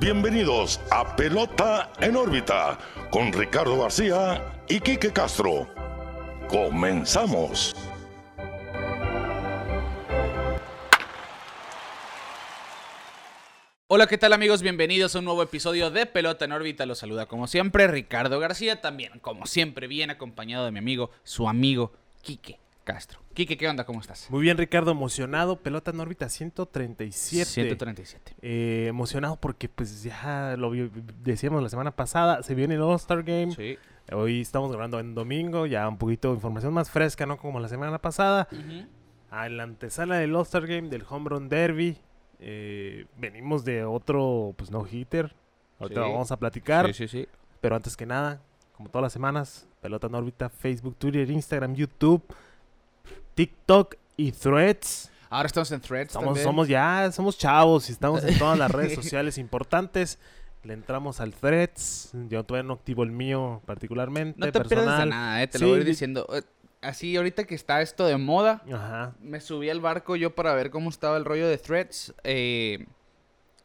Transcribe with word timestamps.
bienvenidos 0.00 0.80
a 0.90 1.14
Pelota 1.14 1.92
en 2.00 2.16
órbita 2.16 2.78
con 3.10 3.34
Ricardo 3.34 3.78
García 3.82 4.62
y 4.66 4.80
Quique 4.80 5.12
Castro. 5.12 5.68
Comenzamos. 6.48 7.76
Hola, 13.88 14.06
¿qué 14.06 14.16
tal 14.16 14.32
amigos? 14.32 14.62
Bienvenidos 14.62 15.14
a 15.14 15.18
un 15.18 15.26
nuevo 15.26 15.42
episodio 15.42 15.90
de 15.90 16.06
Pelota 16.06 16.46
en 16.46 16.52
órbita. 16.52 16.86
Los 16.86 16.98
saluda 16.98 17.26
como 17.26 17.46
siempre 17.46 17.86
Ricardo 17.86 18.40
García, 18.40 18.80
también 18.80 19.18
como 19.20 19.44
siempre 19.46 19.86
bien 19.86 20.08
acompañado 20.08 20.64
de 20.64 20.70
mi 20.70 20.78
amigo, 20.78 21.10
su 21.24 21.46
amigo 21.46 21.92
Quique 22.22 22.59
Castro. 22.84 23.20
Quique, 23.34 23.56
¿qué 23.56 23.68
onda? 23.68 23.84
¿Cómo 23.84 24.00
estás? 24.00 24.28
Muy 24.30 24.42
bien, 24.42 24.56
Ricardo, 24.58 24.90
emocionado. 24.90 25.56
Pelota 25.56 25.90
en 25.90 26.00
órbita 26.00 26.28
137. 26.28 27.44
137. 27.44 28.34
Eh, 28.42 28.86
emocionado 28.88 29.36
porque 29.36 29.68
pues 29.68 30.02
ya 30.02 30.54
lo 30.56 30.72
decíamos 31.22 31.62
la 31.62 31.68
semana 31.68 31.90
pasada, 31.92 32.42
se 32.42 32.54
viene 32.54 32.74
el 32.74 32.82
All-Star 32.82 33.22
Game. 33.22 33.52
Sí. 33.54 33.76
Hoy 34.12 34.40
estamos 34.40 34.70
grabando 34.70 34.98
en 34.98 35.14
domingo, 35.14 35.66
ya 35.66 35.88
un 35.88 35.98
poquito 35.98 36.28
de 36.28 36.34
información 36.34 36.72
más 36.72 36.90
fresca, 36.90 37.26
¿no? 37.26 37.36
Como 37.36 37.60
la 37.60 37.68
semana 37.68 37.98
pasada. 37.98 38.48
A 39.30 39.48
la 39.48 39.62
antesala 39.62 40.16
del 40.18 40.34
All-Star 40.34 40.66
Game, 40.66 40.88
del 40.88 41.04
Home 41.08 41.28
Run 41.30 41.48
Derby. 41.48 41.98
eh, 42.42 43.04
venimos 43.18 43.64
de 43.66 43.84
otro, 43.84 44.54
pues 44.56 44.70
no 44.70 44.86
hitter. 44.90 45.34
Ahorita 45.78 46.02
Sí. 46.04 46.10
vamos 46.10 46.32
a 46.32 46.38
platicar. 46.38 46.86
Sí, 46.86 46.94
sí, 46.94 47.08
sí. 47.08 47.28
Pero 47.60 47.76
antes 47.76 47.96
que 47.98 48.06
nada, 48.06 48.40
como 48.74 48.88
todas 48.88 49.02
las 49.02 49.12
semanas, 49.12 49.68
Pelota 49.82 50.06
en 50.08 50.14
órbita, 50.14 50.48
Facebook, 50.48 50.96
Twitter, 50.96 51.30
Instagram, 51.30 51.74
YouTube, 51.74 52.22
TikTok 53.34 53.96
y 54.16 54.32
Threads. 54.32 55.10
Ahora 55.28 55.46
estamos 55.46 55.70
en 55.72 55.80
Threads 55.80 56.12
Somos, 56.12 56.26
también. 56.28 56.44
somos 56.44 56.68
ya, 56.68 57.10
somos 57.12 57.38
chavos 57.38 57.88
y 57.88 57.92
estamos 57.92 58.24
en 58.24 58.36
todas 58.38 58.58
las 58.58 58.70
redes 58.70 58.94
sociales 59.02 59.38
importantes. 59.38 60.18
Le 60.64 60.74
entramos 60.74 61.20
al 61.20 61.32
Threads. 61.32 62.10
Yo 62.28 62.44
todavía 62.44 62.66
no 62.66 62.74
activo 62.74 63.02
el 63.02 63.12
mío 63.12 63.62
particularmente. 63.64 64.38
No 64.38 64.50
te 64.50 64.60
personal. 64.60 65.08
nada, 65.08 65.42
eh, 65.42 65.46
te 65.48 65.58
Sí, 65.58 65.64
lo 65.64 65.70
voy 65.70 65.76
a 65.76 65.80
ir 65.80 65.84
di- 65.84 65.90
diciendo. 65.90 66.26
Eh, 66.32 66.42
Así, 66.82 67.14
ahorita 67.14 67.44
que 67.44 67.54
está 67.54 67.82
esto 67.82 68.06
de 68.06 68.16
moda, 68.16 68.62
Ajá. 68.72 69.12
me 69.20 69.38
subí 69.42 69.68
al 69.68 69.80
barco 69.82 70.16
yo 70.16 70.34
para 70.34 70.54
ver 70.54 70.70
cómo 70.70 70.88
estaba 70.88 71.18
el 71.18 71.26
rollo 71.26 71.46
de 71.46 71.58
Threads. 71.58 72.14
Eh, 72.24 72.86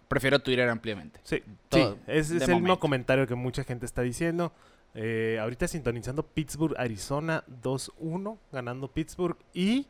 prefiero 0.09 0.39
Twitter 0.39 0.67
ampliamente. 0.67 1.22
Sí, 1.23 1.41
Todo, 1.69 1.94
sí, 1.94 2.00
es, 2.07 2.31
el 2.31 2.55
mismo 2.55 2.77
comentario 2.77 3.25
que 3.25 3.35
mucha 3.35 3.63
gente 3.63 3.85
está 3.85 4.02
diciendo. 4.02 4.52
Eh, 4.95 5.38
ahorita 5.41 5.67
sintonizando 5.67 6.23
Pittsburgh, 6.23 6.73
Arizona 6.77 7.43
2-1, 7.61 8.38
ganando 8.51 8.88
Pittsburgh. 8.88 9.38
Y 9.53 9.88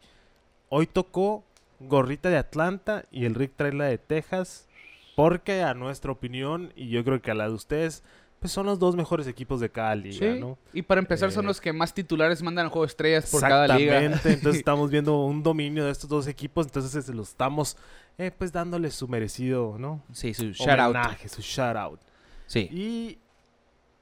hoy 0.69 0.87
tocó 0.87 1.43
gorrita 1.79 2.29
de 2.29 2.37
Atlanta 2.37 3.05
y 3.11 3.25
el 3.25 3.35
Rick 3.35 3.53
trae 3.55 3.71
la 3.73 3.85
de 3.85 3.97
Texas. 3.97 4.67
Porque 5.15 5.61
a 5.61 5.73
nuestra 5.73 6.11
opinión, 6.11 6.73
y 6.75 6.89
yo 6.89 7.03
creo 7.05 7.21
que 7.21 7.31
a 7.31 7.35
la 7.35 7.47
de 7.47 7.53
ustedes, 7.53 8.03
pues 8.39 8.51
son 8.51 8.65
los 8.65 8.79
dos 8.79 8.97
mejores 8.97 9.27
equipos 9.27 9.61
de 9.61 9.69
cada 9.69 9.95
liga, 9.95 10.33
Sí. 10.33 10.39
¿no? 10.41 10.57
Y 10.73 10.81
para 10.81 10.99
empezar, 10.99 11.31
son 11.31 11.45
Eh, 11.45 11.47
los 11.47 11.61
que 11.61 11.71
más 11.71 11.93
titulares 11.93 12.41
mandan 12.43 12.65
al 12.65 12.69
juego 12.71 12.83
de 12.85 12.89
estrellas 12.89 13.29
por 13.31 13.39
cada 13.39 13.65
liga. 13.77 13.97
Exactamente, 13.97 14.33
entonces 14.33 14.59
estamos 14.65 14.91
viendo 14.91 15.23
un 15.23 15.41
dominio 15.41 15.85
de 15.85 15.91
estos 15.91 16.09
dos 16.09 16.27
equipos, 16.27 16.65
entonces 16.65 17.05
se 17.05 17.13
lo 17.13 17.23
estamos 17.23 17.77
eh, 18.17 18.29
pues 18.37 18.51
dándole 18.51 18.91
su 18.91 19.07
merecido, 19.07 19.77
¿no? 19.79 20.03
Sí, 20.11 20.33
su 20.33 20.51
shout 20.51 20.79
out. 20.79 20.95
Su 21.29 21.41
shout 21.41 21.77
out. 21.77 22.01
Sí. 22.45 22.67
Y 22.71 23.17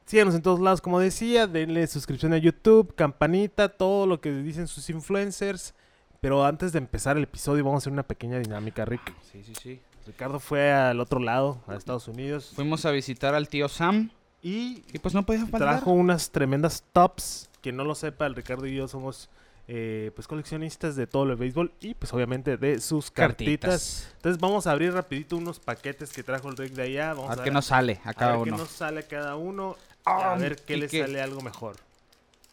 síganos 0.05 0.35
en 0.35 0.41
todos 0.41 0.59
lados, 0.59 0.81
como 0.81 0.99
decía, 0.99 1.47
denle 1.47 1.85
suscripción 1.87 2.33
a 2.33 2.37
YouTube, 2.37 2.93
campanita, 2.95 3.69
todo 3.69 4.05
lo 4.07 4.21
que 4.21 4.31
dicen 4.31 4.67
sus 4.67 4.89
influencers. 4.89 5.73
Pero 6.21 6.45
antes 6.45 6.71
de 6.71 6.77
empezar 6.79 7.17
el 7.17 7.23
episodio 7.23 7.63
vamos 7.65 7.77
a 7.77 7.81
hacer 7.83 7.93
una 7.93 8.03
pequeña 8.03 8.39
dinámica, 8.39 8.85
Rick. 8.85 9.13
Sí, 9.31 9.43
sí, 9.43 9.53
sí. 9.61 9.81
Ricardo 10.05 10.39
fue 10.39 10.71
al 10.71 10.99
otro 10.99 11.19
lado, 11.19 11.59
a 11.67 11.75
Estados 11.75 12.07
Unidos, 12.07 12.51
Fuimos 12.55 12.85
a 12.85 12.91
visitar 12.91 13.35
al 13.35 13.47
tío 13.47 13.67
Sam 13.69 14.09
y 14.41 14.83
y 14.91 14.99
pues 14.99 15.13
no 15.13 15.25
podía 15.25 15.41
faltar. 15.45 15.77
trajo 15.77 15.91
unas 15.91 16.29
tremendas 16.31 16.83
tops. 16.91 17.49
Quien 17.61 17.77
no 17.77 17.85
lo 17.85 17.95
sepa, 17.95 18.25
el 18.25 18.35
Ricardo 18.35 18.65
y 18.67 18.75
yo 18.75 18.87
somos 18.89 19.29
eh, 19.69 20.11
pues 20.15 20.27
coleccionistas 20.27 20.97
de 20.97 21.08
todo 21.08 21.23
el 21.23 21.37
béisbol 21.37 21.71
y 21.80 21.93
pues 21.93 22.13
obviamente 22.13 22.58
de 22.58 22.81
sus 22.81 23.09
cartitas. 23.11 23.69
cartitas. 23.71 24.13
Entonces 24.17 24.42
vamos 24.42 24.67
a 24.67 24.71
abrir 24.71 24.93
rapidito 24.93 25.37
unos 25.37 25.59
paquetes 25.61 26.11
que 26.11 26.21
trajo 26.23 26.49
el 26.49 26.58
Rick 26.58 26.73
de 26.73 26.81
allá. 26.83 27.13
Vamos 27.13 27.30
A 27.30 27.33
a, 27.33 27.36
ver 27.36 27.37
ver 27.37 27.43
qué 27.45 27.52
nos 27.52 27.65
sale 27.65 28.02
a 28.03 28.09
a 28.09 28.13
cada 28.13 28.36
ver 28.36 28.43
qué 28.43 28.49
uno. 28.52 28.58
nos 28.58 28.69
sale 28.69 28.99
a 28.99 29.08
cada 29.08 29.36
uno. 29.37 29.77
A 30.05 30.36
ver 30.36 30.58
qué 30.58 30.77
le 30.77 30.89
sale 30.89 31.21
algo 31.21 31.41
mejor. 31.41 31.77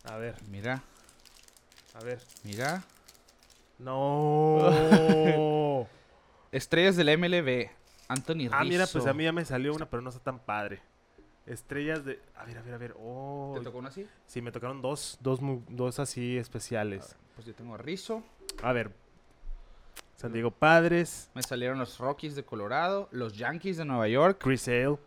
A 0.04 0.16
ver, 0.16 0.36
Mira, 0.48 0.82
a 1.94 2.04
ver. 2.04 2.20
mira. 2.44 2.82
No. 3.78 4.58
Estrellas 6.52 6.96
del 6.96 7.16
MLB. 7.18 7.68
Anthony 8.08 8.34
Rizzo. 8.48 8.54
ah, 8.56 8.64
mira, 8.64 8.86
pues 8.86 9.06
a 9.06 9.12
mí 9.12 9.24
ya 9.24 9.32
me 9.32 9.44
salió 9.44 9.72
una, 9.74 9.88
pero 9.88 10.02
no 10.02 10.10
está 10.10 10.22
tan 10.22 10.38
padre. 10.40 10.80
Estrellas 11.46 12.04
de. 12.04 12.20
A 12.34 12.44
ver, 12.44 12.58
a 12.58 12.62
ver, 12.62 12.74
a 12.74 12.78
ver. 12.78 12.94
Oh. 12.98 13.52
¿Te 13.56 13.64
tocó 13.64 13.78
una 13.78 13.88
así? 13.88 14.06
Sí, 14.26 14.42
me 14.42 14.52
tocaron 14.52 14.82
dos, 14.82 15.18
dos, 15.20 15.40
dos 15.68 15.98
así 15.98 16.36
especiales. 16.36 17.16
Pues 17.34 17.46
yo 17.46 17.54
tengo 17.54 17.74
a 17.74 17.78
Rizzo. 17.78 18.22
A 18.62 18.72
ver. 18.72 18.92
San 20.16 20.32
Diego 20.34 20.50
Padres, 20.50 21.30
Me 21.34 21.42
salieron 21.42 21.78
los 21.78 21.96
Rockies 21.98 22.34
de 22.34 22.44
Colorado, 22.44 23.08
los 23.10 23.38
Yankees 23.38 23.78
de 23.78 23.86
Nueva 23.86 24.06
York. 24.06 24.38
Chris 24.42 24.68
Hale, 24.68 24.98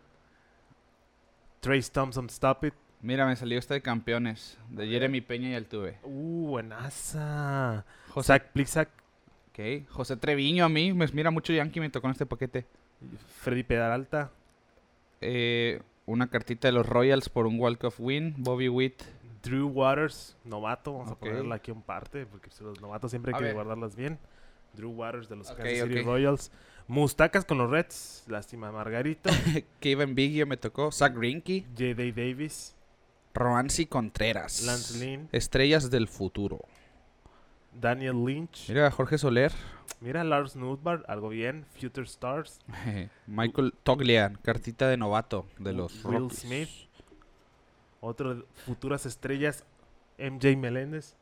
Trace 1.64 1.90
Thompson, 1.90 2.26
Stop 2.28 2.64
It. 2.64 2.74
Mira, 3.00 3.26
me 3.26 3.34
salió 3.36 3.58
esta 3.58 3.72
de 3.74 3.80
campeones, 3.82 4.58
de 4.68 4.86
Jeremy 4.86 5.20
Peña 5.22 5.48
y 5.50 5.54
Altuve. 5.54 5.98
Uh, 6.02 6.48
buenaza. 6.48 7.84
José, 8.10 8.26
Zach 8.28 8.52
Plisak, 8.52 8.88
ok. 9.48 9.88
José 9.90 10.16
Treviño 10.16 10.64
a 10.64 10.68
mí, 10.68 10.92
me 10.92 11.06
mira 11.08 11.30
mucho 11.30 11.52
Yankee, 11.52 11.80
me 11.80 11.88
tocó 11.90 12.06
en 12.06 12.12
este 12.12 12.26
paquete. 12.26 12.66
Freddy 13.40 13.62
Pedralta, 13.62 14.30
Eh, 15.20 15.80
una 16.06 16.28
cartita 16.28 16.68
de 16.68 16.72
los 16.72 16.86
Royals 16.86 17.30
por 17.30 17.46
un 17.46 17.58
walk-off 17.58 17.98
win. 17.98 18.34
Bobby 18.36 18.68
Witt. 18.68 19.02
Drew 19.42 19.68
Waters, 19.68 20.36
novato. 20.44 20.92
Vamos 20.92 21.12
a 21.12 21.14
ponerla 21.14 21.54
aquí 21.54 21.70
en 21.70 21.80
parte, 21.82 22.26
porque 22.26 22.50
los 22.60 22.80
novatos 22.82 23.10
siempre 23.10 23.32
hay 23.32 23.36
A 23.36 23.38
que 23.38 23.44
ver. 23.44 23.54
guardarlas 23.54 23.96
bien. 23.96 24.18
Drew 24.74 24.90
Waters 24.90 25.28
de 25.30 25.36
los 25.36 25.50
Kansas 25.52 25.88
City. 25.88 26.02
Royals. 26.02 26.50
Mustacas 26.86 27.44
con 27.44 27.58
los 27.58 27.70
Reds. 27.70 28.24
Lástima, 28.28 28.70
Margarito. 28.70 29.30
Kevin 29.80 30.14
Biggio 30.14 30.46
me 30.46 30.56
tocó. 30.56 30.92
Zach 30.92 31.14
Greinke. 31.14 31.64
J.D. 31.76 32.12
Davis. 32.12 32.74
Roansi 33.32 33.86
Contreras. 33.86 34.62
Lance 34.62 34.98
Lynn. 34.98 35.28
Estrellas 35.32 35.90
del 35.90 36.08
futuro. 36.08 36.60
Daniel 37.72 38.24
Lynch. 38.24 38.68
Mira, 38.68 38.90
Jorge 38.90 39.18
Soler. 39.18 39.52
Mira, 40.00 40.22
Lars 40.22 40.56
Nudbar. 40.56 41.04
Algo 41.08 41.30
bien. 41.30 41.64
Future 41.80 42.06
Stars. 42.06 42.60
Michael 43.26 43.74
Toglian, 43.82 44.38
cartita 44.42 44.88
de 44.88 44.96
novato 44.96 45.46
de 45.58 45.72
los 45.72 46.04
Will 46.04 46.24
Rockies. 46.24 46.40
Smith. 46.40 46.68
Otro 48.00 48.36
de 48.36 48.44
futuras 48.66 49.06
estrellas. 49.06 49.64
MJ 50.18 50.56
Meléndez. 50.56 51.16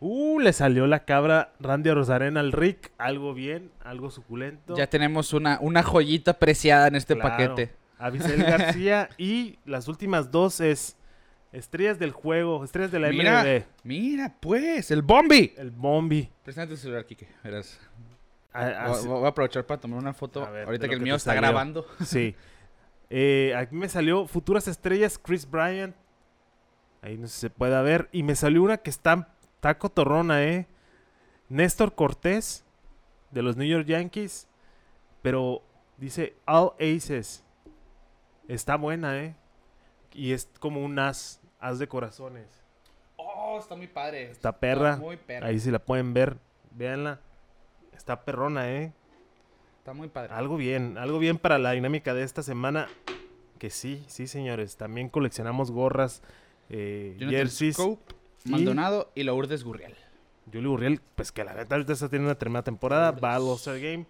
Uh, 0.00 0.38
le 0.40 0.52
salió 0.52 0.86
la 0.86 1.04
cabra 1.04 1.52
Randy 1.60 1.90
Rosarena 1.90 2.40
al 2.40 2.52
Rick. 2.52 2.92
Algo 2.98 3.34
bien, 3.34 3.70
algo 3.84 4.10
suculento. 4.10 4.76
Ya 4.76 4.86
tenemos 4.88 5.32
una, 5.32 5.58
una 5.60 5.82
joyita 5.82 6.38
preciada 6.38 6.88
en 6.88 6.96
este 6.96 7.14
Claro. 7.14 7.30
paquete. 7.30 7.74
Avisel 7.98 8.42
García. 8.44 9.08
y 9.18 9.58
las 9.64 9.88
últimas 9.88 10.30
dos 10.30 10.60
es 10.60 10.96
Estrellas 11.52 11.98
del 11.98 12.10
Juego, 12.12 12.62
Estrellas 12.64 12.90
de 12.92 12.98
la 13.00 13.08
Mira. 13.08 13.42
MLB. 13.42 13.62
Mira, 13.84 14.34
pues, 14.40 14.90
el 14.90 15.02
Bombi. 15.02 15.54
El 15.56 15.70
Bombi. 15.70 16.28
Presenta 16.44 16.68
tu 16.70 16.76
celular, 16.76 17.06
Kike. 17.06 17.26
Verás. 17.42 17.80
Ah, 18.52 18.86
Voy, 18.88 18.96
ah, 19.02 19.06
voy 19.06 19.24
a 19.24 19.28
aprovechar 19.28 19.64
para 19.66 19.80
tomar 19.80 19.98
una 19.98 20.12
foto. 20.14 20.44
A 20.44 20.50
ver, 20.50 20.64
ahorita 20.66 20.86
que 20.88 20.94
el 20.94 21.00
que 21.00 21.04
mío 21.04 21.14
está 21.16 21.30
salió. 21.30 21.42
grabando. 21.42 21.86
Sí. 22.04 22.34
Eh, 23.08 23.54
aquí 23.56 23.72
me 23.76 23.88
salió 23.88 24.26
Futuras 24.26 24.66
Estrellas, 24.66 25.16
Chris 25.16 25.48
Bryant. 25.48 25.94
Ahí 27.02 27.16
no 27.16 27.28
sé 27.28 27.34
si 27.34 27.40
se 27.42 27.50
puede 27.50 27.80
ver. 27.84 28.08
Y 28.10 28.24
me 28.24 28.34
salió 28.34 28.64
una 28.64 28.78
que 28.78 28.90
está, 28.90 29.28
está 29.56 29.78
cotorrona, 29.78 30.44
¿eh? 30.44 30.66
Néstor 31.48 31.94
Cortés, 31.94 32.64
de 33.30 33.42
los 33.42 33.56
New 33.56 33.66
York 33.66 33.86
Yankees. 33.86 34.48
Pero 35.22 35.62
dice 35.96 36.36
All 36.46 36.72
Aces. 36.78 37.42
Está 38.48 38.76
buena, 38.76 39.18
¿eh? 39.18 39.34
Y 40.12 40.32
es 40.32 40.48
como 40.60 40.84
un 40.84 40.98
as, 40.98 41.40
as 41.58 41.78
de 41.78 41.88
corazones. 41.88 42.46
Oh, 43.16 43.58
está 43.58 43.74
muy 43.74 43.88
padre. 43.88 44.30
Está 44.30 44.52
perra. 44.58 44.96
muy 44.96 45.16
perra. 45.16 45.48
Ahí 45.48 45.58
si 45.58 45.70
la 45.70 45.78
pueden 45.78 46.14
ver, 46.14 46.36
véanla. 46.70 47.20
Está 47.92 48.24
perrona, 48.24 48.70
¿eh? 48.70 48.92
Está 49.78 49.94
muy 49.94 50.08
padre. 50.08 50.32
Algo 50.34 50.56
bien, 50.56 50.96
algo 50.98 51.18
bien 51.18 51.38
para 51.38 51.58
la 51.58 51.72
dinámica 51.72 52.14
de 52.14 52.22
esta 52.22 52.42
semana. 52.42 52.88
Que 53.58 53.70
sí, 53.70 54.04
sí, 54.06 54.26
señores. 54.26 54.76
También 54.76 55.08
coleccionamos 55.08 55.70
gorras, 55.70 56.22
eh, 56.68 57.16
jerseys. 57.18 57.74
Scope, 57.74 58.14
Maldonado 58.44 59.10
y 59.14 59.22
Lourdes 59.24 59.64
Gurriel. 59.64 59.94
Julio 60.52 60.72
Uriel, 60.72 61.00
pues 61.16 61.32
que 61.32 61.42
la 61.44 61.54
neta 61.54 61.74
ahorita 61.74 61.92
está 61.92 62.08
teniendo 62.08 62.28
una 62.30 62.38
tremenda 62.38 62.62
temporada. 62.62 63.10
Va 63.10 63.34
al 63.34 63.42
All-Star 63.42 63.80
Game. 63.80 64.06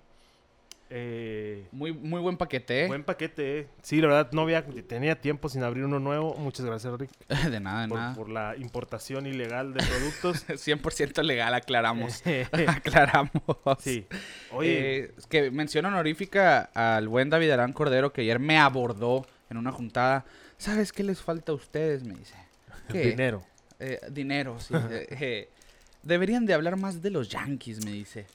Eh, 0.89 1.67
Muy, 1.73 1.93
muy 1.93 2.21
buen 2.21 2.37
paquete, 2.37 2.85
¿eh? 2.85 2.87
Buen 2.87 3.03
paquete, 3.03 3.59
eh. 3.61 3.67
Sí, 3.83 4.01
la 4.01 4.07
verdad, 4.07 4.31
no 4.33 4.43
había, 4.43 4.65
tenía 4.65 5.21
tiempo 5.21 5.49
sin 5.49 5.65
abrir 5.65 5.85
uno 5.85 5.99
nuevo. 5.99 6.35
Muchas 6.37 6.65
gracias, 6.65 6.97
Rick, 6.97 7.11
de 7.51 7.59
nada, 7.59 7.83
de 7.83 7.89
por, 7.89 7.99
nada. 7.99 8.15
por 8.15 8.29
la 8.29 8.55
importación 8.57 9.27
ilegal 9.27 9.75
de 9.75 9.83
productos. 9.85 10.47
100% 10.49 11.23
legal, 11.25 11.55
aclaramos. 11.55 12.23
aclaramos. 12.69 13.31
sí. 13.81 14.07
Oye, 14.53 14.99
Eh, 15.07 15.15
es 15.19 15.27
que 15.27 15.51
mención 15.51 15.87
honorífica 15.87 16.71
al 16.75 17.09
buen 17.09 17.31
David 17.31 17.51
Arán 17.51 17.73
Cordero 17.73 18.13
que 18.13 18.21
ayer 18.21 18.39
me 18.39 18.57
abordó 18.59 19.27
en 19.51 19.57
una 19.57 19.73
juntada. 19.73 20.25
¿Sabes 20.57 20.93
qué 20.93 21.03
les 21.03 21.21
falta 21.21 21.51
a 21.51 21.57
ustedes? 21.57 22.05
Me 22.05 22.15
dice. 22.15 22.37
¿Qué? 22.93 23.01
dinero. 23.09 23.43
Eh, 23.79 24.01
dinero, 24.11 24.59
sí. 24.61 24.75
Eh, 24.91 25.49
deberían 26.03 26.47
de 26.47 26.55
hablar 26.55 26.77
más 26.77 27.03
de 27.03 27.11
los 27.11 27.29
Yankees, 27.29 27.85
me 27.85 27.93
dice. 27.93 28.27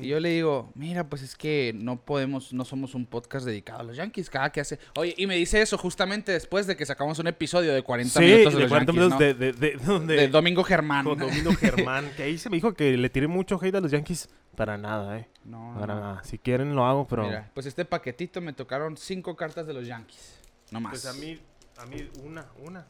Y 0.00 0.06
yo 0.06 0.20
le 0.20 0.28
digo, 0.28 0.70
mira, 0.76 1.08
pues 1.08 1.20
es 1.22 1.34
que 1.34 1.72
no 1.74 2.00
podemos, 2.00 2.52
no 2.52 2.64
somos 2.64 2.94
un 2.94 3.06
podcast 3.06 3.44
dedicado 3.44 3.80
a 3.80 3.82
los 3.82 3.96
Yankees, 3.96 4.30
cada 4.30 4.52
que 4.52 4.60
hace... 4.60 4.78
Oye, 4.94 5.16
y 5.18 5.26
me 5.26 5.34
dice 5.34 5.60
eso 5.60 5.76
justamente 5.76 6.30
después 6.30 6.68
de 6.68 6.76
que 6.76 6.86
sacamos 6.86 7.18
un 7.18 7.26
episodio 7.26 7.74
de 7.74 7.82
40 7.82 8.20
Sí, 8.20 8.24
minutos 8.24 8.52
de, 8.52 8.56
de 8.58 8.62
los 8.62 8.68
40 8.70 8.92
Yankees, 8.92 8.94
minutos 8.94 9.18
¿no? 9.18 9.26
de, 9.26 9.34
de, 9.34 9.52
de- 9.52 9.84
donde- 9.84 10.14
De 10.14 10.28
Domingo 10.28 10.62
Germán. 10.62 11.04
con 11.04 11.18
Domingo 11.18 11.52
Germán, 11.56 12.08
que 12.16 12.22
ahí 12.22 12.38
se 12.38 12.48
me 12.48 12.56
dijo 12.58 12.72
que 12.72 12.96
le 12.96 13.10
tiré 13.10 13.26
mucho 13.26 13.58
hate 13.60 13.74
a 13.74 13.80
los 13.80 13.90
Yankees. 13.90 14.28
Para 14.54 14.78
nada, 14.78 15.18
eh. 15.18 15.28
No, 15.44 15.74
Para 15.80 15.94
no. 15.96 16.00
nada. 16.02 16.22
Si 16.22 16.38
quieren 16.38 16.76
lo 16.76 16.86
hago, 16.86 17.08
pero... 17.08 17.24
Mira, 17.24 17.50
pues 17.52 17.66
este 17.66 17.84
paquetito 17.84 18.40
me 18.40 18.52
tocaron 18.52 18.96
cinco 18.96 19.34
cartas 19.34 19.66
de 19.66 19.72
los 19.74 19.84
Yankees. 19.88 20.38
No 20.70 20.80
más. 20.80 20.92
Pues 20.92 21.06
a 21.06 21.14
mí, 21.14 21.36
a 21.78 21.86
mí 21.86 22.08
una, 22.22 22.46
una. 22.62 22.86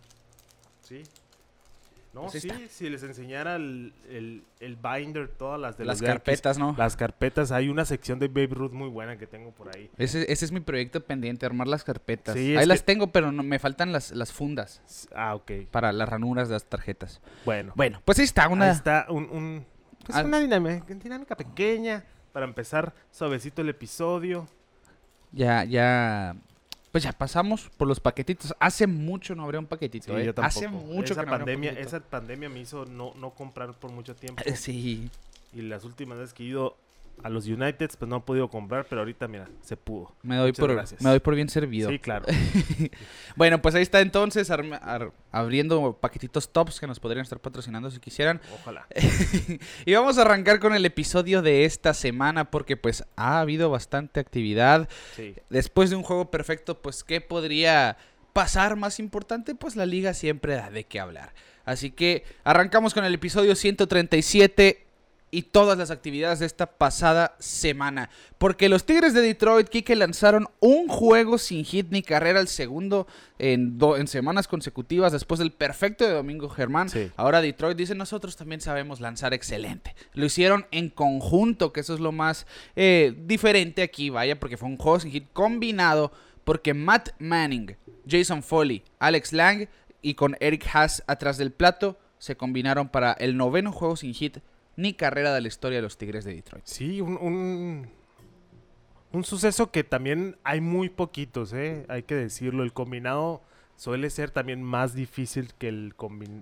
Sí. 0.83 1.03
No, 2.13 2.23
Pues 2.23 2.43
sí, 2.43 2.49
está. 2.49 2.59
si 2.69 2.91
les 2.91 3.05
enseñara 3.05 3.55
el, 3.55 3.95
el, 4.09 4.43
el 4.59 4.75
binder, 4.77 5.29
todas 5.29 5.61
las 5.61 5.79
de 5.79 5.85
Las 5.85 6.01
los 6.01 6.09
Yankees, 6.09 6.15
carpetas, 6.25 6.59
¿no? 6.59 6.75
Las 6.77 6.97
carpetas, 6.97 7.53
hay 7.53 7.69
una 7.69 7.85
sección 7.85 8.19
de 8.19 8.27
Babe 8.27 8.49
Ruth 8.49 8.73
muy 8.73 8.89
buena 8.89 9.17
que 9.17 9.29
tengo 9.29 9.53
por 9.53 9.69
ahí. 9.77 9.89
Ese, 9.97 10.31
ese 10.33 10.45
es 10.45 10.51
mi 10.51 10.59
proyecto 10.59 11.01
pendiente, 11.05 11.47
armar 11.47 11.69
las 11.69 11.85
carpetas. 11.85 12.35
Sí, 12.35 12.57
Ahí 12.57 12.67
las 12.67 12.81
que- 12.81 12.87
tengo, 12.87 13.13
pero 13.13 13.31
no, 13.31 13.45
me 13.45 13.61
faltan 13.61 13.93
las, 13.93 14.11
las 14.11 14.33
fundas 14.33 14.83
Ah, 15.15 15.37
ok. 15.37 15.53
para 15.71 15.93
las 15.93 16.09
ranuras 16.09 16.49
de 16.49 16.55
las 16.55 16.65
tarjetas. 16.65 17.21
Bueno. 17.45 17.73
Bueno, 17.77 18.03
pues 18.05 18.19
ahí 18.19 18.25
está, 18.25 18.49
una... 18.49 18.65
Ahí 18.67 18.73
está 18.73 19.07
un, 19.09 19.25
un- 19.31 19.67
pues 20.05 20.19
Ah. 20.19 20.25
una 20.25 20.41
dinámica, 20.41 20.85
dinámica 20.95 21.37
pequeña 21.37 22.03
para 22.33 22.45
empezar 22.45 22.93
suavecito 23.13 23.63
el 23.63 23.69
episodio. 23.69 24.49
Ya, 25.31 25.63
ya... 25.63 26.35
Pues 26.93 27.05
ya 27.05 27.13
pasamos 27.13 27.71
por 27.77 27.87
los 27.87 28.01
paquetitos. 28.01 28.55
Hace 28.59 28.87
mucho 28.87 29.35
no 29.35 29.45
habría 29.45 29.61
un 29.61 29.67
paquetito, 29.67 30.13
Sí, 30.15 30.21
¿eh? 30.21 30.33
yo. 30.37 30.43
Hace 30.43 30.67
mucho 30.69 31.13
esa 31.13 31.23
que 31.23 31.31
no 31.31 31.35
habría 31.37 31.55
un 31.55 31.63
pandemia, 31.63 31.81
esa 31.81 32.01
pandemia 32.01 32.49
me 32.49 32.61
hizo 32.61 32.85
no, 32.85 33.13
no 33.15 33.31
comprar 33.31 33.73
por 33.75 33.93
mucho 33.93 34.15
tiempo. 34.17 34.43
Sí. 34.57 35.11
Y 35.53 35.63
las 35.63 35.85
últimas 35.85 36.19
veces 36.19 36.33
que 36.35 36.45
he 36.45 36.47
ido 36.47 36.77
a 37.23 37.29
los 37.29 37.47
Uniteds, 37.47 37.97
pues 37.97 38.09
no 38.09 38.19
he 38.19 38.21
podido 38.21 38.49
comprar, 38.49 38.87
pero 38.89 39.01
ahorita, 39.03 39.29
mira, 39.29 39.49
se 39.61 39.77
pudo. 39.77 40.15
Me 40.23 40.37
doy, 40.37 40.49
Muchas 40.51 40.61
por, 40.61 40.73
gracias. 40.75 41.03
me 41.03 41.11
doy 41.11 41.21
por 41.21 41.35
bien 41.35 41.49
servido. 41.49 41.91
Sí, 41.91 41.99
claro. 41.99 42.27
Bueno, 43.37 43.63
pues 43.63 43.75
ahí 43.75 43.83
está 43.83 44.01
entonces, 44.01 44.51
ar- 44.51 45.13
abriendo 45.31 45.97
paquetitos 46.01 46.53
tops 46.53 46.81
que 46.81 46.87
nos 46.87 46.99
podrían 47.01 47.23
estar 47.23 47.39
patrocinando 47.39 47.91
si 47.91 48.01
quisieran. 48.01 48.41
Ojalá. 48.61 48.87
y 49.87 49.95
vamos 49.95 50.19
a 50.19 50.23
arrancar 50.23 50.59
con 50.61 50.75
el 50.75 50.85
episodio 50.85 51.41
de 51.43 51.65
esta 51.65 51.95
semana 51.95 52.51
porque 52.51 52.77
pues 52.77 53.05
ha 53.17 53.41
habido 53.41 53.71
bastante 53.71 54.21
actividad. 54.21 54.89
Sí. 55.15 55.35
Después 55.49 55.91
de 55.91 55.97
un 55.97 56.03
juego 56.03 56.31
perfecto, 56.31 56.81
pues 56.83 57.05
¿qué 57.05 57.21
podría 57.21 57.97
pasar 58.33 58.77
más 58.77 58.99
importante? 58.99 59.55
Pues 59.55 59.77
la 59.77 59.87
liga 59.87 60.13
siempre 60.15 60.55
da 60.55 60.71
de 60.71 60.85
qué 60.85 61.01
hablar. 61.01 61.33
Así 61.65 61.91
que 61.91 62.25
arrancamos 62.43 62.95
con 62.95 63.05
el 63.05 63.15
episodio 63.15 63.55
137 63.55 64.87
y 65.33 65.43
todas 65.43 65.79
las 65.79 65.91
actividades 65.91 66.41
de 66.41 66.47
esta 66.47 66.67
pasada 66.67 67.37
semana. 67.39 68.11
Porque 68.39 68.69
los 68.69 68.85
Tigres 68.85 69.15
de 69.15 69.21
Detroit, 69.21 69.69
Kike, 69.69 69.95
lanzaron 69.95 70.49
un 70.59 70.89
juego 70.89 71.39
sin 71.39 71.65
hit 71.65 71.87
ni 71.91 72.03
carrera, 72.03 72.41
el 72.41 72.49
segundo 72.49 73.07
en, 73.39 73.79
do- 73.79 73.97
en 73.97 74.09
semanas 74.09 74.49
consecutivas 74.49 75.13
después 75.13 75.39
del 75.39 75.53
perfecto 75.53 76.05
de 76.05 76.13
Domingo 76.15 76.49
Germán. 76.49 76.89
Sí. 76.89 77.11
Ahora 77.17 77.41
Detroit 77.41 77.77
dice, 77.77 77.95
nosotros 77.95 78.37
también 78.37 78.61
sabemos 78.61 79.01
lanzar 79.01 79.33
excelente. 79.33 79.95
Lo 80.15 80.25
hicieron 80.25 80.67
en 80.73 80.89
conjunto, 80.91 81.73
que 81.73 81.81
eso 81.81 81.95
es 81.95 82.01
lo 82.01 82.13
más 82.13 82.47
eh, 82.75 83.15
diferente 83.27 83.83
aquí, 83.83 84.11
vaya, 84.11 84.41
porque 84.41 84.57
fue 84.57 84.69
un 84.69 84.77
juego 84.79 84.99
sin 84.99 85.13
hit 85.13 85.27
combinado, 85.33 86.11
porque 86.45 86.75
Matt 86.75 87.11
Manning, 87.21 87.77
Jason 88.09 88.43
Foley, 88.43 88.83
Alex 88.99 89.33
Lang 89.33 89.69
y 90.03 90.15
con 90.15 90.37
Eric 90.41 90.67
Haas 90.73 91.05
atrás 91.07 91.37
del 91.39 91.53
plato 91.53 91.99
se 92.19 92.37
combinaron 92.37 92.89
para 92.89 93.13
el 93.13 93.37
noveno 93.37 93.71
juego 93.71 93.97
sin 93.97 94.13
hit 94.13 94.39
ni 94.81 94.95
carrera 94.95 95.35
de 95.35 95.41
la 95.41 95.49
historia 95.49 95.79
de 95.79 95.83
los 95.83 95.99
Tigres 95.99 96.25
de 96.25 96.35
Detroit. 96.35 96.65
Sí, 96.67 97.01
un, 97.01 97.17
un, 97.19 97.89
un 99.13 99.25
suceso 99.25 99.71
que 99.71 99.85
también 99.85 100.37
hay 100.45 100.61
muy 100.61 100.89
poquitos, 100.89 101.53
¿eh? 101.53 101.85
Hay 101.89 102.05
que 102.05 102.15
decirlo. 102.15 102.63
El 102.63 102.73
combinado 102.73 103.43
suele 103.77 104.09
ser 104.11 104.31
también 104.31 104.63
más 104.63 104.95
difícil 104.95 105.53
que 105.59 105.69
el, 105.69 105.95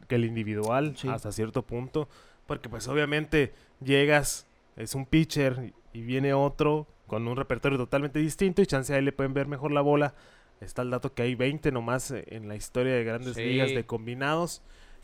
que 0.08 0.14
el 0.16 0.24
individual 0.24 0.96
Sí. 0.96 1.08
hasta 1.08 1.32
cierto 1.32 1.62
punto. 1.62 2.08
Porque 2.46 2.68
pues 2.68 2.88
obviamente 2.88 3.52
llegas, 3.84 4.46
es 4.76 4.94
un 4.94 5.04
pitcher 5.06 5.72
y 5.92 6.02
viene 6.02 6.32
otro 6.34 6.86
con 7.06 7.26
un 7.26 7.36
repertorio 7.36 7.78
totalmente 7.78 8.18
distinto 8.18 8.60
y 8.62 8.66
chance 8.66 8.92
a 8.94 8.98
él 8.98 9.04
le 9.06 9.12
pueden 9.12 9.34
ver 9.34 9.46
mejor 9.46 9.72
la 9.72 9.80
bola. 9.80 10.14
Está 10.60 10.82
el 10.82 10.90
dato 10.90 11.14
que 11.14 11.22
hay 11.22 11.34
20 11.34 11.70
nomás 11.72 12.10
eh, 12.10 12.24
en 12.28 12.48
la 12.48 12.56
historia 12.56 12.94
de 12.94 13.04
grandes 13.04 13.34
Sí. 13.36 13.42
ligas 13.44 13.70
de 13.70 13.84
combinados. 13.86 14.62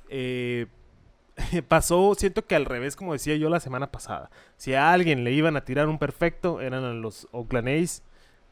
Eh, 0.08 0.66
pasó, 1.68 2.14
siento 2.14 2.46
que 2.46 2.54
al 2.54 2.64
revés, 2.64 2.96
como 2.96 3.12
decía 3.12 3.36
yo 3.36 3.48
la 3.48 3.60
semana 3.60 3.90
pasada. 3.90 4.30
Si 4.56 4.74
a 4.74 4.92
alguien 4.92 5.24
le 5.24 5.32
iban 5.32 5.56
a 5.56 5.64
tirar 5.64 5.88
un 5.88 5.98
perfecto, 5.98 6.60
eran 6.60 6.84
a 6.84 6.92
los 6.92 7.28
Oakland 7.32 7.68
A's. 7.68 8.02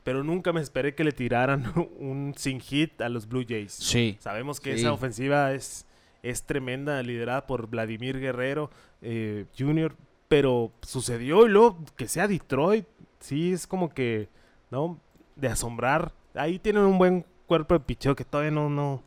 Pero 0.05 0.25
nunca 0.25 0.52
me 0.52 0.61
esperé 0.61 0.94
que 0.96 1.05
le 1.05 1.12
tiraran 1.12 1.73
un 1.99 2.34
sin 2.37 2.61
hit 2.61 3.00
a 3.00 3.08
los 3.08 3.29
Blue 3.29 3.44
Jays. 3.49 3.73
Sí. 3.73 4.17
Sabemos 4.20 4.58
que 4.61 4.75
Sí. 4.75 4.81
esa 4.81 4.93
ofensiva 4.93 5.52
es, 5.52 5.87
es 6.25 6.43
tremenda, 6.43 7.00
liderada 7.02 7.46
por 7.46 7.69
Vladimir 7.69 8.19
Guerrero 8.19 8.70
eh, 9.00 9.46
Jr., 9.56 9.94
pero 10.29 10.73
sucedió 10.82 11.46
y 11.46 11.50
luego 11.50 11.79
que 11.96 12.08
sea 12.08 12.26
Detroit, 12.26 12.87
sí 13.20 13.52
es 13.52 13.67
como 13.67 13.90
que, 13.90 14.29
¿no? 14.70 14.99
De 15.37 15.49
asombrar. 15.49 16.12
Ahí 16.34 16.58
tienen 16.58 16.82
un 16.84 16.96
buen 16.99 17.26
cuerpo 17.46 17.75
de 17.75 17.81
picheo 17.81 18.17
que 18.17 18.25
todavía 18.25 18.50
no, 18.50 18.70
no, 18.70 19.02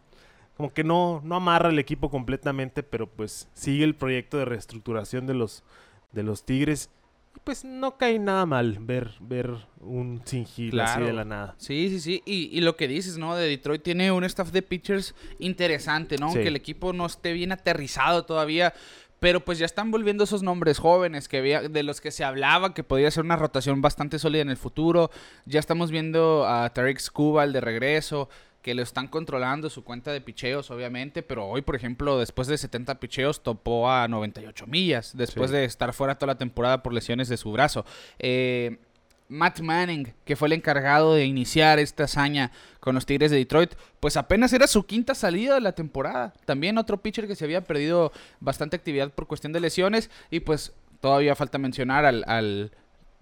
como 0.57 0.73
que 0.73 0.83
no, 0.83 1.21
no 1.23 1.35
amarra 1.35 1.69
el 1.69 1.79
equipo 1.79 2.09
completamente, 2.09 2.83
pero 2.83 3.07
pues 3.07 3.47
sigue 3.53 3.83
el 3.83 3.95
proyecto 3.95 4.37
de 4.37 4.45
reestructuración 4.45 5.27
de 5.27 5.33
los, 5.33 5.63
de 6.11 6.23
los 6.23 6.45
Tigres. 6.45 6.89
Y 7.35 7.39
pues 7.43 7.65
no 7.65 7.97
cae 7.97 8.17
nada 8.17 8.45
mal 8.45 8.77
ver, 8.79 9.11
ver 9.19 9.51
un 9.81 10.21
sin 10.23 10.45
hit 10.45 10.67
así 10.73 10.93
Claro. 10.93 11.05
de 11.07 11.13
la 11.13 11.25
nada. 11.25 11.55
Sí, 11.57 11.89
sí, 11.89 11.99
sí. 11.99 12.23
Y, 12.25 12.57
y 12.57 12.61
lo 12.61 12.77
que 12.77 12.87
dices, 12.87 13.17
¿no? 13.17 13.35
De 13.35 13.47
Detroit 13.49 13.83
tiene 13.83 14.11
un 14.13 14.23
staff 14.23 14.51
de 14.51 14.61
pitchers 14.61 15.13
interesante, 15.39 16.17
¿no? 16.17 16.27
Sí. 16.29 16.35
Aunque 16.37 16.47
el 16.47 16.55
equipo 16.55 16.93
no 16.93 17.05
esté 17.05 17.33
bien 17.33 17.51
aterrizado 17.51 18.23
todavía. 18.23 18.73
Pero 19.19 19.39
pues 19.39 19.57
ya 19.57 19.65
están 19.65 19.91
volviendo 19.91 20.25
esos 20.25 20.43
nombres 20.43 20.77
jóvenes 20.77 21.27
que 21.29 21.37
había, 21.37 21.61
de 21.67 21.83
los 21.83 21.99
que 22.01 22.11
se 22.11 22.23
hablaba 22.25 22.73
que 22.73 22.83
podría 22.83 23.09
ser 23.09 23.23
una 23.23 23.37
rotación 23.37 23.81
bastante 23.81 24.19
sólida 24.19 24.41
en 24.41 24.49
el 24.49 24.57
futuro. 24.57 25.09
Ya 25.45 25.59
estamos 25.59 25.89
viendo 25.89 26.45
a 26.45 26.69
Tarek 26.73 26.99
Skubal 26.99 27.53
de 27.53 27.61
regreso, 27.61 28.29
que 28.65 28.73
lo 28.73 28.81
están 28.81 29.07
controlando 29.07 29.69
su 29.69 29.83
cuenta 29.83 30.11
de 30.11 30.21
picheos, 30.21 30.71
obviamente. 30.71 31.21
Pero 31.21 31.45
hoy, 31.45 31.61
por 31.61 31.75
ejemplo, 31.75 32.17
después 32.17 32.47
de 32.47 32.57
70 32.57 32.99
picheos, 32.99 33.43
topó 33.43 33.91
a 33.91 34.07
98 34.07 34.65
millas. 34.65 35.15
Después 35.15 35.51
Sí. 35.51 35.57
de 35.57 35.65
estar 35.65 35.93
fuera 35.93 36.15
toda 36.17 36.33
la 36.33 36.39
temporada 36.39 36.81
por 36.81 36.91
lesiones 36.91 37.29
de 37.29 37.37
su 37.37 37.51
brazo. 37.51 37.85
Eh, 38.17 38.79
Matt 39.27 39.59
Manning, 39.59 40.13
que 40.25 40.35
fue 40.35 40.47
el 40.47 40.53
encargado 40.53 41.13
de 41.13 41.25
iniciar 41.25 41.77
esta 41.77 42.05
hazaña 42.05 42.51
con 42.79 42.95
los 42.95 43.05
Tigres 43.05 43.29
de 43.29 43.37
Detroit, 43.37 43.75
pues 43.99 44.17
apenas 44.17 44.51
era 44.51 44.65
su 44.65 44.83
quinta 44.87 45.13
salida 45.13 45.53
de 45.53 45.61
la 45.61 45.73
temporada. 45.73 46.33
También 46.45 46.79
otro 46.79 46.97
pitcher 47.03 47.27
que 47.27 47.35
se 47.35 47.45
había 47.45 47.63
perdido 47.63 48.11
bastante 48.39 48.75
actividad 48.77 49.11
por 49.11 49.27
cuestión 49.27 49.53
de 49.53 49.59
lesiones 49.59 50.09
y 50.31 50.39
pues 50.39 50.73
todavía 51.01 51.35
falta 51.35 51.59
mencionar 51.59 52.03
al, 52.03 52.23
al- 52.27 52.71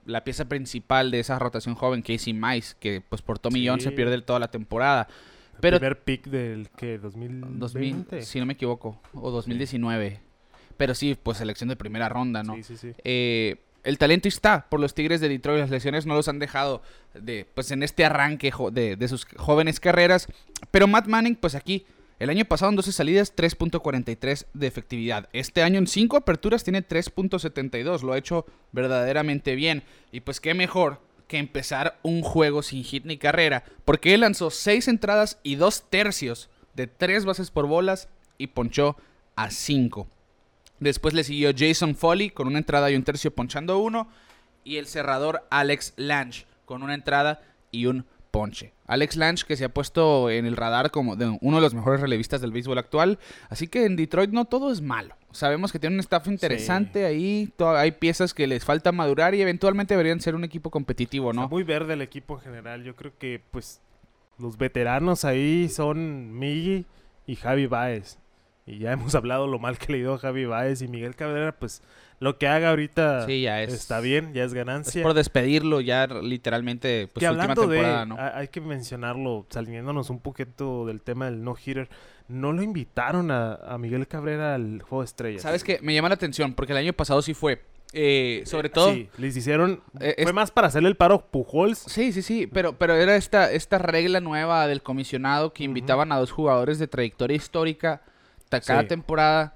la 0.06 0.24
pieza 0.24 0.46
principal 0.46 1.12
de 1.12 1.20
esa 1.20 1.38
rotación 1.39 1.75
joven, 1.75 2.01
Casey 2.01 2.34
Mice, 2.34 2.75
que 2.79 3.01
pues 3.01 3.22
por 3.22 3.39
Tommy 3.39 3.60
Sí. 3.62 3.67
John 3.67 3.82
se 3.82 3.91
pierde 3.91 4.22
toda 4.22 4.39
la 4.39 4.50
temporada. 4.51 5.08
El 5.55 5.60
primer 5.72 6.03
pick 6.03 6.27
del 6.27 6.69
que 6.75 6.98
2020. 6.98 7.57
2000, 7.57 8.24
si 8.24 8.39
no 8.39 8.45
me 8.45 8.53
equivoco, 8.53 9.00
o 9.13 9.31
2019. 9.31 10.19
Pero 10.77 10.95
sí, 10.95 11.17
pues 11.22 11.38
selección 11.38 11.69
de 11.69 11.75
primera 11.75 12.10
ronda, 12.10 12.43
¿no? 12.43 12.55
Sí, 12.55 12.63
sí, 12.63 12.77
sí. 12.77 12.93
eh, 13.03 13.57
el 13.83 13.98
talento 13.98 14.27
está 14.29 14.67
por 14.69 14.79
los 14.79 14.93
Tigres 14.93 15.19
de 15.19 15.29
Detroit. 15.29 15.60
Las 15.60 15.69
lesiones 15.69 16.05
no 16.05 16.15
los 16.15 16.27
han 16.29 16.39
dejado 16.39 16.81
de, 17.13 17.45
pues, 17.53 17.69
en 17.72 17.83
este 17.83 18.05
arranque 18.05 18.51
de, 18.72 18.95
de 18.95 19.07
sus 19.07 19.25
jóvenes 19.36 19.79
carreras. 19.79 20.27
Pero 20.72 20.88
Matt 20.88 21.07
Manning, 21.07 21.36
pues 21.36 21.53
aquí, 21.53 21.86
el 22.19 22.29
año 22.29 22.45
pasado 22.45 22.69
en 22.69 22.77
12 22.77 22.93
salidas, 22.93 23.36
3.43 23.36 24.45
de 24.53 24.67
efectividad. 24.67 25.27
Este 25.33 25.63
año 25.63 25.79
en 25.79 25.88
5 25.88 26.15
aperturas 26.15 26.63
tiene 26.63 26.88
3.72. 26.88 28.03
Lo 28.03 28.13
ha 28.13 28.17
hecho 28.17 28.45
verdaderamente 28.72 29.55
bien. 29.55 29.83
Y 30.13 30.22
pues 30.22 30.39
qué 30.39 30.53
mejor 30.53 31.01
que 31.27 31.38
empezar 31.38 32.00
un 32.03 32.22
juego 32.22 32.62
sin 32.62 32.84
hit 32.84 33.06
ni 33.06 33.18
carrera. 33.18 33.63
Porque 33.86 34.13
él 34.13 34.22
lanzó 34.22 34.50
6 34.50 34.88
entradas 34.88 35.39
y 35.44 35.56
2 35.56 35.89
tercios 35.89 36.50
de 36.74 36.88
3 36.88 37.25
bases 37.25 37.51
por 37.51 37.68
bolas 37.68 38.10
y 38.38 38.48
ponchó 38.48 38.98
a 39.36 39.50
5. 39.50 40.08
Después 40.80 41.13
le 41.13 41.24
siguió 41.24 41.51
Jason 41.56 41.96
Foley 41.96 42.30
con 42.30 42.48
una 42.48 42.58
entrada 42.58 42.92
y 42.92 42.96
un 42.96 43.03
tercio 43.03 43.34
ponchando 43.34 43.80
uno. 43.80 44.10
Y 44.65 44.77
el 44.77 44.88
cerrador 44.88 45.46
Alex 45.50 45.94
Lange 45.96 46.46
con 46.65 46.84
una 46.84 46.94
entrada 46.94 47.42
y 47.72 47.86
un 47.86 48.06
ponche. 48.32 48.73
Alex 48.86 49.16
Lange, 49.16 49.46
que 49.48 49.56
se 49.56 49.66
ha 49.66 49.70
puesto 49.70 50.30
en 50.30 50.46
el 50.46 50.58
radar 50.58 50.92
como 50.92 51.16
de 51.16 51.38
uno 51.42 51.58
de 51.58 51.62
los 51.62 51.74
mejores 51.74 52.02
relevistas 52.02 52.42
del 52.42 52.52
béisbol 52.52 52.78
actual. 52.78 53.20
Así 53.50 53.68
que 53.68 53.86
en 53.86 53.96
Detroit 53.96 54.32
no 54.32 54.46
todo 54.46 54.72
es 54.72 54.82
malo. 54.82 55.16
Sabemos 55.32 55.72
que 55.72 55.80
tiene 55.80 55.96
un 55.96 56.00
staff 56.02 56.28
interesante 56.28 57.06
ahí. 57.06 57.52
hay 57.60 57.92
piezas 57.94 58.34
que 58.34 58.46
les 58.46 58.66
falta 58.66 58.92
madurar 58.92 59.34
y 59.36 59.42
eventualmente 59.42 59.94
deberían 59.94 60.20
ser 60.20 60.36
un 60.36 60.44
equipo 60.44 60.70
competitivo, 60.70 61.32
Está 61.32 61.42
¿no? 61.42 61.50
muy 61.50 61.63
verde 61.63 61.94
el 61.94 62.02
equipo 62.02 62.36
en 62.36 62.42
general. 62.42 62.84
Yo 62.84 62.96
creo 62.96 63.13
que, 63.18 63.42
pues, 63.52 63.82
los 64.38 64.58
veteranos 64.58 65.25
ahí 65.25 65.70
son 65.70 66.38
Miggy 66.38 66.86
y 67.25 67.36
Javi 67.36 67.68
Baez. 67.68 68.20
Y 68.66 68.80
ya 68.80 68.92
hemos 68.94 69.16
hablado 69.16 69.48
lo 69.48 69.60
mal 69.60 69.78
que 69.78 69.94
le 69.94 70.00
dio 70.00 70.13
a 70.16 70.18
Javi 70.20 70.46
Baez 70.46 70.82
y 70.82 70.88
Miguel 70.88 71.16
Cabrera, 71.16 71.54
pues, 71.54 71.82
lo 72.20 72.38
que 72.38 72.48
haga 72.48 72.70
ahorita 72.70 73.25
Sí, 73.25 73.41
ya 73.41 73.62
es. 73.62 73.74
está 73.74 74.00
bien, 74.00 74.34
ya 74.34 74.43
es 74.43 74.48
Es 74.48 74.53
ganancia. 74.53 75.03
por 75.03 75.13
despedirlo 75.13 75.82
ya 75.82 76.08
literalmente 76.08 77.08
pues, 77.13 77.22
que 77.22 77.25
su 77.27 77.32
última 77.34 77.51
hablando 77.53 77.67
de, 78.15 78.22
hay 78.22 78.48
que 78.48 78.62
mencionarlo, 78.62 79.46
saliéndonos 79.50 80.10
un 80.10 80.20
poquito 80.20 80.86
del 80.86 81.01
tema 81.01 81.25
del 81.25 81.43
no-hitter, 81.43 81.89
no 82.27 82.53
lo 82.53 82.62
invitaron 82.63 83.32
a, 83.32 83.55
a 83.55 83.77
Miguel 83.77 84.08
Cabrera 84.08 84.55
al 84.55 84.82
Juego 84.82 85.01
de 85.01 85.05
Estrellas. 85.05 85.41
¿Sabes 85.41 85.63
qué? 85.63 85.79
Me 85.82 85.93
llama 85.93 86.10
la 86.10 86.15
atención 86.15 86.53
porque 86.53 86.72
el 86.74 86.77
año 86.77 86.93
pasado 86.93 87.22
sí 87.22 87.34
fue. 87.34 87.62
Eh, 87.96 88.41
sobre 88.48 88.70
todo... 88.70 88.91
Sí, 88.91 89.08
les 89.17 89.38
hicieron, 89.38 89.84
Eh, 90.00 90.13
fue 90.17 90.29
es- 90.32 90.34
más 90.34 90.50
para 90.50 90.67
hacerle 90.67 90.89
el 90.89 90.96
paro 90.96 91.15
a 91.15 91.25
Pujols. 91.27 91.77
Sí, 91.77 92.12
sí, 92.12 92.24
sí, 92.24 92.48
pero, 92.48 92.75
pero 92.77 92.96
era 92.96 93.15
esta, 93.15 93.51
esta 93.51 93.77
regla 93.77 94.20
nueva 94.20 94.65
del 94.67 94.82
comisionado 94.82 95.53
que 95.53 95.63
invitaban 95.63 96.12
a 96.12 96.17
dos 96.17 96.32
jugadores 96.32 96.79
de 96.79 96.88
trayectoria 96.88 97.36
histórica 97.38 98.01
ta- 98.50 98.62
cada 98.62 98.82
Sí. 98.82 98.88
temporada. 98.88 99.53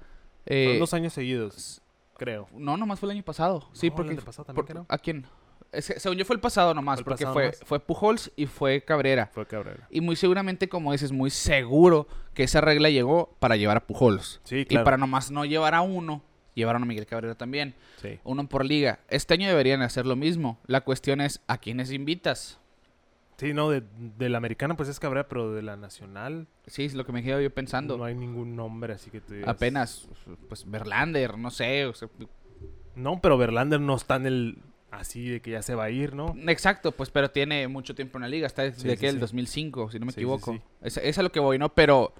eh, 0.50 0.76
dos 0.78 0.94
años 0.94 1.12
seguidos, 1.12 1.82
creo. 2.18 2.46
no, 2.52 2.76
nomás 2.76 3.00
fue 3.00 3.06
el 3.06 3.12
año 3.16 3.22
pasado. 3.24 3.66
Sí, 3.72 3.86
No, 3.88 3.92
el 3.92 3.96
porque... 3.96 4.10
antepasado 4.10 4.44
también, 4.44 4.66
por- 4.66 4.72
creo. 4.74 4.86
¿A 4.88 4.98
quién? 4.98 5.24
Es 5.72 5.86
que, 5.88 6.00
según 6.00 6.16
yo 6.18 6.24
fue 6.24 6.34
el 6.34 6.40
pasado 6.40 6.72
nomás, 6.74 6.96
Fue 6.96 7.00
el 7.00 7.04
porque 7.04 7.24
pasado 7.24 7.34
fue, 7.34 7.42
nomás. 7.44 7.60
fue 7.64 7.80
Pujols 7.80 8.32
y 8.36 8.46
fue 8.46 8.82
Cabrera. 8.84 9.26
Fue 9.32 9.46
Cabrera. 9.46 9.86
Y 9.90 10.00
muy 10.00 10.16
seguramente, 10.16 10.68
como 10.68 10.92
dices, 10.92 11.12
muy 11.12 11.28
seguro 11.30 12.06
que 12.34 12.42
esa 12.44 12.60
regla 12.62 12.88
llegó 12.90 13.36
para 13.38 13.56
llevar 13.56 13.76
a 13.76 13.86
Pujols. 13.86 14.40
Sí, 14.44 14.64
claro. 14.64 14.82
Y 14.82 14.84
para 14.84 14.96
nomás 14.96 15.30
no 15.30 15.44
llevar 15.44 15.74
a 15.74 15.82
uno, 15.82 16.22
llevaron 16.54 16.82
a 16.82 16.86
Miguel 16.86 17.04
Cabrera 17.06 17.34
también. 17.34 17.74
Sí. 18.00 18.18
Uno 18.24 18.48
por 18.48 18.64
liga. 18.64 19.00
Este 19.08 19.34
año 19.34 19.46
deberían 19.46 19.82
hacer 19.82 20.06
lo 20.06 20.16
mismo. 20.16 20.58
La 20.66 20.80
cuestión 20.82 21.20
es, 21.20 21.42
¿a 21.48 21.58
quiénes 21.58 21.92
invitas? 21.92 22.58
Sí, 23.38 23.54
no, 23.54 23.70
de, 23.70 23.82
de 23.96 24.28
la 24.28 24.36
americana 24.38 24.76
pues 24.76 24.88
es 24.88 24.98
Cabrera, 25.00 25.28
pero 25.28 25.52
de 25.52 25.62
la 25.62 25.76
nacional 25.76 26.46
Sí, 26.66 26.84
es 26.84 26.94
lo 26.94 27.06
que 27.06 27.12
me 27.12 27.22
quedo 27.22 27.40
yo 27.40 27.50
pensando. 27.50 27.96
no 27.96 28.04
hay 28.04 28.14
ningún 28.14 28.56
nombre 28.56 28.92
así 28.94 29.10
que 29.10 29.20
tú 29.20 29.32
digas. 29.32 29.48
Apenas, 29.48 30.08
pues 30.48 30.68
Verlander, 30.70 31.38
no 31.38 31.50
sé. 31.50 31.86
o 31.86 31.94
sea, 31.94 32.08
No, 32.96 33.20
pero 33.20 33.38
Verlander 33.38 33.80
no 33.80 33.94
está 33.94 34.16
en 34.16 34.26
el 34.26 34.58
así 34.90 35.28
de 35.28 35.40
que 35.40 35.50
ya 35.52 35.62
se 35.62 35.74
va 35.74 35.84
a 35.84 35.90
ir, 35.90 36.14
¿no? 36.14 36.34
exacto, 36.48 36.92
pues, 36.92 37.10
pero 37.10 37.30
tiene 37.30 37.68
mucho 37.68 37.94
tiempo 37.94 38.18
en 38.18 38.22
la 38.22 38.28
liga. 38.28 38.46
Está 38.46 38.62
desde 38.62 38.80
Sí, 38.80 38.88
que 38.88 38.96
sí, 38.96 39.06
el 39.06 39.14
sí. 39.14 39.20
2005, 39.20 39.90
si 39.92 39.98
no 40.00 40.06
me 40.06 40.12
Sí, 40.12 40.16
sí, 40.16 40.20
equivoco. 40.22 40.52
sí. 40.54 40.60
Es, 40.82 40.96
es 40.96 41.18
a 41.18 41.22
lo 41.22 41.30
que 41.30 41.38
voy, 41.40 41.58
¿no? 41.58 41.68
Pero 41.74 42.12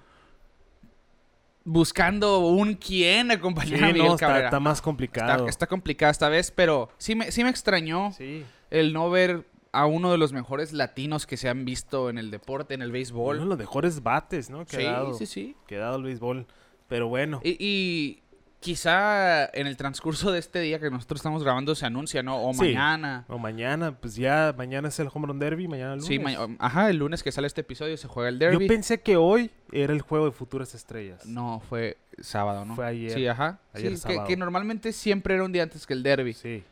buscando 1.65 2.39
un 2.41 2.75
quién 2.75 3.29
Sí, 3.29 3.33
acompañar 3.35 3.85
a 3.85 3.87
Miguel 3.89 4.07
no, 4.09 4.15
está, 4.15 4.27
Cabrera. 4.27 4.47
está 4.49 4.61
más 4.61 4.79
Está, 4.79 4.85
complicado. 4.85 5.49
está 5.49 5.67
complicada 5.67 6.11
esta 6.13 6.29
vez, 6.29 6.51
pero 6.51 6.91
sí 6.99 7.15
me, 7.15 7.31
sí 7.31 7.43
me 7.45 7.51
extrañó 7.51 8.13
Sí. 8.13 8.45
el 8.71 8.93
no 8.93 9.11
ver 9.11 9.45
a 9.73 9.87
uno 9.87 10.11
de 10.11 10.19
los 10.19 10.33
mejores 10.33 10.73
latinos 10.73 11.27
que 11.27 11.37
se 11.37 11.49
han 11.49 11.65
visto 11.65 12.11
en 12.11 12.19
el 12.19 12.31
deporte, 12.31 12.75
en 12.75 12.83
el 12.83 12.89
Uno 12.89 12.93
béisbol. 12.95 13.39
de 13.41 13.45
los 13.45 13.59
mejores 13.59 14.03
bates, 14.03 14.51
¿no? 14.51 14.65
Que 14.67 14.77
Sí, 14.79 14.87
sí, 15.19 15.27
sí. 15.27 15.57
que 15.67 15.77
ha 15.77 15.81
dado 15.81 15.97
el 15.97 16.03
béisbol. 16.05 16.47
Pero 16.89 17.09
bueno. 17.09 17.41
Y, 17.45 17.57
y 17.61 18.23
quizá 18.61 19.47
en 19.47 19.67
el 19.67 19.77
transcurso 19.77 20.33
de 20.33 20.39
este 20.39 20.61
día 20.61 20.79
que 20.81 20.91
nosotros 20.91 21.21
estamos 21.21 21.43
grabando 21.45 21.75
se 21.75 21.87
anuncia, 21.87 22.23
¿no? 22.23 22.43
O 22.43 22.53
Sí. 22.55 22.61
mañana. 22.61 23.25
O 23.29 23.39
mañana, 23.39 23.97
pues 24.01 24.17
ya, 24.17 24.55
mañana 24.57 24.89
es 24.89 24.99
el 24.99 25.09
Home 25.13 25.27
Run 25.29 25.39
Derby, 25.39 25.69
mañana 25.69 25.93
lunes. 25.97 26.07
Sí, 26.07 26.19
ma- 26.19 26.37
ajá, 26.59 26.91
el 26.91 26.97
lunes 26.97 27.23
que 27.23 27.31
sale 27.33 27.47
este 27.47 27.61
episodio 27.61 27.97
se 27.97 28.09
juega 28.09 28.29
el 28.29 28.39
Yo 28.39 28.49
derby. 28.51 28.67
pensé 28.69 29.01
que 29.01 29.17
hoy 29.17 29.51
era 29.73 29.93
el 29.93 30.01
juego 30.03 30.27
de 30.27 30.33
futuras 30.33 30.75
estrellas. 30.75 31.25
No, 31.27 31.61
fue 31.69 31.99
sábado, 32.21 32.65
¿no? 32.65 32.75
Fue 32.75 32.87
ayer. 32.87 33.13
Sí, 33.13 33.27
ajá. 33.27 33.61
Ayer 33.73 33.97
Sí, 33.97 34.09
que, 34.09 34.19
que 34.27 34.37
normalmente 34.37 34.93
siempre 34.93 35.35
era 35.35 35.45
un 35.45 35.53
día 35.53 35.63
antes 35.63 35.87
que 35.87 35.93
el 35.95 36.03
derby. 36.03 36.33
Sí, 36.35 36.65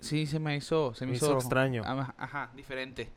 Sí. 0.00 0.26
se 0.26 0.38
me 0.38 0.56
hizo, 0.56 0.94
se 0.94 1.04
me, 1.04 1.12
Me 1.12 1.16
hizo, 1.16 1.26
hizo 1.26 1.38
extraño. 1.38 1.82
Ajá, 1.84 2.14
ajá, 2.18 2.50
diferente. 2.56 3.10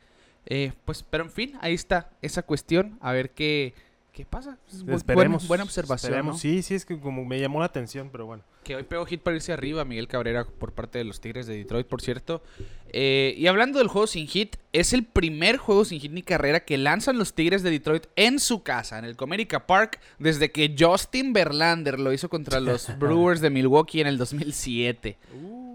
Eh, 0.46 0.72
pues, 0.84 1.02
pero 1.02 1.24
en 1.24 1.30
fin, 1.30 1.58
ahí 1.60 1.74
está 1.74 2.10
esa 2.22 2.42
cuestión. 2.42 2.98
A 3.00 3.12
ver 3.12 3.30
qué, 3.30 3.74
qué 4.12 4.24
pasa. 4.24 4.58
Esperemos. 4.66 5.06
Buena, 5.06 5.38
buena 5.48 5.64
observación, 5.64 6.12
esperemos. 6.12 6.36
¿no? 6.36 6.38
Sí, 6.38 6.62
sí, 6.62 6.74
es 6.74 6.84
que 6.84 6.98
como 6.98 7.24
me 7.24 7.40
llamó 7.40 7.60
la 7.60 7.66
atención, 7.66 8.10
pero 8.10 8.26
bueno. 8.26 8.42
Que 8.62 8.76
hoy 8.76 8.84
pegó 8.84 9.04
hit 9.04 9.20
para 9.20 9.36
irse 9.36 9.52
arriba 9.52 9.84
Miguel 9.84 10.08
Cabrera 10.08 10.46
por 10.46 10.72
parte 10.72 10.96
de 10.96 11.04
los 11.04 11.20
Tigres 11.20 11.46
de 11.46 11.54
Detroit, 11.54 11.86
por 11.86 12.00
cierto. 12.00 12.42
Eh, 12.88 13.34
y 13.36 13.46
hablando 13.46 13.78
del 13.78 13.88
juego 13.88 14.06
sin 14.06 14.26
hit, 14.26 14.56
es 14.72 14.94
el 14.94 15.04
primer 15.04 15.58
juego 15.58 15.84
sin 15.84 16.00
hit 16.00 16.12
ni 16.12 16.22
carrera 16.22 16.60
que 16.60 16.78
lanzan 16.78 17.18
los 17.18 17.34
Tigres 17.34 17.62
de 17.62 17.70
Detroit 17.70 18.06
en 18.16 18.38
su 18.38 18.62
casa, 18.62 18.98
en 18.98 19.04
el 19.04 19.16
Comerica 19.16 19.66
Park, 19.66 20.00
desde 20.18 20.50
que 20.50 20.74
Justin 20.78 21.34
Verlander 21.34 22.00
lo 22.00 22.12
hizo 22.12 22.30
contra 22.30 22.60
los 22.60 22.88
Brewers 22.98 23.42
de 23.42 23.50
Milwaukee 23.50 24.00
en 24.00 24.06
el 24.06 24.16
2007. 24.16 25.18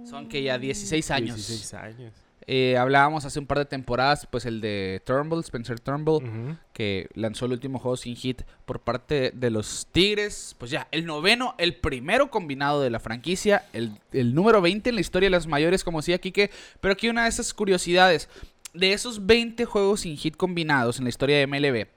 Son 0.09 0.27
que 0.27 0.43
ya 0.43 0.57
16 0.57 1.11
años. 1.11 1.35
16 1.35 1.73
años. 1.75 2.13
Eh, 2.51 2.77
hablábamos 2.77 3.25
hace 3.25 3.37
un 3.37 3.45
par 3.45 3.59
de 3.59 3.65
temporadas, 3.65 4.25
pues 4.25 4.43
el 4.45 4.59
de 4.59 5.03
Turnbull, 5.05 5.41
Spencer 5.41 5.79
Turnbull, 5.79 6.57
que 6.73 7.07
lanzó 7.13 7.45
el 7.45 7.51
último 7.51 7.77
juego 7.77 7.95
sin 7.95 8.15
hit 8.15 8.41
por 8.65 8.81
parte 8.81 9.31
de 9.35 9.51
los 9.51 9.87
Tigres. 9.91 10.55
Pues 10.57 10.71
ya, 10.71 10.87
el 10.91 11.05
noveno, 11.05 11.53
el 11.59 11.75
primero 11.75 12.31
combinado 12.31 12.81
de 12.81 12.89
la 12.89 12.99
franquicia, 12.99 13.65
el, 13.71 13.91
el 14.13 14.33
número 14.33 14.61
20 14.61 14.89
en 14.89 14.95
la 14.95 15.01
historia 15.01 15.27
de 15.27 15.31
las 15.31 15.45
mayores, 15.45 15.83
como 15.83 15.99
decía 15.99 16.17
Kike. 16.17 16.49
Pero 16.81 16.93
aquí 16.93 17.07
una 17.07 17.23
de 17.23 17.29
esas 17.29 17.53
curiosidades. 17.53 18.29
De 18.73 18.93
esos 18.93 19.27
20 19.27 19.65
juegos 19.65 20.01
sin 20.01 20.17
hit 20.17 20.35
combinados 20.35 20.97
en 20.97 21.03
la 21.03 21.09
historia 21.09 21.37
de 21.37 21.45
MLB, 21.45 21.87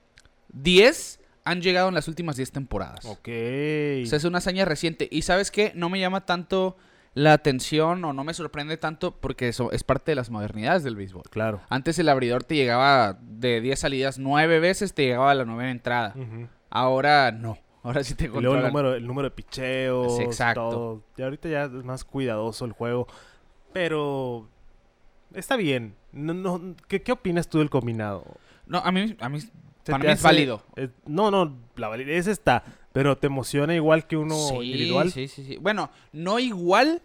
10 0.53 1.21
han 1.45 1.63
llegado 1.63 1.89
en 1.89 1.95
las 1.95 2.09
últimas 2.09 2.37
10 2.37 2.53
temporadas. 2.53 3.07
Ok. 3.07 3.29
O 3.29 4.07
sea, 4.07 4.19
es 4.19 4.25
una 4.25 4.39
hazaña 4.39 4.67
reciente. 4.67 5.09
Y 5.11 5.23
¿sabes 5.23 5.51
qué? 5.51 5.73
No 5.75 5.89
me 5.89 5.99
llama 5.99 6.27
tanto 6.27 6.77
la 7.15 7.33
atención 7.35 8.05
o 8.05 8.13
no 8.13 8.25
me 8.25 8.33
sorprende 8.35 8.77
tanto 8.79 9.15
porque 9.17 9.49
eso 9.49 9.71
es 9.73 9.85
parte 9.85 10.13
de 10.13 10.17
las 10.17 10.31
modernidades 10.31 10.83
del 10.83 10.97
béisbol. 10.97 11.25
Claro. 11.31 11.61
Antes 11.69 11.99
el 11.99 12.09
abridor 12.09 12.45
te 12.45 12.55
llegaba 12.57 13.19
de 13.21 13.61
10 13.61 13.79
salidas 13.79 14.19
9 14.19 14.61
veces, 14.61 14.95
te 14.95 15.05
llegaba 15.05 15.31
a 15.31 15.35
la 15.35 15.45
novena 15.45 15.71
entrada. 15.71 16.15
Ahora 16.71 17.31
no. 17.33 17.59
Ahora 17.83 18.05
sí 18.05 18.15
te 18.15 18.29
luego 18.29 18.39
el 18.39 18.45
controlan. 18.47 18.73
número, 18.73 18.95
el 18.95 19.07
número 19.07 19.29
de 19.29 19.35
picheos. 19.35 20.17
Sí, 20.17 20.23
exacto. 20.23 20.71
todo. 20.71 21.03
Y 21.17 21.23
ahorita 21.23 21.49
ya 21.49 21.65
es 21.65 21.71
más 21.85 22.05
cuidadoso 22.05 22.65
el 22.65 22.73
juego. 22.73 23.07
Pero 23.73 24.49
está 25.35 25.57
bien. 25.57 25.95
No, 26.13 26.33
no, 26.35 26.77
¿qué, 26.89 27.03
¿Qué 27.03 27.13
opinas 27.13 27.49
tú 27.49 27.59
del 27.59 27.71
combinado? 27.71 28.25
No, 28.67 28.79
a 28.79 28.93
mí, 28.93 29.17
a 29.21 29.29
mí 29.29 29.41
¿Se 29.41 29.51
para 29.91 30.05
mí 30.05 30.11
es 30.11 30.23
válido. 30.23 30.63
eh, 30.77 30.89
no, 31.07 31.31
no, 31.31 31.57
la 31.77 31.89
validez 31.89 32.27
está. 32.27 32.63
Pero 32.93 33.17
te 33.17 33.27
emociona 33.27 33.75
igual 33.75 34.07
que 34.07 34.17
uno 34.17 34.35
sí, 34.37 34.55
individual. 34.57 35.11
Sí, 35.13 35.29
sí, 35.29 35.45
sí. 35.45 35.57
Bueno, 35.59 35.91
no 36.13 36.39
igual. 36.39 37.03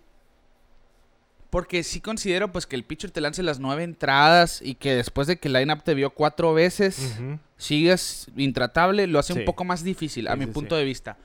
Porque 1.49 1.83
sí 1.83 2.01
considero 2.01 2.51
pues 2.51 2.67
que 2.67 2.75
el 2.75 2.83
pitcher 2.83 3.09
te 3.09 3.21
lance 3.21 3.41
las 3.41 3.57
nueve 3.59 3.83
entradas 3.83 4.61
y 4.61 4.75
que 4.75 4.93
después 4.95 5.27
de 5.27 5.37
que 5.37 5.47
el 5.47 5.53
lineup 5.53 5.81
te 5.81 5.93
vio 5.93 6.09
cuatro 6.09 6.53
veces, 6.53 7.15
Ujú. 7.17 7.39
sigues 7.55 8.27
intratable, 8.35 9.07
lo 9.07 9.17
hace 9.17 9.31
Sí. 9.33 9.39
un 9.39 9.45
poco 9.45 9.63
más 9.63 9.81
difícil, 9.81 10.27
a 10.27 10.33
Sí, 10.33 10.39
mi 10.39 10.47
punto 10.47 10.75
de 10.75 10.83
vista. 10.83 11.17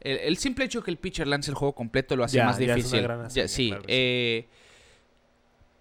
El, 0.00 0.18
el 0.18 0.36
simple 0.36 0.64
hecho 0.66 0.82
que 0.84 0.92
el 0.92 0.96
pitcher 0.96 1.26
lance 1.26 1.50
el 1.50 1.56
juego 1.56 1.74
completo 1.74 2.14
lo 2.14 2.22
hace 2.22 2.36
Ya, 2.36 2.44
más 2.46 2.56
ya 2.58 2.64
es 2.66 2.68
una 2.68 2.74
difícil. 2.76 3.08
Ya, 3.34 3.48
sí, 3.48 3.68
claro 3.70 3.82
eh, 3.88 4.46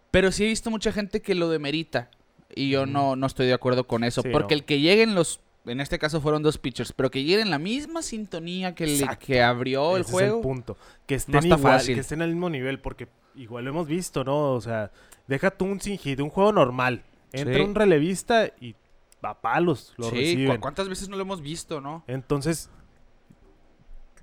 pero 0.09 0.31
sí 0.31 0.43
he 0.43 0.47
visto 0.47 0.71
mucha 0.71 0.91
gente 0.91 1.21
que 1.21 1.35
lo 1.35 1.49
demerita 1.49 2.09
y 2.55 2.69
yo 2.69 2.85
no, 2.87 3.15
no 3.15 3.27
estoy 3.27 3.45
de 3.47 3.53
acuerdo 3.53 3.85
con 3.85 4.03
eso. 4.03 4.21
Porque 4.23 4.55
no. 4.55 4.59
el 4.59 4.63
que 4.63 4.79
lleguen 4.79 5.13
los, 5.15 5.39
en 5.65 5.79
este 5.81 5.97
caso 5.99 6.19
fueron 6.21 6.43
dos 6.43 6.57
pitchers, 6.57 6.91
pero 6.91 7.09
que 7.09 7.23
lleguen 7.23 7.41
en 7.47 7.49
la 7.51 7.59
misma 7.59 8.01
sintonía 8.01 8.75
que, 8.75 9.07
que 9.19 9.41
abrió 9.41 9.95
el 9.95 10.01
Ese 10.03 10.11
juego. 10.11 10.27
Es 10.29 10.35
el 10.37 10.41
punto. 10.41 10.77
Que 11.05 11.15
estén 11.15 11.33
No 11.33 11.39
está 11.39 11.57
igual, 11.57 11.73
fácil. 11.79 11.95
que 11.95 12.01
estén 12.01 12.21
al 12.21 12.29
mismo 12.29 12.49
nivel, 12.49 12.79
porque 12.79 13.07
igual 13.35 13.63
lo 13.65 13.71
hemos 13.71 13.87
visto, 13.87 14.23
¿no? 14.23 14.51
O 14.53 14.61
sea, 14.61 14.91
deja 15.27 15.51
tú 15.51 15.65
un 15.65 15.79
sin 15.79 15.97
hit, 15.97 16.19
un 16.19 16.29
juego 16.29 16.51
normal. 16.51 17.03
Entra 17.31 17.55
Sí. 17.55 17.61
un 17.61 17.75
relevista 17.75 18.51
y 18.59 18.75
a 19.21 19.39
palos 19.39 19.93
lo 19.97 20.05
sí, 20.05 20.09
¿cu- 20.11 20.15
reciben. 20.17 20.59
¿cuántas 20.61 20.89
veces 20.89 21.07
no 21.09 21.15
lo 21.15 21.21
hemos 21.21 21.41
visto, 21.41 21.79
no? 21.81 22.03
Entonces, 22.07 22.69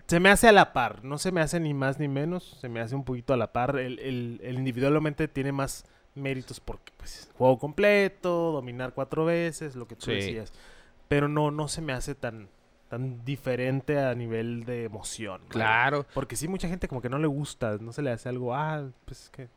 se 0.06 0.20
me 0.20 0.28
hace 0.28 0.48
a 0.48 0.52
la 0.52 0.72
par. 0.72 1.04
No 1.04 1.18
se 1.18 1.30
me 1.32 1.40
hace 1.40 1.60
ni 1.60 1.72
más 1.72 1.98
ni 1.98 2.08
menos. 2.08 2.56
Se 2.60 2.68
me 2.68 2.80
hace 2.80 2.94
un 2.94 3.04
poquito 3.04 3.32
a 3.32 3.36
la 3.36 3.52
par. 3.52 3.78
El, 3.78 3.98
el- 4.00 4.40
el 4.42 4.56
individualmente 4.56 5.28
tiene 5.28 5.52
más 5.52 5.84
méritos 6.14 6.58
porque, 6.60 6.92
pues, 6.96 7.30
juego 7.38 7.58
completo, 7.58 8.52
dominar 8.52 8.92
cuatro 8.92 9.24
veces, 9.24 9.76
lo 9.76 9.86
que 9.86 9.94
tú 9.96 10.06
Sí. 10.06 10.12
decías. 10.12 10.52
Pero 11.10 11.26
no, 11.28 11.50
no 11.50 11.66
se 11.66 11.80
me 11.80 11.92
hace 11.92 12.14
tan, 12.14 12.48
tan 12.88 13.24
diferente 13.24 13.98
a 13.98 14.14
nivel 14.14 14.64
de 14.64 14.84
emoción. 14.84 15.40
¿vale? 15.40 15.50
Claro. 15.50 16.06
Porque 16.14 16.36
sí, 16.36 16.46
mucha 16.46 16.68
gente 16.68 16.86
como 16.86 17.02
que 17.02 17.08
no 17.08 17.18
le 17.18 17.26
gusta, 17.26 17.78
no 17.80 17.92
se 17.92 18.00
le 18.00 18.12
hace 18.12 18.28
algo, 18.28 18.54
ah, 18.54 18.88
pues 19.06 19.24
es 19.24 19.30
que... 19.30 19.48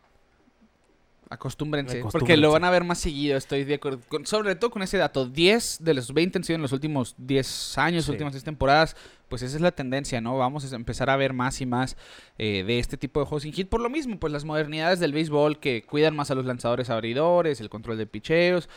Acostúmbrense, 1.29 2.03
porque 2.12 2.38
lo 2.38 2.51
van 2.51 2.63
a 2.63 2.69
ver 2.69 2.83
más 2.83 3.00
seguido, 3.00 3.38
estoy 3.38 3.63
de 3.63 3.75
acuerdo. 3.75 4.00
Con- 4.07 4.25
sobre 4.25 4.55
todo 4.55 4.69
con 4.72 4.81
ese 4.83 4.98
dato, 4.98 5.25
10 5.27 5.79
de 5.81 5.93
los 5.93 6.12
20 6.13 6.39
han 6.39 6.43
sido 6.43 6.55
en 6.55 6.62
los 6.63 6.72
últimos 6.74 7.15
10 7.17 7.77
años, 7.77 8.05
Sí. 8.05 8.12
últimas 8.12 8.33
10 8.33 8.43
temporadas. 8.43 8.95
Pues 9.29 9.41
esa 9.41 9.55
es 9.55 9.62
la 9.62 9.72
tendencia, 9.72 10.22
¿no? 10.22 10.38
Vamos 10.38 10.72
a 10.72 10.75
empezar 10.75 11.10
a 11.10 11.15
ver 11.15 11.33
más 11.33 11.62
y 11.62 11.65
más 11.65 11.98
eh, 12.38 12.63
de 12.63 12.77
este 12.77 12.98
tipo 12.98 13.19
de 13.19 13.25
juegos 13.25 13.43
sin 13.43 13.53
hit. 13.53 13.69
Por 13.69 13.81
lo 13.81 13.89
mismo, 13.89 14.19
pues 14.19 14.33
las 14.33 14.43
modernidades 14.43 15.00
del 15.00 15.13
béisbol 15.13 15.60
que 15.60 15.83
cuidan 15.83 16.15
más 16.15 16.29
a 16.29 16.36
los 16.36 16.45
lanzadores 16.45 16.89
abridores, 16.91 17.62
el 17.62 17.69
control 17.69 17.98
de 17.98 18.05
picheos. 18.05 18.69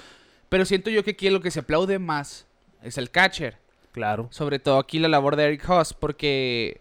Pero 0.49 0.65
siento 0.65 0.89
yo 0.91 1.03
que 1.05 1.11
aquí 1.13 1.29
lo 1.31 1.41
que 1.41 1.51
se 1.51 1.61
aplaude 1.61 1.99
más 1.99 2.47
es 2.83 2.99
el 2.99 3.11
catcher. 3.11 3.59
Claro. 3.93 4.29
Sobre 4.31 4.59
todo 4.59 4.79
aquí 4.79 4.99
la 4.99 5.09
labor 5.09 5.37
de 5.37 5.45
Eric 5.45 5.69
Haas, 5.71 5.95
porque 5.95 6.81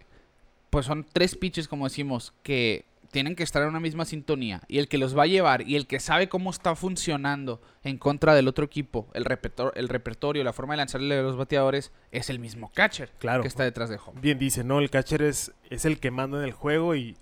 pues 0.69 0.85
son 0.85 1.05
tres 1.11 1.35
pitches, 1.35 1.67
como 1.69 1.85
decimos, 1.85 2.33
que 2.43 2.83
tienen 3.11 3.37
que 3.37 3.43
estar 3.43 3.61
en 3.63 3.69
una 3.69 3.79
misma 3.79 4.03
sintonía. 4.03 4.61
Y 4.67 4.79
el 4.79 4.89
que 4.89 4.97
los 4.97 5.17
va 5.17 5.23
a 5.23 5.27
llevar 5.27 5.61
y 5.61 5.77
el 5.77 5.87
que 5.87 6.01
sabe 6.01 6.27
cómo 6.27 6.49
está 6.49 6.75
funcionando 6.75 7.61
en 7.83 7.97
contra 7.97 8.35
del 8.35 8.49
otro 8.49 8.65
equipo, 8.65 9.07
el, 9.13 9.23
repertor- 9.23 9.71
el 9.75 9.87
repertorio, 9.87 10.43
la 10.43 10.51
forma 10.51 10.73
de 10.73 10.77
lanzarle 10.79 11.17
a 11.17 11.21
los 11.21 11.37
bateadores, 11.37 11.93
es 12.11 12.29
el 12.29 12.39
mismo 12.39 12.69
catcher 12.73 13.11
Claro. 13.19 13.41
que 13.41 13.47
está 13.47 13.63
detrás 13.63 13.89
de 13.89 13.97
home. 14.05 14.19
Bien 14.19 14.37
dice, 14.37 14.65
¿no? 14.65 14.79
El 14.79 14.89
catcher 14.89 15.21
es, 15.21 15.53
es 15.69 15.85
el 15.85 16.01
que 16.01 16.11
manda 16.11 16.39
en 16.39 16.43
el 16.43 16.51
juego 16.51 16.93
y, 16.95 17.15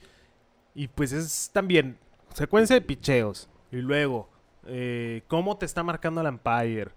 y 0.74 0.88
pues 0.88 1.12
es 1.12 1.51
también 1.53 2.00
secuencia 2.34 2.74
de 2.75 2.82
picheos. 2.82 3.48
Y 3.72 3.75
luego, 3.75 4.27
eh, 4.65 5.22
cómo 5.27 5.58
te 5.60 5.68
está 5.68 5.84
marcando 5.84 6.22
el 6.22 6.27
umpire. 6.27 6.89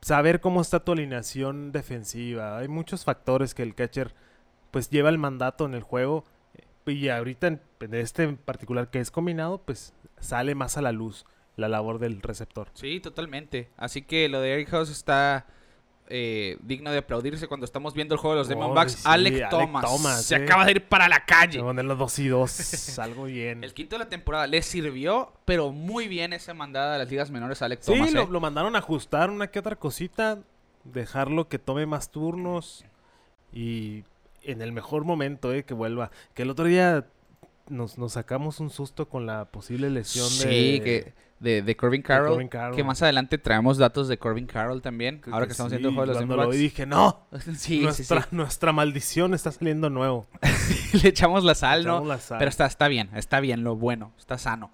Saber 0.00 0.40
cómo 0.40 0.60
está 0.60 0.80
tu 0.80 0.92
alineación 0.92 1.72
defensiva. 1.72 2.58
Hay 2.58 2.68
muchos 2.68 3.04
factores 3.04 3.54
que 3.54 3.62
el 3.62 3.74
catcher 3.74 4.14
pues 4.70 4.90
lleva 4.90 5.08
el 5.10 5.18
mandato 5.18 5.66
en 5.66 5.74
el 5.74 5.82
juego. 5.82 6.24
Y 6.86 7.08
ahorita 7.08 7.46
en, 7.48 7.60
este 7.92 8.24
en 8.24 8.36
particular 8.36 8.90
que 8.90 9.00
es 9.00 9.10
combinado, 9.10 9.58
pues 9.58 9.92
sale 10.20 10.54
más 10.54 10.76
a 10.76 10.82
la 10.82 10.92
luz 10.92 11.26
la 11.56 11.68
labor 11.68 11.98
del 11.98 12.22
receptor. 12.22 12.68
Sí, 12.74 13.00
totalmente. 13.00 13.68
Así 13.76 14.02
que 14.02 14.28
lo 14.28 14.40
de 14.40 14.54
Eric 14.54 14.72
Haas 14.72 14.90
está 14.90 15.46
eh, 16.10 16.56
digno 16.62 16.90
de 16.90 16.98
aplaudirse 16.98 17.46
cuando 17.48 17.64
estamos 17.64 17.94
viendo 17.94 18.14
el 18.14 18.20
juego 18.20 18.34
de 18.34 18.38
los 18.40 18.46
Oh, 18.46 18.50
Diamondbacks. 18.50 18.92
sí, 18.92 19.02
Alec, 19.04 19.34
Alec 19.34 19.50
Thomas, 19.50 19.84
Thomas, 19.84 20.24
se 20.24 20.36
eh. 20.36 20.42
acaba 20.44 20.64
de 20.64 20.70
ir 20.72 20.84
para 20.86 21.08
la 21.08 21.24
calle. 21.24 21.60
Poner 21.60 21.84
los 21.84 21.98
2 21.98 22.18
y 22.20 22.28
2, 22.28 22.98
algo 22.98 23.24
bien. 23.24 23.62
El 23.62 23.74
quinto 23.74 23.96
de 23.96 24.00
la 24.04 24.08
temporada 24.08 24.46
le 24.46 24.62
sirvió, 24.62 25.32
pero 25.44 25.70
muy 25.70 26.08
bien 26.08 26.32
esa 26.32 26.54
mandada 26.54 26.94
a 26.94 26.98
las 26.98 27.10
ligas 27.10 27.30
menores 27.30 27.60
a 27.62 27.66
Alex 27.66 27.84
Sí, 27.86 27.92
Thomas. 27.92 28.12
lo, 28.12 28.22
¿eh? 28.22 28.26
lo 28.30 28.40
mandaron 28.40 28.74
a 28.76 28.78
ajustar 28.78 29.30
una 29.30 29.48
que 29.48 29.58
otra 29.58 29.76
cosita, 29.76 30.38
dejarlo 30.84 31.48
que 31.48 31.58
tome 31.58 31.84
más 31.86 32.10
turnos 32.10 32.84
y 33.52 34.04
en 34.42 34.62
el 34.62 34.72
mejor 34.72 35.04
momento, 35.04 35.52
eh, 35.52 35.64
que 35.64 35.74
vuelva. 35.74 36.10
Que 36.34 36.42
el 36.42 36.50
otro 36.50 36.64
día 36.64 37.04
nos, 37.70 37.98
nos 37.98 38.12
sacamos 38.12 38.60
un 38.60 38.70
susto 38.70 39.08
con 39.08 39.26
la 39.26 39.46
posible 39.46 39.90
lesión 39.90 40.28
Sí, 40.28 40.78
de... 40.78 40.82
que 40.82 41.28
de, 41.40 41.62
de 41.62 41.76
Corbin 41.76 42.02
Carroll, 42.02 42.30
Corbin 42.30 42.48
Carroll. 42.48 42.76
Que 42.76 42.84
más 42.84 43.00
adelante 43.02 43.38
traemos 43.38 43.78
datos 43.78 44.08
de 44.08 44.18
Corbin 44.18 44.46
Carroll 44.46 44.82
también. 44.82 45.20
ahora 45.30 45.46
que 45.46 45.52
estamos 45.52 45.70
viendo 45.70 45.88
el 45.88 45.94
juego 45.94 46.12
de 46.12 46.18
los 46.18 46.26
Cuando 46.26 46.44
lo 46.44 46.50
vi 46.50 46.58
dije, 46.58 46.86
no, 46.86 47.26
Sí, 47.44 47.54
sí, 47.56 47.80
nuestra, 47.80 48.22
sí. 48.22 48.28
nuestra 48.32 48.72
maldición 48.72 49.34
está 49.34 49.52
saliendo 49.52 49.90
nuevo. 49.90 50.26
Le 51.02 51.08
echamos 51.08 51.44
la 51.44 51.54
sal, 51.54 51.84
¿no? 51.84 52.04
La 52.04 52.18
sal. 52.18 52.38
Pero 52.38 52.48
está, 52.48 52.66
está 52.66 52.88
bien, 52.88 53.10
está 53.14 53.40
bien, 53.40 53.62
lo 53.62 53.76
bueno, 53.76 54.12
está 54.18 54.38
sano. 54.38 54.72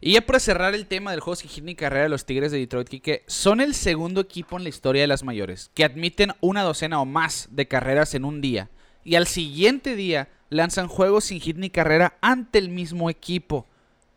Y 0.00 0.12
ya 0.12 0.20
para 0.20 0.38
cerrar 0.38 0.76
el 0.76 0.86
tema 0.86 1.10
del 1.10 1.18
juego 1.18 1.34
sin 1.34 1.50
hit 1.50 1.64
ni 1.64 1.74
carrera 1.74 2.04
de 2.04 2.08
los 2.08 2.24
Tigres 2.24 2.52
de 2.52 2.58
Detroit, 2.58 2.88
que 3.02 3.24
son 3.26 3.60
el 3.60 3.74
segundo 3.74 4.20
equipo 4.20 4.56
en 4.56 4.62
la 4.62 4.68
historia 4.68 5.02
de 5.02 5.08
las 5.08 5.24
mayores 5.24 5.72
que 5.74 5.84
admiten 5.84 6.32
una 6.40 6.62
docena 6.62 7.00
o 7.00 7.04
más 7.04 7.48
de 7.50 7.66
carreras 7.66 8.14
en 8.14 8.24
un 8.24 8.40
día. 8.40 8.70
Y 9.02 9.16
al 9.16 9.26
siguiente 9.26 9.96
día 9.96 10.28
lanzan 10.50 10.88
juegos 10.88 11.24
sin 11.24 11.40
hit 11.40 11.56
ni 11.56 11.70
carrera 11.70 12.16
ante 12.20 12.58
el 12.58 12.68
mismo 12.68 13.10
equipo 13.10 13.66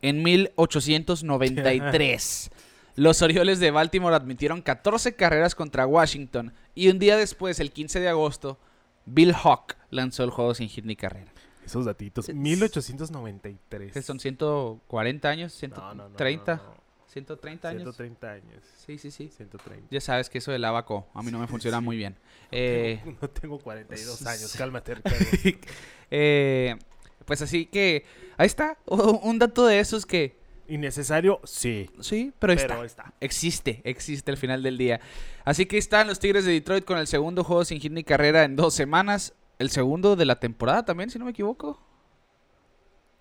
en 0.00 0.22
1893. 0.22 2.50
Los 2.94 3.22
Orioles 3.22 3.58
de 3.58 3.70
Baltimore 3.70 4.14
admitieron 4.14 4.60
14 4.60 5.14
carreras 5.14 5.54
contra 5.54 5.86
Washington 5.86 6.52
y 6.74 6.88
un 6.88 6.98
día 6.98 7.16
después, 7.16 7.58
el 7.60 7.72
15 7.72 8.00
de 8.00 8.08
agosto, 8.08 8.58
Bill 9.06 9.34
Hawk 9.34 9.76
lanzó 9.90 10.24
el 10.24 10.30
juego 10.30 10.54
sin 10.54 10.68
hit 10.68 10.84
ni 10.84 10.96
carrera. 10.96 11.32
Esos 11.64 11.86
datitos. 11.86 12.28
Es- 12.28 12.34
1893. 12.34 13.92
Que 13.92 14.02
son 14.02 14.20
140 14.20 15.28
años, 15.28 15.58
No, 15.62 15.68
no, 15.76 15.94
no, 15.94 16.04
130, 16.08 16.56
no, 16.56 16.62
no. 16.62 16.81
130 17.12 17.68
años. 17.68 17.82
130 17.82 18.30
años. 18.32 18.64
Sí, 18.86 18.98
sí, 18.98 19.10
sí. 19.10 19.28
130. 19.28 19.88
Ya 19.90 20.00
sabes 20.00 20.30
que 20.30 20.38
eso 20.38 20.50
del 20.52 20.64
abaco 20.64 21.06
a 21.14 21.22
mí 21.22 21.30
no 21.30 21.38
me 21.38 21.46
funciona 21.46 21.80
muy 21.80 21.96
bien. 21.96 22.16
Eh, 22.50 23.00
Tengo- 23.04 23.18
no 23.22 23.30
tengo 23.30 23.58
42 23.58 24.26
años, 24.26 24.54
cálmate, 24.56 24.94
eh, 26.10 26.76
pues 27.24 27.42
así 27.42 27.66
que 27.66 28.04
ahí 28.36 28.46
está, 28.46 28.78
un 28.86 29.38
dato 29.38 29.66
de 29.66 29.80
esos 29.80 30.06
que 30.06 30.40
¿Innecesario? 30.68 31.40
Sí. 31.44 31.90
sí, 32.00 32.32
pero, 32.38 32.54
Pero 32.54 32.84
está. 32.84 33.04
está. 33.04 33.14
Existe, 33.20 33.82
existe 33.84 34.30
al 34.30 34.36
final 34.38 34.62
del 34.62 34.78
día. 34.78 35.00
Así 35.44 35.66
que 35.66 35.76
están 35.76 36.06
los 36.06 36.18
Tigres 36.18 36.46
de 36.46 36.52
Detroit 36.52 36.84
con 36.86 36.96
el 36.98 37.06
segundo 37.08 37.44
juego 37.44 37.64
sin 37.66 37.78
hit 37.80 37.92
ni 37.92 38.04
carrera 38.04 38.44
en 38.44 38.56
dos 38.56 38.72
semanas. 38.72 39.34
El 39.58 39.68
segundo 39.70 40.16
de 40.16 40.24
la 40.24 40.40
temporada 40.40 40.82
también, 40.84 41.10
si 41.10 41.18
no 41.18 41.26
me 41.26 41.32
equivoco. 41.32 41.78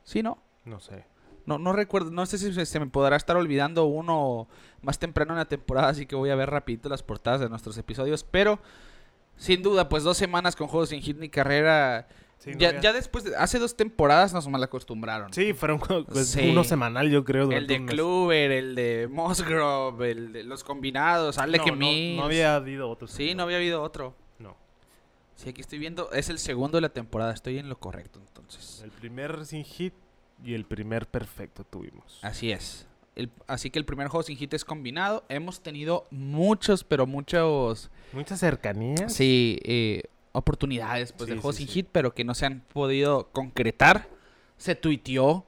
Sí, 0.04 0.24
¿no? 0.24 0.42
No 0.64 0.80
sé. 0.80 1.04
No, 1.46 1.58
no 1.58 1.74
recuerdo, 1.74 2.12
no 2.12 2.26
sé 2.26 2.38
si 2.38 2.54
se, 2.66 2.80
me 2.80 2.88
podrá 2.88 3.16
estar 3.16 3.36
olvidando 3.36 3.86
uno 3.86 4.48
más 4.82 5.00
temprano 5.00 5.34
en 5.34 5.40
la 5.40 5.46
temporada, 5.46 5.90
así 5.90 6.06
que 6.06 6.16
voy 6.16 6.30
a 6.30 6.36
ver 6.36 6.50
rapidito 6.50 6.88
las 6.90 7.04
portadas 7.04 7.40
de 7.42 7.50
nuestros 7.50 7.78
episodios, 7.78 8.24
pero 8.24 8.60
sin 9.38 9.62
duda, 9.64 9.90
pues 9.90 10.04
dos 10.04 10.18
semanas 10.18 10.56
con 10.56 10.68
juegos 10.68 10.90
sin 10.90 11.02
hit 11.02 11.18
ni 11.18 11.30
carrera. 11.30 12.08
Sí, 12.38 12.52
no 12.54 12.58
ya, 12.60 12.80
ya 12.80 12.92
después, 12.94 13.24
de- 13.24 13.36
hace 13.36 13.60
dos 13.60 13.76
temporadas 13.76 14.34
nos 14.34 14.48
mal 14.48 14.64
acostumbraron. 14.64 15.32
Sí, 15.34 15.54
fueron 15.54 15.80
pues, 15.80 16.28
Sí. 16.28 16.50
uno 16.50 16.64
semanal, 16.64 17.10
yo 17.10 17.24
creo. 17.24 17.52
El 17.52 17.68
de. 17.68 17.86
Kluber, 17.86 18.52
el 18.52 18.74
de 18.76 19.08
Musgrove, 19.12 20.12
el 20.12 20.34
de 20.34 20.44
los 20.44 20.64
combinados, 20.64 21.38
No, 21.38 21.44
Alec 21.44 21.66
no, 21.68 21.76
Mills. 21.76 22.18
no 22.18 22.26
había 22.26 22.56
habido 22.56 22.90
otro. 22.90 23.08
Sí, 23.08 23.36
no 23.36 23.44
había 23.44 23.58
habido 23.58 23.82
otro. 23.84 24.16
No. 24.40 24.56
Sí, 25.36 25.50
aquí 25.50 25.62
estoy 25.62 25.78
viendo, 25.80 26.12
es 26.14 26.30
el 26.30 26.40
segundo 26.40 26.78
de 26.78 26.82
la 26.82 26.90
temporada, 26.90 27.32
estoy 27.34 27.60
en 27.60 27.70
lo 27.70 27.78
correcto 27.80 28.20
entonces. 28.20 28.82
El 28.84 28.92
primer 28.92 29.46
sin 29.46 29.64
hit 29.64 29.94
y 30.44 30.54
el 30.54 30.66
primer 30.66 31.08
perfecto 31.08 31.64
tuvimos. 31.64 32.20
Así 32.22 32.52
es. 32.52 32.88
El- 33.16 33.30
así 33.48 33.70
que 33.70 33.78
el 33.80 33.86
primer 33.86 34.08
juego 34.08 34.24
sin 34.24 34.38
hit 34.38 34.54
es 34.54 34.64
combinado. 34.66 35.24
Hemos 35.30 35.62
tenido 35.62 36.08
muchos, 36.12 36.84
pero 36.84 37.06
muchos, 37.06 37.92
Mucha 38.14 38.38
cercanía. 38.38 39.10
sí, 39.10 39.60
eh, 39.64 40.04
oportunidades 40.32 41.12
pues, 41.12 41.28
Sí, 41.30 41.36
de 41.36 41.42
juegos 41.42 41.56
sí, 41.58 41.64
sin 41.64 41.68
sí. 41.68 41.74
hit, 41.74 41.88
pero 41.92 42.14
que 42.14 42.24
no 42.24 42.34
se 42.34 42.46
han 42.46 42.62
podido 42.74 43.30
concretar. 43.32 44.08
Se 44.58 44.76
tuiteó. 44.76 45.46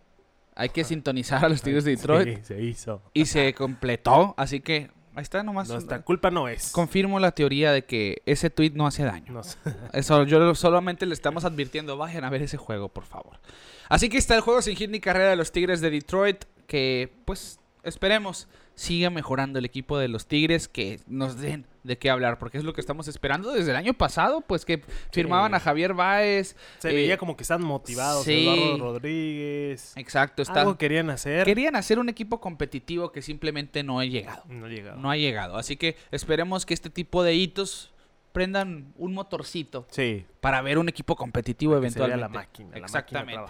Hay 0.55 0.69
que 0.69 0.83
sintonizar 0.83 1.43
a 1.43 1.49
los 1.49 1.61
Tigres 1.63 1.83
de 1.83 1.95
Detroit. 1.95 2.37
Sí, 2.39 2.43
se 2.43 2.61
hizo. 2.63 3.01
Y 3.13 3.25
se 3.25 3.53
completó. 3.55 4.35
Así 4.37 4.59
que 4.59 4.91
ahí 5.15 5.21
está 5.23 5.43
nomás. 5.43 5.69
Nuestra 5.69 6.01
culpa 6.01 6.31
no 6.31 6.47
es. 6.47 6.71
Confirmo 6.71 7.19
la 7.19 7.31
teoría 7.31 7.71
de 7.71 7.85
que 7.85 8.21
ese 8.25 8.49
tweet 8.49 8.71
no 8.75 8.87
hace 8.87 9.03
daño. 9.03 9.33
No 9.33 9.43
sé. 9.43 9.57
Eso, 9.93 10.23
yo 10.23 10.55
solamente 10.55 11.05
le 11.05 11.13
estamos 11.13 11.45
advirtiendo, 11.45 11.97
vayan 11.97 12.23
a 12.23 12.29
ver 12.29 12.41
ese 12.41 12.57
juego, 12.57 12.89
por 12.89 13.05
favor. 13.05 13.39
Así 13.89 14.09
que 14.09 14.17
está 14.17 14.35
el 14.35 14.41
juego 14.41 14.61
sin 14.61 14.75
hit 14.75 14.89
ni 14.89 14.99
carrera 14.99 15.29
de 15.29 15.35
los 15.35 15.51
Tigres 15.51 15.81
de 15.81 15.89
Detroit, 15.89 16.45
que 16.67 17.11
pues 17.25 17.59
esperemos 17.83 18.47
siga 18.75 19.09
mejorando 19.09 19.59
el 19.59 19.65
equipo 19.65 19.97
de 19.97 20.07
los 20.07 20.27
Tigres, 20.27 20.67
que 20.67 20.99
nos 21.07 21.39
den 21.39 21.65
de 21.83 21.97
qué 21.97 22.09
hablar, 22.09 22.39
porque 22.39 22.57
es 22.57 22.63
lo 22.63 22.73
que 22.73 22.81
estamos 22.81 23.07
esperando 23.07 23.51
desde 23.51 23.71
el 23.71 23.77
año 23.77 23.93
pasado, 23.93 24.41
pues 24.41 24.65
que 24.65 24.83
firmaban 25.11 25.53
a 25.53 25.59
Javier 25.59 25.93
Baez. 25.93 26.55
Se 26.79 26.89
eh, 26.89 26.93
veía 26.93 27.17
como 27.17 27.35
que 27.35 27.43
están 27.43 27.61
motivados. 27.61 28.23
sí. 28.23 28.47
Eduardo 28.47 28.77
Rodríguez. 28.77 29.93
Exacto, 29.95 30.41
está. 30.41 30.61
Algo 30.61 30.77
querían 30.77 31.09
hacer. 31.09 31.45
Querían 31.45 31.75
hacer 31.75 31.99
un 31.99 32.09
equipo 32.09 32.39
competitivo 32.39 33.11
que 33.11 33.21
simplemente 33.21 33.83
no 33.83 33.99
ha 33.99 34.05
llegado. 34.05 34.43
No 34.47 34.65
ha 34.65 34.69
llegado. 34.69 34.97
No 34.97 35.11
ha 35.11 35.17
llegado. 35.17 35.57
Así 35.57 35.75
que 35.75 35.97
esperemos 36.11 36.65
que 36.65 36.73
este 36.73 36.89
tipo 36.89 37.23
de 37.23 37.35
hitos 37.35 37.92
prendan 38.33 38.91
un 38.97 39.13
motorcito 39.13 39.87
Sí. 39.89 40.25
para 40.41 40.61
ver 40.61 40.77
un 40.77 40.89
equipo 40.89 41.15
competitivo 41.15 41.77
eventualmente. 41.77 42.19
la 42.19 42.27
máquina. 42.27 42.65
la 42.67 42.81
máquina 42.81 42.85
Exactamente. 42.85 43.41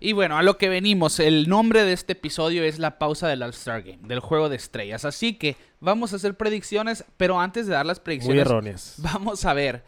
y 0.00 0.12
bueno, 0.12 0.38
a 0.38 0.42
lo 0.42 0.56
que 0.56 0.68
venimos. 0.70 1.20
El 1.20 1.48
nombre 1.48 1.84
de 1.84 1.92
este 1.92 2.14
episodio 2.14 2.64
es 2.64 2.78
la 2.78 2.98
pausa 2.98 3.28
del 3.28 3.42
All-Star 3.42 3.82
Game, 3.82 3.98
del 4.02 4.20
juego 4.20 4.48
de 4.48 4.56
estrellas. 4.56 5.04
Así 5.04 5.34
que 5.34 5.56
vamos 5.80 6.12
a 6.12 6.16
hacer 6.16 6.34
predicciones, 6.36 7.04
pero 7.18 7.38
antes 7.40 7.66
de 7.66 7.74
dar 7.74 7.84
las 7.84 7.98
Muy 7.98 8.04
predicciones, 8.04 8.40
erróneas. 8.46 8.94
vamos 8.98 9.44
a 9.44 9.52
ver 9.52 9.82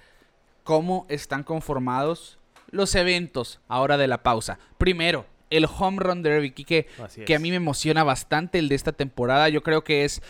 cómo 0.65 1.07
están 1.09 1.43
conformados 1.45 2.39
los 2.71 2.95
eventos 2.95 3.61
ahora 3.69 3.97
de 3.97 4.07
la 4.09 4.23
pausa. 4.23 4.59
Primero, 4.79 5.27
el 5.49 5.67
Home 5.79 5.99
Run 6.01 6.23
Derby, 6.23 6.51
que, 6.53 6.87
que 7.27 7.35
a 7.35 7.39
mí 7.39 7.51
me 7.51 7.57
emociona 7.57 8.05
bastante 8.05 8.59
el 8.59 8.69
de 8.69 8.75
esta 8.77 8.93
temporada. 8.93 9.49
Yo 9.49 9.63
creo 9.63 9.83
que 9.85 10.05
es... 10.05 10.23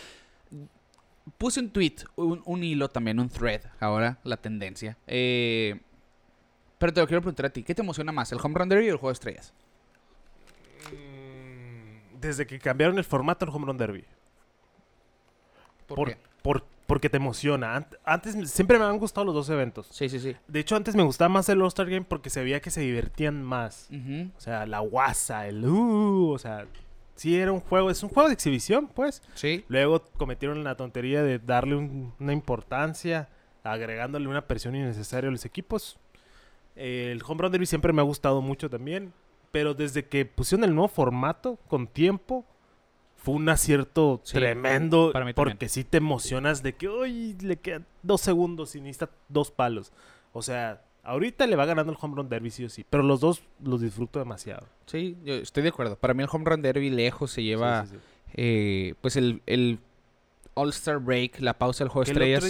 Puse 1.37 1.59
un 1.59 1.69
tweet, 1.69 1.95
un, 2.15 2.41
un 2.45 2.63
hilo 2.63 2.89
también, 2.89 3.19
un 3.19 3.29
thread, 3.29 3.61
ahora 3.79 4.17
la 4.23 4.37
tendencia. 4.37 4.97
Eh, 5.07 5.79
pero 6.77 6.91
te 6.93 6.99
lo 7.01 7.07
quiero 7.07 7.21
preguntar 7.21 7.45
a 7.45 7.49
ti, 7.51 7.61
¿qué 7.63 7.75
te 7.75 7.81
emociona 7.83 8.11
más, 8.11 8.31
el 8.31 8.39
Home 8.41 8.55
Run 8.57 8.69
Derby 8.69 8.89
o 8.89 8.93
el 8.93 8.97
Juego 8.97 9.09
de 9.09 9.13
Estrellas? 9.13 9.53
Mm, 10.91 12.19
Desde 12.19 12.45
que 12.45 12.59
cambiaron 12.59 12.97
el 12.97 13.03
formato 13.03 13.45
del 13.45 13.53
Home 13.55 13.67
Run 13.67 13.77
Derby. 13.77 14.03
¿Por, 15.87 15.95
Por- 15.97 16.07
qué? 16.09 16.17
por- 16.41 16.65
porque 16.87 17.09
te 17.09 17.17
emociona. 17.17 17.77
Ant- 17.79 17.97
Antes 18.03 18.51
siempre 18.51 18.77
me 18.77 18.83
han 18.83 18.97
gustado 18.97 19.23
los 19.25 19.33
dos 19.33 19.49
eventos. 19.49 19.87
Sí, 19.91 20.09
sí, 20.09 20.19
sí. 20.19 20.35
De 20.47 20.59
hecho, 20.59 20.75
antes 20.75 20.93
me 20.95 21.03
gustaba 21.03 21.29
más 21.29 21.47
el 21.47 21.61
All-Star 21.61 21.89
Game 21.89 22.05
porque 22.05 22.29
se 22.29 22.43
veía 22.43 22.59
que 22.59 22.69
se 22.69 22.81
divertían 22.81 23.43
más. 23.43 23.89
O 24.35 24.39
sea, 24.41 24.65
la 24.65 24.79
guasa, 24.79 25.47
el 25.47 25.63
uh, 25.63 26.31
o 26.31 26.37
sea, 26.37 26.65
sí 27.21 27.37
era 27.37 27.51
un 27.51 27.59
juego, 27.59 27.89
es 27.91 28.01
un 28.03 28.09
juego 28.09 28.29
de 28.29 28.33
exhibición, 28.33 28.87
pues. 28.87 29.21
Sí. 29.35 29.63
Luego 29.67 30.01
cometieron 30.17 30.63
la 30.63 30.75
tontería 30.75 31.21
de 31.23 31.37
darle 31.39 31.75
un- 31.75 32.13
una 32.19 32.33
importancia, 32.33 33.29
agregándole 33.63 34.27
una 34.27 34.47
presión 34.47 34.75
innecesaria 34.75 35.27
a 35.27 35.31
los 35.31 35.45
equipos. 35.45 35.99
El 36.75 37.21
Home 37.27 37.41
Run 37.43 37.51
Derby 37.51 37.65
siempre 37.65 37.93
me 37.93 38.01
ha 38.01 38.05
gustado 38.05 38.41
mucho 38.41 38.69
también, 38.69 39.13
pero 39.51 39.73
desde 39.73 40.05
que 40.05 40.25
pusieron 40.25 40.63
el 40.63 40.73
nuevo 40.73 40.87
formato 40.87 41.57
con 41.67 41.85
tiempo, 41.87 42.45
fue 43.17 43.35
un 43.35 43.47
acierto 43.49 44.19
Sí, 44.23 44.33
tremendo, 44.33 45.11
para 45.13 45.25
mí 45.25 45.33
porque 45.33 45.69
sí 45.69 45.83
te 45.83 45.97
emocionas 45.97 46.63
de 46.63 46.73
que, 46.73 46.89
uy, 46.89 47.35
le 47.41 47.57
quedan 47.57 47.85
dos 48.01 48.21
segundos 48.21 48.75
y 48.75 48.81
necesita 48.81 49.11
dos 49.29 49.51
palos. 49.51 49.91
O 50.33 50.41
sea, 50.41 50.81
ahorita 51.03 51.47
le 51.47 51.55
va 51.55 51.65
ganando 51.65 51.91
el 51.91 51.97
Home 52.01 52.15
Run 52.17 52.29
Derby 52.29 52.51
sí 52.51 52.63
o 52.65 52.69
sí, 52.69 52.85
pero 52.89 53.03
los 53.03 53.19
dos 53.19 53.41
los 53.63 53.81
disfruto 53.81 54.19
demasiado. 54.19 54.67
Sí, 54.85 55.17
yo 55.23 55.35
estoy 55.35 55.63
de 55.63 55.69
acuerdo. 55.69 55.95
Para 55.95 56.13
mí 56.13 56.23
el 56.23 56.29
Home 56.31 56.45
Run 56.45 56.61
Derby 56.61 56.89
lejos 56.89 57.31
se 57.31 57.43
lleva 57.43 57.85
Sí, 57.85 57.91
sí, 57.91 57.95
sí. 57.97 58.01
eh, 58.35 58.93
pues 59.01 59.15
el, 59.15 59.41
el 59.45 59.79
All-Star 60.53 60.99
Break, 60.99 61.39
la 61.39 61.57
pausa 61.57 61.83
del 61.83 61.89
juego 61.89 62.05
de 62.05 62.13
Que 62.13 62.17
el 62.23 62.33
estrellas. 62.33 62.39
otro 62.43 62.49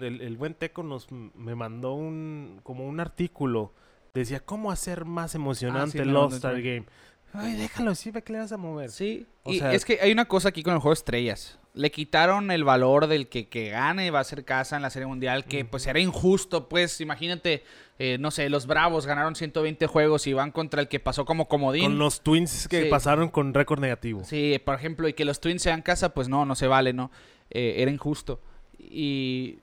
día 0.00 0.08
el, 0.08 0.20
el 0.20 0.36
buen 0.36 0.54
Teco 0.54 0.82
nos 0.82 1.06
me 1.10 1.54
mandó 1.54 1.94
un 1.94 2.60
como 2.62 2.86
un 2.86 3.00
artículo 3.00 3.72
decía 4.12 4.40
cómo 4.40 4.70
hacer 4.72 5.04
más 5.04 5.34
emocionante 5.34 5.88
Ah, 5.88 5.92
sí, 5.92 5.98
el 5.98 6.06
me 6.08 6.12
All 6.16 6.20
mandó 6.22 6.36
Star 6.36 6.52
también. 6.54 6.84
Game. 6.84 7.44
Ay, 7.46 7.54
déjalo 7.56 7.90
así, 7.90 8.10
ve 8.10 8.22
que 8.22 8.32
le 8.32 8.38
vas 8.38 8.52
a 8.52 8.56
mover. 8.56 8.90
Sí, 8.90 9.26
O 9.42 9.52
y 9.52 9.58
sea- 9.58 9.72
es 9.74 9.84
que 9.84 9.98
hay 10.00 10.10
una 10.12 10.24
cosa 10.24 10.48
aquí 10.48 10.62
con 10.62 10.72
el 10.72 10.78
juego 10.80 10.94
de 10.94 10.98
estrellas. 10.98 11.58
Le 11.76 11.90
quitaron 11.90 12.50
el 12.50 12.64
valor 12.64 13.06
del 13.06 13.28
que, 13.28 13.48
que 13.48 13.68
gane 13.68 14.10
va 14.10 14.20
a 14.20 14.24
ser 14.24 14.44
casa 14.44 14.76
en 14.76 14.82
la 14.82 14.88
Serie 14.90 15.06
Mundial, 15.06 15.44
que 15.44 15.64
pues 15.66 15.86
era 15.86 16.00
injusto, 16.00 16.68
pues 16.70 17.00
imagínate, 17.02 17.62
eh, 17.98 18.16
no 18.18 18.30
sé, 18.30 18.48
los 18.48 18.66
Bravos 18.66 19.06
ganaron 19.06 19.34
120 19.36 19.86
juegos 19.86 20.26
y 20.26 20.32
van 20.32 20.52
contra 20.52 20.80
el 20.80 20.88
que 20.88 21.00
pasó 21.00 21.26
como 21.26 21.48
comodín. 21.48 21.84
Con 21.84 21.98
los 21.98 22.22
Twins 22.22 22.66
que 22.66 22.84
Sí. 22.84 22.88
pasaron 22.88 23.28
con 23.28 23.52
récord 23.52 23.78
negativo. 23.78 24.24
Sí, 24.24 24.58
por 24.64 24.74
ejemplo, 24.74 25.06
y 25.06 25.12
que 25.12 25.26
los 25.26 25.38
Twins 25.38 25.60
sean 25.60 25.82
casa, 25.82 26.14
pues 26.14 26.28
no, 26.30 26.46
no 26.46 26.54
se 26.54 26.66
vale, 26.66 26.94
¿no? 26.94 27.10
Eh, 27.50 27.74
era 27.78 27.90
injusto. 27.90 28.40
Y 28.78 29.58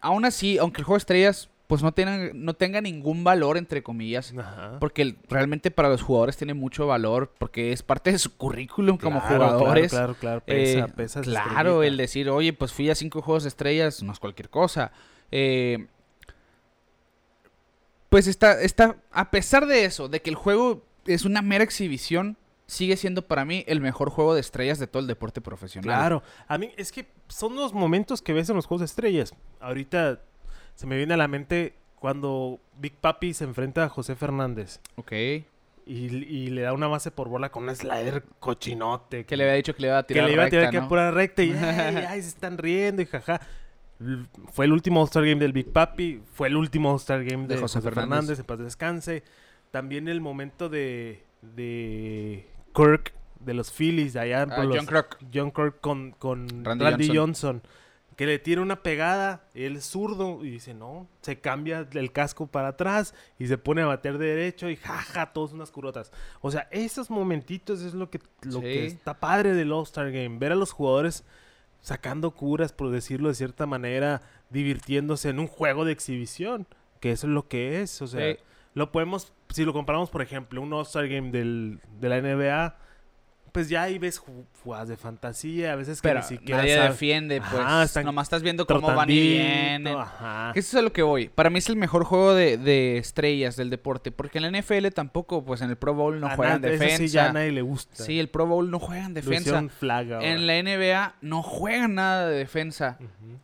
aún 0.00 0.24
así, 0.24 0.56
aunque 0.56 0.80
el 0.80 0.84
juego 0.84 0.96
de 0.98 1.00
estrellas 1.02 1.49
pues 1.70 1.84
no, 1.84 1.92
tenga, 1.92 2.32
no 2.34 2.54
tenga 2.54 2.80
ningún 2.80 3.22
valor, 3.22 3.56
entre 3.56 3.80
comillas, 3.84 4.34
Ajá. 4.36 4.78
porque 4.80 5.14
realmente 5.28 5.70
para 5.70 5.88
los 5.88 6.02
jugadores 6.02 6.36
tiene 6.36 6.52
mucho 6.52 6.88
valor, 6.88 7.32
porque 7.38 7.70
es 7.70 7.84
parte 7.84 8.10
de 8.10 8.18
su 8.18 8.36
currículum 8.36 8.98
como 8.98 9.20
jugadores. 9.20 9.92
Claro, 9.92 10.16
claro, 10.16 10.40
claro, 10.40 10.44
pesa, 10.44 10.78
Eh, 10.80 10.92
pesa 10.96 11.20
esa 11.20 11.30
claro, 11.30 11.84
el 11.84 11.96
decir, 11.96 12.28
oye, 12.28 12.52
pues 12.52 12.72
fui 12.72 12.90
a 12.90 12.96
cinco 12.96 13.22
juegos 13.22 13.44
de 13.44 13.50
estrellas, 13.50 14.02
no 14.02 14.12
es 14.12 14.18
cualquier 14.18 14.50
cosa. 14.50 14.90
Eh, 15.30 15.86
pues 18.08 18.26
está, 18.26 18.60
está, 18.60 18.96
a 19.12 19.30
pesar 19.30 19.66
de 19.66 19.84
eso, 19.84 20.08
de 20.08 20.20
que 20.22 20.30
el 20.30 20.36
juego 20.36 20.82
es 21.06 21.24
una 21.24 21.40
mera 21.40 21.62
exhibición, 21.62 22.36
sigue 22.66 22.96
siendo 22.96 23.28
para 23.28 23.44
mí 23.44 23.62
el 23.68 23.80
mejor 23.80 24.10
juego 24.10 24.34
de 24.34 24.40
estrellas 24.40 24.80
de 24.80 24.88
todo 24.88 25.02
el 25.02 25.06
deporte 25.06 25.40
profesional. 25.40 25.84
Claro, 25.84 26.24
a 26.48 26.58
mí 26.58 26.72
es 26.76 26.90
que 26.90 27.06
son 27.28 27.54
los 27.54 27.72
momentos 27.72 28.22
que 28.22 28.32
ves 28.32 28.50
en 28.50 28.56
los 28.56 28.66
juegos 28.66 28.80
de 28.80 28.86
estrellas. 28.86 29.34
Ahorita 29.60 30.20
se 30.80 30.86
me 30.86 30.96
viene 30.96 31.12
a 31.12 31.16
la 31.18 31.28
mente 31.28 31.74
cuando 31.96 32.58
Big 32.78 32.94
Papi 32.94 33.34
se 33.34 33.44
enfrenta 33.44 33.84
a 33.84 33.88
José 33.90 34.16
Fernández 34.16 34.80
Ok. 34.96 35.12
y, 35.12 35.44
y 35.86 36.48
le 36.48 36.62
da 36.62 36.72
una 36.72 36.86
base 36.86 37.10
por 37.10 37.28
bola 37.28 37.50
con 37.50 37.68
un 37.68 37.76
slider 37.76 38.24
cochinote. 38.38 39.26
Que 39.26 39.36
le 39.36 39.44
había 39.44 39.56
dicho 39.56 39.74
que 39.74 39.82
le 39.82 39.88
iba 39.88 39.98
a 39.98 40.02
que 40.04 40.14
tirar 40.14 40.26
le 40.28 40.32
iba 40.32 40.44
a 40.44 40.48
tirar 40.48 40.70
que 40.70 40.80
pura 40.80 41.10
recta 41.10 41.42
y 41.42 41.52
ay, 41.62 41.96
ay, 42.08 42.22
se 42.22 42.28
están 42.28 42.56
riendo 42.56 43.02
y 43.02 43.06
jaja. 43.06 43.40
Fue 44.52 44.64
el 44.64 44.72
último 44.72 45.00
All-Star 45.02 45.22
Game 45.26 45.40
del 45.40 45.52
Big 45.52 45.70
Papi, 45.70 46.22
fue 46.32 46.48
el 46.48 46.56
último 46.56 46.90
All-Star 46.92 47.22
Game 47.22 47.46
de, 47.46 47.56
De 47.56 47.60
José 47.60 47.80
José, 47.80 47.90
Fernández. 47.90 48.08
Fernández. 48.08 48.38
en 48.38 48.44
paz 48.46 48.58
descanse. 48.60 49.22
También 49.70 50.08
el 50.08 50.22
momento 50.22 50.70
de, 50.70 51.22
de 51.42 52.46
Kirk, 52.74 53.12
de 53.40 53.52
los 53.52 53.70
Phillies, 53.70 54.14
de 54.14 54.20
allá 54.20 54.42
Ah, 54.50 54.56
por 54.56 54.64
los- 54.64 54.76
John 54.78 54.86
Kruk. 54.86 55.18
John 55.34 55.50
Kirk 55.50 55.80
con, 55.82 56.12
con 56.12 56.64
Randy 56.64 56.84
Randy, 56.86 57.08
Johnson. 57.08 57.16
Johnson. 57.16 57.62
Que 58.20 58.26
le 58.26 58.38
tira 58.38 58.60
una 58.60 58.82
pegada, 58.82 59.46
él 59.54 59.76
es 59.76 59.86
zurdo 59.86 60.44
y 60.44 60.50
dice, 60.50 60.74
no, 60.74 61.08
se 61.22 61.40
cambia 61.40 61.88
el 61.90 62.12
casco 62.12 62.46
para 62.48 62.68
atrás 62.68 63.14
y 63.38 63.46
se 63.46 63.56
pone 63.56 63.80
a 63.80 63.86
bater 63.86 64.18
de 64.18 64.26
derecho 64.26 64.68
y 64.68 64.76
jaja, 64.76 65.32
todos 65.32 65.54
unas 65.54 65.70
curotas. 65.70 66.12
O 66.42 66.50
sea, 66.50 66.68
esos 66.70 67.08
momentitos 67.08 67.80
es 67.80 67.94
lo 67.94 68.10
que, 68.10 68.20
lo 68.42 68.58
Sí. 68.58 68.60
que 68.60 68.84
está 68.84 69.18
padre 69.20 69.54
del 69.54 69.72
All-Star 69.72 70.12
Game, 70.12 70.36
ver 70.38 70.52
a 70.52 70.54
los 70.54 70.72
jugadores 70.72 71.24
sacando 71.80 72.32
curas, 72.32 72.74
por 72.74 72.90
decirlo 72.90 73.28
de 73.30 73.34
cierta 73.36 73.64
manera, 73.64 74.20
divirtiéndose 74.50 75.30
en 75.30 75.38
un 75.40 75.46
juego 75.46 75.86
de 75.86 75.92
exhibición, 75.92 76.66
que 77.00 77.12
eso 77.12 77.26
es 77.26 77.32
lo 77.32 77.48
que 77.48 77.80
es, 77.80 78.02
o 78.02 78.06
sea, 78.06 78.34
Sí. 78.34 78.38
lo 78.74 78.92
podemos, 78.92 79.32
si 79.48 79.64
lo 79.64 79.72
comparamos, 79.72 80.10
por 80.10 80.20
ejemplo, 80.20 80.60
un 80.60 80.70
All-Star 80.74 81.08
Game 81.08 81.30
del, 81.30 81.80
de 81.98 82.08
la 82.10 82.18
NBA, 82.18 82.76
pues 83.52 83.68
ya 83.68 83.82
ahí 83.82 83.98
ves 83.98 84.20
ju- 84.20 84.44
jugadas 84.62 84.88
de 84.88 84.96
fantasía, 84.96 85.72
a 85.72 85.76
veces 85.76 86.00
que 86.00 86.08
Pero 86.08 86.20
ni 86.20 86.26
siquiera 86.26 86.58
nadie 86.62 86.80
defiende, 86.80 87.40
pues. 87.40 87.54
Ajá, 87.62 87.82
están 87.84 88.04
Nomás 88.04 88.26
estás 88.26 88.42
viendo 88.42 88.66
cómo 88.66 88.94
van 88.94 89.10
y 89.10 89.20
vienen. 89.20 89.96
Ajá. 89.96 90.52
Eso 90.54 90.68
es 90.68 90.74
a 90.74 90.82
lo 90.82 90.92
que 90.92 91.02
voy. 91.02 91.28
Para 91.28 91.50
mí 91.50 91.58
es 91.58 91.68
el 91.68 91.76
mejor 91.76 92.04
juego 92.04 92.34
de, 92.34 92.56
de 92.58 92.98
estrellas 92.98 93.56
del 93.56 93.70
deporte. 93.70 94.10
Porque 94.12 94.38
en 94.38 94.50
la 94.52 94.60
NFL 94.60 94.88
tampoco, 94.94 95.44
pues 95.44 95.60
en 95.62 95.70
el 95.70 95.76
Pro 95.76 95.94
Bowl 95.94 96.20
no 96.20 96.26
A 96.26 96.36
juegan 96.36 96.60
nadie- 96.62 96.74
eso 96.74 96.82
defensa. 96.84 97.02
sí 97.04 97.08
ya 97.08 97.30
a 97.30 97.32
nadie 97.32 97.52
le 97.52 97.62
gusta. 97.62 98.04
Sí, 98.04 98.18
el 98.20 98.28
Pro 98.28 98.46
Bowl 98.46 98.70
no 98.70 98.78
juegan 98.78 99.14
defensa. 99.14 99.62
flag. 99.68 100.22
En 100.22 100.46
la 100.46 100.54
NBA 100.62 101.14
no 101.20 101.42
juegan 101.42 101.94
nada 101.94 102.28
de 102.28 102.36
defensa. 102.38 102.98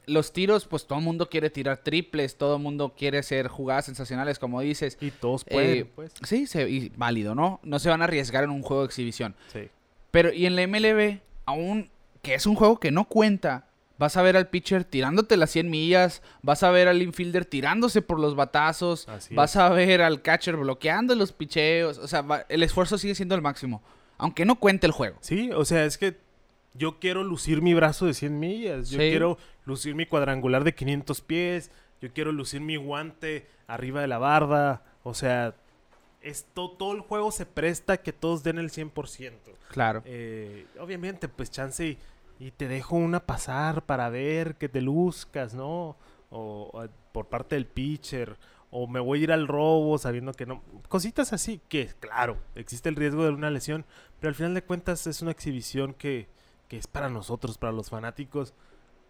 Los 0.06 0.32
tiros, 0.32 0.66
pues 0.66 0.86
todo 0.86 0.98
el 1.00 1.04
mundo 1.04 1.28
quiere 1.28 1.50
tirar 1.50 1.78
triples, 1.78 2.36
todo 2.36 2.56
el 2.56 2.62
mundo 2.62 2.94
quiere 2.96 3.18
hacer 3.18 3.48
jugadas 3.48 3.86
sensacionales, 3.86 4.38
como 4.38 4.60
dices. 4.60 4.96
Y 5.00 5.10
todos 5.10 5.44
pueden, 5.44 5.78
Eh, 5.78 5.84
pues. 5.84 6.12
Sí, 6.22 6.46
se- 6.46 6.68
y 6.68 6.90
válido, 6.96 7.34
¿no? 7.34 7.58
No 7.64 7.78
se 7.78 7.88
van 7.88 8.02
a 8.02 8.04
arriesgar 8.04 8.44
en 8.44 8.50
un 8.50 8.62
juego 8.62 8.82
de 8.82 8.86
exhibición. 8.86 9.34
Sí. 9.52 9.68
Pero, 10.16 10.32
y 10.32 10.46
en 10.46 10.56
la 10.56 10.66
MLB, 10.66 11.18
aún 11.44 11.90
que 12.22 12.32
es 12.32 12.46
un 12.46 12.54
juego 12.54 12.80
que 12.80 12.90
no 12.90 13.04
cuenta, 13.04 13.66
vas 13.98 14.16
a 14.16 14.22
ver 14.22 14.34
al 14.38 14.48
pitcher 14.48 14.84
tirándote 14.84 15.36
las 15.36 15.50
100 15.50 15.68
millas, 15.68 16.22
vas 16.40 16.62
a 16.62 16.70
ver 16.70 16.88
al 16.88 17.02
infielder 17.02 17.44
tirándose 17.44 18.00
por 18.00 18.18
los 18.18 18.34
batazos, 18.34 19.06
Así 19.10 19.34
vas 19.34 19.50
es. 19.50 19.56
a 19.56 19.68
ver 19.68 20.00
al 20.00 20.22
catcher 20.22 20.56
bloqueando 20.56 21.14
los 21.14 21.32
picheos, 21.32 21.98
o 21.98 22.08
sea, 22.08 22.22
va- 22.22 22.46
el 22.48 22.62
esfuerzo 22.62 22.96
sigue 22.96 23.14
siendo 23.14 23.34
el 23.34 23.42
máximo, 23.42 23.82
aunque 24.16 24.46
no 24.46 24.56
cuente 24.58 24.86
el 24.86 24.92
juego. 24.92 25.18
Sí, 25.20 25.50
o 25.52 25.66
sea, 25.66 25.84
es 25.84 25.98
que 25.98 26.16
yo 26.72 26.98
quiero 26.98 27.22
lucir 27.22 27.60
mi 27.60 27.74
brazo 27.74 28.06
de 28.06 28.14
100 28.14 28.40
millas. 28.40 28.88
Yo 28.88 28.98
Sí. 28.98 29.10
quiero 29.10 29.36
lucir 29.66 29.94
mi 29.94 30.06
cuadrangular 30.06 30.64
de 30.64 30.74
500 30.74 31.20
pies. 31.20 31.70
Yo 32.00 32.10
quiero 32.14 32.32
lucir 32.32 32.62
mi 32.62 32.76
guante 32.76 33.46
arriba 33.66 34.00
de 34.00 34.06
la 34.08 34.16
barda. 34.18 34.82
O 35.02 35.12
sea, 35.14 35.54
esto, 36.26 36.70
todo 36.72 36.92
el 36.92 37.00
juego 37.00 37.30
se 37.30 37.46
presta 37.46 37.98
que 37.98 38.12
todos 38.12 38.42
den 38.42 38.58
el 38.58 38.70
100%. 38.70 39.32
Claro. 39.68 40.02
Eh, 40.04 40.66
obviamente, 40.80 41.28
pues 41.28 41.50
chance 41.50 41.86
y, 41.86 41.98
y 42.38 42.50
te 42.50 42.68
dejo 42.68 42.96
una 42.96 43.20
pasar 43.20 43.82
para 43.82 44.08
ver 44.08 44.56
que 44.56 44.68
te 44.68 44.80
luzcas, 44.80 45.54
¿no? 45.54 45.96
O, 46.30 46.70
o 46.72 46.86
por 47.12 47.28
parte 47.28 47.54
del 47.54 47.66
pitcher. 47.66 48.36
O 48.70 48.88
me 48.88 49.00
voy 49.00 49.20
a 49.20 49.22
ir 49.22 49.32
al 49.32 49.46
robo 49.46 49.96
sabiendo 49.98 50.32
que 50.32 50.44
no. 50.44 50.62
Cositas 50.88 51.32
así 51.32 51.60
que, 51.68 51.86
claro, 52.00 52.38
existe 52.56 52.88
el 52.88 52.96
riesgo 52.96 53.24
de 53.24 53.30
una 53.30 53.50
lesión. 53.50 53.84
Pero 54.18 54.28
al 54.28 54.34
final 54.34 54.54
de 54.54 54.64
cuentas 54.64 55.06
es 55.06 55.22
una 55.22 55.30
exhibición 55.30 55.94
que, 55.94 56.28
que 56.68 56.76
es 56.76 56.86
para 56.86 57.08
nosotros, 57.08 57.58
para 57.58 57.72
los 57.72 57.90
fanáticos. 57.90 58.52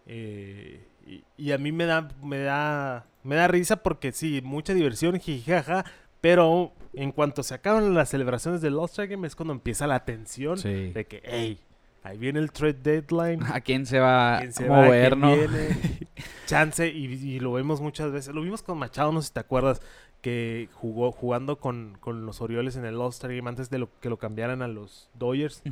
Eh, 0.05 0.87
y, 1.05 1.23
y 1.37 1.51
a 1.51 1.57
mí 1.57 1.71
me 1.71 1.85
da, 1.85 2.07
me 2.21 2.39
da, 2.39 3.07
me 3.23 3.35
da 3.35 3.47
risa 3.47 3.77
porque 3.77 4.11
sí, 4.11 4.41
mucha 4.43 4.73
diversión, 4.73 5.19
jijaja. 5.19 5.83
Pero 6.27 6.73
en 6.93 7.13
cuanto 7.13 7.41
se 7.41 7.53
acaban 7.53 7.93
las 7.93 8.09
celebraciones 8.09 8.59
del 8.59 8.77
All-Star 8.77 9.07
Game 9.07 9.25
es 9.25 9.33
cuando 9.33 9.53
empieza 9.53 9.87
la 9.87 10.03
tensión 10.03 10.57
Sí. 10.57 10.91
de 10.91 11.05
que, 11.05 11.21
hey, 11.23 11.57
ahí 12.03 12.17
viene 12.17 12.39
el 12.39 12.51
trade 12.51 12.73
deadline. 12.73 13.39
¿A 13.53 13.61
quién 13.61 13.85
se 13.85 13.99
va 13.99 14.39
¿Quién 14.39 14.49
a 14.49 14.53
se 14.53 14.67
va? 14.67 14.81
mover, 14.83 15.09
¿Quién 15.13 15.21
no? 15.21 15.35
viene? 15.35 15.69
Chance, 16.45 16.87
y, 16.89 17.05
y 17.05 17.39
lo 17.39 17.53
vemos 17.53 17.79
muchas 17.79 18.11
veces. 18.11 18.35
Lo 18.35 18.41
vimos 18.41 18.61
con 18.61 18.77
Machado, 18.77 19.13
no 19.13 19.21
sé 19.21 19.27
si 19.29 19.33
te 19.35 19.39
acuerdas, 19.39 19.81
que 20.21 20.67
jugó 20.73 21.13
jugando 21.13 21.59
con, 21.59 21.97
con 22.01 22.25
los 22.25 22.41
Orioles 22.41 22.75
en 22.75 22.83
el 22.83 22.95
All-Star 22.99 23.33
Game 23.33 23.47
antes 23.47 23.69
de 23.69 23.77
lo, 23.77 23.89
que 24.01 24.09
lo 24.09 24.17
cambiaran 24.17 24.61
a 24.61 24.67
los 24.67 25.09
Dodgers. 25.13 25.63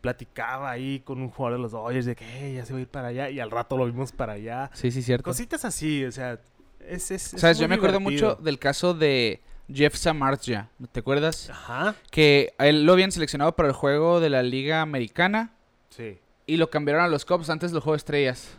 Platicaba 0.00 0.70
ahí 0.70 1.00
con 1.00 1.20
un 1.20 1.28
jugador 1.28 1.58
de 1.58 1.62
los 1.64 1.72
Dodgers 1.72 2.06
de 2.06 2.16
que, 2.16 2.24
hey, 2.24 2.54
ya 2.54 2.64
se 2.64 2.72
va 2.72 2.78
a 2.78 2.82
ir 2.82 2.88
para 2.88 3.08
allá. 3.08 3.28
Y 3.28 3.40
al 3.40 3.50
rato 3.50 3.76
lo 3.76 3.84
vimos 3.84 4.12
para 4.12 4.32
allá. 4.34 4.70
Sí, 4.72 4.90
sí, 4.90 5.02
cierto. 5.02 5.24
Cositas 5.24 5.66
así, 5.66 6.02
o 6.04 6.12
sea, 6.12 6.40
es. 6.80 7.10
es, 7.10 7.34
es 7.34 7.40
Sabes, 7.42 7.58
muy 7.58 7.64
yo 7.64 7.68
me 7.68 7.74
acuerdo 7.74 8.00
mucho 8.00 8.36
del 8.36 8.58
caso 8.58 8.94
de 8.94 9.42
Jeff 9.72 9.94
Samardzija, 9.96 10.68
¿te 10.92 11.00
acuerdas? 11.00 11.50
Ajá, 11.50 11.94
Que 12.10 12.54
a 12.58 12.66
él 12.66 12.84
lo 12.84 12.92
habían 12.94 13.12
seleccionado 13.12 13.54
para 13.54 13.68
el 13.68 13.74
juego 13.74 14.18
de 14.20 14.30
la 14.30 14.42
Liga 14.42 14.80
Americana 14.80 15.52
sí. 15.90 16.18
y 16.46 16.56
lo 16.56 16.70
cambiaron 16.70 17.04
a 17.04 17.08
los 17.08 17.24
Cubs 17.24 17.50
antes 17.50 17.70
del 17.72 17.80
juego 17.80 17.92
de 17.92 17.98
estrellas. 17.98 18.56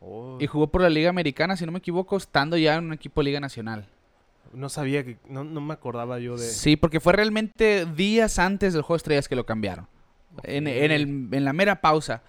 Oh, 0.00 0.38
Y 0.40 0.46
jugó 0.46 0.68
por 0.68 0.80
la 0.82 0.88
Liga 0.90 1.10
Americana, 1.10 1.56
si 1.56 1.66
no 1.66 1.72
me 1.72 1.78
equivoco, 1.78 2.16
estando 2.16 2.56
ya 2.56 2.76
en 2.76 2.84
un 2.84 2.92
equipo 2.92 3.20
de 3.20 3.24
Liga 3.26 3.40
Nacional. 3.40 3.86
no 4.52 4.68
sabía 4.68 5.04
que. 5.04 5.18
No, 5.28 5.44
no 5.44 5.60
me 5.60 5.74
acordaba 5.74 6.18
yo 6.18 6.36
de. 6.36 6.46
Sí, 6.46 6.76
porque 6.76 7.00
fue 7.00 7.12
realmente 7.12 7.84
días 7.86 8.38
antes 8.38 8.72
del 8.72 8.82
juego 8.82 8.94
de 8.94 8.98
estrellas 8.98 9.28
que 9.28 9.36
lo 9.36 9.44
cambiaron. 9.44 9.86
En, 10.44 10.66
en 10.66 10.90
el, 10.92 11.02
en 11.32 11.44
la 11.44 11.52
mera 11.52 11.80
pausa, 11.80 12.22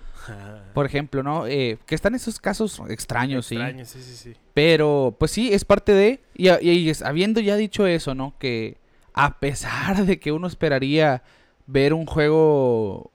por 0.73 0.85
ejemplo, 0.85 1.23
¿no? 1.23 1.45
Eh, 1.47 1.77
que 1.85 1.95
están 1.95 2.15
esos 2.15 2.39
casos 2.39 2.81
extraños, 2.89 3.45
sí. 3.45 3.55
Extraño, 3.55 3.85
sí, 3.85 4.01
sí, 4.01 4.15
sí. 4.15 4.33
Pero, 4.53 5.15
pues 5.19 5.31
sí, 5.31 5.53
es 5.53 5.65
parte 5.65 5.93
de. 5.93 6.19
Y, 6.35 6.49
y- 6.49 6.69
y 6.71 6.89
es- 6.89 7.01
habiendo 7.03 7.39
ya 7.39 7.55
dicho 7.55 7.85
eso, 7.87 8.13
¿no? 8.15 8.33
Que 8.39 8.77
a 9.13 9.39
pesar 9.39 10.05
de 10.05 10.19
que 10.19 10.31
uno 10.31 10.47
esperaría 10.47 11.21
ver 11.67 11.93
un 11.93 12.05
juego 12.05 13.11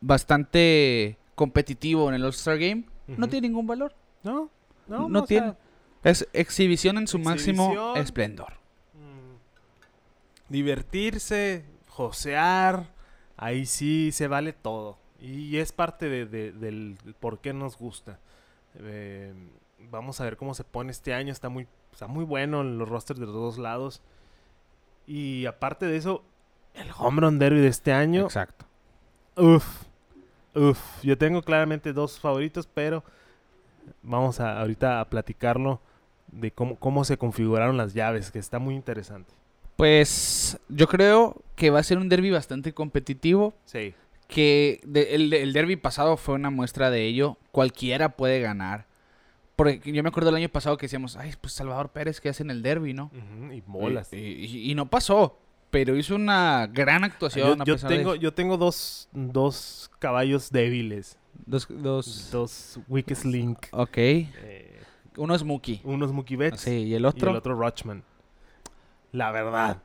bastante 0.00 1.18
competitivo 1.34 2.08
en 2.08 2.14
el 2.14 2.24
All-Star 2.24 2.58
Game, 2.58 2.84
no 3.08 3.28
tiene 3.28 3.48
ningún 3.48 3.66
valor. 3.66 3.94
No, 4.22 4.50
no, 4.86 5.08
No 5.08 5.20
o 5.20 5.24
tiene. 5.24 5.48
sea, 5.48 5.56
Es 6.04 6.28
exhibición 6.32 6.96
en 6.98 7.06
su 7.08 7.18
máximo 7.18 7.94
esplendor. 7.96 8.54
mm, 8.94 9.32
divertirse, 10.48 11.64
josear, 11.88 12.86
ahí 13.36 13.66
sí 13.66 14.10
se 14.12 14.28
vale 14.28 14.52
todo. 14.52 14.98
Y 15.20 15.58
es 15.58 15.72
parte 15.72 16.08
de- 16.08 16.26
de- 16.26 16.52
del 16.52 16.96
por 17.20 17.38
qué 17.40 17.52
nos 17.52 17.78
gusta. 17.78 18.18
Eh, 18.76 19.32
vamos 19.90 20.20
a 20.20 20.24
ver 20.24 20.36
cómo 20.36 20.54
se 20.54 20.64
pone 20.64 20.90
este 20.90 21.14
año. 21.14 21.32
Está 21.32 21.48
muy, 21.48 21.68
está 21.92 22.06
muy 22.06 22.24
bueno 22.24 22.60
en 22.62 22.78
los 22.78 22.88
rosters 22.88 23.20
de 23.20 23.26
los 23.26 23.34
dos 23.34 23.58
lados. 23.58 24.02
Y 25.06 25.46
aparte 25.46 25.86
de 25.86 25.96
eso, 25.96 26.24
el 26.74 26.88
home 26.96 27.20
run 27.20 27.38
derby 27.38 27.60
de 27.60 27.68
este 27.68 27.92
año. 27.92 28.22
Exacto. 28.24 28.64
Uf, 29.36 29.82
uf. 30.54 30.80
Yo 31.02 31.16
tengo 31.18 31.42
claramente 31.42 31.92
dos 31.92 32.18
favoritos, 32.18 32.66
pero 32.72 33.04
vamos 34.02 34.40
a 34.40 34.60
ahorita 34.60 35.00
a 35.00 35.08
platicarlo 35.08 35.80
de 36.28 36.50
cómo, 36.50 36.76
cómo 36.76 37.04
se 37.04 37.18
configuraron 37.18 37.76
las 37.76 37.94
llaves, 37.94 38.30
que 38.30 38.38
está 38.38 38.58
muy 38.58 38.74
interesante. 38.74 39.32
Pues 39.76 40.58
yo 40.68 40.86
creo 40.86 41.42
que 41.56 41.70
va 41.70 41.80
a 41.80 41.82
ser 41.82 41.98
un 41.98 42.08
derby 42.08 42.30
bastante 42.30 42.72
competitivo. 42.72 43.54
Sí. 43.64 43.94
Que 44.28 44.80
de- 44.84 45.14
el, 45.14 45.32
el 45.32 45.52
derby 45.52 45.76
pasado 45.76 46.16
fue 46.16 46.34
una 46.34 46.50
muestra 46.50 46.90
de 46.90 47.06
ello. 47.06 47.36
Cualquiera 47.50 48.16
puede 48.16 48.40
ganar. 48.40 48.86
Porque 49.56 49.92
yo 49.92 50.02
me 50.02 50.08
acuerdo 50.08 50.30
el 50.30 50.36
año 50.36 50.48
pasado 50.48 50.76
que 50.76 50.86
decíamos, 50.86 51.16
ay, 51.16 51.32
pues 51.40 51.52
Salvador 51.52 51.90
Pérez 51.90 52.20
que 52.20 52.28
hace 52.30 52.42
en 52.42 52.50
el 52.50 52.62
derby, 52.62 52.94
¿no? 52.94 53.10
Y 53.52 53.60
bolas. 53.62 54.12
Y, 54.12 54.16
y- 54.16 54.70
y 54.70 54.74
no 54.74 54.86
pasó. 54.88 55.38
Pero 55.70 55.96
hizo 55.96 56.14
una 56.14 56.66
gran 56.70 57.02
actuación. 57.04 57.56
yo, 57.56 57.62
a 57.62 57.64
pesar 57.76 57.88
tengo, 57.90 58.14
yo 58.14 58.32
tengo 58.34 58.56
dos, 58.58 59.08
dos 59.12 59.90
caballos 59.98 60.50
débiles. 60.50 61.18
Dos, 61.46 61.66
dos- 61.70 62.30
Dos 62.30 62.78
Weakest 62.88 63.24
Link. 63.24 63.58
Ok. 63.72 63.96
eh, 63.98 64.80
Uno 65.16 65.34
es 65.34 65.42
Mookie. 65.44 65.80
unos 65.84 66.12
Mookie 66.12 66.36
Betts 66.36 66.60
Sí, 66.60 66.70
y 66.84 66.94
el 66.94 67.02
y 67.02 67.06
otro, 67.06 67.30
el 67.30 67.36
otro 67.36 67.54
Rochman. 67.54 68.02
La 69.12 69.30
verdad. 69.30 69.82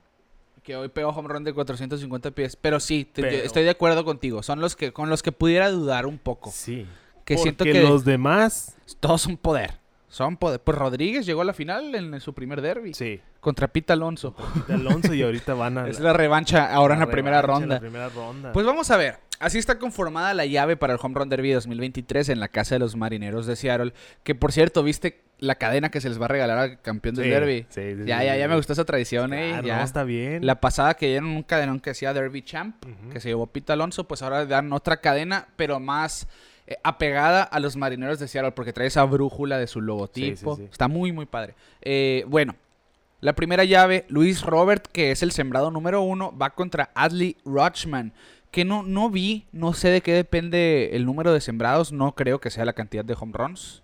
que 0.64 0.76
hoy 0.76 0.90
pegó 0.90 1.12
home 1.12 1.30
run 1.30 1.44
de 1.46 1.54
450 1.54 2.32
pies. 2.32 2.58
Pero 2.58 2.82
sí, 2.82 3.06
te- 3.06 3.22
Pero- 3.22 3.38
estoy 3.46 3.64
de 3.64 3.70
acuerdo 3.70 4.04
contigo. 4.04 4.44
Son 4.44 4.60
los 4.60 4.76
que 4.76 4.92
con 4.92 5.10
los 5.10 5.24
que 5.24 5.32
pudiera 5.32 5.70
dudar 5.72 6.06
un 6.06 6.18
poco. 6.18 6.52
Sí. 6.52 6.86
Que 7.24 7.36
Porque 7.36 7.38
siento 7.38 7.64
que 7.64 7.82
los 7.84 8.04
demás. 8.04 8.76
todos 9.00 9.22
son 9.22 9.38
poder. 9.38 9.80
Son 10.10 10.36
poder. 10.36 10.60
Pues 10.62 10.78
Rodríguez 10.78 11.26
llegó 11.26 11.42
a 11.42 11.46
la 11.46 11.54
final 11.54 11.96
en 11.96 12.20
su 12.20 12.34
primer 12.34 12.62
derby. 12.62 12.94
Sí. 12.94 13.22
Contra 13.40 13.70
Pita 13.70 13.94
Alonso. 13.94 14.36
De 14.68 14.74
Alonso 14.74 15.14
y 15.14 15.22
ahorita 15.24 15.54
van 15.54 15.78
a. 15.78 15.88
Es 15.88 16.02
la 16.02 16.12
revancha 16.12 16.74
ahora 16.74 16.96
en 16.96 17.00
la 17.00 17.08
primera 17.10 17.42
ronda. 17.42 17.76
La 17.76 17.80
primera 17.80 18.10
ronda. 18.10 18.52
Pues 18.52 18.66
vamos 18.66 18.92
a 18.92 18.98
ver. 18.98 19.20
Así 19.40 19.60
está 19.60 19.78
conformada 19.80 20.34
la 20.34 20.46
llave 20.46 20.76
para 20.76 20.94
el 20.94 21.00
Home 21.02 21.16
Run 21.16 21.30
Derby 21.30 21.52
2023 21.52 22.28
en 22.30 22.40
la 22.42 22.48
casa 22.50 22.76
de 22.76 22.80
los 22.80 22.96
marineros 22.98 23.46
de 23.46 23.56
Seattle. 23.56 23.94
Que 24.24 24.36
por 24.36 24.52
cierto, 24.52 24.84
¿viste 24.84 25.22
la 25.40 25.56
cadena 25.56 25.90
que 25.90 26.02
se 26.02 26.10
les 26.10 26.20
va 26.20 26.26
a 26.26 26.30
regalar 26.30 26.58
al 26.58 26.82
campeón 26.82 27.16
del 27.16 27.26
Sí, 27.26 27.30
derby? 27.30 27.66
sí, 27.70 27.96
sí, 27.96 28.06
ya, 28.06 28.24
ya, 28.24 28.36
ya 28.38 28.48
me 28.48 28.56
gustó 28.56 28.74
esa 28.74 28.86
tradición, 28.86 29.34
eh. 29.34 29.50
Claro, 29.52 29.68
ya. 29.68 29.78
no, 29.78 29.84
está 29.84 30.04
bien. 30.04 30.46
La 30.46 30.60
pasada 30.60 30.96
que 30.96 31.08
dieron 31.08 31.30
un 31.30 31.44
cadenón 31.44 31.80
que 31.80 31.92
decía 31.92 32.14
Derby 32.14 32.42
Champ, 32.42 32.76
que 33.12 33.20
se 33.20 33.30
llevó 33.30 33.48
Pita 33.48 33.74
Alonso, 33.74 34.06
pues 34.08 34.22
ahora 34.22 34.46
dan 34.46 34.74
otra 34.74 34.98
cadena, 34.98 35.48
pero 35.56 35.80
más 35.80 36.28
eh, 36.66 36.76
apegada 36.84 37.44
a 37.44 37.60
los 37.60 37.76
marineros 37.78 38.20
de 38.20 38.28
Seattle, 38.28 38.52
porque 38.54 38.74
trae 38.74 38.88
esa 38.88 39.04
brújula 39.06 39.58
de 39.60 39.68
su 39.68 39.80
logotipo. 39.82 40.60
Está 40.60 40.88
muy, 40.88 41.12
muy 41.12 41.26
padre. 41.26 41.54
Eh, 41.82 42.24
bueno, 42.28 42.56
la 43.22 43.34
primera 43.34 43.64
llave, 43.64 44.06
Luis 44.10 44.42
Robert, 44.44 44.88
que 44.92 45.12
es 45.12 45.24
el 45.24 45.32
sembrado 45.32 45.72
número 45.72 46.02
uno, 46.02 46.36
va 46.38 46.50
contra 46.52 46.90
Adley 46.96 47.38
Rochman, 47.46 48.12
que 48.52 48.64
no, 48.66 48.82
no 48.84 49.10
vi, 49.10 49.46
no 49.52 49.74
sé 49.74 49.90
de 49.90 50.02
qué 50.02 50.14
depende 50.14 50.92
el 50.94 51.06
número 51.06 51.34
de 51.34 51.42
sembrados, 51.42 51.92
no 51.92 52.14
creo 52.16 52.40
que 52.40 52.50
sea 52.50 52.66
la 52.66 52.74
cantidad 52.74 53.04
de 53.06 53.16
home 53.20 53.34
runs, 53.36 53.84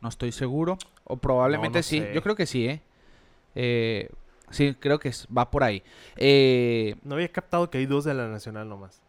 no 0.00 0.08
estoy 0.08 0.32
seguro, 0.32 0.78
o 1.04 1.16
probablemente 1.16 1.78
no 1.78 1.82
sí, 1.82 2.00
sé. 2.00 2.12
yo 2.14 2.22
creo 2.22 2.34
que 2.36 2.46
sí, 2.46 2.66
¿eh? 2.66 2.80
Eh, 3.54 4.08
sí, 4.50 4.74
creo 4.78 4.98
que 4.98 5.08
es- 5.10 5.26
va 5.36 5.50
por 5.50 5.62
ahí. 5.64 5.82
Eh, 6.16 6.94
No 7.02 7.14
había 7.16 7.28
captado 7.30 7.68
que 7.70 7.78
hay 7.78 7.86
dos 7.86 8.04
de 8.04 8.14
la 8.14 8.28
Nacional 8.28 8.68
nomás. 8.68 9.02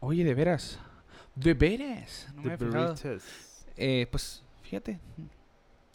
oye, 0.00 0.24
de 0.24 0.34
veras, 0.34 0.78
de 1.34 1.54
veras, 1.54 2.28
no 2.34 2.42
me 2.42 2.52
había. 2.52 2.94
Eh, 3.76 4.06
pues, 4.10 4.42
fíjate, 4.62 5.00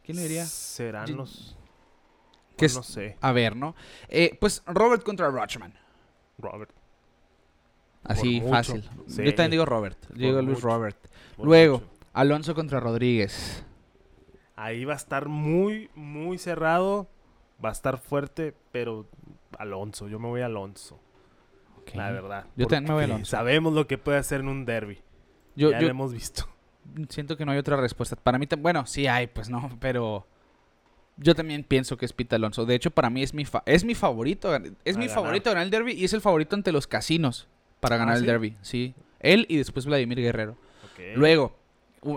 ¿quién 0.04 0.18
lo 0.18 0.24
diría? 0.24 0.46
Serán 0.46 1.08
Yo- 1.08 1.15
los. 1.15 1.56
Que 2.52 2.65
pues 2.65 2.72
es- 2.74 2.78
No 2.78 2.84
sé. 2.84 3.18
A 3.22 3.32
ver, 3.32 3.56
¿no? 3.56 3.74
Eh, 4.10 4.38
pues 4.39 4.62
Robert 4.65 5.04
contra 5.04 5.30
Rochman. 5.30 5.74
Robert. 6.38 6.72
Así 8.04 8.42
fácil. 8.42 8.84
Sí. 9.08 9.24
Yo 9.24 9.36
también 9.36 9.52
digo 9.52 9.65
Robert. 9.65 9.98
Yo 10.10 10.28
digo 10.28 10.42
Luis 10.42 10.58
mucho. 10.58 10.68
Robert. 10.68 10.98
por 11.38 11.46
Luego, 11.46 11.80
mucho. 11.80 11.89
Alonso 12.13 12.56
contra 12.56 12.80
Rodríguez. 12.80 13.63
Ahí 14.62 14.84
va 14.86 14.93
a 14.93 14.98
estar 14.98 15.28
muy, 15.30 15.89
muy 15.95 16.38
cerrado. 16.38 17.08
Va 17.63 17.69
a 17.69 17.72
estar 17.72 17.98
fuerte, 17.98 18.54
pero 18.72 19.08
Alonso. 19.58 20.08
Yo 20.08 20.19
me 20.19 20.28
voy 20.28 20.41
a 20.41 20.45
Alonso. 20.48 21.00
La 21.93 22.12
verdad. 22.12 22.45
Yo 22.56 22.67
también 22.67 22.84
me 22.89 22.93
voy 22.93 23.02
a 23.04 23.06
Alonso. 23.06 23.32
Sabemos 23.32 23.74
lo 23.74 23.88
que 23.88 23.98
puede 23.98 24.17
hacer 24.17 24.41
en 24.41 24.48
un 24.50 24.65
derby. 24.65 25.00
Yo, 25.56 25.72
ya 25.72 25.80
yo 25.80 25.86
lo 25.88 25.91
hemos 25.91 26.13
visto. 26.13 26.48
siento 27.10 27.36
que 27.38 27.45
no 27.45 27.52
hay 27.52 27.58
otra 27.58 27.78
respuesta. 27.78 28.15
Para 28.15 28.38
mí, 28.38 28.48
bueno, 28.60 28.86
sí 28.86 29.08
hay, 29.08 29.28
pues 29.28 29.50
no, 29.50 29.69
pero 29.80 30.28
yo 31.17 31.36
también 31.36 31.63
pienso 31.63 31.98
que 31.98 32.06
es 32.06 32.13
Pita 32.13 32.36
Alonso. 32.36 32.65
De 32.65 32.76
hecho, 32.76 32.91
para 32.91 33.10
mí 33.10 33.24
es 33.24 33.34
mi, 33.34 33.43
fa- 33.45 33.63
es 33.65 33.84
mi 33.84 33.95
favorito. 33.95 34.54
Es 34.86 34.95
A 34.95 35.00
mi 35.00 35.08
ganar. 35.08 35.10
favorito 35.10 35.50
ganar 35.50 35.63
el 35.63 35.69
derby 35.72 35.93
y 35.93 36.06
es 36.06 36.13
el 36.13 36.22
favorito 36.22 36.56
ante 36.56 36.72
los 36.72 36.86
casinos 36.88 37.48
para 37.80 37.98
ganar 37.98 38.13
¿Ah, 38.15 38.17
el 38.17 38.22
sí? 38.24 38.28
derby. 38.28 38.58
Sí. 38.62 38.93
Él 39.19 39.45
y 39.50 39.58
después 39.58 39.86
Vladimir 39.86 40.19
Guerrero. 40.19 40.58
Luego, 41.15 41.56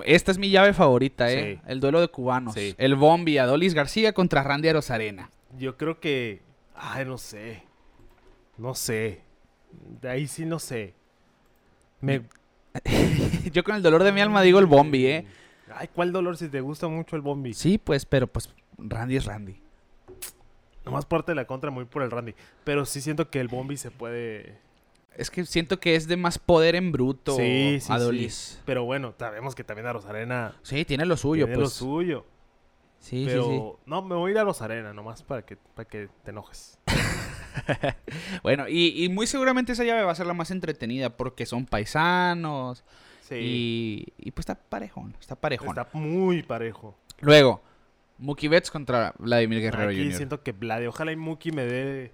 esta 0.05 0.31
es 0.31 0.39
mi 0.39 0.51
llave 0.51 0.73
favorita, 0.73 1.31
¿eh? 1.31 1.57
Sí. 1.57 1.63
El 1.67 1.81
duelo 1.81 2.01
de 2.01 2.09
cubanos. 2.09 2.55
Sí. 2.55 2.75
El 2.79 2.95
Bombi, 2.95 3.39
Adolis 3.39 3.75
García 3.75 4.13
contra 4.13 4.43
Randy 4.43 4.69
Arozarena. 4.69 5.31
Yo 5.59 5.77
creo 5.77 6.01
que. 6.01 6.43
Ay, 6.75 7.05
no 7.05 7.19
sé. 7.19 7.63
No 8.59 8.75
sé. 8.75 9.23
De 10.01 10.09
ahí 10.09 10.27
sí 10.27 10.45
no 10.45 10.59
sé. 10.59 10.95
Me. 12.01 12.23
Yo 13.53 13.65
con 13.65 13.77
el 13.77 13.83
dolor 13.83 14.03
de 14.03 14.13
mi 14.13 14.21
alma 14.21 14.43
digo 14.43 14.59
el 14.59 14.67
Bombi, 14.67 15.07
¿eh? 15.07 15.27
Ay, 15.75 15.89
¿cuál 15.95 16.13
dolor 16.13 16.37
si 16.37 16.49
te 16.49 16.61
gusta 16.61 16.89
mucho 16.89 17.17
el 17.17 17.23
Bombi? 17.23 17.55
Sí, 17.55 17.79
pues, 17.79 18.05
pero 18.07 18.27
pues 18.27 18.51
Randy 18.79 19.17
es 19.17 19.25
Randy. 19.25 19.61
Nomás 20.85 21.07
parte 21.07 21.33
de 21.33 21.37
la 21.37 21.45
contra, 21.47 21.71
muy 21.71 21.85
por 21.85 22.03
el 22.03 22.11
Randy. 22.11 22.35
Pero 22.65 22.85
sí 22.85 23.01
siento 23.01 23.31
que 23.31 23.41
el 23.41 23.49
Bombi 23.49 23.77
se 23.77 23.91
puede. 23.91 24.59
Es 25.17 25.31
que 25.31 25.45
siento 25.45 25.79
que 25.79 25.95
es 25.95 26.09
de 26.09 26.17
más 26.17 26.39
poder 26.39 26.75
en 26.75 26.91
bruto 26.93 27.37
Sí, 27.37 27.79
sí, 27.81 27.93
Adolis. 27.93 28.61
Pero 28.65 28.85
bueno, 28.85 29.15
sabemos 29.19 29.55
que 29.55 29.63
también 29.65 29.87
a 29.87 29.93
Rosarena 29.93 30.57
Sí, 30.63 30.85
tiene 30.85 31.05
lo 31.07 31.17
suyo, 31.17 31.45
tiene 31.47 31.57
lo 31.59 31.65
pues. 31.67 31.75
suyo. 31.75 32.27
Sí, 32.99 33.25
pero 33.27 33.45
sí, 33.49 33.83
no, 33.87 34.01
me 34.03 34.15
voy 34.15 34.31
a 34.31 34.33
ir 34.33 34.39
a 34.39 34.45
Rosarena 34.45 34.93
nomás 34.95 35.23
para 35.23 35.45
que, 35.45 35.57
para 35.57 35.89
que 35.89 36.09
te 36.25 36.31
enojes. 36.31 36.79
Bueno, 38.43 38.67
y, 38.69 39.05
y 39.05 39.09
muy 39.11 39.27
seguramente 39.27 39.73
esa 39.73 39.85
llave 39.85 40.03
va 40.05 40.13
a 40.13 40.15
ser 40.15 40.27
la 40.27 40.33
más 40.35 40.51
entretenida 40.51 41.17
porque 41.17 41.45
son 41.47 41.67
paisanos 41.67 42.83
Sí. 43.21 43.35
y, 43.39 44.13
y 44.19 44.31
pues 44.33 44.43
está 44.49 44.55
parejón, 44.55 45.15
está 45.21 45.37
parejón. 45.37 45.69
Está 45.79 45.87
muy 45.93 46.43
parejo. 46.43 46.97
Luego, 47.21 47.63
Mookie 48.19 48.49
Betts 48.49 48.71
contra 48.71 49.15
Vladimir 49.19 49.61
Guerrero 49.61 49.91
Aquí 49.91 49.99
Jr. 50.03 50.15
siento 50.17 50.43
que 50.43 50.53
Vlade, 50.53 50.89
ojalá 50.89 51.13
y 51.13 51.17
Muki 51.17 51.53
me 51.53 51.65
dé, 51.67 52.13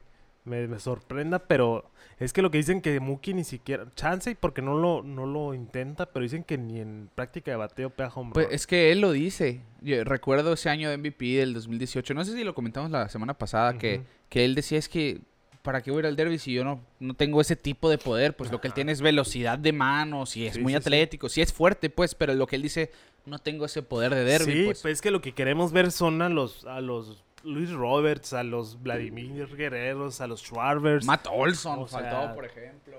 me, 0.48 0.66
me 0.66 0.78
sorprenda, 0.80 1.38
pero 1.38 1.90
es 2.18 2.32
que 2.32 2.42
lo 2.42 2.50
que 2.50 2.58
dicen 2.58 2.80
que 2.80 2.98
Muki 3.00 3.34
ni 3.34 3.44
siquiera, 3.44 3.86
chance 3.94 4.34
porque 4.34 4.62
no 4.62 4.76
lo, 4.76 5.02
no 5.02 5.26
lo 5.26 5.54
intenta, 5.54 6.06
pero 6.06 6.22
dicen 6.24 6.42
que 6.44 6.58
ni 6.58 6.80
en 6.80 7.08
práctica 7.14 7.50
de 7.50 7.56
bateo 7.56 7.90
pega 7.90 8.10
home 8.14 8.32
Pues 8.34 8.46
run. 8.46 8.54
es 8.54 8.66
que 8.66 8.90
él 8.92 9.00
lo 9.00 9.12
dice. 9.12 9.60
Yo 9.80 10.02
recuerdo 10.04 10.52
ese 10.54 10.68
año 10.70 10.90
de 10.90 10.96
MVP 10.98 11.24
del 11.36 11.54
2018. 11.54 12.14
No 12.14 12.24
sé 12.24 12.32
si 12.32 12.42
lo 12.42 12.54
comentamos 12.54 12.90
la 12.90 13.08
semana 13.08 13.34
pasada. 13.34 13.78
que, 13.78 14.02
que 14.28 14.44
él 14.44 14.54
decía 14.54 14.78
es 14.78 14.88
que. 14.88 15.20
¿Para 15.62 15.82
qué 15.82 15.90
voy 15.90 15.98
a 15.98 16.00
ir 16.00 16.06
al 16.06 16.16
derby 16.16 16.38
si 16.38 16.52
yo 16.54 16.64
no, 16.64 16.80
no 16.98 17.12
tengo 17.14 17.40
ese 17.42 17.54
tipo 17.54 17.90
de 17.90 17.98
poder? 17.98 18.34
Pues 18.34 18.50
lo 18.50 18.58
que 18.60 18.68
él 18.68 18.74
tiene 18.74 18.92
es 18.92 19.02
velocidad 19.02 19.58
de 19.58 19.72
manos 19.72 20.34
y 20.36 20.46
es 20.46 20.54
Sí, 20.54 20.60
muy 20.60 20.72
sí, 20.72 20.76
sí. 20.78 20.82
atlético. 20.82 21.28
Sí 21.28 21.42
es 21.42 21.52
fuerte, 21.52 21.90
pues, 21.90 22.14
pero 22.14 22.32
lo 22.32 22.46
que 22.46 22.56
él 22.56 22.62
dice, 22.62 22.90
no 23.26 23.38
tengo 23.38 23.66
ese 23.66 23.82
poder 23.82 24.14
de 24.14 24.24
derby. 24.24 24.52
sí, 24.52 24.64
pues. 24.64 24.80
pues 24.80 24.92
es 24.94 25.00
que 25.02 25.10
lo 25.10 25.20
que 25.20 25.32
queremos 25.32 25.72
ver 25.72 25.90
son 25.92 26.22
a 26.22 26.30
los, 26.30 26.64
a 26.64 26.80
los 26.80 27.22
Luis 27.44 27.70
Roberts, 27.72 28.32
a 28.32 28.42
los 28.42 28.82
Vladimir 28.82 29.46
Guerreros, 29.56 30.20
a 30.20 30.26
los 30.26 30.40
Schwarbers, 30.40 31.06
Matt 31.06 31.26
Olson 31.30 31.78
o 31.80 31.86
faltó, 31.86 32.10
sea, 32.10 32.34
por 32.34 32.44
ejemplo. 32.44 32.96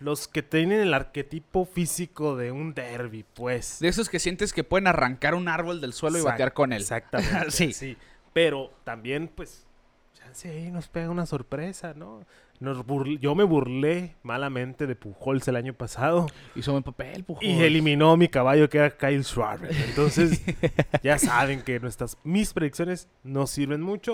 los 0.00 0.28
que 0.28 0.42
tienen 0.42 0.80
el 0.80 0.94
arquetipo 0.94 1.64
físico 1.64 2.36
de 2.36 2.52
un 2.52 2.74
derby, 2.74 3.24
pues. 3.34 3.78
De 3.80 3.88
esos 3.88 4.08
que 4.08 4.18
sientes 4.18 4.52
que 4.52 4.64
pueden 4.64 4.86
arrancar 4.86 5.34
un 5.34 5.48
árbol 5.48 5.80
del 5.80 5.92
suelo 5.92 6.18
y 6.18 6.22
batear 6.22 6.52
con 6.52 6.72
él. 6.72 6.80
Exactamente. 6.80 7.32
Sí. 7.50 7.72
sí. 7.72 7.96
Pero 8.32 8.72
también, 8.84 9.28
pues, 9.28 9.66
chance 10.14 10.48
ahí 10.48 10.70
nos 10.70 10.88
pega 10.88 11.10
una 11.10 11.26
sorpresa, 11.26 11.92
¿no? 11.94 12.24
Nos 12.62 12.78
burl- 12.86 13.18
yo 13.18 13.34
me 13.34 13.42
burlé 13.42 14.14
malamente 14.22 14.86
de 14.86 14.94
Pujols 14.94 15.48
el 15.48 15.56
año 15.56 15.74
pasado 15.74 16.28
Hizo 16.54 16.70
buen 16.70 16.84
papel, 16.84 17.24
Pujols. 17.24 17.44
y 17.44 17.60
eliminó 17.60 18.16
mi 18.16 18.28
caballo 18.28 18.70
que 18.70 18.78
era 18.78 18.96
Kyle 18.96 19.24
Schwarber. 19.24 19.74
Entonces, 19.88 20.40
ya 21.02 21.18
saben 21.18 21.62
que 21.62 21.80
nuestras 21.80 22.16
mis 22.22 22.52
predicciones 22.52 23.08
no 23.24 23.48
sirven 23.48 23.80
mucho, 23.82 24.12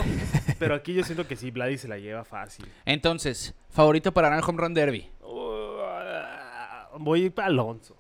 pero 0.59 0.75
aquí 0.75 0.95
yo 0.95 1.05
siento 1.05 1.29
que 1.29 1.37
sí, 1.37 1.51
Vladi 1.51 1.77
se 1.77 1.89
la 1.89 1.99
lleva 1.99 2.25
fácil. 2.25 2.65
Entonces, 2.87 3.55
favorito 3.69 4.13
para 4.15 4.29
ganar 4.31 4.43
el 4.43 4.49
Home 4.49 4.63
Run 4.63 4.73
Derby. 4.73 5.11
Uh, 5.23 6.99
voy 7.01 7.29
para 7.29 7.49
Alonso. 7.49 7.97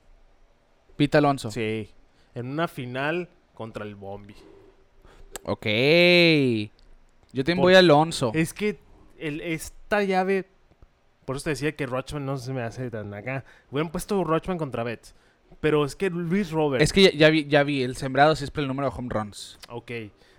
Pita 0.96 1.18
Alonso. 1.18 1.50
Sí. 1.50 1.90
En 2.34 2.46
una 2.48 2.68
final 2.68 3.28
contra 3.52 3.84
el 3.84 3.96
Bombi. 3.96 4.34
Ok. 5.44 5.66
Yo 7.32 7.44
también 7.44 7.58
Por- 7.58 7.64
voy 7.66 7.74
a 7.74 7.80
Alonso. 7.80 8.30
Es 8.34 8.54
que 8.54 8.78
el, 9.18 9.40
esta 9.40 10.02
llave. 10.02 10.48
Por 11.24 11.37
eso 11.37 11.44
te 11.44 11.50
decía 11.50 11.76
que 11.76 11.87
Rochman 11.87 12.24
no 12.24 12.38
se 12.38 12.52
me 12.52 12.62
hace 12.62 12.90
tan 12.90 13.12
acá. 13.12 13.44
Hubieran 13.70 13.90
puesto 13.90 14.22
Rochman 14.24 14.59
contra 14.59 14.83
Betts. 14.83 15.14
Pero 15.61 15.85
es 15.85 15.96
que 15.96 16.11
Luis 16.11 16.50
Robert. 16.50 16.83
Es 16.83 16.92
que 16.92 17.02
ya, 17.02 17.11
ya 17.12 17.31
vi, 17.31 17.46
ya 17.46 17.62
vi, 17.62 17.83
el 17.83 17.96
sembrado 17.96 18.37
siempre 18.37 18.62
el 18.62 18.68
número 18.68 18.90
de 18.90 18.96
home 18.96 19.09
runs. 19.11 19.59
Ok. 19.68 19.90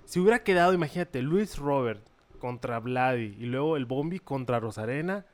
Si 0.05 0.19
hubiera 0.19 0.43
quedado, 0.43 0.73
imagínate, 0.73 1.21
Luis 1.21 1.57
Robert 1.57 2.01
contra 2.39 2.79
Vladi 2.79 3.35
y 3.37 3.45
luego 3.45 3.77
el 3.77 3.85
Bombi 3.85 4.19
contra 4.19 4.59
Rosarena. 4.59 5.25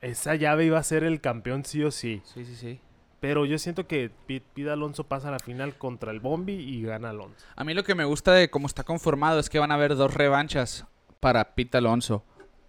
Esa 0.00 0.34
llave 0.34 0.66
iba 0.66 0.78
a 0.78 0.82
ser 0.82 1.02
el 1.02 1.20
campeón 1.20 1.64
sí 1.64 1.82
o 1.82 1.90
sí. 1.90 2.22
Sí, 2.24 2.44
sí, 2.44 2.54
sí. 2.54 2.80
Pero 3.20 3.46
yo 3.46 3.58
siento 3.58 3.86
que 3.86 4.10
Pete, 4.26 4.44
Pete 4.54 4.70
Alonso 4.70 5.04
pasa 5.04 5.28
a 5.28 5.30
la 5.30 5.38
final 5.38 5.78
contra 5.78 6.12
el 6.12 6.20
Bombi 6.20 6.52
y 6.52 6.82
gana 6.82 7.10
Alonso. 7.10 7.46
A 7.56 7.64
mí 7.64 7.72
lo 7.72 7.82
que 7.82 7.94
me 7.94 8.04
gusta 8.04 8.32
de 8.32 8.50
cómo 8.50 8.66
está 8.66 8.84
conformado 8.84 9.40
es 9.40 9.48
que 9.48 9.58
van 9.58 9.72
a 9.72 9.76
haber 9.76 9.96
dos 9.96 10.12
revanchas 10.12 10.86
para 11.24 11.54
Pita 11.54 11.78
Alonso. 11.78 12.22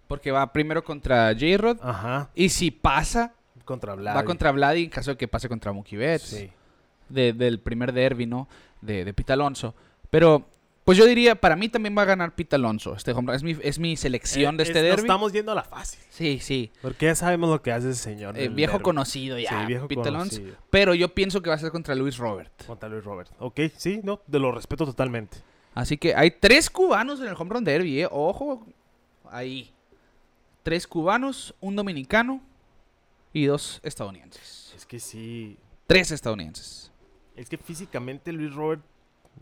Porque 0.08 0.30
va 0.30 0.50
primero 0.52 0.82
contra 0.82 1.32
J-Rod. 1.34 1.78
Ajá. 1.82 2.30
Y 2.34 2.48
si 2.48 2.70
pasa, 2.70 3.34
Contra 3.66 3.94
Vladi. 3.94 4.16
va 4.16 4.24
contra 4.24 4.50
Vladi 4.52 4.84
en 4.84 4.90
caso 4.90 5.10
de 5.10 5.16
que 5.18 5.28
pase 5.28 5.48
contra 5.48 5.72
Mookie 5.72 5.96
Betts. 5.96 6.22
Sí. 6.24 6.50
de- 7.08 7.32
del 7.32 7.60
primer 7.60 7.92
derby, 7.92 8.24
¿no? 8.26 8.48
De, 8.80 9.04
de 9.04 9.12
Pita 9.14 9.34
Alonso. 9.34 9.74
Pero, 10.10 10.46
pues 10.84 10.96
yo 10.98 11.04
diría, 11.06 11.34
para 11.36 11.54
mí 11.54 11.68
también 11.68 11.96
va 11.96 12.02
a 12.02 12.04
ganar 12.06 12.34
Pita 12.34 12.56
Alonso. 12.56 12.94
Este 12.96 13.12
home 13.12 13.26
run. 13.28 13.36
es 13.36 13.42
mi, 13.44 13.56
es 13.62 13.78
mi 13.78 13.96
selección 13.96 14.56
de 14.56 14.62
Eh, 14.64 14.66
este 14.66 14.78
es- 14.78 14.84
nos 14.84 14.90
derby. 14.96 15.02
estamos 15.02 15.32
yendo 15.32 15.52
a 15.52 15.54
la 15.54 15.62
fácil. 15.64 16.00
Sí, 16.08 16.38
sí. 16.40 16.72
Porque 16.82 17.06
ya 17.06 17.14
sabemos 17.14 17.50
lo 17.50 17.60
que 17.62 17.70
hace 17.72 17.90
ese 17.90 18.02
señor. 18.02 18.38
Eh, 18.38 18.48
viejo 18.48 18.80
conocido 18.80 19.38
ya, 19.38 19.50
Sí, 19.50 19.66
viejo 19.66 19.86
Pete 19.86 20.08
Alonso. 20.08 20.36
conocido. 20.36 20.56
Pero 20.70 20.94
yo 20.94 21.12
pienso 21.14 21.42
que 21.42 21.50
va 21.50 21.56
a 21.56 21.58
ser 21.58 21.70
contra 21.70 21.94
Luis 21.94 22.16
Robert. 22.16 22.52
Contra 22.66 22.88
Luis 22.88 23.04
Robert. 23.04 23.30
Ok, 23.38 23.60
sí, 23.76 24.00
no, 24.02 24.20
de 24.26 24.38
lo 24.40 24.50
respeto 24.52 24.84
totalmente. 24.86 25.38
Así 25.76 25.96
que 25.96 26.14
hay 26.16 26.30
tres 26.32 26.68
cubanos 26.70 27.20
en 27.20 27.28
el 27.28 27.34
home 27.38 27.50
run 27.54 27.62
derby, 27.64 28.00
¿eh? 28.00 28.08
Ojo, 28.10 28.66
ahí. 29.30 29.72
Tres 30.62 30.86
cubanos, 30.86 31.54
un 31.60 31.76
dominicano 31.76 32.40
y 33.32 33.44
dos 33.44 33.80
estadounidenses. 33.84 34.72
Es 34.74 34.84
que 34.86 34.98
sí. 34.98 35.56
Tres 35.86 36.10
estadounidenses. 36.10 36.90
Es 37.36 37.48
que 37.48 37.58
físicamente 37.58 38.32
Luis 38.32 38.52
Robert. 38.54 38.82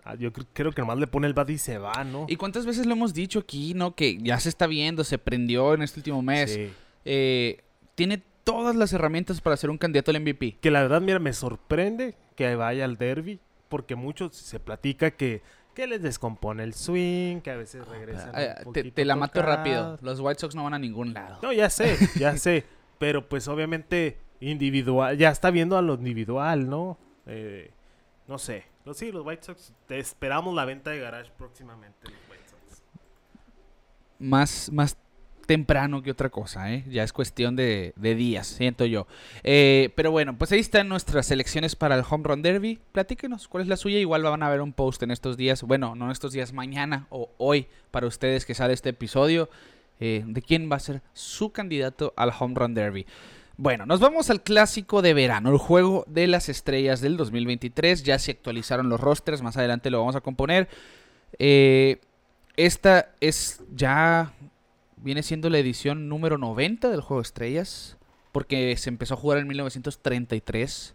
ah, 0.05 0.16
Yo 0.16 0.33
cre- 0.33 0.47
creo 0.53 0.73
que 0.73 0.83
nomás 0.83 0.99
le 0.99 1.07
pone 1.07 1.27
el 1.29 1.35
bat 1.35 1.49
y 1.51 1.57
se 1.57 1.79
va, 1.79 2.05
¿no? 2.05 2.27
¿Y 2.29 2.37
cuántas 2.37 2.66
veces 2.66 2.85
lo 2.85 2.92
hemos 2.92 3.14
dicho 3.14 3.38
aquí, 3.38 3.73
no? 3.73 3.94
Que 3.94 4.18
ya 4.18 4.38
se 4.40 4.49
está 4.49 4.66
viendo, 4.66 5.05
se 5.05 5.16
prendió 5.18 5.73
en 5.75 5.83
este 5.83 6.01
último 6.01 6.20
mes. 6.20 6.53
Sí. 6.53 6.70
Eh, 7.05 7.62
tiene 7.94 8.20
todas 8.42 8.75
las 8.77 8.92
herramientas 8.92 9.40
para 9.40 9.57
ser 9.57 9.70
un 9.70 9.79
candidato 9.79 10.11
al 10.11 10.20
MVP. 10.20 10.59
Que 10.61 10.70
la 10.73 10.83
verdad, 10.83 11.01
mira, 11.01 11.20
me 11.20 11.33
sorprende 11.33 12.16
que 12.37 12.55
vaya 12.57 12.85
al 12.85 12.99
derby. 12.99 13.38
Porque 13.68 13.94
muchos 13.94 14.37
se 14.37 14.61
platica 14.61 15.12
que, 15.12 15.40
que 15.74 15.87
les 15.87 16.02
descompone 16.02 16.62
el 16.62 16.74
swing, 16.74 17.40
que 17.40 17.50
a 17.50 17.56
veces 17.56 17.87
regresan. 17.87 18.32
Eh, 18.34 18.54
un 18.64 18.72
te, 18.72 18.80
poquito 18.80 18.94
te 18.94 19.04
la 19.04 19.16
mato 19.16 19.42
rápido. 19.42 19.98
Los 20.00 20.20
White 20.20 20.40
Sox 20.40 20.54
no 20.54 20.64
van 20.64 20.74
a 20.74 20.78
ningún 20.78 21.12
lado. 21.12 21.38
No, 21.42 21.52
ya 21.52 21.68
sé, 21.68 21.96
ya 22.16 22.37
sé. 22.38 22.64
Pero 22.98 23.28
pues 23.28 23.48
obviamente 23.48 24.18
individual, 24.40 25.18
ya 25.18 25.30
está 25.30 25.50
viendo 25.50 25.76
a 25.76 25.82
lo 25.82 25.94
individual, 25.94 26.68
¿no? 26.68 26.98
Eh, 27.26 27.70
no 28.26 28.38
sé. 28.38 28.64
Los, 28.84 28.96
sí, 28.98 29.12
los 29.12 29.24
White 29.24 29.42
Sox, 29.42 29.72
te 29.87 29.98
esperamos 29.98 30.54
la 30.54 30.64
venta 30.64 30.90
de 30.90 31.00
garage 31.00 31.30
próximamente. 31.37 31.98
Los 32.04 32.20
White 32.30 32.48
Sox. 32.48 32.82
Más, 34.18 34.70
más 34.72 34.96
temprano 35.46 36.02
que 36.02 36.11
otra 36.11 36.30
cosa, 36.30 36.72
¿eh? 36.72 36.85
Ya 36.88 37.02
es 37.02 37.12
cuestión 37.12 37.57
de, 37.57 37.92
días, 37.96 38.46
siento 38.46 38.85
yo. 38.85 39.07
Eh, 39.42 39.90
pero 39.94 40.11
bueno, 40.11 40.37
pues 40.37 40.52
ahí 40.52 40.61
están 40.61 40.88
nuestras 40.88 41.26
selecciones 41.26 41.76
para 41.76 41.96
el 41.96 42.04
Home 42.09 42.24
Run 42.24 42.42
Derby. 42.42 42.78
Platíquenos 42.92 43.48
cuál 43.48 43.62
es 43.62 43.68
la 43.68 43.76
suya. 43.76 43.98
Igual 43.98 44.22
van 44.22 44.42
a 44.42 44.50
ver 44.50 44.61
un 44.61 44.72
post 44.72 45.02
en 45.02 45.11
estos 45.11 45.37
días. 45.37 45.62
Bueno, 45.62 45.94
no 45.94 46.07
en 46.07 46.11
estos 46.11 46.33
días, 46.33 46.52
mañana 46.52 47.07
o 47.11 47.30
hoy 47.38 47.66
para 47.90 48.07
ustedes 48.07 48.44
que 48.44 48.54
sale 48.54 48.74
este 48.74 48.90
episodio. 48.90 49.48
eh, 50.00 50.24
de 50.26 50.42
quién 50.42 50.68
va 50.70 50.76
a 50.76 50.80
ser 50.80 51.02
su 51.12 51.52
candidato 51.52 52.12
al 52.16 52.33
Home 52.38 52.54
Run 52.57 52.74
Derby. 52.74 53.07
Bueno, 53.57 53.87
nos 53.87 54.00
vamos 54.00 54.30
al 54.30 54.42
clásico 54.42 55.00
de 55.00 55.14
verano, 55.14 55.50
el 55.50 55.59
juego 55.59 56.04
de 56.09 56.26
las 56.26 56.48
estrellas 56.48 57.00
del 57.00 57.16
2023. 57.16 58.02
Ya 58.02 58.18
se 58.18 58.33
actualizaron 58.33 58.88
los 58.88 59.00
rosters, 59.00 59.42
más 59.42 59.57
adelante 59.57 59.90
lo 59.90 60.00
vamos 60.00 60.16
a 60.16 60.20
componer. 60.20 60.68
Eh, 61.38 62.00
esta 62.57 63.11
es 63.20 63.62
ya. 63.74 64.33
Viene 65.04 65.22
siendo 65.22 65.50
la 65.50 65.58
edición 65.58 66.08
número 66.08 66.38
90 66.38 66.88
del 66.88 67.02
juego 67.02 67.20
de 67.20 67.26
estrellas. 67.26 67.98
Porque 68.32 68.74
se 68.78 68.88
empezó 68.88 69.12
a 69.12 69.16
jugar 69.18 69.38
en 69.38 69.46
1933. 69.46 70.94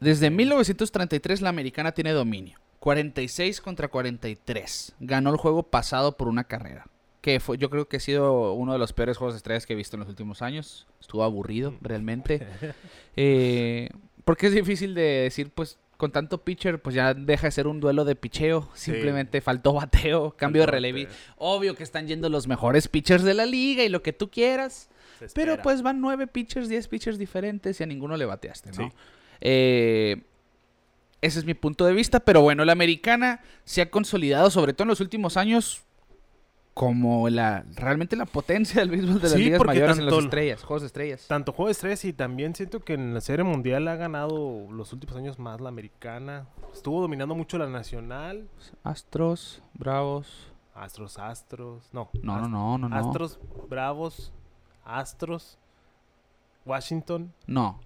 Desde 0.00 0.28
1933 0.28 1.40
la 1.40 1.48
americana 1.48 1.92
tiene 1.92 2.12
dominio. 2.12 2.58
46 2.80 3.62
contra 3.62 3.88
43. 3.88 4.96
Ganó 5.00 5.30
el 5.30 5.38
juego 5.38 5.62
pasado 5.62 6.18
por 6.18 6.28
una 6.28 6.44
carrera. 6.44 6.86
Que 7.22 7.40
fue, 7.40 7.56
yo 7.56 7.70
creo 7.70 7.88
que 7.88 7.96
ha 7.96 8.00
sido 8.00 8.52
uno 8.52 8.74
de 8.74 8.78
los 8.78 8.92
peores 8.92 9.16
juegos 9.16 9.32
de 9.32 9.38
estrellas 9.38 9.64
que 9.64 9.72
he 9.72 9.76
visto 9.76 9.96
en 9.96 10.00
los 10.00 10.10
últimos 10.10 10.42
años. 10.42 10.86
Estuvo 11.00 11.24
aburrido, 11.24 11.74
realmente. 11.80 12.46
Eh, 13.16 13.90
porque 14.24 14.46
es 14.46 14.54
difícil 14.54 14.94
de 14.94 15.02
decir, 15.02 15.50
pues, 15.50 15.78
con 16.02 16.10
tanto 16.10 16.42
pitcher, 16.42 16.82
pues 16.82 16.96
ya 16.96 17.14
deja 17.14 17.46
de 17.46 17.52
ser 17.52 17.68
un 17.68 17.78
duelo 17.78 18.04
de 18.04 18.16
picheo. 18.16 18.68
Simplemente 18.74 19.40
faltó 19.40 19.72
bateo, 19.72 20.32
cambio 20.36 20.62
de 20.62 20.66
Faltó 20.66 20.88
bateo. 20.88 21.08
Obvio 21.36 21.76
que 21.76 21.84
están 21.84 22.08
yendo 22.08 22.28
los 22.28 22.48
mejores 22.48 22.88
pitchers 22.88 23.22
de 23.22 23.34
la 23.34 23.46
liga 23.46 23.84
y 23.84 23.88
lo 23.88 24.02
que 24.02 24.12
tú 24.12 24.28
quieras. 24.28 24.88
Pero 25.32 25.62
pues 25.62 25.80
van 25.82 26.00
nueve 26.00 26.26
pitchers, 26.26 26.68
diez 26.68 26.88
pitchers 26.88 27.18
diferentes 27.18 27.78
y 27.78 27.84
a 27.84 27.86
ninguno 27.86 28.16
le 28.16 28.24
bateaste, 28.24 28.70
¿no? 28.72 28.88
Sí. 28.88 28.92
Eh, 29.42 30.22
ese 31.20 31.38
es 31.38 31.44
mi 31.44 31.54
punto 31.54 31.86
de 31.86 31.92
vista. 31.92 32.18
Pero 32.18 32.42
bueno, 32.42 32.64
la 32.64 32.72
americana 32.72 33.40
se 33.64 33.80
ha 33.80 33.88
consolidado, 33.88 34.50
sobre 34.50 34.72
todo 34.72 34.82
en 34.82 34.88
los 34.88 35.00
últimos 35.00 35.36
años, 35.36 35.84
como 36.74 37.28
la 37.28 37.64
realmente 37.76 38.16
la 38.16 38.24
potencia 38.24 38.80
del 38.80 38.90
béisbol 38.90 39.16
de 39.16 39.22
las 39.22 39.32
Sí, 39.32 39.44
ligas 39.44 39.62
mayores 39.64 39.98
en 39.98 40.06
las 40.06 40.14
tanto- 40.14 40.24
estrellas, 40.24 40.62
juegos 40.62 40.82
de 40.82 40.86
estrellas. 40.86 41.26
Tanto 41.28 41.52
juego 41.52 41.66
de 41.68 41.72
estrés 41.72 42.04
y 42.06 42.12
también 42.14 42.54
siento 42.54 42.80
que 42.80 42.94
en 42.94 43.12
la 43.12 43.20
serie 43.20 43.44
mundial 43.44 43.86
ha 43.88 43.96
ganado 43.96 44.66
los 44.70 44.92
últimos 44.92 45.16
años 45.16 45.38
más 45.38 45.60
la 45.60 45.68
americana. 45.68 46.46
Estuvo 46.72 47.00
dominando 47.02 47.34
mucho 47.34 47.58
la 47.58 47.66
nacional. 47.68 48.48
Astros, 48.84 49.62
Bravos. 49.74 50.48
Astros, 50.74 51.18
Astros. 51.18 51.90
No. 51.92 52.08
No, 52.22 52.36
no, 52.36 52.42
Ast- 52.44 52.50
no, 52.50 52.78
no, 52.78 52.88
no. 52.88 52.96
Astros, 52.96 53.38
Bravos, 53.68 54.32
Astros, 54.84 55.58
Washington. 56.64 57.32
No. 57.46 57.78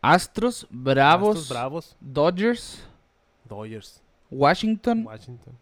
Astros, 0.00 0.66
Bravos, 0.70 1.30
Astros, 1.36 1.48
Bravos, 1.50 1.96
Dodgers, 2.00 2.86
Dodgers, 3.48 4.00
Washington, 4.30 5.04
Washington. 5.04 5.58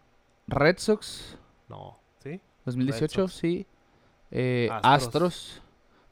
Red 0.47 0.77
Sox, 0.77 1.35
No. 1.67 1.97
¿Sí? 2.73 2.77
2018, 2.79 3.21
Sox. 3.21 3.33
sí. 3.33 3.65
Eh, 4.31 4.69
Astros. 4.71 5.03
Astros. 5.03 5.61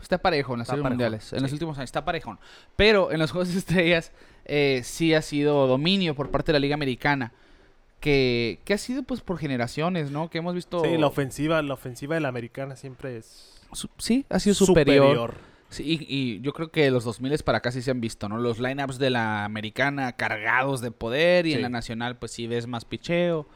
Está 0.02 0.18
parejo 0.20 0.54
en 0.54 0.60
las 0.60 0.68
series 0.68 0.84
mundiales. 0.84 1.34
En 1.34 1.42
los 1.42 1.52
últimos 1.52 1.78
años 1.78 1.88
está 1.88 2.06
parejón. 2.06 2.38
Pero 2.76 3.12
en 3.12 3.20
los 3.20 3.32
Juegos 3.32 3.52
de 3.52 3.58
Estrellas 3.60 4.12
eh, 4.46 4.82
sí 4.84 5.14
ha 5.14 5.22
sido 5.22 5.66
dominio 5.68 6.14
por 6.16 6.30
parte 6.32 6.52
de 6.52 6.54
la 6.54 6.60
Liga 6.60 6.76
Americana. 6.76 7.32
Que, 8.00 8.60
que 8.66 8.74
ha 8.74 8.78
sido 8.78 9.02
pues 9.04 9.22
por 9.22 9.40
generaciones, 9.40 10.12
¿no? 10.12 10.30
Que 10.30 10.38
hemos 10.38 10.54
visto... 10.54 10.84
Sí, 10.84 10.96
la 10.98 11.08
ofensiva, 11.08 11.62
la 11.64 11.74
ofensiva 11.74 12.14
de 12.16 12.22
la 12.22 12.28
americana 12.28 12.76
siempre 12.76 13.18
es 13.18 13.56
su- 13.72 13.90
sí, 13.98 14.26
ha 14.30 14.40
sido 14.40 14.54
superior. 14.54 15.36
Sí, 15.70 15.84
y, 15.84 16.06
y 16.16 16.42
yo 16.42 16.54
creo 16.54 16.70
que 16.70 16.92
los 16.92 17.04
2000 17.04 17.40
para 17.44 17.58
acá 17.58 17.72
sí 17.72 17.82
se 17.82 17.90
han 17.90 18.00
visto, 18.02 18.30
¿no? 18.30 18.38
Los 18.38 18.60
lineups 18.60 19.00
de 19.00 19.10
la 19.10 19.44
americana 19.44 20.12
cargados 20.12 20.82
de 20.82 20.92
poder 20.92 21.48
y 21.48 21.54
en 21.54 21.64
la 21.64 21.70
nacional 21.70 22.18
pues 22.18 22.32
sí 22.32 22.46
ves 22.46 22.68
más 22.68 22.86
picheo. 22.86 23.48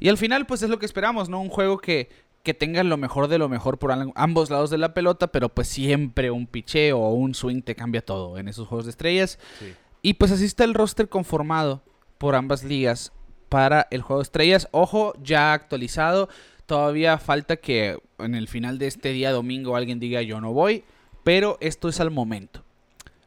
Y 0.00 0.08
al 0.08 0.18
final 0.18 0.46
pues 0.46 0.62
es 0.62 0.70
lo 0.70 0.78
que 0.78 0.86
esperamos, 0.86 1.28
¿no? 1.28 1.40
Un 1.40 1.48
juego 1.48 1.78
que, 1.78 2.08
que 2.42 2.54
tenga 2.54 2.82
lo 2.82 2.96
mejor 2.96 3.28
de 3.28 3.38
lo 3.38 3.48
mejor 3.48 3.78
por 3.78 3.92
ambos 4.14 4.50
lados 4.50 4.70
de 4.70 4.78
la 4.78 4.94
pelota, 4.94 5.28
pero 5.28 5.48
pues 5.48 5.68
siempre 5.68 6.30
un 6.30 6.46
picheo 6.46 6.98
o 6.98 7.14
un 7.14 7.34
swing 7.34 7.62
te 7.62 7.74
cambia 7.74 8.04
todo 8.04 8.38
en 8.38 8.48
esos 8.48 8.68
juegos 8.68 8.86
de 8.86 8.90
estrellas. 8.90 9.38
Sí. 9.58 9.74
Y 10.02 10.14
pues 10.14 10.30
así 10.30 10.44
está 10.44 10.64
el 10.64 10.74
roster 10.74 11.08
conformado 11.08 11.82
por 12.18 12.34
ambas 12.34 12.64
ligas 12.64 13.12
para 13.48 13.86
el 13.90 14.02
juego 14.02 14.20
de 14.20 14.24
estrellas. 14.24 14.68
Ojo, 14.70 15.14
ya 15.22 15.52
actualizado. 15.52 16.28
Todavía 16.66 17.18
falta 17.18 17.56
que 17.56 17.98
en 18.18 18.34
el 18.34 18.48
final 18.48 18.78
de 18.78 18.86
este 18.86 19.10
día 19.10 19.32
domingo 19.32 19.76
alguien 19.76 19.98
diga 20.00 20.22
yo 20.22 20.40
no 20.40 20.52
voy. 20.52 20.84
Pero 21.24 21.58
esto 21.60 21.88
es 21.88 22.00
al 22.00 22.10
momento. 22.10 22.64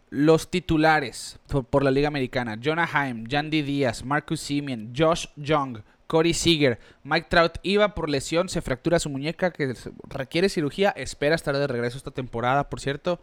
Los 0.10 0.50
titulares 0.50 1.40
por, 1.48 1.66
por 1.66 1.84
la 1.84 1.92
Liga 1.92 2.08
Americana. 2.08 2.58
Jonah 2.62 2.90
Heim, 2.92 3.26
Yandy 3.28 3.62
Díaz, 3.62 4.04
Marcus 4.04 4.42
Simeon, 4.42 4.94
Josh 4.96 5.28
Young, 5.36 5.80
Corey 6.12 6.34
Seager, 6.34 6.78
Mike 7.06 7.28
Trout 7.30 7.54
iba 7.63 7.95
por 7.95 8.10
lesión, 8.10 8.50
se 8.50 8.62
fractura 8.62 9.00
su 9.00 9.10
muñeca 9.10 9.52
que 9.52 9.74
requiere 10.10 10.50
cirugía, 10.50 10.89
espera 10.89 11.36
estar 11.36 11.58
de 11.58 11.65
regreso 11.67 11.95
esta 11.95 12.12
temporada, 12.12 12.69
por 12.69 12.82
cierto. 12.82 13.21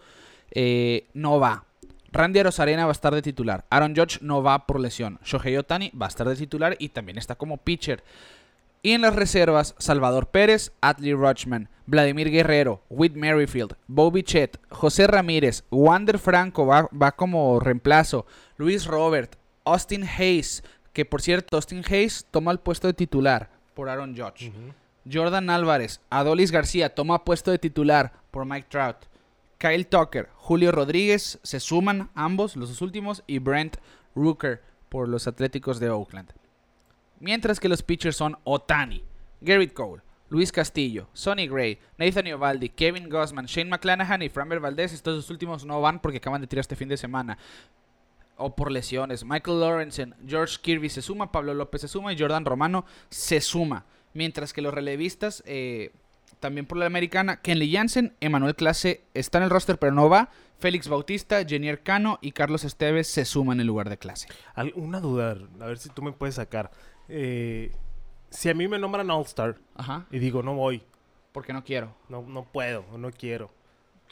Eh, 0.53 1.07
no 1.13 1.39
va. 1.39 1.67
Randy 2.13 2.39
Arozarena 2.39 2.87
va 2.87 2.93
a 2.93 2.93
estar 2.93 3.15
de 3.15 3.21
titular. 3.21 3.67
Aaron 3.69 3.95
Judge 3.95 4.21
no 4.23 4.43
va 4.43 4.65
por 4.65 4.81
lesión. 4.81 5.19
Shohei 5.23 5.59
Otani 5.59 5.91
va 5.91 6.07
a 6.07 6.09
estar 6.09 6.27
de 6.27 6.37
titular 6.37 6.77
y 6.79 6.89
también 6.89 7.19
está 7.19 7.35
como 7.35 7.59
pitcher. 7.59 8.03
Y 8.81 8.93
en 8.93 9.03
las 9.03 9.15
reservas, 9.15 9.75
Salvador 9.77 10.29
Pérez, 10.29 10.73
Atlee 10.81 11.13
Rochman, 11.13 11.69
Vladimir 11.85 12.31
Guerrero, 12.31 12.81
Whit 12.89 13.13
Merrifield, 13.17 13.75
Bobby 13.87 14.23
Chet, 14.23 14.59
José 14.71 15.07
Ramírez, 15.07 15.65
Wander 15.71 16.19
Franco 16.19 16.65
va, 16.65 16.89
va 16.91 17.13
como 17.13 17.61
reemplazo, 17.61 18.25
Luis 18.57 18.87
Robert, 18.87 19.37
Austin 19.67 20.05
Hayes, 20.05 20.63
que 20.99 21.05
por 21.05 21.23
cierto, 21.23 21.55
Austin 21.55 21.85
Hayes 21.89 22.27
toma 22.29 22.51
el 22.51 22.59
puesto 22.59 22.89
de 22.89 22.93
titular 22.93 23.51
por 23.75 23.89
Aaron 23.89 24.17
Judge. 24.17 24.51
Jordan 25.09 25.49
Álvarez, 25.49 26.01
Adolis 26.11 26.51
García 26.51 26.93
toma 26.93 27.25
puesto 27.25 27.53
de 27.53 27.61
titular 27.61 28.15
por 28.33 28.45
Mike 28.45 28.67
Trout. 28.69 28.97
Kyle 29.59 29.87
Tucker, 29.87 30.29
Julio 30.35 30.73
Rodríguez 30.73 31.39
se 31.45 31.61
suman 31.61 32.11
ambos, 32.17 32.57
los 32.57 32.71
dos 32.71 32.83
últimos, 32.83 33.23
y 33.29 33.39
Brent 33.39 33.77
Rooker 34.17 34.61
por 34.89 35.09
los 35.09 35.29
Atléticos 35.29 35.79
de 35.79 35.89
Oakland. 35.89 36.33
Mientras 37.21 37.61
que 37.61 37.69
los 37.69 37.85
pitchers 37.85 38.17
son 38.17 38.37
Otani, 38.43 39.05
Garrett 39.41 39.75
Cole, 39.75 40.03
Luis 40.31 40.51
Castillo, 40.51 41.09
Sonny 41.13 41.47
Gray, 41.47 41.79
Nathan 41.97 42.27
Iovaldi, 42.27 42.71
Kevin 42.71 43.09
Gossman, 43.09 43.47
Shane 43.47 43.71
McClanahan 43.71 44.21
y 44.23 44.29
Framber 44.29 44.61
Valdez. 44.61 44.93
Estos 44.93 45.15
dos 45.15 45.31
últimos 45.31 45.65
no 45.65 45.81
van 45.81 46.01
porque 46.01 46.19
acaban 46.19 46.41
de 46.41 46.47
tirar 46.47 46.61
este 46.63 46.77
fin 46.77 46.89
de 46.89 46.97
semana. 46.97 47.39
O 48.39 48.55
por 48.55 48.71
lesiones. 48.71 49.25
Michael 49.25 49.61
Lawrence, 49.61 50.07
George 50.27 50.57
Kirby 50.63 50.89
se 50.89 51.03
suma, 51.03 51.33
Pablo 51.33 51.55
López 51.55 51.81
se 51.83 51.89
suma 51.89 52.13
y 52.13 52.19
Jordan 52.19 52.45
Romano 52.45 52.85
se 53.11 53.41
suma. 53.41 53.85
Mientras 54.15 54.53
que 54.53 54.63
los 54.63 54.73
relevistas, 54.73 55.43
eh, 55.45 55.91
también 56.41 56.67
por 56.67 56.79
la 56.79 56.87
americana, 56.87 57.41
Kenley 57.41 57.73
Jansen, 57.73 58.15
Emanuel 58.21 58.55
Clase 58.55 59.03
está 59.13 59.39
en 59.39 59.45
el 59.45 59.51
roster 59.51 59.79
pero 59.79 59.93
no 59.93 60.09
va. 60.09 60.31
Félix 60.61 60.89
Bautista, 60.89 61.45
Jenier 61.45 61.83
Cano 61.83 62.19
y 62.21 62.33
Carlos 62.33 62.65
Esteves 62.65 63.07
se 63.09 63.25
suman 63.25 63.61
en 63.61 63.67
lugar 63.67 63.89
de 63.89 63.99
clase. 63.99 64.29
Una 64.75 65.01
duda, 65.01 65.37
a 65.61 65.67
ver 65.67 65.79
si 65.79 65.89
tú 65.89 66.03
me 66.03 66.13
puedes 66.13 66.35
sacar. 66.37 66.71
Eh, 67.09 67.73
si 68.31 68.49
a 68.49 68.55
mí 68.55 68.69
me 68.69 68.79
nombran 68.79 69.11
All-Star 69.11 69.57
y 70.11 70.19
digo, 70.19 70.43
no 70.43 70.55
voy, 70.55 70.83
Porque 71.33 71.53
no 71.53 71.63
quiero. 71.65 71.95
no, 72.09 72.23
no 72.23 72.45
puedo, 72.45 72.85
no 72.97 73.11
quiero, 73.13 73.51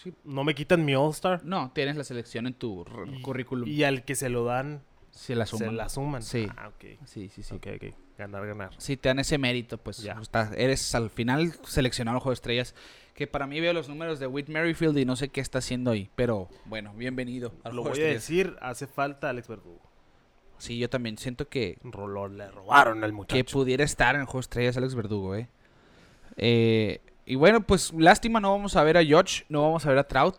Sí. 0.02 0.12
no 0.24 0.44
me 0.44 0.54
quitan 0.54 0.84
mi 0.84 0.94
All-Star 0.94 1.44
No, 1.44 1.70
tienes 1.74 1.96
la 1.96 2.04
selección 2.04 2.46
en 2.46 2.54
tu 2.54 2.84
y, 3.06 3.22
currículum. 3.22 3.68
y 3.68 3.82
al 3.84 4.04
que 4.04 4.14
se 4.14 4.28
lo 4.28 4.44
dan, 4.44 4.82
se 5.10 5.34
la 5.34 5.46
suman. 5.46 5.68
se 5.70 5.74
la 5.74 5.88
suman. 5.88 6.22
Sí. 6.22 6.46
Ah, 6.56 6.68
ok. 6.68 6.84
Sí, 7.06 7.28
sí, 7.28 7.42
sí. 7.42 7.54
Ok, 7.54 7.66
ok. 7.76 7.94
Ganar, 8.18 8.46
ganar. 8.46 8.70
Si 8.78 8.96
te 8.96 9.08
dan 9.10 9.18
ese 9.18 9.36
mérito, 9.38 9.78
pues 9.78 9.98
Ya. 9.98 10.16
está- 10.20 10.50
eres 10.56 10.94
al 10.94 11.10
final 11.10 11.52
seleccionado 11.66 12.16
al 12.16 12.20
juego 12.20 12.30
de 12.32 12.34
estrellas. 12.34 12.74
Que 13.14 13.26
para 13.26 13.46
mí 13.46 13.60
veo 13.60 13.72
los 13.72 13.88
números 13.88 14.18
de 14.18 14.26
Whit 14.26 14.48
Merrifield 14.48 14.96
y 14.98 15.04
no 15.06 15.16
sé 15.16 15.28
qué 15.30 15.40
está 15.40 15.58
haciendo 15.58 15.90
ahí. 15.90 16.10
Pero 16.16 16.48
bueno, 16.66 16.92
bienvenido 16.94 17.52
al 17.64 17.74
Lo 17.76 17.82
voy 17.82 18.00
a 18.00 18.06
decir, 18.06 18.56
hace 18.60 18.86
falta 18.86 19.30
Alex 19.30 19.48
Verdugo. 19.48 19.80
Sí, 20.58 20.78
yo 20.78 20.88
también 20.90 21.16
siento 21.18 21.48
que, 21.48 21.78
Rolón, 21.82 22.36
le 22.38 22.50
robaron 22.50 23.04
al 23.04 23.10
que 23.10 23.16
muchacho. 23.16 23.52
pudiera 23.58 23.84
estar 23.84 24.14
en 24.14 24.22
el 24.22 24.26
juego 24.26 24.38
de 24.38 24.42
estrellas 24.42 24.76
Alex 24.78 24.94
Verdugo, 24.94 25.34
¿eh? 25.34 25.48
Eh, 26.36 27.00
Y 27.26 27.34
bueno, 27.34 27.60
pues 27.60 27.92
lástima, 27.92 28.40
no 28.40 28.52
vamos 28.52 28.76
a 28.76 28.82
ver 28.84 28.96
a 28.96 29.04
George, 29.04 29.44
no 29.48 29.62
vamos 29.62 29.84
a 29.84 29.88
ver 29.90 29.98
a 29.98 30.04
Trout. 30.06 30.36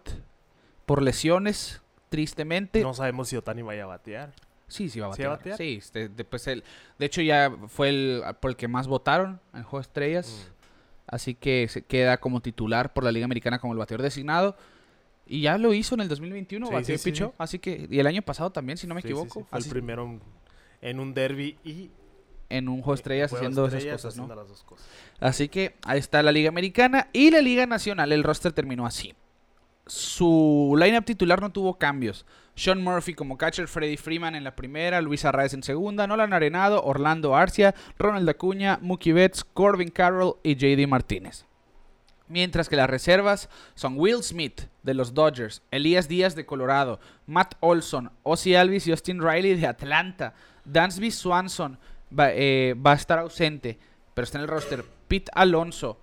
Por 0.86 1.02
lesiones, 1.04 1.82
tristemente. 2.10 2.82
No 2.82 2.94
sabemos 2.94 3.28
si 3.28 3.36
Otani 3.36 3.62
vaya 3.62 3.84
a 3.84 3.88
batear. 3.88 4.34
Sí, 4.70 4.90
sí 4.90 5.00
va 5.00 5.08
a 5.08 5.14
¿Sí 5.14 5.22
va 5.24 5.28
a 5.28 5.32
batear. 5.32 5.54
batear? 5.54 5.58
Sí, 5.58 5.76
este, 5.78 6.08
después 6.10 6.48
el, 6.48 6.64
de 6.98 7.06
hecho 7.06 7.22
ya 7.22 7.52
fue 7.68 7.90
el 7.90 8.24
por 8.40 8.52
el 8.52 8.58
que 8.58 8.68
más 8.68 8.88
votaron 8.88 9.40
en 9.54 9.64
Juego 9.64 9.80
de 9.80 9.82
Estrellas. 9.82 10.50
Mm. 10.50 10.54
Así 11.10 11.36
que 11.36 11.68
se 11.70 11.84
queda 11.84 12.18
como 12.18 12.42
titular 12.42 12.94
por 12.94 13.04
la 13.04 13.12
Liga 13.12 13.26
Americana 13.26 13.60
como 13.60 13.74
el 13.74 13.80
bateador 13.80 14.02
designado. 14.04 14.58
Y 15.26 15.42
ya 15.42 15.58
lo 15.58 15.74
hizo 15.74 15.96
en 15.96 16.02
el 16.02 16.08
2021, 16.10 16.68
Sí, 16.68 16.74
bateó 16.74 16.98
sí, 16.98 17.10
y 17.10 17.12
pichó. 17.12 17.28
sí. 17.28 17.34
Así 17.38 17.60
que, 17.60 17.88
y 17.90 18.00
el 18.00 18.08
año 18.08 18.22
pasado 18.22 18.50
también, 18.50 18.78
si 18.78 18.88
no 18.88 18.94
me 18.96 19.02
equivoco. 19.02 19.46
Fue 19.46 19.58
así- 19.60 19.68
el 19.68 19.74
primero 19.74 20.04
en, 20.06 20.22
en 20.82 21.00
un 21.02 21.14
derby 21.14 21.58
y 21.66 21.92
en 22.50 22.70
un 22.70 22.82
Juego 22.82 22.94
de 22.94 22.96
Estrellas 22.96 23.30
Juego 23.32 23.46
haciendo 23.46 23.66
Estrellas 23.66 23.86
esas 23.86 24.02
cosas, 24.02 24.18
¿no? 24.18 24.24
haciendo 24.24 24.42
las 24.42 24.50
dos 24.50 24.64
cosas. 24.64 24.88
Así 25.20 25.50
que 25.50 25.76
ahí 25.84 26.00
está 26.00 26.24
la 26.24 26.32
Liga 26.32 26.50
Americana 26.50 27.08
y 27.14 27.32
la 27.32 27.42
Liga 27.42 27.66
Nacional. 27.66 28.12
El 28.12 28.24
roster 28.24 28.52
terminó 28.52 28.86
así. 28.86 29.14
Su 29.86 30.76
lineup 30.78 31.06
titular 31.06 31.42
no 31.42 31.52
tuvo 31.52 31.78
cambios. 31.78 32.26
Sean 32.56 32.84
Murphy 32.84 33.14
como 33.14 33.38
catcher, 33.38 33.68
Freddie 33.68 33.98
Freeman 33.98 34.36
en 34.36 34.44
la 34.44 34.56
primera, 34.56 35.00
Luis 35.00 35.26
Arraez 35.26 35.54
en 35.54 35.62
segunda, 35.62 36.08
Nolan 36.08 36.34
Arenado, 36.34 36.84
Orlando 36.84 37.36
Arcia, 37.36 37.76
Ronald 38.00 38.28
Acuña, 38.28 38.80
Mookie 38.82 39.14
Betts, 39.14 39.44
Corbin 39.44 39.90
Carroll 39.90 40.38
y 40.42 40.56
JD 40.56 40.88
Martínez. 40.88 41.46
Mientras 42.28 42.68
que 42.68 42.76
las 42.76 42.90
reservas 42.90 43.48
son 43.76 43.98
Will 43.98 44.24
Smith 44.24 44.64
de 44.84 44.94
los 44.94 45.14
Dodgers, 45.14 45.62
Elías 45.72 46.10
Díaz 46.10 46.36
de 46.36 46.46
Colorado, 46.46 47.00
Matt 47.26 47.54
Olson, 47.62 48.12
Ozzy 48.24 48.56
Alvis 48.56 48.88
y 48.88 48.92
Austin 48.92 49.22
Riley 49.22 49.56
de 49.56 49.68
Atlanta, 49.68 50.34
Dansby 50.66 51.12
Swanson 51.12 51.78
va, 52.18 52.32
eh, 52.34 52.76
va 52.76 52.92
a 52.92 52.96
estar 52.96 53.20
ausente, 53.20 53.78
pero 54.14 54.24
está 54.24 54.38
en 54.38 54.44
el 54.44 54.50
roster. 54.50 54.84
Pete 55.08 55.32
Alonso, 55.34 56.00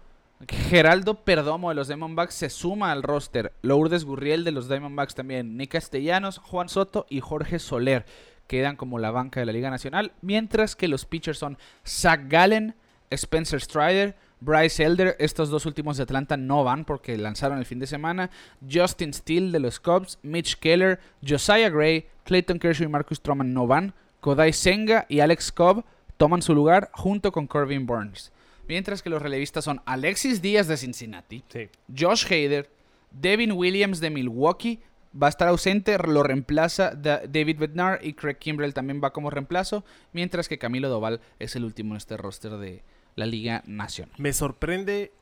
Geraldo 0.48 1.24
Perdomo 1.24 1.68
de 1.68 1.74
los 1.74 1.88
Diamondbacks 1.88 2.34
se 2.34 2.50
suma 2.50 2.92
al 2.92 3.02
roster. 3.02 3.52
Lourdes 3.62 4.05
Gurriel 4.05 4.44
de 4.44 4.52
los 4.52 4.68
Diamondbacks 4.68 5.14
también. 5.14 5.57
Nick 5.57 5.72
Castellanos, 5.72 6.38
Juan 6.38 6.68
Soto 6.68 7.07
y 7.09 7.20
Jorge 7.20 7.59
Soler 7.59 8.05
quedan 8.46 8.76
como 8.76 8.98
la 8.98 9.11
banca 9.11 9.40
de 9.40 9.46
la 9.46 9.52
Liga 9.52 9.70
Nacional. 9.70 10.12
Mientras 10.20 10.76
que 10.76 10.88
los 10.88 11.07
pitchers 11.07 11.38
son 11.38 11.57
Zach 11.86 12.28
Gallen, 12.28 12.74
Spencer 13.11 13.61
Strider, 13.61 14.16
Bryce 14.40 14.84
Elder. 14.84 15.16
Estos 15.18 15.48
dos 15.48 15.66
últimos 15.66 15.96
de 15.96 16.02
Atlanta 16.02 16.36
no 16.36 16.64
van 16.64 16.84
porque 16.84 17.16
lanzaron 17.16 17.59
el 17.59 17.64
fin 17.64 17.78
de 17.78 17.86
semana. 17.86 18.30
Justin 18.70 19.14
Steele 19.14 19.50
de 19.50 19.61
los 19.61 19.80
Cubs, 19.80 20.18
Mitch 20.22 20.59
Keller, 20.59 21.00
Josiah 21.26 21.70
Gray, 21.70 22.07
Clayton 22.24 22.59
Kershaw 22.59 22.86
y 22.86 22.90
Marcus 22.90 23.18
Stroman 23.18 23.55
no 23.55 23.66
van. 23.66 23.94
Kodai 24.20 24.52
Senga 24.52 25.07
y 25.09 25.20
Alex 25.20 25.52
Cobb 25.52 25.84
toman 26.16 26.42
su 26.42 26.54
lugar 26.54 26.90
junto 26.92 27.32
con 27.32 27.46
Corbin 27.46 27.86
Burns. 27.86 28.32
Mientras 28.68 29.02
que 29.02 29.10
los 29.10 29.20
relevistas 29.22 29.64
son 29.64 29.82
Alexis 29.84 30.40
Díaz 30.40 30.66
de 30.68 30.76
Cincinnati, 30.76 31.44
Sí. 31.48 31.68
Josh 31.96 32.24
Hader, 32.26 32.70
Devin 33.10 33.52
Williams 33.52 34.00
de 34.00 34.10
Milwaukee, 34.10 34.80
va 35.20 35.26
a 35.26 35.30
estar 35.30 35.48
ausente, 35.48 35.96
lo 35.98 36.22
reemplaza 36.22 36.94
Da- 36.94 37.20
David 37.28 37.58
Bednar 37.58 38.00
y 38.02 38.14
Craig 38.14 38.36
Kimbrell 38.38 38.74
también 38.74 39.00
va 39.04 39.12
como 39.12 39.30
reemplazo, 39.30 39.84
mientras 40.12 40.48
que 40.48 40.58
Camilo 40.58 40.88
Doval 40.88 41.20
es 41.38 41.54
el 41.56 41.64
último 41.64 41.92
en 41.94 41.98
este 41.98 42.16
roster 42.16 42.52
de 42.56 42.82
la 43.16 43.26
Liga 43.26 43.62
Nacional. 43.66 44.14
Me 44.18 44.32
sorprende. 44.32 45.12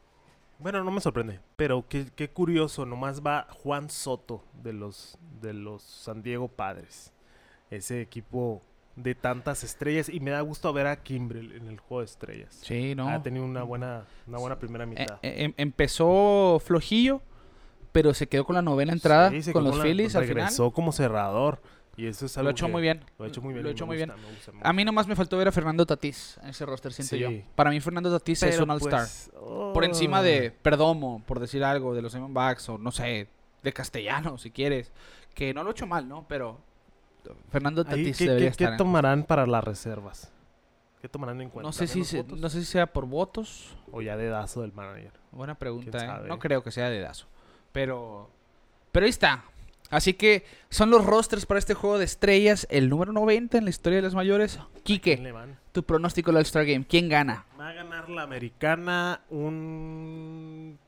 Bueno, 0.58 0.84
no 0.84 0.92
me 0.92 1.00
sorprende, 1.00 1.40
pero 1.56 1.84
qué, 1.88 2.06
qué 2.14 2.30
curioso, 2.30 2.86
nomás 2.86 3.20
va 3.20 3.48
Juan 3.50 3.90
Soto 3.90 4.44
de 4.62 4.72
los, 4.72 5.18
de 5.40 5.52
los 5.52 5.82
San 5.82 6.22
Diego 6.22 6.46
Padres. 6.48 7.12
Ese 7.70 8.00
equipo 8.00 8.62
de 8.96 9.14
tantas 9.14 9.64
estrellas 9.64 10.08
y 10.08 10.20
me 10.20 10.30
da 10.30 10.40
gusto 10.42 10.72
ver 10.72 10.86
a 10.86 10.96
Kimbrel 11.02 11.52
en 11.52 11.68
el 11.68 11.80
juego 11.80 12.00
de 12.00 12.06
estrellas. 12.06 12.58
Sí, 12.62 12.94
¿no? 12.94 13.08
Ha 13.08 13.22
tenido 13.22 13.44
una 13.44 13.62
buena, 13.62 14.04
una 14.26 14.38
buena 14.38 14.58
primera 14.58 14.84
Eh, 14.84 14.86
mitad. 14.86 15.18
eh, 15.22 15.44
em- 15.44 15.54
empezó 15.56 16.60
flojillo, 16.64 17.22
pero 17.92 18.12
se 18.14 18.26
quedó 18.26 18.44
con 18.44 18.54
la 18.56 18.62
novena 18.62 18.92
entrada 18.92 19.30
Sí, 19.40 19.52
con 19.52 19.64
los 19.64 19.76
la- 19.78 19.82
Phillies 19.84 20.14
al 20.16 20.24
final. 20.24 20.36
Regresó 20.44 20.70
como 20.72 20.92
cerrador 20.92 21.60
y 21.96 22.06
eso 22.06 22.26
es 22.26 22.36
Lo 22.36 22.40
algo 22.40 22.48
ha 22.48 22.52
hecho 22.52 22.66
que- 22.66 22.72
muy 22.72 22.82
bien. 22.82 23.04
Lo 23.18 23.24
ha 23.24 23.28
hecho 23.28 23.40
muy 23.42 23.52
bien. 23.54 23.62
Lo 23.62 23.68
ha 23.68 23.72
y 23.72 23.74
hecho 23.74 23.86
muy 23.86 23.96
bien. 23.96 24.08
gusta, 24.10 24.22
me 24.28 24.34
gusta, 24.34 24.52
me 24.52 24.60
A 24.62 24.72
mí 24.72 24.84
nomás 24.84 25.06
me 25.06 25.16
faltó 25.16 25.36
ver 25.38 25.48
a 25.48 25.52
Fernando 25.52 25.84
Tatís 25.86 26.38
en 26.42 26.50
ese 26.50 26.66
roster, 26.66 26.92
siento 26.92 27.16
yo. 27.16 27.30
Para 27.54 27.70
mí 27.70 27.80
Fernando 27.80 28.10
Tatís 28.10 28.42
es 28.42 28.58
un 28.58 28.70
All-Star. 28.70 29.00
pues, 29.00 29.30
Por 29.74 29.84
encima 29.84 30.20
oh. 30.20 30.22
de 30.22 30.50
Perdomo, 30.50 31.22
por 31.26 31.40
decir 31.40 31.64
algo, 31.64 31.94
de 31.94 32.02
los 32.02 32.12
Diamondbacks 32.12 32.68
o 32.68 32.78
no 32.78 32.92
sé, 32.92 33.28
de 33.62 33.72
Castellano, 33.72 34.36
si 34.38 34.50
quieres. 34.50 34.92
Que 35.34 35.54
no 35.54 35.62
lo 35.64 35.70
he 35.70 35.72
hecho 35.72 35.86
mal, 35.86 36.06
¿no? 36.08 36.26
Pero 36.28 36.60
Fernando 37.50 37.84
Tatís 37.84 38.16
¿Qué, 38.18 38.24
debería 38.26 38.50
qué- 38.50 38.56
qué 38.56 38.64
estar. 38.64 38.72
en- 38.74 38.78
tomarán 38.78 39.24
para 39.24 39.46
las 39.46 39.62
reservas? 39.64 40.32
¿Qué 41.00 41.08
tomarán 41.08 41.40
en 41.40 41.50
cuenta? 41.50 41.68
no 41.68 41.72
sé 41.72 41.86
si 41.86 41.98
¿Menos 42.00 42.08
se- 42.08 42.24
no 42.36 42.48
sé 42.48 42.60
si 42.60 42.66
sea 42.66 42.86
por 42.86 43.06
votos. 43.06 43.76
O 43.90 44.02
ya 44.02 44.16
dedazo 44.16 44.62
del 44.62 44.72
manager. 44.72 45.12
Buena 45.32 45.54
pregunta, 45.56 45.98
¿Quién 45.98 46.10
¿eh? 46.10 46.28
No 46.28 46.38
creo 46.38 46.62
que 46.62 46.70
sea 46.70 46.88
de 46.90 47.00
Dazo. 47.00 47.26
Pero 47.72 48.30
pero 48.92 49.04
ahí 49.04 49.10
está. 49.10 49.44
Así 49.90 50.14
que 50.14 50.44
son 50.70 50.90
los 50.90 51.04
rosters 51.04 51.44
para 51.44 51.58
este 51.58 51.74
juego 51.74 51.98
de 51.98 52.04
estrellas, 52.06 52.66
el 52.70 52.88
número 52.88 53.12
90 53.12 53.58
en 53.58 53.64
la 53.64 53.70
historia 53.70 53.96
de 53.98 54.02
las 54.02 54.14
mayores. 54.14 54.58
¿Quién 54.84 55.00
Quique, 55.00 55.32
tu 55.72 55.82
pronóstico 55.82 56.30
del 56.30 56.38
All-Star 56.38 56.64
Game, 56.64 56.86
¿quién 56.86 57.08
gana? 57.08 57.44
Va 57.60 57.68
a 57.68 57.72
ganar 57.72 58.08
la 58.08 58.22
americana 58.22 59.20
un 59.30 60.78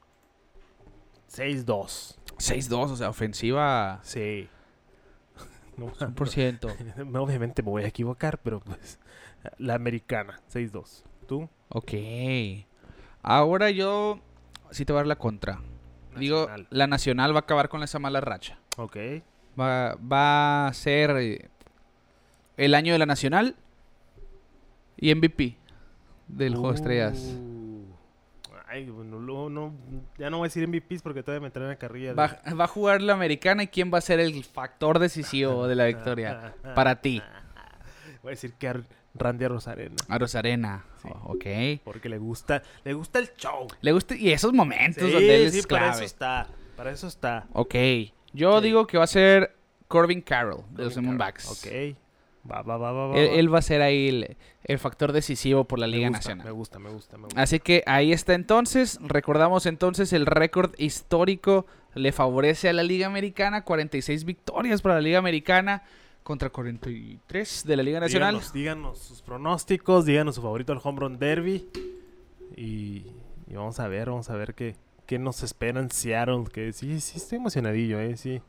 6-2. 1.28 2.16
6-2, 2.39 2.91
o 2.93 2.97
sea, 2.97 3.09
ofensiva 3.11 4.01
Sí. 4.03 4.49
No, 5.79 5.93
100%. 5.93 7.18
obviamente 7.18 7.62
me 7.62 7.70
voy 7.70 7.85
a 7.85 7.89
equivocar, 7.89 8.39
pero 8.39 8.61
pues 8.61 8.99
la 9.59 9.75
americana 9.75 10.41
6-2. 10.53 11.03
¿Tú? 11.27 11.49
Ok. 11.68 11.93
Ahora 13.22 13.70
yo 13.70 14.20
sí 14.70 14.85
te 14.85 14.93
voy 14.93 14.99
a 14.99 15.01
dar 15.01 15.07
la 15.07 15.16
contra. 15.16 15.61
Digo, 16.16 16.49
la 16.70 16.87
Nacional 16.87 17.35
va 17.35 17.39
a 17.39 17.41
acabar 17.41 17.68
con 17.68 17.83
esa 17.83 17.99
mala 17.99 18.20
racha. 18.20 18.59
Ok. 18.77 18.97
Va, 19.59 19.97
va 19.97 20.68
a 20.68 20.72
ser 20.75 21.11
eh, 21.16 21.49
el 22.57 22.75
año 22.75 22.93
de 22.93 22.99
la 22.99 23.07
Nacional 23.07 23.57
y 24.97 25.14
MVP 25.14 25.57
del 26.29 26.55
Juego 26.55 26.70
de 26.70 26.75
Estrellas. 26.77 27.39
Ay, 28.75 28.91
bueno, 28.91 29.20
luego 29.20 29.49
no, 29.51 29.72
ya 30.18 30.31
no 30.31 30.39
voy 30.39 30.47
a 30.47 30.49
decir 30.49 30.66
MVPs 30.66 31.01
porque 31.03 31.22
todavía 31.22 31.41
me 31.47 31.51
traen 31.53 31.70
a 31.70 31.77
carrilla. 31.77 32.12
Va, 32.12 32.41
va 32.59 32.64
a 32.64 32.66
jugar 32.66 33.01
la 33.03 33.12
Americana 33.12 33.62
y 33.62 33.68
quién 33.68 33.93
va 33.95 33.99
a 33.99 34.01
ser 34.01 34.18
el 34.18 34.43
factor 34.43 34.99
decisivo 34.99 35.68
de 35.68 35.77
la 35.77 35.85
victoria 35.85 36.55
para 36.75 37.01
ti. 37.01 37.22
Voy 38.22 38.31
a 38.31 38.35
decir 38.35 38.55
Car- 38.59 38.83
Randy 39.14 39.47
Rosarena. 39.47 39.95
A 40.09 40.18
Rosarena. 40.18 40.85
Sí. 41.01 41.09
Oh, 41.09 41.35
ok. 41.35 41.45
Porque 41.85 42.09
le 42.09 42.18
gusta, 42.18 42.64
le 42.83 42.95
gusta 42.95 43.20
el 43.20 43.29
show. 43.37 43.68
Le 43.81 43.93
gusta. 43.93 44.16
Y 44.16 44.33
esos 44.33 44.53
momentos 44.53 45.05
Sí, 45.05 45.12
donde 45.12 45.45
él 45.45 45.53
sí, 45.53 45.61
es 45.61 45.66
para 45.68 45.83
clave. 45.83 45.97
eso 45.99 46.05
está. 46.05 46.47
Para 46.77 46.91
eso 46.91 47.07
está. 47.07 47.47
Ok. 47.53 47.75
Yo 48.33 48.61
digo 48.61 48.89
que 48.89 48.99
va 48.99 49.05
a 49.05 49.07
ser 49.07 49.55
Corbin 49.87 50.20
Carroll 50.20 50.64
de 50.70 50.83
los 50.83 50.95
Corbin 50.95 51.03
Diamondbacks. 51.11 51.47
Ok. 51.64 51.97
Va, 52.51 52.62
va, 52.62 52.76
va, 52.76 52.92
va, 52.92 53.07
va. 53.09 53.16
Él, 53.16 53.28
va. 53.28 53.32
él 53.34 53.55
va 53.55 53.59
a 53.59 53.62
ser 53.62 53.80
ahí 53.80 54.09
el, 54.09 54.36
el 54.64 54.78
factor 54.78 55.12
decisivo 55.12 55.64
por 55.64 55.78
la 55.78 55.86
Me 55.86 55.92
Liga 55.97 56.09
gusta, 56.09 56.18
Nacional. 56.18 56.47
Me 56.47 56.51
gusta, 56.53 56.78
me 56.78 56.90
gusta, 56.90 57.16
me 57.16 57.24
gusta. 57.24 57.40
Así 57.40 57.59
que 57.61 57.82
ahí 57.86 58.12
está 58.12 58.34
entonces. 58.34 58.99
Recordamos 59.03 59.66
entonces 59.66 60.12
el 60.12 60.26
récord 60.26 60.72
histórico 60.78 61.66
le 61.95 62.12
favorece 62.12 62.68
a 62.68 62.72
la 62.72 62.82
Liga 62.82 63.07
Americana. 63.07 63.64
46 63.64 64.24
victorias 64.24 64.82
para 64.82 64.97
la 64.97 65.01
Liga 65.01 65.18
Americana 65.18 65.82
contra 66.22 66.51
43 66.51 67.64
de 67.66 67.76
la 67.76 67.82
Liga 67.82 68.01
Nacional. 68.01 68.34
Díganos, 68.34 68.53
díganos 68.53 68.99
sus 68.99 69.22
pronósticos, 69.22 70.05
díganos 70.05 70.34
su 70.34 70.42
favorito 70.42 70.72
al 70.72 70.80
Home 70.82 71.01
Run 71.01 71.18
Derby. 71.18 71.68
Y, 72.57 73.07
y 73.47 73.55
vamos 73.55 73.80
a 73.80 73.88
ver, 73.88 74.11
vamos 74.11 74.28
a 74.30 74.36
ver 74.36 74.55
qué, 74.55 74.76
qué 75.07 75.18
nos 75.18 75.42
espera 75.42 75.80
en 75.80 75.90
Seattle. 75.90 76.45
Que 76.53 76.72
sí, 76.72 77.01
sí, 77.01 77.18
estoy 77.18 77.38
emocionadillo, 77.38 78.01
eh. 78.01 78.16
Sí. 78.16 78.40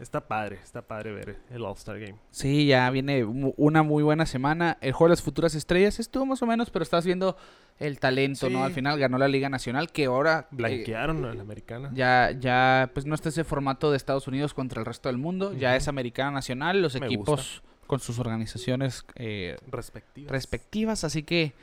Está 0.00 0.26
padre, 0.28 0.58
está 0.62 0.82
padre 0.82 1.12
ver 1.12 1.36
el 1.50 1.64
All-Star 1.64 1.98
Game. 1.98 2.16
Sí, 2.30 2.66
ya 2.66 2.88
viene 2.90 3.24
una 3.24 3.82
muy 3.82 4.02
buena 4.02 4.26
semana. 4.26 4.76
El 4.80 4.92
juego 4.92 5.08
de 5.08 5.12
las 5.12 5.22
futuras 5.22 5.54
estrellas 5.54 5.98
estuvo 5.98 6.26
más 6.26 6.42
o 6.42 6.46
menos, 6.46 6.70
pero 6.70 6.82
estás 6.82 7.04
viendo 7.06 7.36
el 7.78 7.98
talento, 7.98 8.50
¿no? 8.50 8.64
Al 8.64 8.72
final 8.72 8.98
ganó 8.98 9.18
la 9.18 9.28
Liga 9.28 9.48
Nacional, 9.48 9.90
que 9.92 10.06
ahora 10.06 10.40
eh, 10.50 10.56
Blanquearon 10.56 11.24
a 11.24 11.34
la 11.34 11.42
americana. 11.42 11.90
ya, 11.94 12.30
ya, 12.38 12.90
pues 12.94 13.06
no 13.06 13.14
está 13.14 13.28
ese 13.30 13.44
formato 13.44 13.90
de 13.90 13.96
Estados 13.96 14.26
Unidos 14.28 14.52
contra 14.54 14.80
el 14.80 14.86
resto 14.86 15.08
del 15.08 15.18
mundo. 15.18 15.52
Ya 15.54 15.76
es 15.76 15.88
americana 15.88 16.30
nacional, 16.30 16.80
los 16.82 16.98
Me 17.00 17.06
equipos 17.06 17.62
con 17.86 18.00
sus 18.00 18.18
organizaciones 18.18 19.04
eh, 19.14 19.56
Respectivas. 19.70 20.30
respectivas, 20.32 21.04
así 21.04 21.22
que 21.22 21.54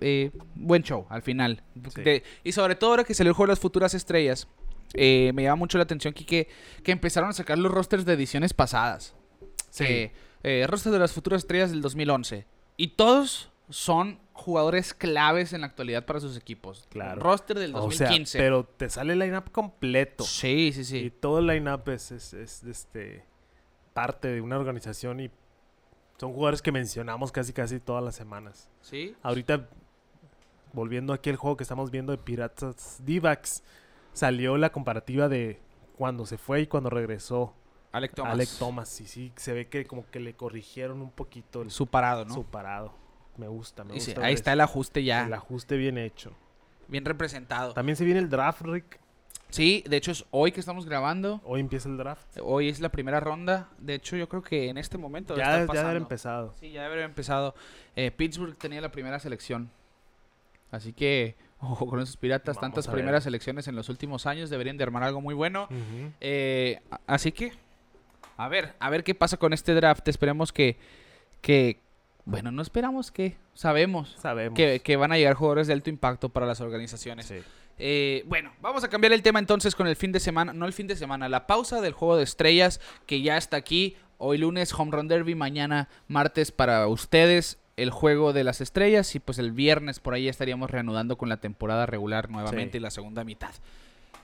eh, 0.00 0.30
buen 0.54 0.82
show 0.82 1.06
al 1.10 1.22
final. 1.22 1.62
Sí. 1.94 2.02
De- 2.02 2.22
y 2.42 2.52
sobre 2.52 2.74
todo 2.74 2.90
ahora 2.90 3.04
que 3.04 3.14
salió 3.14 3.30
el 3.30 3.34
juego 3.34 3.48
de 3.48 3.52
las 3.52 3.60
futuras 3.60 3.94
estrellas, 3.94 4.48
eh, 4.92 5.32
me 5.34 5.42
llama 5.44 5.56
mucho 5.56 5.78
la 5.78 5.84
atención 5.84 6.12
Kike, 6.12 6.48
que 6.82 6.92
empezaron 6.92 7.30
a 7.30 7.32
sacar 7.32 7.58
los 7.58 7.72
rosters 7.72 8.04
de 8.04 8.12
ediciones 8.12 8.52
pasadas. 8.52 9.14
Sí. 9.70 9.84
Que, 9.84 10.12
eh, 10.42 10.66
roster 10.68 10.92
de 10.92 10.98
las 10.98 11.12
futuras 11.12 11.42
estrellas 11.42 11.70
del 11.70 11.80
2011. 11.80 12.46
Y 12.76 12.88
todos 12.88 13.50
son 13.70 14.20
jugadores 14.34 14.92
claves 14.92 15.52
en 15.52 15.62
la 15.62 15.68
actualidad 15.68 16.04
para 16.04 16.20
sus 16.20 16.36
equipos. 16.36 16.86
Claro. 16.90 17.20
Roster 17.20 17.58
del 17.58 17.74
O 17.74 17.90
sea, 17.90 18.08
2015. 18.08 18.38
pero 18.38 18.64
te 18.64 18.90
sale 18.90 19.14
el 19.14 19.20
line-up 19.20 19.50
completo. 19.52 20.24
Sí, 20.24 20.70
sí, 20.74 20.80
Y 20.80 20.84
sí. 20.84 21.10
todo 21.10 21.38
el 21.38 21.46
line-up 21.46 21.88
es, 21.88 22.10
es, 22.10 22.34
es, 22.34 22.62
este, 22.64 23.24
parte 23.94 24.28
de 24.28 24.40
una 24.40 24.58
organización 24.58 25.20
y 25.20 25.30
son 26.18 26.32
jugadores 26.32 26.62
que 26.62 26.72
mencionamos 26.72 27.32
casi 27.32 27.52
casi 27.52 27.80
todas 27.80 28.04
las 28.04 28.14
semanas. 28.14 28.68
Sí. 28.82 29.14
Ahorita, 29.22 29.68
volviendo 30.72 31.12
aquí 31.12 31.30
al 31.30 31.36
juego 31.36 31.56
que 31.56 31.64
estamos 31.64 31.90
viendo 31.90 32.12
de 32.12 32.18
Piratas 32.18 32.98
Divax, 33.04 33.62
salió 34.14 34.56
la 34.56 34.72
comparativa 34.72 35.28
de 35.28 35.60
cuando 35.98 36.24
se 36.24 36.38
fue 36.38 36.62
y 36.62 36.66
cuando 36.66 36.88
regresó 36.88 37.54
Alec 37.92 38.14
Thomas. 38.14 38.32
Alec 38.32 38.48
Thomas. 38.58 39.00
Y 39.00 39.06
sí, 39.06 39.32
se 39.36 39.52
ve 39.52 39.68
que 39.68 39.84
como 39.84 40.10
que 40.10 40.18
le 40.18 40.34
corrigieron 40.34 41.00
un 41.00 41.10
poquito 41.10 41.62
el, 41.62 41.70
Su 41.70 41.86
parado, 41.86 42.24
¿no? 42.24 42.34
su 42.34 42.44
parado. 42.44 42.94
Me 43.36 43.48
gusta, 43.48 43.84
me 43.84 44.00
sí, 44.00 44.12
gusta. 44.12 44.26
ahí 44.26 44.34
está 44.34 44.52
el 44.52 44.60
ajuste 44.60 45.04
ya. 45.04 45.26
El 45.26 45.34
ajuste 45.34 45.76
bien 45.76 45.98
hecho. 45.98 46.32
Bien 46.88 47.04
representado. 47.04 47.72
También 47.74 47.96
se 47.96 48.04
viene 48.04 48.20
el 48.20 48.28
draft, 48.28 48.62
Rick. 48.62 49.00
Sí, 49.50 49.84
de 49.88 49.96
hecho 49.96 50.10
es 50.10 50.24
hoy 50.32 50.50
que 50.50 50.58
estamos 50.58 50.86
grabando. 50.86 51.40
Hoy 51.44 51.60
empieza 51.60 51.88
el 51.88 51.96
draft. 51.96 52.26
Hoy 52.42 52.68
es 52.68 52.80
la 52.80 52.88
primera 52.88 53.20
ronda. 53.20 53.68
De 53.78 53.94
hecho, 53.94 54.16
yo 54.16 54.28
creo 54.28 54.42
que 54.42 54.68
en 54.68 54.78
este 54.78 54.98
momento 54.98 55.36
Ya, 55.36 55.60
está 55.60 55.74
ya 55.74 55.80
debe 55.80 55.90
haber 55.90 56.02
empezado. 56.02 56.54
Sí, 56.58 56.72
ya 56.72 56.82
debe 56.82 56.94
haber 56.94 57.04
empezado. 57.04 57.54
Eh, 57.94 58.10
Pittsburgh 58.10 58.56
tenía 58.56 58.80
la 58.80 58.90
primera 58.90 59.20
selección. 59.20 59.70
Así 60.72 60.92
que, 60.92 61.36
ojo 61.60 61.86
con 61.86 62.00
esos 62.00 62.16
piratas. 62.16 62.56
Vamos 62.56 62.74
tantas 62.74 62.88
primeras 62.88 63.24
selecciones 63.24 63.68
en 63.68 63.76
los 63.76 63.88
últimos 63.88 64.26
años. 64.26 64.50
Deberían 64.50 64.76
de 64.76 64.84
armar 64.84 65.02
algo 65.02 65.20
muy 65.20 65.34
bueno. 65.34 65.68
Eh, 66.20 66.80
así 67.06 67.32
que, 67.32 67.52
a 68.36 68.48
ver, 68.48 68.74
a 68.78 68.90
ver 68.90 69.04
qué 69.04 69.14
pasa 69.14 69.36
con 69.36 69.52
este 69.52 69.74
draft. 69.74 70.06
Esperemos 70.08 70.52
que, 70.52 70.78
que 71.40 71.80
bueno, 72.24 72.50
no 72.50 72.62
esperamos 72.62 73.10
que, 73.10 73.36
sabemos 73.54 74.16
Sabemos. 74.18 74.56
que, 74.56 74.80
que 74.80 74.96
van 74.96 75.12
a 75.12 75.16
llegar 75.16 75.34
jugadores 75.34 75.66
de 75.66 75.72
alto 75.74 75.90
impacto 75.90 76.28
para 76.28 76.46
las 76.46 76.60
organizaciones. 76.60 77.26
Sí. 77.26 77.36
Eh, 77.78 78.24
bueno, 78.26 78.52
vamos 78.60 78.84
a 78.84 78.88
cambiar 78.88 79.12
el 79.12 79.22
tema 79.22 79.38
entonces 79.38 79.74
con 79.74 79.86
el 79.86 79.96
fin 79.96 80.12
de 80.12 80.20
semana, 80.20 80.52
no 80.52 80.66
el 80.66 80.72
fin 80.72 80.86
de 80.86 80.96
semana, 80.96 81.28
la 81.28 81.46
pausa 81.46 81.80
del 81.80 81.92
juego 81.92 82.16
de 82.16 82.22
estrellas 82.24 82.80
que 83.06 83.20
ya 83.20 83.36
está 83.36 83.56
aquí. 83.56 83.96
Hoy 84.16 84.38
lunes 84.38 84.72
Home 84.72 84.92
Run 84.92 85.08
Derby, 85.08 85.34
mañana 85.34 85.88
martes 86.06 86.52
para 86.52 86.86
ustedes 86.86 87.58
el 87.76 87.90
juego 87.90 88.32
de 88.32 88.44
las 88.44 88.60
estrellas 88.60 89.14
y 89.14 89.20
pues 89.20 89.38
el 89.38 89.52
viernes 89.52 89.98
por 90.00 90.14
ahí 90.14 90.28
estaríamos 90.28 90.70
reanudando 90.70 91.16
con 91.18 91.28
la 91.28 91.38
temporada 91.38 91.86
regular 91.86 92.30
nuevamente 92.30 92.72
Sí. 92.72 92.78
y 92.78 92.80
la 92.80 92.90
segunda 92.90 93.24
mitad. 93.24 93.50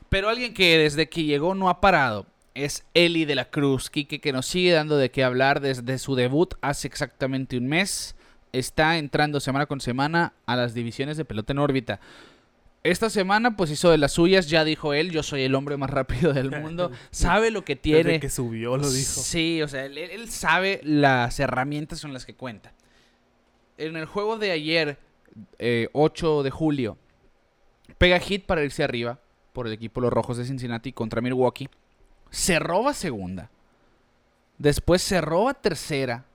Pero 0.09 0.29
alguien 0.29 0.55
que 0.55 0.79
desde 0.79 1.09
que 1.09 1.25
llegó 1.25 1.55
no 1.55 1.69
ha 1.69 1.81
parado 1.81 2.27
es 2.55 2.85
Eli 2.95 3.25
de 3.25 3.35
la 3.37 3.45
Cruz, 3.47 3.91
Quique, 3.91 4.21
que 4.21 4.33
nos 4.33 4.47
sigue 4.47 4.73
dando 4.73 4.97
de 4.97 5.11
qué 5.11 5.23
hablar 5.25 5.61
desde 5.61 5.99
su 5.99 6.15
debut 6.17 6.55
hace 6.63 6.89
exactamente 6.89 7.57
un 7.57 7.69
mes. 7.69 8.15
Está 8.53 8.99
entrando 8.99 9.39
semana 9.39 9.67
con 9.67 9.81
semana 9.81 10.33
a 10.47 10.57
las 10.57 10.75
divisiones 10.75 11.17
de 11.17 11.25
pelota 11.25 11.53
en 11.53 11.61
órbita. 11.61 12.01
Esta 12.83 13.11
semana 13.11 13.57
pues 13.57 13.71
hizo 13.71 13.91
de 13.91 13.99
las 13.99 14.13
suyas, 14.13 14.49
ya 14.49 14.65
dijo 14.65 14.95
él, 14.95 15.11
yo 15.11 15.23
soy 15.23 15.43
el 15.43 15.55
hombre 15.55 15.77
más 15.77 15.91
rápido 15.91 16.33
del 16.33 16.51
mundo, 16.51 16.91
sabe 17.11 17.51
lo 17.51 17.63
que 17.65 17.75
Desde 17.75 17.83
tiene. 17.83 18.21
que 18.21 18.31
subió 18.31 18.77
lo 18.79 18.91
dijo. 18.91 19.21
Sí, 19.21 19.61
o 19.63 19.69
sea, 19.69 19.85
él, 19.85 19.99
él 19.99 20.31
sabe 20.31 20.81
las 20.83 21.39
herramientas 21.41 22.01
con 22.01 22.13
las 22.15 22.25
que 22.25 22.35
cuenta. 22.35 22.73
En 23.81 23.97
el 23.97 24.05
juego 24.05 24.37
de 24.37 24.51
ayer, 24.51 24.99
eh, 25.59 25.89
8 25.93 26.43
de 26.43 26.51
julio, 26.51 26.99
pega 27.97 28.19
hit 28.19 28.45
para 28.45 28.63
irse 28.63 28.85
arriba 28.85 29.19
por 29.53 29.67
el 29.67 29.73
equipo 29.73 30.01
Los 30.01 30.13
Rojos 30.13 30.37
de 30.37 30.45
Cincinnati 30.45 30.93
contra 30.93 31.21
Milwaukee. 31.23 31.69
Se 32.31 32.59
roba 32.59 32.93
segunda. 32.95 33.51
Después 34.59 35.01
se 35.01 35.23
roba 35.23 35.55
tercera. 35.55 36.27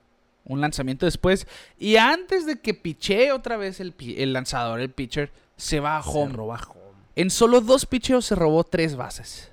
Un 0.44 0.60
lanzamiento 0.60 1.06
después. 1.06 1.46
Y 1.78 1.96
antes 1.96 2.46
de 2.46 2.60
que 2.60 2.74
pichee 2.74 3.30
otra 3.30 3.56
vez 3.56 3.80
el, 3.80 3.94
lanzador, 4.32 4.80
el 4.80 4.90
pitcher, 4.90 5.30
se 5.56 5.78
va 5.78 5.98
a 5.98 6.02
Se 6.02 6.10
home. 6.10 6.32
roba 6.32 6.60
home. 6.68 6.96
En 7.14 7.30
solo 7.30 7.60
dos 7.60 7.86
picheos 7.86 8.26
se 8.26 8.34
robó 8.34 8.64
tres 8.64 8.96
bases. 8.96 9.52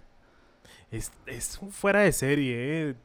Es, 0.91 1.59
fuera 1.71 2.01
de 2.01 2.11
serie, 2.11 2.89
¿eh? 2.89 2.95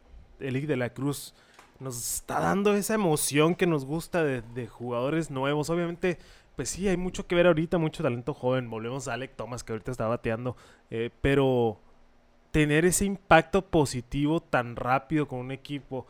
Eli 0.40 0.66
de 0.66 0.76
la 0.76 0.90
Cruz 0.90 1.34
nos 1.80 2.16
está 2.16 2.40
dando 2.40 2.74
esa 2.74 2.94
emoción 2.94 3.54
que 3.54 3.66
nos 3.66 3.84
gusta 3.84 4.24
de, 4.24 4.42
de 4.42 4.66
jugadores 4.66 5.30
nuevos. 5.30 5.70
Obviamente, 5.70 6.18
pues 6.56 6.70
sí, 6.70 6.88
hay 6.88 6.96
mucho 6.96 7.26
que 7.26 7.34
ver 7.34 7.46
ahorita, 7.46 7.78
mucho 7.78 8.02
talento 8.02 8.34
joven. 8.34 8.68
Volvemos 8.70 9.08
a 9.08 9.14
Alec 9.14 9.36
Thomas, 9.36 9.62
que 9.64 9.72
ahorita 9.72 9.90
está 9.90 10.06
bateando. 10.06 10.56
eh, 10.90 11.10
pero 11.20 11.78
tener 12.50 12.84
ese 12.84 13.04
impacto 13.04 13.62
positivo 13.62 14.40
tan 14.40 14.74
rápido 14.76 15.28
con 15.28 15.38
un 15.40 15.52
equipo, 15.52 16.06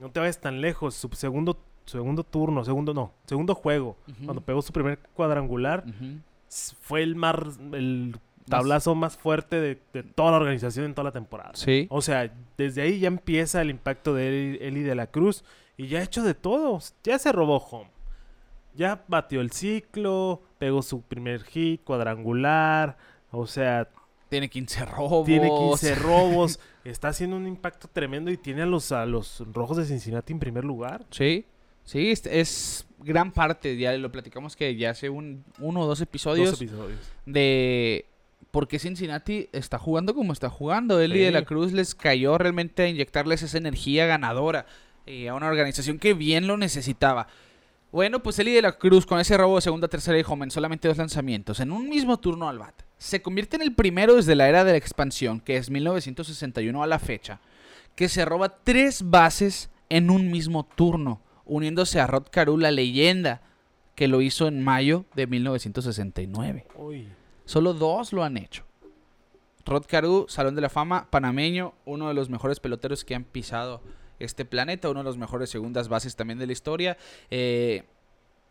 no 0.00 0.10
te 0.10 0.20
vayas 0.20 0.40
tan 0.40 0.60
lejos. 0.60 0.94
Su 0.94 1.08
segundo, 1.08 1.58
segundo 1.84 2.24
turno, 2.24 2.64
segundo 2.64 2.94
no, 2.94 3.12
segundo 3.26 3.54
juego, 3.54 3.96
cuando 4.24 4.40
pegó 4.40 4.62
su 4.62 4.72
primer 4.72 4.98
cuadrangular, 5.14 5.84
fue 6.80 7.02
el 7.02 7.16
más 7.16 7.36
el 7.72 8.16
tablazo 8.48 8.94
más 8.94 9.16
fuerte 9.16 9.60
de, 9.60 9.80
de 9.92 10.02
toda 10.02 10.32
la 10.32 10.36
organización 10.38 10.86
en 10.86 10.94
toda 10.94 11.04
la 11.04 11.12
temporada. 11.12 11.52
Sí. 11.54 11.86
O 11.90 12.02
sea, 12.02 12.32
desde 12.58 12.82
ahí 12.82 12.98
ya 13.00 13.08
empieza 13.08 13.62
el 13.62 13.70
impacto 13.70 14.14
de 14.14 14.28
Eli, 14.28 14.58
Eli 14.60 14.82
de 14.82 14.94
la 14.94 15.06
Cruz 15.08 15.44
y 15.76 15.86
ya 15.88 16.00
ha 16.00 16.02
hecho 16.02 16.22
de 16.22 16.34
todo. 16.34 16.78
Ya 17.02 17.18
se 17.18 17.32
robó 17.32 17.56
home. 17.58 17.90
Ya 18.74 19.04
batió 19.08 19.40
el 19.40 19.52
ciclo, 19.52 20.42
pegó 20.58 20.82
su 20.82 21.02
primer 21.02 21.44
hit, 21.44 21.82
cuadrangular. 21.84 22.96
O 23.30 23.46
sea, 23.46 23.88
Tiene 24.28 24.48
15 24.50 24.84
robos. 24.86 25.26
tiene 25.26 25.48
15 25.48 25.94
robos. 25.96 26.58
está 26.84 27.08
haciendo 27.08 27.36
un 27.36 27.46
impacto 27.46 27.88
tremendo 27.92 28.30
y 28.30 28.36
tiene 28.36 28.62
a 28.62 28.66
los, 28.66 28.90
a 28.92 29.06
los 29.06 29.42
rojos 29.52 29.76
de 29.76 29.84
Cincinnati 29.84 30.32
en 30.32 30.38
primer 30.40 30.64
lugar. 30.64 31.04
Sí. 31.10 31.46
Sí, 31.84 32.10
es, 32.10 32.24
es 32.26 32.86
gran 32.98 33.30
parte, 33.30 33.76
ya 33.76 33.92
lo 33.98 34.10
platicamos 34.10 34.56
que 34.56 34.74
ya 34.74 34.90
hace 34.90 35.10
un, 35.10 35.44
uno 35.58 35.80
o 35.82 35.86
dos 35.86 36.00
episodios, 36.00 36.52
Dos 36.52 36.62
episodios. 36.62 36.98
de 37.26 38.06
por 38.54 38.68
qué 38.68 38.78
Cincinnati 38.78 39.48
está 39.52 39.80
jugando 39.80 40.14
como 40.14 40.32
está 40.32 40.48
jugando. 40.48 41.00
Eli 41.00 41.18
Sí. 41.18 41.24
de 41.24 41.32
la 41.32 41.44
Cruz 41.44 41.72
les 41.72 41.96
cayó 41.96 42.38
realmente 42.38 42.84
a 42.84 42.88
inyectarles 42.88 43.42
esa 43.42 43.58
energía 43.58 44.06
ganadora 44.06 44.64
eh, 45.06 45.28
a 45.28 45.34
una 45.34 45.48
organización 45.48 45.98
que 45.98 46.14
bien 46.14 46.46
lo 46.46 46.56
necesitaba. 46.56 47.26
Bueno, 47.90 48.22
pues 48.22 48.38
Eli 48.38 48.52
de 48.52 48.62
la 48.62 48.78
Cruz 48.78 49.06
con 49.06 49.18
ese 49.18 49.36
robo 49.36 49.56
de 49.56 49.62
segunda, 49.62 49.88
tercera 49.88 50.16
y 50.18 50.24
home 50.24 50.44
en 50.44 50.52
solamente 50.52 50.86
dos 50.86 50.98
lanzamientos, 50.98 51.58
en 51.58 51.72
un 51.72 51.88
mismo 51.88 52.18
turno 52.20 52.48
al 52.48 52.60
bat, 52.60 52.74
se 52.96 53.22
convierte 53.22 53.56
en 53.56 53.62
el 53.62 53.74
primero 53.74 54.14
desde 54.14 54.36
la 54.36 54.48
era 54.48 54.62
de 54.62 54.70
la 54.70 54.78
expansión, 54.78 55.40
que 55.40 55.56
es 55.56 55.68
1961 55.68 56.80
a 56.80 56.86
la 56.86 57.00
fecha, 57.00 57.40
que 57.96 58.08
se 58.08 58.24
roba 58.24 58.58
tres 58.62 59.02
bases 59.10 59.68
en 59.88 60.10
un 60.10 60.30
mismo 60.30 60.64
turno, 60.64 61.20
uniéndose 61.44 61.98
a 61.98 62.06
Rod 62.06 62.28
Carew, 62.30 62.56
la 62.56 62.70
leyenda, 62.70 63.42
que 63.96 64.06
lo 64.06 64.20
hizo 64.22 64.46
en 64.46 64.62
mayo 64.62 65.04
de 65.16 65.26
1969. 65.26 66.66
Uy. 66.76 67.08
Solo 67.44 67.74
dos 67.74 68.12
lo 68.12 68.24
han 68.24 68.36
hecho. 68.36 68.64
Rod 69.64 69.86
Carew, 69.86 70.26
Salón 70.28 70.54
de 70.54 70.60
la 70.60 70.68
Fama, 70.68 71.08
panameño, 71.10 71.74
uno 71.84 72.08
de 72.08 72.14
los 72.14 72.28
mejores 72.28 72.60
peloteros 72.60 73.04
que 73.04 73.14
han 73.14 73.24
pisado 73.24 73.82
este 74.18 74.44
planeta, 74.44 74.90
uno 74.90 75.00
de 75.00 75.04
los 75.04 75.16
mejores 75.16 75.50
segundas 75.50 75.88
bases 75.88 76.16
también 76.16 76.38
de 76.38 76.46
la 76.46 76.52
historia. 76.52 76.96
Eh, 77.30 77.84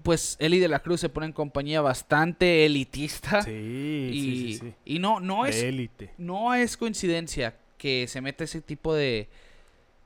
pues 0.02 0.36
Eli 0.39 0.60
de 0.60 0.68
la 0.68 0.80
Cruz 0.80 1.00
se 1.00 1.10
pone 1.10 1.28
en 1.28 1.34
compañía 1.34 1.82
bastante 1.82 2.66
elitista. 2.66 3.41
Sí, 3.44 3.52
y, 3.52 4.22
sí, 4.22 4.38
sí, 4.38 4.58
sí. 4.60 4.74
y 4.86 5.00
no, 5.00 5.20
no 5.20 5.46
es, 5.46 5.62
élite. 5.62 6.14
no 6.18 6.54
es 6.54 6.78
coincidencia 6.78 7.58
que 7.78 8.08
se 8.08 8.22
mete 8.22 8.44
ese 8.46 8.62
tipo 8.62 8.94
de, 8.94 9.30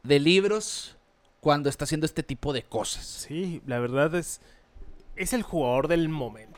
de 0.04 0.20
libros 0.20 0.98
cuando 1.40 1.70
está 1.70 1.86
haciendo 1.86 2.06
este 2.06 2.24
tipo 2.24 2.54
de 2.54 2.64
cosas. 2.64 3.06
Sí, 3.06 3.62
la 3.66 3.80
verdad 3.80 4.14
es. 4.16 4.42
Es 5.16 5.34
el 5.34 5.42
jugador 5.42 5.88
del 5.88 6.10
momento. 6.10 6.57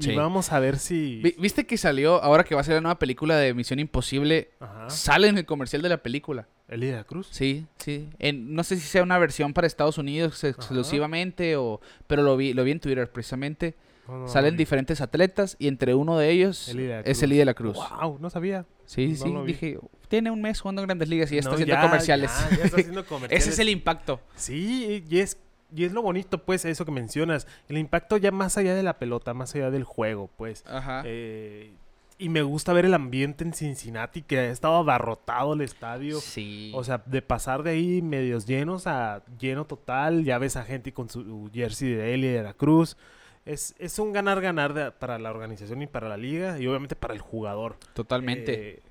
Y 0.00 0.14
vamos 0.14 0.52
a 0.52 0.60
ver 0.60 0.78
si. 0.78 1.20
Vi- 1.22 1.34
¿Viste 1.38 1.66
que 1.66 1.76
salió, 1.76 2.22
ahora 2.22 2.44
que 2.44 2.54
va 2.54 2.60
a 2.60 2.64
ser 2.64 2.74
la 2.74 2.80
nueva 2.80 2.98
película 2.98 3.36
de 3.36 3.54
Misión 3.54 3.78
Imposible, 3.78 4.50
Ajá. 4.60 4.90
sale 4.90 5.28
en 5.28 5.38
el 5.38 5.46
comercial 5.46 5.82
de 5.82 5.88
la 5.88 5.98
película? 6.02 6.48
Eli 6.68 6.86
de 6.88 6.96
la 6.96 7.04
Cruz. 7.04 7.28
Sí, 7.30 7.66
sí. 7.78 8.08
En- 8.18 8.54
no 8.54 8.64
sé 8.64 8.76
si 8.76 8.82
sea 8.86 9.02
una 9.02 9.18
versión 9.18 9.52
para 9.52 9.66
Estados 9.66 9.98
Unidos 9.98 10.42
exclusivamente, 10.44 11.56
o, 11.56 11.80
pero 12.06 12.22
lo 12.22 12.36
vi, 12.36 12.52
lo 12.52 12.64
vi 12.64 12.72
en 12.72 12.80
Twitter 12.80 13.10
precisamente. 13.10 13.74
No, 14.08 14.18
no, 14.20 14.28
Salen 14.28 14.54
no. 14.54 14.58
diferentes 14.58 15.00
atletas 15.00 15.56
y 15.58 15.66
entre 15.66 15.94
uno 15.94 16.16
de 16.16 16.30
ellos 16.30 16.68
es. 16.68 17.22
Eli 17.22 17.36
de 17.36 17.44
la 17.44 17.54
Cruz. 17.54 17.76
Wow, 17.76 18.18
no 18.20 18.30
sabía. 18.30 18.64
Sí, 18.84 19.16
sí. 19.16 19.34
Dije, 19.44 19.78
tiene 20.08 20.30
un 20.30 20.40
mes 20.40 20.60
jugando 20.60 20.80
en 20.82 20.86
Grandes 20.86 21.08
Ligas 21.08 21.32
y 21.32 21.34
ya 21.34 21.40
está 21.40 21.54
haciendo 21.54 21.74
ya, 21.74 21.80
comerciales. 21.82 22.30
ya, 22.50 22.56
ya 22.56 22.64
está 22.66 22.76
haciendo 22.76 23.04
comerciales. 23.04 23.42
Ese 23.44 23.52
es 23.54 23.58
el 23.58 23.68
impacto. 23.68 24.20
Sí, 24.36 25.04
y 25.10 25.18
es, 25.18 25.38
y 25.74 25.84
es 25.84 25.92
lo 25.92 26.02
bonito, 26.02 26.38
pues, 26.44 26.64
eso 26.64 26.84
que 26.84 26.92
mencionas. 26.92 27.46
El 27.68 27.78
impacto 27.78 28.16
ya 28.16 28.30
más 28.30 28.56
allá 28.56 28.74
de 28.74 28.82
la 28.82 28.98
pelota, 28.98 29.34
más 29.34 29.54
allá 29.54 29.70
del 29.70 29.84
juego, 29.84 30.30
pues. 30.36 30.64
Ajá. 30.66 31.02
Eh, 31.04 31.72
y 32.18 32.28
me 32.30 32.42
gusta 32.42 32.72
ver 32.72 32.86
el 32.86 32.94
ambiente 32.94 33.44
en 33.44 33.52
Cincinnati, 33.52 34.22
que 34.22 34.38
ha 34.38 34.50
estado 34.50 34.76
abarrotado 34.76 35.52
el 35.52 35.60
estadio. 35.60 36.20
sí. 36.20 36.72
O 36.74 36.82
sea, 36.82 37.02
de 37.04 37.20
pasar 37.20 37.62
de 37.62 37.70
ahí 37.72 38.00
medios 38.00 38.46
llenos 38.46 38.86
a 38.86 39.22
lleno 39.38 39.66
total, 39.66 40.24
ya 40.24 40.38
ves 40.38 40.56
a 40.56 40.64
gente 40.64 40.92
con 40.92 41.10
su 41.10 41.50
jersey 41.52 41.90
de 41.90 42.14
Eli 42.14 42.28
de 42.28 42.42
la 42.42 42.54
Cruz. 42.54 42.96
Es, 43.44 43.74
es 43.78 43.98
un 43.98 44.12
ganar-ganar 44.12 44.96
para 44.98 45.18
la 45.18 45.30
organización 45.30 45.82
y 45.82 45.86
para 45.86 46.08
la 46.08 46.16
liga, 46.16 46.58
y 46.58 46.66
obviamente 46.66 46.96
para 46.96 47.14
el 47.14 47.20
jugador. 47.20 47.76
totalmente. 47.94 48.70
Eh, 48.70 48.82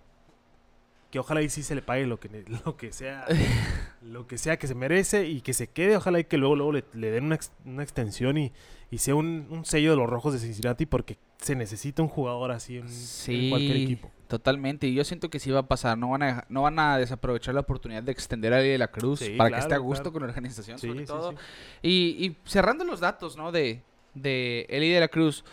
que 1.11 1.19
ojalá 1.19 1.41
y 1.41 1.49
sí 1.49 1.63
se 1.63 1.75
le 1.75 1.81
pague 1.81 2.05
lo 2.05 2.19
que, 2.19 2.29
lo 2.65 2.75
que 2.77 2.91
sea 2.91 3.25
lo 4.01 4.27
que 4.27 4.37
sea 4.37 4.57
que 4.57 4.67
se 4.67 4.75
merece 4.75 5.27
y 5.27 5.41
que 5.41 5.53
se 5.53 5.67
quede. 5.67 5.97
Ojalá 5.97 6.19
y 6.19 6.23
que 6.25 6.37
luego, 6.37 6.55
luego 6.55 6.71
le, 6.73 6.83
le 6.93 7.11
den 7.11 7.25
una, 7.25 7.35
ex- 7.35 7.51
una 7.65 7.83
extensión 7.83 8.37
y, 8.37 8.51
y 8.91 8.97
sea 8.99 9.15
un, 9.15 9.47
un 9.49 9.65
sello 9.65 9.91
de 9.91 9.97
los 9.97 10.09
rojos 10.09 10.33
de 10.33 10.39
Cincinnati 10.39 10.85
porque 10.85 11.17
se 11.37 11.55
necesita 11.55 12.01
un 12.01 12.07
jugador 12.09 12.51
así 12.51 12.77
en, 12.77 13.49
cualquier 13.49 13.77
equipo. 13.77 14.11
totalmente. 14.27 14.87
Y 14.87 14.93
yo 14.95 15.03
siento 15.03 15.29
que 15.29 15.39
sí 15.39 15.51
va 15.51 15.59
a 15.61 15.67
pasar. 15.67 15.97
No 15.97 16.09
van 16.09 16.23
a, 16.23 16.45
no 16.49 16.61
van 16.63 16.79
a 16.79 16.97
desaprovechar 16.97 17.53
la 17.53 17.61
oportunidad 17.61 18.03
de 18.03 18.11
extender 18.11 18.53
a 18.53 18.57
de 18.57 18.77
la 18.77 18.87
Cruz 18.87 19.19
Sí, 19.19 19.31
para 19.37 19.51
que 19.51 19.59
esté 19.61 19.73
a 19.73 19.77
gusto 19.77 20.03
claro. 20.03 20.13
con 20.13 20.21
la 20.23 20.27
organización, 20.29 20.79
Sí, 20.79 20.87
sobre 20.87 21.05
todo. 21.05 21.35
Y, 21.81 22.15
y 22.19 22.37
cerrando 22.45 22.83
los 22.85 22.99
datos, 22.99 23.35
¿no? 23.37 23.51
De, 23.51 23.81
de 24.13 24.65
Eli 24.69 24.89
de 24.89 24.99
la 25.01 25.07
Cruz, 25.09 25.43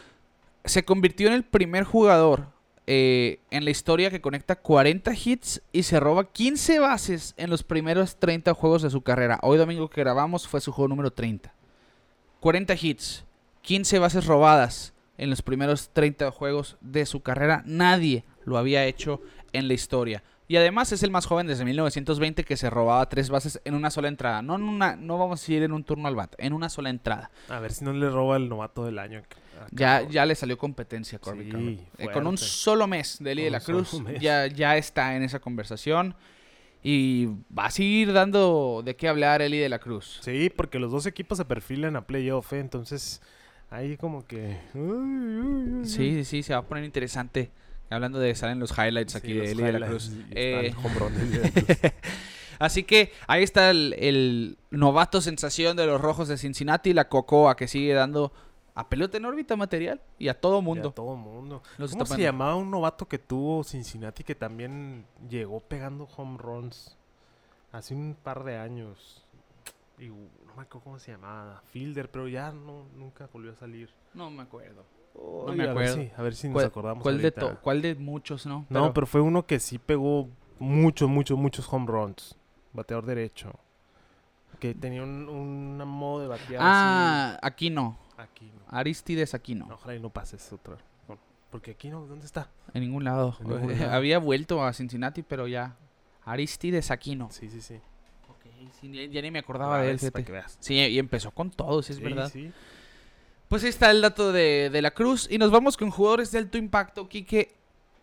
se 0.64 0.84
convirtió 0.84 1.26
en 1.28 1.34
el 1.34 1.42
primer 1.44 1.84
jugador 1.84 2.46
eh, 2.86 3.38
en 3.50 3.64
la 3.64 3.70
historia 3.70 4.10
que 4.10 4.20
conecta 4.20 4.56
40 4.56 5.12
hits 5.12 5.62
y 5.72 5.84
se 5.84 6.00
roba 6.00 6.32
15 6.32 6.80
bases 6.80 7.34
en 7.36 7.48
los 7.48 7.62
primeros 7.62 8.16
30 8.16 8.54
juegos 8.54 8.82
de 8.82 8.90
su 8.90 9.02
carrera. 9.02 9.38
Hoy 9.42 9.58
domingo 9.58 9.88
que 9.88 10.00
grabamos 10.00 10.48
fue 10.48 10.60
su 10.60 10.72
juego 10.72 10.88
número 10.88 11.12
30. 11.12 11.54
40 12.40 12.74
hits, 12.74 13.24
15 13.62 13.98
bases 14.00 14.26
robadas 14.26 14.94
en 15.16 15.30
los 15.30 15.42
primeros 15.42 15.90
30 15.92 16.32
juegos 16.32 16.76
de 16.80 17.06
su 17.06 17.20
carrera. 17.20 17.62
Nadie 17.66 18.24
lo 18.44 18.58
había 18.58 18.84
hecho 18.86 19.20
en 19.52 19.68
la 19.68 19.74
historia. 19.74 20.24
Y 20.48 20.56
además 20.56 20.92
es 20.92 21.02
el 21.02 21.10
más 21.10 21.26
joven 21.26 21.46
desde 21.46 21.64
1920 21.64 22.44
que 22.44 22.56
se 22.56 22.68
robaba 22.68 23.08
tres 23.08 23.30
bases 23.30 23.60
en 23.64 23.74
una 23.74 23.90
sola 23.90 24.08
entrada. 24.08 24.42
No, 24.42 24.56
en 24.56 24.62
una, 24.62 24.96
no 24.96 25.16
vamos 25.16 25.48
a 25.48 25.52
ir 25.52 25.62
en 25.62 25.72
un 25.72 25.84
turno 25.84 26.08
al 26.08 26.16
bat, 26.16 26.34
en 26.38 26.52
una 26.52 26.68
sola 26.68 26.90
entrada. 26.90 27.30
A 27.48 27.58
ver 27.60 27.72
si 27.72 27.84
no 27.84 27.92
le 27.92 28.10
roba 28.10 28.36
el 28.36 28.48
novato 28.48 28.84
del 28.84 28.98
año. 28.98 29.22
Ya, 29.70 30.02
ya 30.08 30.26
le 30.26 30.34
salió 30.34 30.58
competencia 30.58 31.18
a 31.18 31.20
Corbin 31.20 31.78
Sí. 31.78 31.86
Eh, 31.98 32.08
con 32.12 32.26
un 32.26 32.36
solo 32.36 32.86
mes 32.86 33.18
de 33.20 33.32
Eli 33.32 33.44
de 33.44 33.50
la 33.50 33.60
Cruz 33.60 34.02
ya, 34.20 34.46
ya 34.48 34.76
está 34.76 35.14
en 35.16 35.22
esa 35.22 35.38
conversación. 35.38 36.14
Y 36.82 37.26
va 37.56 37.66
a 37.66 37.70
seguir 37.70 38.12
dando 38.12 38.82
de 38.84 38.96
qué 38.96 39.08
hablar 39.08 39.40
Eli 39.40 39.58
de 39.58 39.68
la 39.68 39.78
Cruz. 39.78 40.18
Sí, 40.22 40.50
porque 40.54 40.80
los 40.80 40.90
dos 40.90 41.06
equipos 41.06 41.38
se 41.38 41.44
perfilan 41.44 41.94
a 41.94 42.06
playoff, 42.06 42.52
¿eh? 42.52 42.58
entonces 42.58 43.22
ahí 43.70 43.96
como 43.96 44.26
que... 44.26 44.58
Sí, 45.84 46.24
sí, 46.24 46.42
se 46.42 46.52
va 46.52 46.58
a 46.58 46.62
poner 46.66 46.84
interesante. 46.84 47.52
Hablando 47.92 48.18
de 48.18 48.34
salen 48.34 48.58
los 48.58 48.76
highlights 48.76 49.14
aquí 49.14 49.32
de 49.34 49.52
Eli 49.52 49.62
de 49.62 49.78
la 49.78 49.86
Cruz. 49.86 50.10
Eh, 50.30 50.74
de 50.82 51.38
la 51.38 51.50
Cruz. 51.50 51.92
Así 52.58 52.84
que 52.84 53.12
ahí 53.26 53.42
está 53.42 53.70
el, 53.70 53.94
el 53.98 54.58
novato 54.70 55.20
sensación 55.20 55.76
de 55.76 55.86
los 55.86 56.00
rojos 56.00 56.28
de 56.28 56.38
Cincinnati, 56.38 56.92
la 56.92 57.08
Cocoa 57.08 57.56
que 57.56 57.66
sigue 57.66 57.92
dando 57.92 58.32
a 58.74 58.88
pelota 58.88 59.16
en 59.16 59.24
órbita 59.24 59.56
material 59.56 60.00
y 60.18 60.28
a 60.28 60.40
todo 60.40 60.56
Y 60.56 60.58
a 60.58 60.62
mundo. 60.62 60.92
todo 60.92 61.16
mundo. 61.16 61.62
Los 61.76 61.92
¿Cómo 61.92 62.06
se 62.06 62.22
llamaba 62.22 62.56
un 62.56 62.70
novato 62.70 63.06
que 63.06 63.18
tuvo 63.18 63.64
Cincinnati 63.64 64.24
que 64.24 64.34
también 64.34 65.06
llegó 65.28 65.60
pegando 65.60 66.08
home 66.16 66.38
runs 66.38 66.96
hace 67.72 67.94
un 67.94 68.16
par 68.22 68.44
de 68.44 68.56
años? 68.56 69.22
Y 69.98 70.06
no 70.06 70.54
me 70.56 70.62
acuerdo 70.62 70.80
cómo 70.84 70.98
se 70.98 71.12
llamaba. 71.12 71.62
Fielder, 71.70 72.10
pero 72.10 72.28
ya 72.28 72.50
no, 72.50 72.86
nunca 72.96 73.28
volvió 73.32 73.52
a 73.52 73.56
salir. 73.56 73.90
No 74.14 74.30
me 74.30 74.42
acuerdo. 74.42 74.84
Uy, 75.14 75.56
me 75.56 75.64
a 75.64 75.66
ver 75.66 75.70
acuerdo. 75.70 75.94
si- 75.94 76.10
a 76.16 76.22
ver 76.22 76.34
si 76.34 76.46
nos 76.48 76.54
¿Cuál, 76.54 76.66
acordamos. 76.66 77.02
cuál 77.02 77.18
de 77.18 77.28
ahorita. 77.36 77.60
cuál 77.60 77.82
de 77.82 77.94
muchos, 77.94 78.46
no? 78.46 78.66
No, 78.70 78.92
pero... 78.94 79.06
fue 79.06 79.20
uno 79.20 79.46
que 79.46 79.60
sí 79.60 79.78
pegó 79.78 80.28
muchos, 80.58 81.08
muchos, 81.08 81.38
muchos 81.38 81.70
home 81.72 81.86
runs. 81.86 82.36
Bateador 82.72 83.04
derecho. 83.06 83.52
Que 84.58 84.74
tenía 84.74 85.02
un, 85.02 85.28
un 85.28 85.76
modo 85.88 86.20
de 86.22 86.28
batear 86.28 86.60
Ah, 86.64 87.38
aquí 87.42 87.68
no. 87.70 87.98
así. 88.16 88.22
Aquí 88.22 88.46
no. 88.54 88.62
Aristides 88.68 89.34
aquí 89.34 89.54
no. 89.54 89.66
Ojalá 89.72 89.96
y 89.96 90.00
no 90.00 90.10
pases 90.10 90.52
otra. 90.52 90.76
Bueno, 91.06 91.20
Porque 91.50 91.72
aquí 91.72 91.90
no, 91.90 92.06
¿dónde 92.06 92.24
está? 92.26 92.48
En 92.72 92.82
ningún 92.82 93.04
lado. 93.04 93.36
En 93.40 93.48
ningún 93.48 93.72
lado. 93.78 93.92
Había 93.92 94.18
vuelto 94.18 94.64
a 94.64 94.72
Cincinnati, 94.72 95.22
pero 95.22 95.46
ya. 95.48 95.76
Aristides 96.24 96.90
aquí 96.92 97.16
no. 97.16 97.30
Sí, 97.30 97.50
sí, 97.50 97.60
sí. 97.60 97.80
Ya, 98.82 99.04
ya 99.04 99.22
ni 99.22 99.30
me 99.30 99.38
acordaba 99.40 99.78
Ah, 99.78 99.82
de 99.82 99.90
él, 99.92 99.98
para 100.12 100.24
que 100.24 100.32
veas. 100.32 100.56
Sí, 100.60 100.74
y 100.74 100.98
empezó 100.98 101.30
con 101.32 101.50
todo, 101.50 101.82
sí 101.82 101.92
es 101.92 101.98
Sí, 101.98 102.04
verdad. 102.04 102.30
sí. 102.32 102.52
Pues 103.52 103.64
ahí 103.64 103.68
está 103.68 103.90
el 103.90 104.00
dato 104.00 104.32
de, 104.32 104.70
de 104.70 104.80
la 104.80 104.92
Cruz. 104.92 105.28
Y 105.30 105.36
nos 105.36 105.50
vamos 105.50 105.76
con 105.76 105.90
jugadores 105.90 106.32
de 106.32 106.38
alto 106.38 106.56
impacto. 106.56 107.06
Quique 107.06 107.54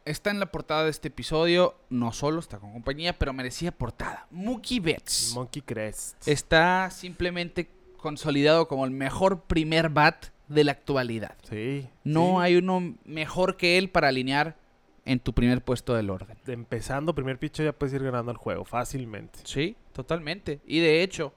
está 0.06 0.30
en 0.30 0.40
la 0.40 0.52
portada 0.52 0.84
de 0.84 0.92
este 0.92 1.08
episodio. 1.08 1.74
No 1.90 2.12
solo 2.12 2.40
está 2.40 2.60
con 2.60 2.72
compañía, 2.72 3.18
pero 3.18 3.34
merecía 3.34 3.72
portada. 3.72 4.28
Mookie 4.30 4.80
Betts. 4.80 5.32
Monkey 5.34 5.64
Crest. 5.64 6.28
está 6.28 6.92
simplemente 6.92 7.68
consolidado 7.98 8.68
como 8.68 8.86
el 8.86 8.92
mejor 8.92 9.42
primer 9.42 9.90
bat 9.90 10.28
de 10.50 10.66
la 10.66 10.74
actualidad. 10.74 11.36
Sí. 11.50 11.90
No 12.04 12.36
sí. 12.36 12.44
hay 12.44 12.58
uno 12.58 12.96
mejor 13.06 13.58
que 13.58 13.80
él 13.80 13.90
para 13.90 14.10
alinear 14.10 14.56
en 15.04 15.20
tu 15.20 15.34
primer 15.34 15.64
puesto 15.64 15.96
del 15.96 16.12
orden. 16.12 16.38
De 16.46 16.54
empezando 16.54 17.16
primer 17.16 17.40
pitch 17.40 17.64
ya 17.64 17.74
puedes 17.74 17.96
ir 17.96 18.04
ganando 18.04 18.30
el 18.30 18.38
juego 18.38 18.66
fácilmente. 18.66 19.40
Sí, 19.46 19.76
totalmente. 19.94 20.62
Y 20.68 20.80
de 20.80 21.02
hecho, 21.02 21.34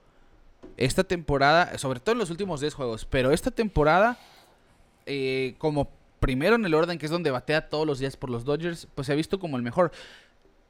esta 0.77 1.05
temporada, 1.05 1.77
sobre 1.79 2.01
todo 2.01 2.13
en 2.13 2.19
los 2.19 2.31
últimos 2.31 2.61
10 2.61 2.75
juegos, 2.75 3.05
pero 3.05 3.31
esta 3.31 3.51
temporada, 3.51 4.19
eh, 5.07 5.55
como 5.59 5.91
primero 6.21 6.55
en 6.57 6.65
el 6.65 6.75
orden, 6.75 6.99
que 6.99 7.07
es 7.07 7.13
donde 7.13 7.31
batea 7.31 7.69
todos 7.69 7.87
los 7.87 7.99
días 7.99 8.17
por 8.17 8.31
los 8.31 8.45
Dodgers, 8.45 8.87
pues 8.95 9.07
se 9.07 9.13
ha 9.13 9.17
visto 9.17 9.39
como 9.39 9.57
el 9.57 9.63
mejor. 9.63 9.93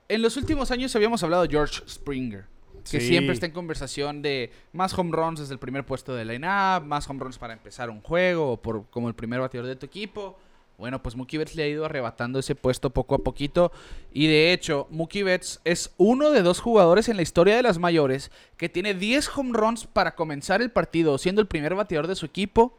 En 0.08 0.22
los 0.22 0.36
últimos 0.36 0.70
años 0.70 0.94
habíamos 0.96 1.22
hablado 1.22 1.42
de 1.42 1.48
George 1.50 1.82
Springer, 1.88 2.44
que 2.90 3.00
Sí. 3.00 3.08
siempre 3.08 3.32
está 3.32 3.46
en 3.46 3.52
conversación 3.52 4.22
de 4.22 4.50
más 4.72 4.92
home 4.98 5.14
runs 5.14 5.40
desde 5.40 5.52
el 5.54 5.58
primer 5.60 5.84
puesto 5.86 6.14
de 6.14 6.24
line-up, 6.24 6.84
más 6.84 7.08
home 7.08 7.20
runs 7.20 7.38
para 7.38 7.52
empezar 7.52 7.88
un 7.90 8.00
juego, 8.00 8.52
o 8.52 8.56
por, 8.60 8.86
como 8.90 9.08
el 9.08 9.14
primer 9.14 9.40
bateador 9.40 9.68
de 9.68 9.76
tu 9.76 9.86
equipo. 9.86 10.38
Bueno, 10.78 11.02
pues 11.02 11.14
Mookie 11.14 11.38
Betts 11.38 11.54
le 11.54 11.62
ha 11.62 11.68
ido 11.68 11.84
arrebatando 11.84 12.38
ese 12.38 12.54
puesto 12.54 12.90
poco 12.90 13.14
a 13.14 13.18
poquito. 13.18 13.72
Y 14.12 14.26
de 14.26 14.52
hecho, 14.52 14.88
Mookie 14.90 15.22
Betts 15.22 15.60
es 15.64 15.92
uno 15.96 16.30
de 16.30 16.42
dos 16.42 16.60
jugadores 16.60 17.08
en 17.08 17.16
la 17.16 17.22
historia 17.22 17.56
de 17.56 17.62
las 17.62 17.78
mayores 17.78 18.30
que 18.56 18.68
tiene 18.68 18.94
10 18.94 19.30
home 19.36 19.52
runs 19.52 19.86
para 19.86 20.14
comenzar 20.14 20.60
el 20.62 20.70
partido, 20.70 21.18
siendo 21.18 21.40
el 21.40 21.46
primer 21.46 21.74
bateador 21.74 22.08
de 22.08 22.16
su 22.16 22.26
equipo 22.26 22.78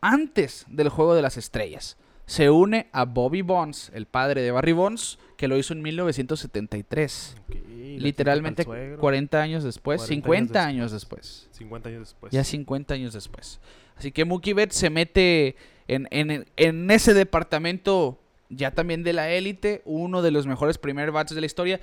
antes 0.00 0.64
del 0.68 0.88
juego 0.88 1.14
de 1.14 1.22
las 1.22 1.36
estrellas. 1.36 1.96
Se 2.26 2.50
une 2.50 2.88
a 2.92 3.04
Bobby 3.04 3.42
Bonds, 3.42 3.90
el 3.94 4.06
padre 4.06 4.42
de 4.42 4.50
Barry 4.52 4.72
Bonds, 4.72 5.18
que 5.36 5.48
lo 5.48 5.58
hizo 5.58 5.72
en 5.72 5.82
1973. 5.82 7.36
Ok, 7.38 7.54
la 7.54 8.02
Literalmente 8.02 8.62
quita 8.62 8.70
pa'l 8.70 8.80
suegro. 8.80 9.00
40 9.00 9.42
años 9.42 9.64
después, 9.64 10.00
40 10.00 10.14
años 10.14 10.22
50 10.22 10.64
años 10.64 10.92
después. 10.92 11.48
50 11.52 11.88
años 11.88 12.00
después. 12.00 12.32
Ya 12.32 12.44
50 12.44 12.94
años 12.94 13.12
después. 13.12 13.60
Así 13.96 14.12
que 14.12 14.24
Mookie 14.24 14.52
Betts 14.52 14.76
se 14.76 14.90
mete 14.90 15.56
en, 15.88 16.08
en- 16.10 16.46
en 16.56 16.90
ese 16.90 17.14
departamento 17.14 18.18
ya 18.48 18.70
también 18.72 19.02
de 19.02 19.12
la 19.12 19.30
élite, 19.30 19.82
uno 19.84 20.20
de 20.22 20.30
los 20.30 20.46
mejores 20.46 20.76
primer 20.78 21.10
bats 21.12 21.34
de 21.34 21.40
la 21.40 21.46
historia, 21.46 21.80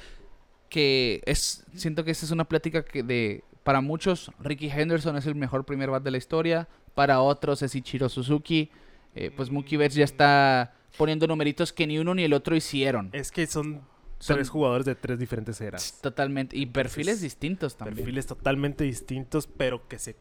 que 0.69 1.21
es, 1.25 1.65
siento 1.75 2.03
que 2.03 2.11
esta 2.11 2.25
es 2.25 2.31
una 2.31 2.43
plática 2.45 2.83
que 2.85 3.01
de, 3.03 3.43
para 3.63 3.81
muchos, 3.81 4.31
Ricky 4.39 4.69
Henderson 4.69 5.17
es 5.17 5.25
el 5.25 5.35
mejor 5.35 5.65
primer 5.65 5.89
bat 5.89 6.03
de 6.03 6.11
la 6.11 6.17
historia, 6.17 6.67
para 6.93 7.21
otros 7.21 7.61
es 7.61 7.73
Ichiro 7.75 8.07
Suzuki, 8.09 8.69
eh, 9.15 9.31
pues 9.35 9.49
Mookie 9.49 9.77
Betts 9.77 9.95
ya 9.95 10.03
está 10.05 10.73
poniendo 10.97 11.25
numeritos 11.27 11.73
que 11.73 11.87
ni 11.87 11.97
uno 11.97 12.13
ni 12.13 12.23
el 12.23 12.33
otro 12.33 12.55
hicieron. 12.55 13.09
Es 13.13 13.31
que 13.31 13.47
son 13.47 13.81
Son 14.19 14.35
tres 14.35 14.49
jugadores 14.49 14.85
de 14.85 14.93
tres 14.95 15.17
diferentes 15.17 15.59
eras. 15.61 15.97
totalmente. 16.01 16.55
Y 16.57 16.65
perfiles 16.67 17.21
distintos 17.21 17.77
también. 17.77 17.95
Perfiles 17.97 18.27
totalmente 18.27 18.83
distintos, 18.83 19.47
pero 19.47 19.87
que 19.87 19.97
se, 19.97 20.15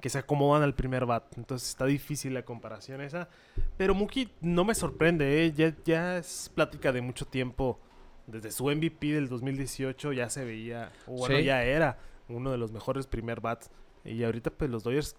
que 0.00 0.08
se 0.08 0.18
acomodan 0.18 0.62
al 0.62 0.74
primer 0.74 1.06
bat. 1.06 1.24
Entonces 1.36 1.68
está 1.68 1.86
difícil 1.86 2.34
la 2.34 2.42
comparación 2.44 3.00
esa. 3.00 3.28
Pero 3.76 3.94
Mookie 3.94 4.30
no 4.40 4.64
me 4.64 4.74
sorprende, 4.74 5.44
¿eh? 5.44 5.52
ya, 5.52 5.74
ya 5.84 6.16
es 6.18 6.50
plática 6.54 6.92
de 6.92 7.00
mucho 7.02 7.26
tiempo. 7.26 7.78
Desde 8.26 8.50
su 8.52 8.64
MVP 8.70 9.08
del 9.12 9.28
2018 9.28 10.12
ya 10.12 10.30
se 10.30 10.44
veía, 10.44 10.92
o 11.06 11.12
bueno, 11.18 11.36
Sí. 11.38 11.44
ya 11.44 11.64
era 11.64 11.98
uno 12.28 12.50
de 12.52 12.58
los 12.58 12.70
mejores 12.72 13.06
primer 13.06 13.40
bats. 13.40 13.70
Y 14.04 14.22
ahorita 14.24 14.50
pues 14.50 14.70
los 14.70 14.84
Dodgers 14.84 15.16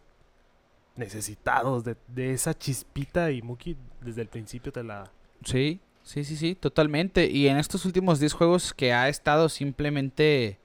necesitados 0.96 1.84
de, 1.84 1.96
de 2.08 2.32
esa 2.34 2.54
chispita 2.58 3.32
y 3.32 3.42
Mookie 3.42 3.78
desde 4.02 4.22
el 4.22 4.28
principio 4.28 4.72
te 4.72 4.84
la... 4.84 5.12
Sí, 5.44 5.80
sí, 6.04 6.24
sí, 6.24 6.36
sí, 6.36 6.56
totalmente. 6.56 7.28
Y 7.30 7.48
en 7.48 7.58
estos 7.58 7.86
últimos 7.86 8.20
10 8.20 8.34
juegos 8.34 8.74
que 8.74 8.94
ha 8.94 9.10
estado 9.10 9.50
simplemente 9.50 10.60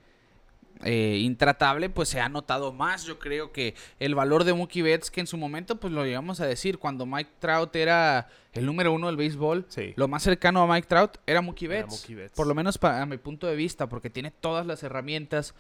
eh, 0.85 1.19
intratable, 1.23 1.89
pues 1.91 2.09
se 2.09 2.21
ha 2.21 2.29
notado 2.29 2.73
más. 2.73 3.05
Yo 3.05 3.19
creo 3.19 3.53
que 3.53 3.75
el 3.99 4.15
valor 4.15 4.45
de 4.45 4.53
Mookie 4.55 4.83
Betts, 4.83 5.11
que 5.11 5.21
en 5.21 5.27
su 5.27 5.37
momento, 5.37 5.77
pues 5.81 5.93
lo 5.93 6.05
llegamos 6.05 6.41
a 6.41 6.47
decir, 6.47 6.79
cuando 6.79 7.07
Mike 7.07 7.31
Trout 7.39 7.75
era 7.77 8.29
el 8.53 8.67
número 8.67 8.93
uno 8.93 9.07
del 9.07 9.17
béisbol, 9.17 9.67
Sí. 9.69 9.93
lo 9.97 10.09
más 10.09 10.23
cercano 10.23 10.63
a 10.63 10.67
Mike 10.67 10.87
Trout 10.89 11.17
era 11.27 11.41
Mookie 11.41 11.67
Era 11.67 11.75
Betts. 11.77 11.91
Mookie 12.01 12.15
Betts. 12.15 12.37
Por 12.37 12.47
lo 12.47 12.55
menos 12.55 12.79
para 12.79 13.03
a 13.03 13.07
mi 13.07 13.17
punto 13.19 13.47
de 13.47 13.57
vista, 13.57 13.89
porque 13.89 14.11
tiene 14.11 14.31
todas 14.31 14.67
las 14.67 14.83
herramientas. 14.83 15.55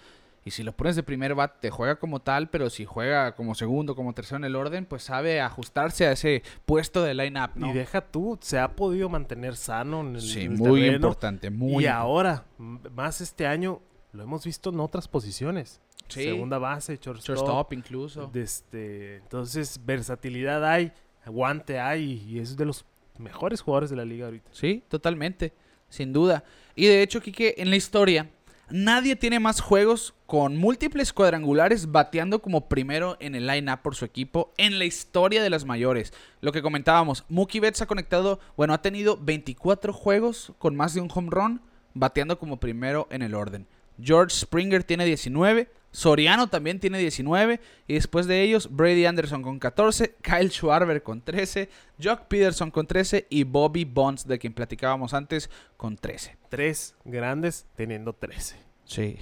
Y 0.45 0.53
si 0.53 0.63
lo 0.63 0.71
pones 0.77 0.95
de 0.95 1.03
primer 1.03 1.35
bat, 1.35 1.59
te 1.59 1.71
juega 1.71 1.97
como 1.97 2.21
tal, 2.21 2.49
pero 2.51 2.71
si 2.71 2.85
juega 2.85 3.35
como 3.35 3.57
segundo, 3.57 3.97
como 3.97 4.13
tercero 4.13 4.37
en 4.37 4.45
el 4.45 4.55
orden, 4.55 4.87
pues 4.87 5.03
sabe 5.03 5.41
ajustarse 5.41 6.07
a 6.07 6.13
ese 6.13 6.45
puesto 6.65 7.03
de 7.03 7.15
line-up, 7.15 7.51
¿no? 7.57 7.71
Y 7.71 7.73
deja 7.73 8.01
tú, 8.01 8.39
se 8.41 8.61
ha 8.61 8.69
podido 8.77 9.09
mantener 9.09 9.57
sano 9.57 10.03
en 10.03 10.15
el, 10.15 10.21
Sí, 10.21 10.43
el 10.43 10.51
muy 10.53 10.83
terreno. 10.83 10.95
importante, 11.09 11.51
muy 11.51 11.69
y 11.69 11.73
importante. 11.89 11.89
ahora, 11.91 12.45
más 12.59 13.21
este 13.21 13.45
año, 13.49 13.81
lo 14.17 14.25
hemos 14.25 14.45
visto 14.45 14.71
en 14.71 14.81
otras 14.81 15.07
posiciones. 15.07 15.81
Sí. 16.09 16.25
Segunda 16.25 16.59
base, 16.59 16.99
shortstop. 17.01 17.37
Shortstop 17.37 17.73
incluso. 17.73 18.27
de 18.33 18.43
este, 18.43 19.17
entonces, 19.17 19.81
versatilidad 19.85 20.65
hay, 20.65 20.93
aguante 21.25 21.79
hay, 21.81 22.25
y 22.29 22.39
es 22.39 22.57
de 22.57 22.65
los 22.65 22.85
mejores 23.19 23.61
jugadores 23.61 23.91
de 23.91 23.97
la 23.97 24.05
liga 24.05 24.27
ahorita. 24.27 24.51
Sí, 24.53 24.83
totalmente, 24.89 25.53
sin 25.89 26.13
duda. 26.13 26.45
Y 26.75 26.87
de 26.87 27.03
hecho, 27.03 27.21
Kike, 27.21 27.61
en 27.61 27.71
la 27.71 27.77
historia, 27.77 28.31
nadie 28.71 29.17
tiene 29.17 29.41
más 29.41 29.61
juegos 29.61 30.15
con 30.27 30.57
múltiples 30.57 31.13
cuadrangulares 31.13 31.91
bateando 31.91 32.41
como 32.41 32.69
primero 32.69 33.17
en 33.21 33.35
el 33.35 33.47
line-up 33.47 33.81
por 33.83 33.95
su 33.95 34.05
equipo 34.05 34.53
en 34.59 34.79
la 34.79 34.85
historia 34.85 35.43
de 35.43 35.51
las 35.51 35.65
mayores. 35.65 36.13
Lo 36.41 36.53
que 36.53 36.63
comentábamos, 36.63 37.25
Mookie 37.29 37.61
Betts 37.61 37.83
ha 37.83 37.87
conectado, 37.87 38.41
bueno, 38.57 38.75
ha 38.75 38.83
tenido 38.83 39.17
24 39.17 39.93
juegos 39.93 40.53
con 40.59 40.77
más 40.77 40.95
de 40.95 41.01
un 41.01 41.11
home 41.13 41.31
run 41.31 41.61
bateando 41.95 42.39
como 42.39 42.61
primero 42.61 43.09
en 43.11 43.23
el 43.23 43.35
orden. 43.35 43.67
George 44.01 44.35
Springer 44.35 44.85
tiene 44.85 45.05
19, 45.05 45.69
Soriano 45.91 46.49
también 46.49 46.79
tiene 46.79 46.99
19 46.99 47.59
y 47.89 47.95
después 47.95 48.27
de 48.27 48.43
ellos 48.43 48.69
Brady 48.71 49.07
Anderson 49.07 49.43
con 49.43 49.59
14, 49.59 50.17
Kyle 50.21 50.51
Schwarber 50.51 51.03
con 51.03 51.23
13, 51.23 51.71
Jock 52.03 52.27
Peterson 52.29 52.71
con 52.71 52.87
13 52.87 53.27
y 53.31 53.45
Bobby 53.45 53.87
Bonds 53.87 54.27
de 54.27 54.39
quien 54.39 54.53
platicábamos 54.53 55.15
antes 55.15 55.49
con 55.79 55.97
13. 55.97 56.37
Tres 56.51 56.95
grandes 57.05 57.65
teniendo 57.77 58.13
13. 58.13 58.57
Sí. 58.85 59.17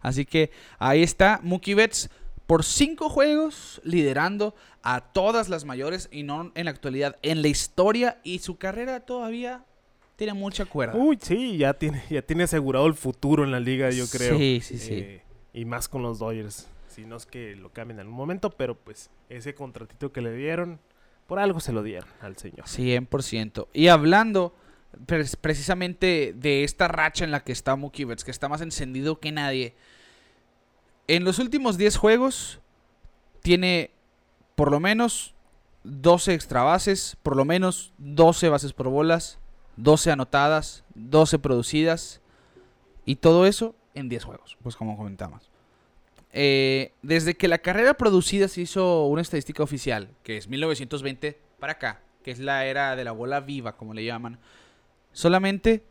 Así 0.00 0.24
que 0.24 0.50
ahí 0.78 1.02
está 1.02 1.40
Mookie 1.42 1.74
Betts 1.74 2.08
por 2.46 2.64
5 2.64 3.10
juegos 3.10 3.80
liderando 3.84 4.54
a 4.82 5.00
todas 5.00 5.48
las 5.48 5.64
mayores 5.64 6.08
y 6.10 6.22
no 6.22 6.52
en 6.54 6.64
la 6.64 6.70
actualidad, 6.70 7.16
en 7.22 7.42
la 7.42 7.48
historia 7.48 8.20
y 8.22 8.38
su 8.38 8.56
carrera 8.56 9.00
todavía 9.00 9.64
tiene 10.16 10.34
mucha 10.34 10.64
cuerda. 10.64 10.94
Uy, 10.96 11.18
sí, 11.20 11.58
ya 11.58 11.74
tiene, 11.74 12.02
ya 12.10 12.22
tiene 12.22 12.44
asegurado 12.44 12.86
el 12.86 12.94
futuro 12.94 13.44
en 13.44 13.50
la 13.52 13.60
liga, 13.60 13.90
yo 13.90 14.06
creo. 14.08 14.36
Sí, 14.38 14.60
sí, 14.62 14.78
sí. 14.78 14.94
Eh, 14.94 15.22
y 15.52 15.64
más 15.64 15.88
con 15.88 16.02
los 16.02 16.18
Dodgers. 16.18 16.68
Si 16.88 17.04
no 17.04 17.16
es 17.16 17.26
que 17.26 17.54
lo 17.56 17.70
cambien 17.70 17.96
en 17.98 18.00
algún 18.06 18.16
momento, 18.16 18.50
pero 18.50 18.74
pues 18.74 19.10
ese 19.28 19.54
contratito 19.54 20.12
que 20.12 20.22
le 20.22 20.32
dieron, 20.34 20.80
por 21.26 21.38
algo 21.38 21.60
se 21.60 21.72
lo 21.72 21.82
dieron 21.82 22.08
al 22.22 22.36
señor. 22.38 22.64
100%. 22.66 23.68
Y 23.74 23.88
hablando 23.88 24.54
pre- 25.04 25.24
precisamente 25.40 26.32
de 26.34 26.64
esta 26.64 26.88
racha 26.88 27.24
en 27.24 27.30
la 27.30 27.44
que 27.44 27.52
está 27.52 27.76
Mookie 27.76 28.04
Betts, 28.04 28.24
que 28.24 28.30
está 28.30 28.48
más 28.48 28.62
encendido 28.62 29.20
que 29.20 29.32
nadie. 29.32 29.74
En 31.08 31.24
los 31.24 31.38
últimos 31.38 31.76
10 31.76 31.96
juegos 31.98 32.60
tiene 33.42 33.90
por 34.54 34.70
lo 34.70 34.80
menos 34.80 35.34
12 35.84 36.32
extra 36.34 36.62
bases, 36.62 37.16
por 37.22 37.36
lo 37.36 37.44
menos 37.44 37.92
12 37.98 38.48
bases 38.48 38.72
por 38.72 38.88
bolas, 38.88 39.38
12 39.76 40.10
anotadas, 40.10 40.84
12 40.94 41.38
producidas 41.38 42.20
y 43.04 43.16
todo 43.16 43.46
eso 43.46 43.74
en 43.94 44.08
10 44.08 44.24
juegos, 44.24 44.56
pues 44.62 44.76
como 44.76 44.96
comentamos. 44.96 45.50
Eh, 46.32 46.92
desde 47.02 47.34
que 47.34 47.48
la 47.48 47.58
carrera 47.58 47.94
producida 47.94 48.48
se 48.48 48.60
hizo 48.60 49.06
una 49.06 49.22
estadística 49.22 49.62
oficial, 49.62 50.10
que 50.22 50.36
es 50.36 50.48
1920 50.48 51.38
para 51.58 51.74
acá, 51.74 52.02
que 52.22 52.30
es 52.30 52.38
la 52.38 52.66
era 52.66 52.96
de 52.96 53.04
la 53.04 53.12
bola 53.12 53.40
viva, 53.40 53.76
como 53.76 53.94
le 53.94 54.04
llaman, 54.04 54.38
solamente 55.12 55.82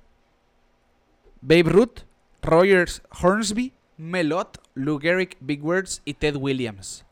Babe 1.41 1.63
Ruth, 1.63 2.01
Rogers 2.41 3.01
Hornsby, 3.21 3.73
Melot, 3.97 4.61
Lou 4.75 4.99
Gehrig, 4.99 5.37
Big 5.39 5.63
Words 5.63 6.01
y 6.05 6.15
Ted 6.15 6.35
Williams 6.35 7.05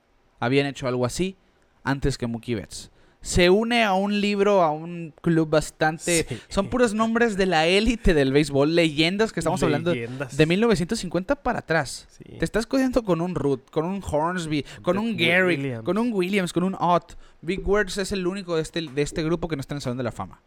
habían 0.44 0.66
hecho 0.66 0.88
algo 0.88 1.06
así 1.06 1.38
antes 1.84 2.18
que 2.18 2.28
Mookie 2.28 2.56
Betts. 2.56 2.92
Se 3.24 3.50
une 3.50 3.86
a 3.86 3.94
un 3.94 4.20
libro, 4.20 4.62
a 4.62 4.72
un 4.72 5.14
club 5.22 5.50
bastante... 5.50 6.26
Sí. 6.28 6.42
Son 6.50 6.70
puros 6.70 6.94
nombres 6.94 7.38
de 7.38 7.46
la 7.46 7.66
élite 7.68 8.14
del 8.14 8.34
béisbol, 8.34 8.76
leyendas 8.76 9.32
que 9.32 9.40
estamos 9.40 9.64
hablando 9.64 9.94
de 9.94 10.46
1950 10.46 11.38
para 11.42 11.60
atrás. 11.60 12.06
Sí. 12.10 12.36
Te 12.38 12.44
estás 12.44 12.68
codeando 12.68 13.02
con 13.02 13.22
un 13.22 13.34
Root, 13.34 13.70
con 13.72 13.86
un 13.86 14.04
Hornsby, 14.04 14.66
con 14.82 14.98
un 14.98 15.18
Gehrig, 15.18 15.58
Williams. 15.60 15.86
con 15.86 15.98
un 15.98 16.12
Williams, 16.12 16.52
con 16.52 16.64
un 16.64 16.76
Ott. 16.78 17.14
Big 17.42 17.66
Words 17.66 17.98
es 17.98 18.12
el 18.12 18.28
único 18.28 18.58
de 18.58 18.62
este, 18.62 18.82
de 18.82 19.02
este 19.02 19.24
grupo 19.24 19.48
que 19.48 19.56
no 19.56 19.62
está 19.62 19.74
en 19.74 19.78
el 19.78 19.82
Salón 19.84 19.98
de 19.98 20.04
la 20.04 20.12
Fama. 20.12 20.42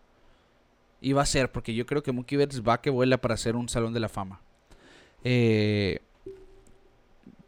Y 1.01 1.14
va 1.14 1.22
a 1.22 1.27
ser, 1.27 1.51
porque 1.51 1.74
yo 1.74 1.87
creo 1.87 2.03
que 2.03 2.12
Mookie 2.12 2.37
Betts 2.37 2.62
va 2.62 2.83
que 2.83 2.91
vuela 2.91 3.16
para 3.16 3.39
ser 3.39 3.57
un 3.57 3.70
Salón 3.70 3.95
de 3.95 4.01
la 4.01 4.11
Fama. 4.11 4.43
Eh, 5.24 6.01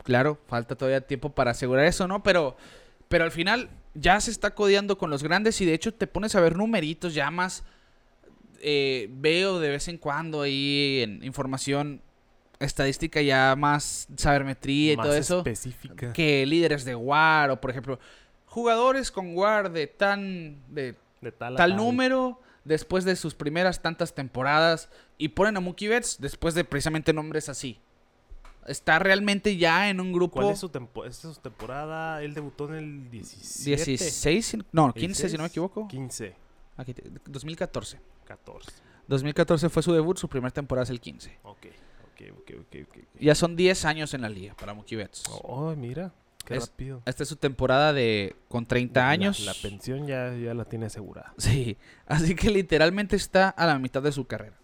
claro, 0.04 0.38
falta 0.46 0.74
todavía 0.74 1.02
tiempo 1.02 1.28
para 1.28 1.50
asegurar 1.50 1.84
eso, 1.84 2.08
¿no? 2.08 2.22
Pero, 2.22 2.56
pero 3.08 3.24
al 3.24 3.30
final 3.30 3.68
ya 3.94 4.20
se 4.20 4.30
está 4.30 4.54
codeando 4.54 4.98
con 4.98 5.10
los 5.10 5.22
grandes 5.22 5.60
y 5.60 5.64
de 5.66 5.74
hecho 5.74 5.92
te 5.92 6.06
pones 6.06 6.34
a 6.34 6.40
ver 6.40 6.56
numeritos 6.56 7.14
ya 7.14 7.30
más... 7.30 7.64
eh, 8.60 9.08
veo 9.12 9.60
de 9.60 9.68
vez 9.70 9.88
en 9.88 9.98
cuando 9.98 10.42
ahí 10.42 11.00
en 11.02 11.22
información 11.24 12.00
estadística 12.60 13.22
ya 13.22 13.54
más 13.56 14.08
sabermetría 14.16 14.94
y 14.94 14.96
Más 14.96 15.06
todo 15.06 15.16
eso 15.16 15.38
específica. 15.38 16.12
que 16.12 16.44
líderes 16.44 16.84
de 16.84 16.94
WAR 16.96 17.50
o 17.50 17.60
por 17.60 17.70
ejemplo 17.70 18.00
jugadores 18.46 19.12
con 19.12 19.36
WAR 19.36 19.70
de 19.70 19.86
tan 19.86 20.56
de 20.74 20.96
De 21.20 21.30
tal, 21.30 21.54
tal 21.54 21.76
número 21.76 22.40
después 22.64 23.04
de 23.04 23.14
sus 23.14 23.34
primeras 23.34 23.80
tantas 23.80 24.14
temporadas 24.14 24.88
y 25.18 25.28
ponen 25.28 25.56
a 25.56 25.60
Mookie 25.60 25.86
Betts 25.88 26.16
después 26.20 26.54
de 26.54 26.64
precisamente 26.64 27.12
nombres 27.12 27.48
así. 27.48 27.78
Está 28.66 28.98
realmente 28.98 29.56
ya 29.56 29.88
en 29.88 30.00
un 30.00 30.12
grupo 30.12 30.34
¿Cuál 30.40 30.50
es 30.50 30.58
su, 30.58 30.68
tempo- 30.68 31.04
esta 31.06 31.28
es 31.28 31.34
su 31.36 31.40
temporada? 31.40 32.22
Él 32.22 32.34
debutó 32.34 32.68
en 32.68 32.74
el 32.74 33.10
17. 33.10 33.84
16, 33.84 34.56
no, 34.72 34.92
15 34.92 35.28
si 35.30 35.36
no 35.36 35.42
me 35.44 35.48
16, 35.48 35.50
equivoco. 35.50 35.88
15, 35.88 36.34
Aquí 36.76 36.94
te- 36.94 37.02
2014. 37.26 37.98
14. 38.26 38.70
2014 39.06 39.68
fue 39.70 39.82
su 39.82 39.92
debut, 39.94 40.18
su 40.18 40.28
primera 40.28 40.50
temporada 40.50 40.82
es 40.84 40.90
el 40.90 41.00
15. 41.00 41.38
Ok, 41.44 41.66
ok, 42.12 42.22
ok, 42.40 42.50
ok. 42.60 42.76
ok. 42.88 42.98
Ya 43.20 43.34
son 43.34 43.56
10 43.56 43.84
años 43.86 44.12
en 44.12 44.20
la 44.20 44.28
liga 44.28 44.54
para 44.54 44.74
Mookie 44.74 44.96
Betts. 44.96 45.22
Oh, 45.44 45.74
mira, 45.74 46.12
qué 46.44 46.56
Es- 46.56 46.68
rápido. 46.68 47.00
Esta 47.06 47.22
es 47.22 47.28
su 47.30 47.36
temporada 47.36 47.94
de 47.94 48.36
con 48.48 48.66
30 48.66 49.00
La- 49.00 49.08
años. 49.08 49.40
La, 49.40 49.54
pensión 49.54 50.06
ya, 50.06 50.34
ya 50.34 50.52
la 50.52 50.66
tiene 50.66 50.86
asegurada. 50.86 51.32
Sí, 51.38 51.78
así 52.06 52.34
que 52.34 52.50
literalmente 52.50 53.16
está 53.16 53.48
a 53.48 53.64
la 53.66 53.78
mitad 53.78 54.02
de 54.02 54.12
su 54.12 54.26
carrera. 54.26 54.57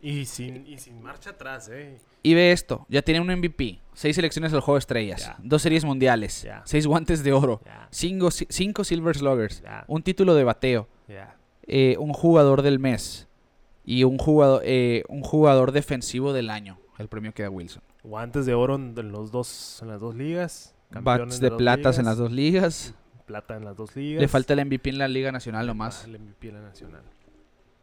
Y 0.00 0.24
sin, 0.26 0.66
y 0.66 0.78
sin 0.78 1.02
marcha 1.02 1.30
atrás, 1.30 1.68
¿eh? 1.72 1.98
Y 2.22 2.34
ve 2.34 2.52
esto, 2.52 2.86
ya 2.88 3.02
tiene 3.02 3.20
un 3.20 3.28
MVP, 3.28 3.80
seis 3.94 4.16
selecciones 4.16 4.52
al 4.52 4.60
juego 4.60 4.76
de 4.76 4.80
estrellas, 4.80 5.32
dos 5.38 5.62
series 5.62 5.84
mundiales, 5.84 6.46
seis 6.64 6.86
guantes 6.86 7.22
de 7.22 7.32
oro, 7.32 7.60
cinco, 7.90 8.30
cinco 8.30 8.84
Silver 8.84 9.16
Sluggers, 9.16 9.62
un 9.86 10.02
título 10.02 10.34
de 10.34 10.44
bateo, 10.44 10.88
eh, 11.62 11.96
un 11.98 12.12
jugador 12.12 12.62
del 12.62 12.78
mes 12.78 13.28
y 13.84 14.04
un 14.04 14.18
jugador, 14.18 14.62
eh, 14.64 15.04
un 15.08 15.22
jugador 15.22 15.72
defensivo 15.72 16.32
del 16.32 16.50
año, 16.50 16.78
el 16.98 17.08
premio 17.08 17.32
que 17.32 17.42
da 17.42 17.50
Wilson. 17.50 17.82
Guantes 18.02 18.46
de 18.46 18.54
oro 18.54 18.76
en, 18.76 18.94
los 19.12 19.30
dos, 19.30 19.80
en 19.82 19.88
las 19.88 20.00
dos 20.00 20.14
ligas. 20.14 20.74
Bats 20.90 21.40
de 21.40 21.50
platas 21.50 21.98
en 21.98 22.06
las 22.06 22.16
dos 22.16 22.32
ligas. 22.32 22.94
Plata 23.26 23.56
en 23.56 23.64
las 23.64 23.76
dos 23.76 23.94
ligas. 23.94 24.22
Le 24.22 24.28
falta 24.28 24.54
el 24.54 24.64
MVP 24.64 24.90
en 24.90 24.98
la 24.98 25.08
Liga 25.08 25.30
Nacional 25.30 25.66
nomás. 25.66 26.04
Ah, 26.04 26.06
el 26.06 26.18
MVP 26.18 26.48
en 26.48 26.54
la 26.54 26.60
nacional. 26.62 27.02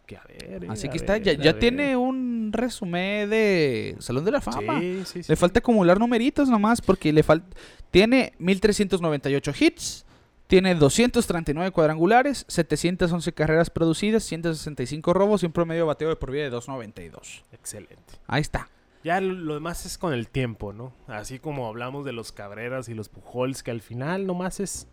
Que 0.05 0.17
a 0.17 0.23
ver. 0.27 0.63
eh, 0.63 0.67
Así 0.69 0.87
a 0.87 0.91
que 0.91 0.97
está, 0.97 1.17
ya, 1.17 1.57
tiene 1.59 1.95
un 1.97 2.51
resumen 2.53 3.29
de 3.29 3.95
Salón 3.99 4.23
de 4.25 4.31
la 4.31 4.41
Fama. 4.41 4.79
Sí, 4.79 5.01
sí, 5.05 5.23
sí. 5.23 5.31
Le 5.31 5.35
falta 5.35 5.59
acumular 5.59 5.99
numeritos 5.99 6.47
nomás 6.49 6.81
porque 6.81 7.11
le 7.11 7.23
falta... 7.23 7.47
Tiene 7.91 8.33
1398 8.39 9.51
hits, 9.59 10.05
Tiene 10.47 10.75
239 10.75 11.71
cuadrangulares, 11.71 12.45
711 12.47 13.33
carreras 13.33 13.69
producidas, 13.71 14.23
165 14.23 15.13
robos 15.13 15.41
y 15.41 15.47
un 15.47 15.51
promedio 15.51 15.81
de 15.83 15.87
bateo 15.87 16.09
de 16.09 16.15
por 16.17 16.29
vida 16.31 16.43
de 16.43 16.51
2.92. 16.51 17.41
Excelente. 17.51 18.13
Ahí 18.27 18.41
está. 18.41 18.69
Ya 19.03 19.19
lo, 19.21 19.33
lo 19.33 19.53
demás 19.55 19.85
es 19.85 19.97
con 19.97 20.13
el 20.13 20.27
tiempo, 20.29 20.71
¿no? 20.73 20.93
Así 21.07 21.39
como 21.39 21.67
hablamos 21.67 22.05
de 22.05 22.11
los 22.13 22.31
Cabreras 22.31 22.89
y 22.89 22.93
los 22.93 23.09
Pujols, 23.09 23.63
que 23.63 23.71
al 23.71 23.81
final 23.81 24.27
nomás 24.27 24.59
es, 24.59 24.87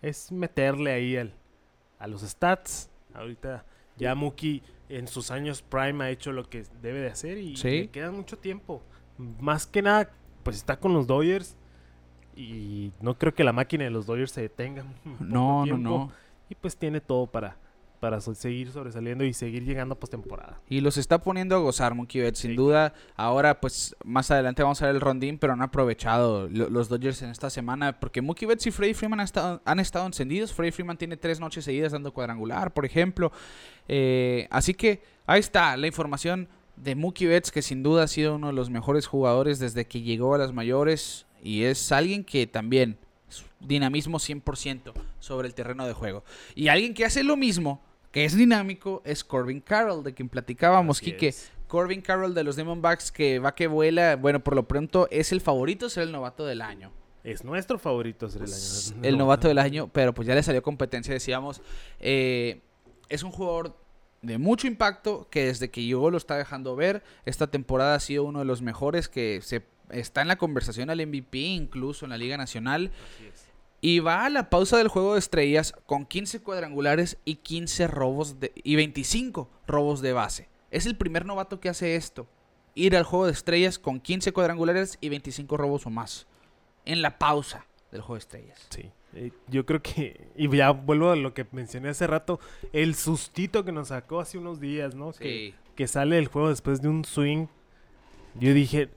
es 0.00 0.32
meterle 0.32 0.92
ahí 0.92 1.16
al, 1.16 1.34
a 1.98 2.06
los 2.06 2.22
stats. 2.22 2.88
Ahorita 3.14 3.64
ya 3.96 4.14
Mookie 4.14 4.62
en 4.88 5.08
sus 5.08 5.30
años 5.30 5.62
prime 5.62 6.04
ha 6.04 6.10
hecho 6.10 6.32
lo 6.32 6.48
que 6.48 6.64
debe 6.82 7.00
de 7.00 7.08
hacer 7.08 7.38
y 7.38 7.56
Sí. 7.56 7.70
le 7.80 7.88
queda 7.88 8.10
mucho 8.10 8.36
tiempo. 8.38 8.82
Más 9.18 9.66
que 9.66 9.82
nada, 9.82 10.10
pues 10.42 10.56
está 10.56 10.78
con 10.78 10.92
los 10.92 11.06
Dodgers 11.06 11.56
y 12.36 12.92
no 13.00 13.16
creo 13.16 13.34
que 13.34 13.44
la 13.44 13.52
máquina 13.52 13.84
de 13.84 13.90
los 13.90 14.06
Dodgers 14.06 14.32
se 14.32 14.42
detenga. 14.42 14.84
No, 15.20 15.64
no, 15.66 15.78
no. 15.78 16.12
Y 16.48 16.54
pues 16.54 16.76
tiene 16.76 17.00
todo 17.00 17.26
para, 17.26 17.56
para 18.04 18.20
seguir 18.20 18.70
sobresaliendo 18.70 19.24
y 19.24 19.32
seguir 19.32 19.64
llegando 19.64 19.94
a 19.94 19.98
postemporada. 19.98 20.60
Y 20.68 20.82
los 20.82 20.98
está 20.98 21.22
poniendo 21.22 21.56
a 21.56 21.60
gozar 21.60 21.94
Mookie 21.94 22.20
Betts, 22.20 22.40
sin 22.40 22.54
duda. 22.54 22.92
Ahora, 23.16 23.62
pues, 23.62 23.96
más 24.04 24.30
adelante 24.30 24.62
vamos 24.62 24.82
a 24.82 24.86
ver 24.88 24.96
el 24.96 25.00
rondín, 25.00 25.38
pero 25.38 25.54
han 25.54 25.62
aprovechado 25.62 26.46
lo- 26.50 26.68
los 26.68 26.90
Dodgers 26.90 27.22
en 27.22 27.30
esta 27.30 27.48
semana. 27.48 27.98
Porque 27.98 28.20
Mookie 28.20 28.44
Betts 28.44 28.66
y 28.66 28.70
Freddie 28.72 28.92
Freeman 28.92 29.20
han 29.20 29.24
estado, 29.24 29.62
han 29.64 29.80
estado 29.80 30.04
encendidos. 30.04 30.52
Freddie 30.52 30.72
Freeman 30.72 30.98
tiene 30.98 31.16
tres 31.16 31.40
noches 31.40 31.64
seguidas 31.64 31.92
dando 31.92 32.12
cuadrangular, 32.12 32.74
por 32.74 32.84
ejemplo. 32.84 33.32
Eh, 33.88 34.46
así 34.50 34.74
que 34.74 35.02
ahí 35.26 35.40
está 35.40 35.74
la 35.78 35.86
información 35.86 36.46
de 36.76 36.94
Mookie 36.94 37.24
Betts, 37.26 37.50
que 37.50 37.62
sin 37.62 37.82
duda 37.82 38.02
ha 38.02 38.06
sido 38.08 38.34
uno 38.34 38.48
de 38.48 38.52
los 38.52 38.68
mejores 38.68 39.06
jugadores 39.06 39.58
desde 39.58 39.86
que 39.86 40.02
llegó 40.02 40.34
a 40.34 40.38
las 40.38 40.52
mayores. 40.52 41.24
Y 41.42 41.62
es 41.62 41.90
alguien 41.90 42.22
que 42.22 42.46
también 42.46 42.98
dinamismo 43.60 44.18
100% 44.18 44.92
sobre 45.20 45.48
el 45.48 45.54
terreno 45.54 45.86
de 45.86 45.94
juego. 45.94 46.22
Y 46.54 46.68
alguien 46.68 46.92
que 46.92 47.04
hace 47.06 47.24
lo 47.24 47.36
mismo, 47.36 47.80
que 48.14 48.24
es 48.24 48.36
dinámico, 48.36 49.02
es 49.04 49.24
Corbin 49.24 49.60
Carroll, 49.60 50.04
de 50.04 50.14
quien 50.14 50.28
platicábamos, 50.28 51.00
Quique. 51.00 51.34
Corbin 51.66 52.00
Carroll 52.00 52.32
de 52.32 52.44
los 52.44 52.54
Diamondbacks, 52.54 53.10
que 53.10 53.40
va 53.40 53.56
que 53.56 53.66
vuela. 53.66 54.14
Bueno, 54.14 54.38
por 54.38 54.54
lo 54.54 54.68
pronto 54.68 55.08
es 55.10 55.32
el 55.32 55.40
favorito, 55.40 55.88
ser 55.88 56.04
el 56.04 56.12
novato 56.12 56.46
del 56.46 56.62
año. 56.62 56.92
Es 57.24 57.42
nuestro 57.42 57.76
favorito 57.76 58.30
ser 58.30 58.42
el 58.42 58.52
año. 58.52 59.02
el 59.02 59.18
No, 59.18 59.24
novato 59.24 59.42
no. 59.42 59.48
del 59.48 59.58
año, 59.58 59.90
pero 59.92 60.14
pues 60.14 60.28
ya 60.28 60.36
le 60.36 60.44
salió 60.44 60.62
competencia, 60.62 61.12
decíamos. 61.12 61.60
Eh, 61.98 62.60
es 63.08 63.24
un 63.24 63.32
jugador 63.32 63.76
de 64.22 64.38
mucho 64.38 64.68
impacto 64.68 65.26
que 65.28 65.46
desde 65.46 65.70
que 65.72 65.82
llegó 65.82 66.12
lo 66.12 66.16
está 66.16 66.36
dejando 66.38 66.76
ver. 66.76 67.02
Esta 67.24 67.48
temporada 67.48 67.96
ha 67.96 68.00
sido 68.00 68.22
uno 68.22 68.38
de 68.38 68.44
los 68.44 68.62
mejores 68.62 69.08
que 69.08 69.40
se 69.42 69.64
está 69.90 70.22
en 70.22 70.28
la 70.28 70.36
conversación 70.36 70.88
al 70.88 71.04
MVP, 71.04 71.36
incluso 71.38 72.06
en 72.06 72.10
la 72.10 72.16
Liga 72.16 72.36
Nacional. 72.36 72.92
Así 73.16 73.26
es. 73.26 73.43
Y 73.86 73.98
va 73.98 74.24
a 74.24 74.30
la 74.30 74.48
pausa 74.48 74.78
del 74.78 74.88
juego 74.88 75.12
de 75.12 75.18
estrellas 75.18 75.74
con 75.84 76.06
15 76.06 76.40
cuadrangulares 76.40 77.18
y 77.26 77.34
15 77.34 77.86
robos 77.86 78.40
de, 78.40 78.50
y 78.54 78.76
25 78.76 79.50
robos 79.66 80.00
de 80.00 80.14
base. 80.14 80.48
Es 80.70 80.86
el 80.86 80.96
primer 80.96 81.26
novato 81.26 81.60
que 81.60 81.68
hace 81.68 81.94
esto. 81.94 82.26
Ir 82.74 82.96
al 82.96 83.04
juego 83.04 83.26
de 83.26 83.32
estrellas 83.32 83.78
con 83.78 84.00
15 84.00 84.32
cuadrangulares 84.32 84.96
y 85.02 85.10
25 85.10 85.58
robos 85.58 85.84
o 85.84 85.90
más. 85.90 86.26
En 86.86 87.02
la 87.02 87.18
pausa 87.18 87.66
del 87.92 88.00
juego 88.00 88.14
de 88.14 88.20
estrellas. 88.20 88.66
Sí. 88.70 88.90
Eh, 89.16 89.32
yo 89.48 89.66
creo 89.66 89.82
que, 89.82 90.28
y 90.34 90.48
ya 90.56 90.70
vuelvo 90.70 91.10
a 91.10 91.16
lo 91.16 91.34
que 91.34 91.46
mencioné 91.52 91.90
hace 91.90 92.06
rato, 92.06 92.40
el 92.72 92.94
sustito 92.94 93.66
que 93.66 93.72
nos 93.72 93.88
sacó 93.88 94.18
hace 94.18 94.38
unos 94.38 94.60
días, 94.60 94.94
¿no? 94.94 95.12
Que, 95.12 95.52
que 95.76 95.88
sale 95.88 96.16
el 96.16 96.28
juego 96.28 96.48
después 96.48 96.80
de 96.80 96.88
un 96.88 97.04
swing. 97.04 97.48
Yo 98.40 98.54
dije, 98.54 98.88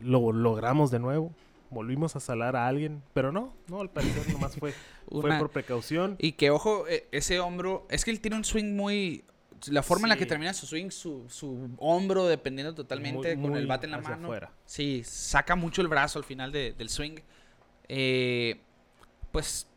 lo 0.00 0.30
logramos 0.30 0.92
de 0.92 1.00
nuevo. 1.00 1.32
Volvimos 1.72 2.14
a 2.16 2.20
salar 2.20 2.54
a 2.54 2.68
alguien, 2.68 3.02
pero 3.14 3.32
no, 3.32 3.56
no, 3.68 3.80
al 3.80 3.90
parecer 3.90 4.30
nomás 4.32 4.54
fue, 4.56 4.72
fue 5.10 5.38
por 5.38 5.50
precaución. 5.50 6.16
Y 6.18 6.32
que 6.32 6.50
ojo, 6.50 6.86
eh, 6.86 7.08
ese 7.12 7.40
hombro, 7.40 7.86
es 7.90 8.04
que 8.04 8.10
él 8.10 8.20
tiene 8.20 8.36
un 8.36 8.44
swing 8.44 8.76
muy... 8.76 9.24
La 9.68 9.82
forma 9.82 10.06
en 10.06 10.10
la 10.10 10.16
que 10.16 10.26
termina 10.26 10.52
su 10.54 10.66
swing, 10.66 10.90
su, 10.90 11.24
su 11.28 11.70
hombro, 11.78 12.26
dependiendo 12.26 12.74
totalmente 12.74 13.36
Muy- 13.36 13.42
con 13.42 13.50
muy 13.52 13.60
el 13.60 13.66
bate 13.68 13.86
en 13.86 13.92
la 13.92 14.00
mano. 14.00 14.26
afuera. 14.26 14.52
Sí, 14.66 15.02
saca 15.04 15.54
mucho 15.56 15.82
el 15.82 15.88
brazo 15.88 16.18
al 16.18 16.24
final 16.24 16.50
de- 16.52 16.72
del 16.72 16.88
swing. 16.88 17.16
Eh, 17.88 18.60
pues 19.30 19.68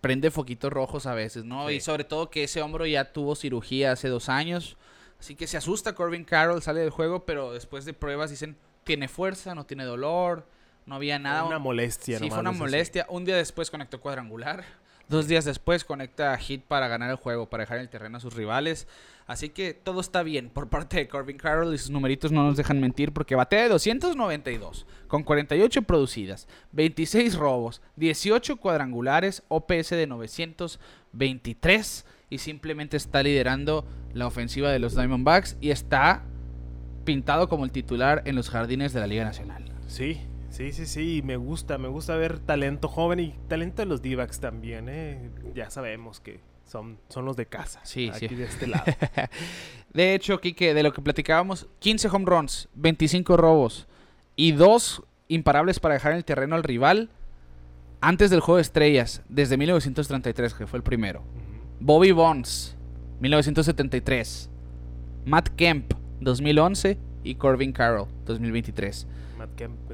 prende 0.00 0.30
foquitos 0.30 0.72
rojos 0.72 1.06
a 1.06 1.14
veces, 1.14 1.44
¿no? 1.44 1.68
Sí. 1.68 1.74
Y 1.74 1.80
sobre 1.80 2.04
todo 2.04 2.30
que 2.30 2.44
ese 2.44 2.62
hombro 2.62 2.86
ya 2.86 3.12
tuvo 3.12 3.34
cirugía 3.36 3.92
hace 3.92 4.08
dos 4.08 4.28
años. 4.28 4.76
Así 5.20 5.34
que 5.34 5.46
se 5.46 5.56
asusta 5.56 5.94
Corbin 5.94 6.24
Carroll, 6.24 6.62
sale 6.62 6.80
del 6.80 6.90
juego, 6.90 7.24
pero 7.24 7.52
después 7.52 7.84
de 7.84 7.92
pruebas 7.94 8.30
dicen, 8.30 8.56
tiene 8.84 9.08
fuerza, 9.08 9.54
no 9.54 9.66
tiene 9.66 9.84
dolor, 9.84 10.46
no 10.86 10.94
había 10.94 11.18
nada. 11.18 11.44
una 11.44 11.58
molestia. 11.58 12.18
Sí, 12.18 12.30
fue 12.30 12.38
una 12.38 12.52
molestia. 12.52 13.06
Un 13.08 13.24
día 13.24 13.36
después 13.36 13.70
conectó 13.70 14.00
cuadrangular. 14.00 14.64
Dos 15.08 15.28
días 15.28 15.44
después 15.44 15.84
conecta 15.84 16.36
hit 16.36 16.64
para 16.64 16.88
ganar 16.88 17.10
el 17.10 17.16
juego, 17.16 17.48
para 17.48 17.62
dejar 17.62 17.76
en 17.76 17.82
el 17.82 17.88
terreno 17.88 18.16
a 18.16 18.20
sus 18.20 18.34
rivales. 18.34 18.88
Así 19.26 19.50
que 19.50 19.74
todo 19.74 20.00
está 20.00 20.24
bien 20.24 20.50
por 20.50 20.68
parte 20.68 20.96
de 20.96 21.08
Corbin 21.08 21.36
Carroll 21.36 21.74
y 21.74 21.78
sus 21.78 21.90
numeritos 21.90 22.32
no 22.32 22.44
nos 22.44 22.56
dejan 22.56 22.80
mentir 22.80 23.12
porque 23.12 23.36
batea 23.36 23.64
de 23.64 23.68
292, 23.68 24.86
con 25.06 25.22
48 25.24 25.82
producidas, 25.82 26.48
26 26.72 27.36
robos, 27.36 27.82
18 27.96 28.56
cuadrangulares, 28.56 29.42
OPS 29.48 29.90
de 29.90 30.06
923 30.06 32.06
y 32.30 32.38
simplemente 32.38 32.96
está 32.96 33.22
liderando 33.22 33.84
la 34.12 34.26
ofensiva 34.26 34.70
de 34.70 34.78
los 34.78 34.94
Diamondbacks 34.94 35.56
y 35.60 35.70
está 35.70 36.24
pintado 37.04 37.48
como 37.48 37.64
el 37.64 37.70
titular 37.70 38.22
en 38.26 38.34
los 38.34 38.50
jardines 38.50 38.92
de 38.92 39.00
la 39.00 39.06
Liga 39.06 39.24
Nacional. 39.24 39.64
Sí, 39.86 40.20
sí, 40.50 40.72
sí, 40.72 40.86
sí. 40.86 41.16
y 41.18 41.22
Me 41.22 41.36
gusta, 41.36 41.78
me 41.78 41.88
gusta 41.88 42.16
ver 42.16 42.38
talento 42.38 42.88
joven 42.88 43.20
y 43.20 43.34
talento 43.48 43.82
de 43.82 43.86
los 43.86 44.02
d 44.02 44.16
también, 44.40 44.88
¿eh? 44.88 45.30
Ya 45.54 45.70
sabemos 45.70 46.20
que 46.20 46.40
son, 46.64 46.98
son 47.08 47.24
los 47.24 47.36
de 47.36 47.46
casa. 47.46 47.80
Sí, 47.84 48.10
aquí 48.12 48.28
sí. 48.28 48.34
de 48.34 48.44
este 48.44 48.66
lado. 48.68 48.84
De 49.92 50.14
hecho, 50.14 50.40
Kike, 50.40 50.74
de 50.74 50.82
lo 50.82 50.92
que 50.92 51.02
platicábamos, 51.02 51.66
15 51.78 52.08
home 52.08 52.24
runs, 52.26 52.68
25 52.74 53.36
robos 53.36 53.86
y 54.34 54.52
dos 54.52 55.02
imparables 55.28 55.80
para 55.80 55.94
dejar 55.94 56.12
en 56.12 56.18
el 56.18 56.24
terreno 56.24 56.54
al 56.56 56.62
rival 56.62 57.10
antes 58.00 58.30
del 58.30 58.40
juego 58.40 58.56
de 58.56 58.62
estrellas, 58.62 59.22
desde 59.28 59.56
1933, 59.56 60.54
que 60.54 60.66
fue 60.66 60.78
el 60.78 60.82
primero. 60.82 61.22
Bobby 61.80 62.12
Bonds, 62.12 62.76
1973. 63.20 64.50
Matt 65.24 65.48
Kemp, 65.56 65.92
2011. 66.20 66.98
Y 67.24 67.34
Corbin 67.34 67.72
Carroll, 67.72 68.06
2023. 68.24 69.06
Matt 69.36 69.56
Kemp, 69.56 69.85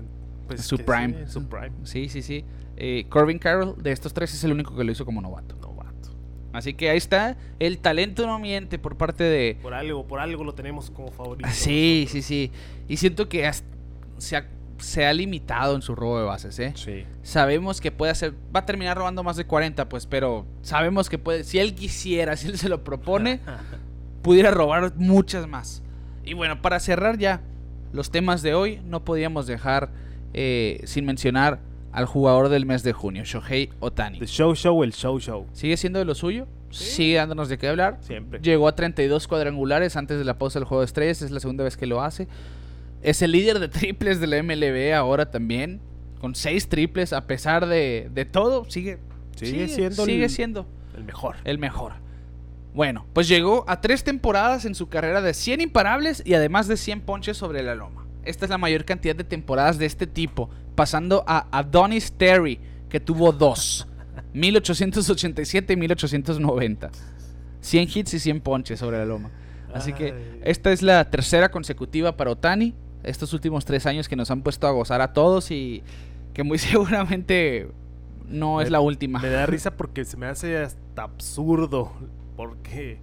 pues, 0.56 0.66
Su 0.66 0.78
prime. 0.78 1.26
sí, 1.26 1.32
su 1.32 1.48
prime. 1.48 1.72
Sí, 1.84 2.08
sí, 2.08 2.22
sí. 2.22 2.44
Eh, 2.76 3.06
Corbin 3.08 3.38
Carroll, 3.38 3.80
de 3.82 3.92
estos 3.92 4.12
tres, 4.14 4.32
es 4.34 4.42
el 4.44 4.52
único 4.52 4.74
que 4.76 4.84
lo 4.84 4.92
hizo 4.92 5.04
como 5.04 5.20
novato. 5.20 5.56
Novato. 5.56 6.10
Así 6.52 6.74
que 6.74 6.90
ahí 6.90 6.98
está. 6.98 7.36
El 7.58 7.78
talento 7.78 8.26
no 8.26 8.38
miente 8.38 8.78
por 8.78 8.96
parte 8.96 9.24
de, 9.24 9.58
Por 9.62 9.74
algo, 9.74 10.06
por 10.06 10.20
algo 10.20 10.44
lo 10.44 10.54
tenemos 10.54 10.90
como 10.90 11.10
favorito. 11.10 11.48
Ah, 11.48 11.52
Sí, 11.52 12.06
sí, 12.08 12.22
sí. 12.22 12.50
Y 12.88 12.96
siento 12.96 13.28
que 13.28 13.50
se, 14.18 14.36
ha, 14.36 14.46
se 14.78 15.06
ha 15.06 15.12
limitado 15.12 15.74
en 15.76 15.82
su 15.82 15.94
robo 15.94 16.18
de 16.18 16.24
bases, 16.24 16.58
¿eh? 16.58 16.72
Sí. 16.76 17.04
Sabemos 17.22 17.80
que 17.80 17.90
puede 17.90 18.12
hacer... 18.12 18.34
Va 18.54 18.60
a 18.60 18.66
terminar 18.66 18.96
robando 18.96 19.22
más 19.22 19.36
de 19.36 19.46
40, 19.46 19.88
pues, 19.88 20.06
pero 20.06 20.46
sabemos 20.62 21.08
que 21.08 21.18
puede... 21.18 21.44
Si 21.44 21.58
él 21.58 21.74
quisiera, 21.74 22.36
si 22.36 22.48
él 22.48 22.58
se 22.58 22.68
lo 22.68 22.84
propone, 22.84 23.40
pudiera 24.22 24.50
robar 24.50 24.94
muchas 24.96 25.46
más. 25.46 25.82
Y 26.24 26.34
bueno, 26.34 26.60
para 26.62 26.80
cerrar 26.80 27.18
ya 27.18 27.40
los 27.92 28.10
temas 28.10 28.42
de 28.42 28.54
hoy, 28.54 28.80
no 28.84 29.04
podíamos 29.04 29.46
dejar 29.46 29.90
eh, 30.34 30.80
sin 30.84 31.04
mencionar 31.04 31.60
al 31.92 32.06
jugador 32.06 32.48
del 32.48 32.64
mes 32.66 32.82
de 32.82 32.92
junio, 32.92 33.24
Shohei 33.24 33.70
Otani. 33.80 34.18
The 34.18 34.26
show 34.26 34.54
show, 34.54 34.82
el 34.82 34.92
show 34.92 35.18
show. 35.20 35.46
¿Sigue 35.52 35.76
siendo 35.76 35.98
de 35.98 36.04
lo 36.06 36.14
suyo? 36.14 36.46
Sí. 36.70 36.84
Sigue 36.84 37.16
dándonos 37.16 37.48
de 37.50 37.58
qué 37.58 37.68
hablar. 37.68 37.98
Siempre. 38.00 38.40
Llegó 38.40 38.66
a 38.66 38.74
32 38.74 39.28
cuadrangulares 39.28 39.94
antes 39.96 40.18
de 40.18 40.24
la 40.24 40.38
pausa 40.38 40.58
del 40.58 40.64
juego 40.66 40.80
de 40.80 40.86
estrellas. 40.86 41.20
Es 41.20 41.30
la 41.30 41.40
segunda 41.40 41.64
vez 41.64 41.76
que 41.76 41.86
lo 41.86 42.00
hace. 42.02 42.28
Es 43.02 43.20
el 43.20 43.32
líder 43.32 43.58
de 43.58 43.68
triples 43.68 44.20
de 44.20 44.26
la 44.26 44.42
MLB 44.42 44.94
ahora 44.94 45.30
también. 45.30 45.80
Con 46.18 46.34
6 46.34 46.68
triples 46.68 47.12
a 47.12 47.26
pesar 47.26 47.66
de, 47.66 48.08
de 48.14 48.24
todo. 48.24 48.64
Sigue, 48.70 48.98
Sigue 49.36 49.68
siendo 49.68 50.04
sigue 50.06 50.24
el- 50.24 50.30
siendo 50.30 50.66
El 50.96 51.04
mejor. 51.04 51.36
el 51.44 51.58
mejor. 51.58 51.92
Bueno, 52.74 53.04
pues 53.12 53.28
llegó 53.28 53.64
a 53.68 53.82
tres 53.82 54.02
temporadas 54.02 54.64
en 54.64 54.74
su 54.74 54.88
carrera 54.88 55.20
de 55.20 55.34
100 55.34 55.60
imparables 55.60 56.22
y 56.24 56.32
además 56.32 56.68
de 56.68 56.78
100 56.78 57.02
ponches 57.02 57.36
sobre 57.36 57.62
la 57.62 57.74
loma. 57.74 58.01
Esta 58.24 58.44
es 58.44 58.50
la 58.50 58.58
mayor 58.58 58.84
cantidad 58.84 59.16
de 59.16 59.24
temporadas 59.24 59.78
de 59.78 59.86
este 59.86 60.06
tipo, 60.06 60.50
pasando 60.74 61.24
a 61.26 61.46
Adonis 61.56 62.12
Terry, 62.12 62.60
que 62.88 63.00
tuvo 63.00 63.32
dos. 63.32 63.88
1887 64.34 65.72
y 65.72 65.76
1890. 65.76 66.90
100 67.60 67.88
hits 67.94 68.14
y 68.14 68.18
100 68.18 68.40
ponches 68.40 68.78
sobre 68.78 68.98
la 68.98 69.04
loma. 69.04 69.30
Así 69.72 69.92
que 69.92 70.14
esta 70.42 70.72
es 70.72 70.82
la 70.82 71.10
tercera 71.10 71.50
consecutiva 71.50 72.16
para 72.16 72.30
Otani. 72.30 72.74
Estos 73.02 73.32
últimos 73.32 73.64
tres 73.64 73.86
años 73.86 74.08
que 74.08 74.16
nos 74.16 74.30
han 74.30 74.42
puesto 74.42 74.66
a 74.66 74.70
gozar 74.70 75.00
a 75.00 75.12
todos 75.12 75.50
y 75.50 75.82
que 76.34 76.42
muy 76.42 76.58
seguramente 76.58 77.68
no 78.28 78.60
es 78.60 78.70
la 78.70 78.80
última. 78.80 79.20
Me 79.20 79.30
da 79.30 79.46
risa 79.46 79.70
porque 79.76 80.04
se 80.04 80.16
me 80.16 80.26
hace 80.26 80.58
hasta 80.58 81.02
absurdo. 81.02 81.92
Porque 82.36 82.98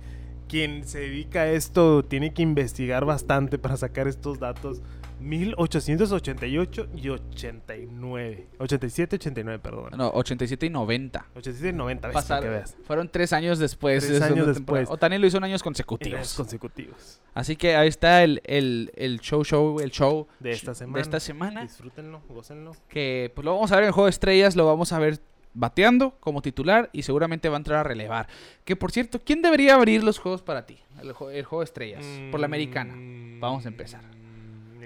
quien 0.48 0.86
se 0.86 1.00
dedica 1.00 1.42
a 1.42 1.52
esto 1.52 2.04
tiene 2.04 2.34
que 2.34 2.42
investigar 2.42 3.06
bastante 3.06 3.58
para 3.58 3.78
sacar 3.78 4.08
estos 4.08 4.40
datos. 4.40 4.82
1888 5.20 6.88
y 6.96 7.10
89. 7.10 8.48
87, 8.60 9.16
89, 9.18 9.60
perdón. 9.62 9.92
No, 9.98 10.10
87 10.10 10.66
y 10.66 10.70
90. 10.70 11.26
87 11.36 11.70
y 11.70 11.74
90, 11.78 12.08
ves, 12.08 12.16
Pasar- 12.16 12.42
que 12.44 12.50
veas. 12.50 12.76
fueron 12.86 13.10
tres 13.10 13.34
años 13.34 13.60
después. 13.60 14.06
Tres 14.08 14.22
años 14.22 14.48
después. 14.48 14.90
Otani 14.90 15.18
lo 15.18 15.28
hizo 15.28 15.38
en 15.38 15.44
años 15.44 15.50
Años 15.50 15.64
consecutivos. 15.64 16.34
consecutivos. 16.36 17.22
Así 17.34 17.56
que 17.56 17.76
ahí 17.76 17.88
está 17.88 18.24
el, 18.24 18.42
el, 18.46 18.92
el 18.96 19.20
show 19.20 19.44
show, 19.44 19.80
el 19.80 19.90
show 19.92 20.28
De 20.40 20.52
esta 20.52 20.76
semana. 20.76 20.96
de 20.98 21.02
esta 21.02 21.20
semana. 21.20 21.62
Disfrútenlo, 21.64 22.22
gócenlo. 22.30 22.74
Que 22.88 23.32
pues 23.34 23.44
lo 23.46 23.54
vamos 23.56 23.72
a 23.72 23.76
ver 23.76 23.84
en 23.86 23.88
el 23.88 23.94
juego 23.94 24.06
de 24.06 24.12
estrellas, 24.12 24.56
lo 24.56 24.66
vamos 24.68 24.94
a 24.94 25.00
ver 25.00 25.20
bateando 25.56 26.12
como 26.20 26.44
titular 26.44 26.90
y 26.94 27.02
seguramente 27.02 27.50
va 27.50 27.56
a 27.56 27.58
entrar 27.58 27.80
a 27.80 27.84
relevar. 27.84 28.28
Que 28.64 28.76
por 28.76 28.92
cierto, 28.92 29.20
¿quién 29.20 29.42
debería 29.42 29.74
abrir 29.74 30.04
los 30.04 30.20
juegos 30.20 30.44
para 30.44 30.66
ti? 30.68 30.78
El 31.02 31.14
juego 31.14 31.60
de 31.60 31.64
estrellas, 31.66 32.06
por 32.30 32.40
la 32.40 32.46
americana. 32.46 32.94
Vamos 33.40 33.66
a 33.66 33.70
empezar. 33.70 34.02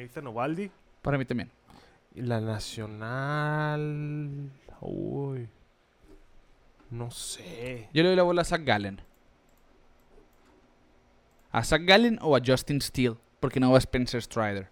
Mm, 0.03 0.07
Nathan 0.07 0.27
Ovaldi. 0.27 0.71
Para 1.01 1.17
mí 1.17 1.25
también. 1.25 1.49
Y 2.15 2.21
La 2.21 2.39
nacional. 2.41 3.81
Uy. 4.81 5.49
No 6.89 7.09
sé. 7.09 7.89
Yo 7.93 8.03
le 8.03 8.09
doy 8.09 8.15
la 8.15 8.23
bola 8.23 8.41
a 8.41 8.45
Zach 8.45 8.63
Gallen. 8.63 9.01
¿A 11.51 11.63
Zach 11.63 11.81
Gallen 11.83 12.19
o 12.21 12.35
a 12.35 12.41
Justin 12.45 12.81
Steele? 12.81 13.17
Porque 13.39 13.59
no 13.59 13.71
va 13.71 13.77
Spencer 13.79 14.21
Strider. 14.21 14.69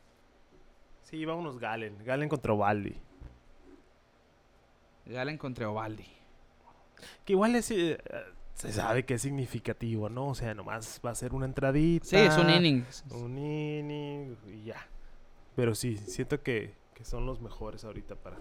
Sí, 1.04 1.26
vámonos 1.26 1.60
Galen. 1.60 2.04
Galen 2.04 2.30
contra 2.30 2.54
Ovaldi. 2.54 2.96
Gallen 5.06 5.38
contra 5.38 5.70
Ovaldi. 5.70 6.06
Que 7.26 7.34
igual 7.34 7.56
es, 7.56 7.72
eh, 7.72 7.98
se 8.54 8.72
sabe 8.72 9.04
que 9.04 9.16
es 9.16 9.22
significativo, 9.24 10.10
¿no? 10.10 10.28
O 10.28 10.36
sea, 10.36 10.54
nomás 10.54 11.02
va 11.06 11.10
a 11.12 11.16
ser 11.16 11.34
una 11.34 11.46
entradita. 11.46 12.06
Sí, 12.06 12.16
es 12.16 12.38
un 12.38 12.50
inning. 12.50 12.86
Un 13.10 13.38
inning 13.38 14.38
y 14.48 14.66
ya. 14.66 14.88
Pero 15.56 15.76
sí, 15.76 15.98
siento 15.98 16.42
que, 16.42 16.74
que 16.94 17.04
son 17.04 17.26
los 17.26 17.42
mejores 17.42 17.84
ahorita 17.84 18.16
para, 18.16 18.38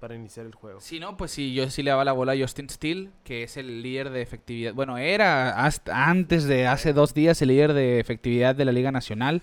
para 0.00 0.14
iniciar 0.14 0.46
el 0.46 0.54
juego. 0.54 0.80
Si 0.80 0.98
no, 0.98 1.16
pues 1.16 1.30
sí, 1.30 1.52
yo 1.54 1.68
sí 1.70 1.82
le 1.82 1.90
daba 1.90 2.04
la 2.04 2.12
bola 2.12 2.32
a 2.32 2.38
Justin 2.38 2.68
Steele, 2.68 3.10
que 3.22 3.42
es 3.42 3.56
el 3.56 3.82
líder 3.82 4.10
de 4.10 4.22
efectividad. 4.22 4.74
Bueno, 4.74 4.98
era 4.98 5.64
hasta 5.64 6.08
antes 6.08 6.44
de 6.44 6.66
hace 6.66 6.92
dos 6.92 7.14
días 7.14 7.40
el 7.42 7.48
líder 7.48 7.74
de 7.74 8.00
efectividad 8.00 8.54
de 8.54 8.64
la 8.64 8.72
Liga 8.72 8.90
Nacional. 8.90 9.42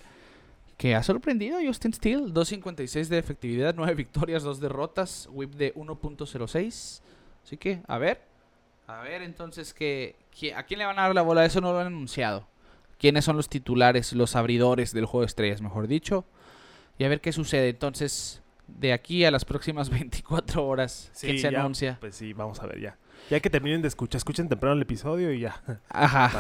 Que 0.78 0.94
ha 0.94 1.02
sorprendido 1.02 1.58
a 1.58 1.62
Justin 1.66 1.94
Steele. 1.94 2.26
2.56 2.26 3.08
de 3.08 3.18
efectividad, 3.18 3.74
9 3.76 3.94
victorias, 3.96 4.44
2 4.44 4.60
derrotas, 4.60 5.28
whip 5.32 5.54
de 5.56 5.74
1.06. 5.74 7.02
Así 7.44 7.58
que, 7.58 7.82
a 7.88 7.98
ver. 7.98 8.22
A 8.86 9.02
ver, 9.02 9.22
entonces, 9.22 9.74
¿qué, 9.74 10.16
¿a 10.56 10.64
quién 10.64 10.80
le 10.80 10.86
van 10.86 11.00
a 11.00 11.04
dar 11.04 11.16
la 11.16 11.22
bola? 11.22 11.46
Eso 11.46 11.62
no 11.62 11.74
lo 11.74 11.80
han 11.80 11.88
anunciado. 11.88 12.48
¿Quiénes 13.00 13.26
son 13.26 13.38
los 13.38 13.50
titulares, 13.50 14.14
los 14.14 14.36
abridores 14.36 14.94
del 14.94 15.06
juego 15.06 15.22
de 15.22 15.28
estrellas, 15.28 15.62
mejor 15.62 15.88
dicho? 15.88 16.26
Y 16.98 17.04
a 17.04 17.10
ver 17.10 17.22
qué 17.22 17.32
sucede. 17.32 17.70
Entonces, 17.70 18.42
de 18.68 18.94
aquí 18.94 19.26
a 19.26 19.32
las 19.32 19.46
próximas 19.46 19.90
24 19.92 20.66
horas, 20.66 21.12
¿quién 21.20 21.38
se 21.40 21.52
ya, 21.52 21.60
anuncia? 21.60 21.98
Pues 22.00 22.16
sí, 22.16 22.34
vamos 22.34 22.60
a 22.62 22.68
ver 22.68 22.80
ya. 22.82 22.98
Ya 23.30 23.40
que 23.40 23.50
terminen 23.50 23.82
de 23.82 23.88
escuchar, 23.88 24.18
escuchen 24.18 24.48
temprano 24.48 24.76
el 24.76 24.82
episodio 24.82 25.32
y 25.34 25.42
ya. 25.42 25.62
Ajá. 25.90 26.32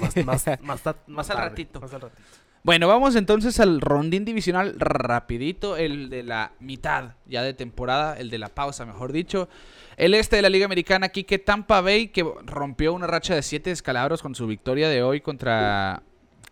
Más, 0.00 0.16
más, 0.24 0.46
más, 0.62 0.82
ta- 0.82 0.96
Más 1.06 1.30
al 1.30 1.36
tarde, 1.36 1.48
ratito. 1.50 1.80
Más 1.80 1.94
al 1.94 2.00
ratito. 2.02 2.22
Bueno, 2.62 2.88
vamos 2.88 3.14
entonces 3.14 3.60
al 3.60 3.80
rondín 3.80 4.24
divisional 4.24 4.74
rapidito, 4.80 5.76
el 5.76 6.10
de 6.10 6.24
la 6.24 6.50
mitad 6.58 7.12
ya 7.24 7.42
de 7.44 7.54
temporada, 7.54 8.18
el 8.18 8.28
de 8.28 8.38
la 8.38 8.48
pausa, 8.48 8.84
mejor 8.84 9.12
dicho. 9.12 9.48
El 9.96 10.14
este 10.14 10.34
de 10.34 10.42
la 10.42 10.48
Liga 10.48 10.64
Americana, 10.66 11.06
aquí 11.06 11.22
que 11.22 11.38
Tampa 11.38 11.80
Bay, 11.80 12.08
que 12.08 12.26
rompió 12.44 12.92
una 12.92 13.06
racha 13.06 13.36
de 13.36 13.42
siete 13.42 13.70
descalabros 13.70 14.20
con 14.20 14.34
su 14.34 14.48
victoria 14.48 14.88
de 14.88 15.02
hoy 15.04 15.20
contra... 15.20 16.02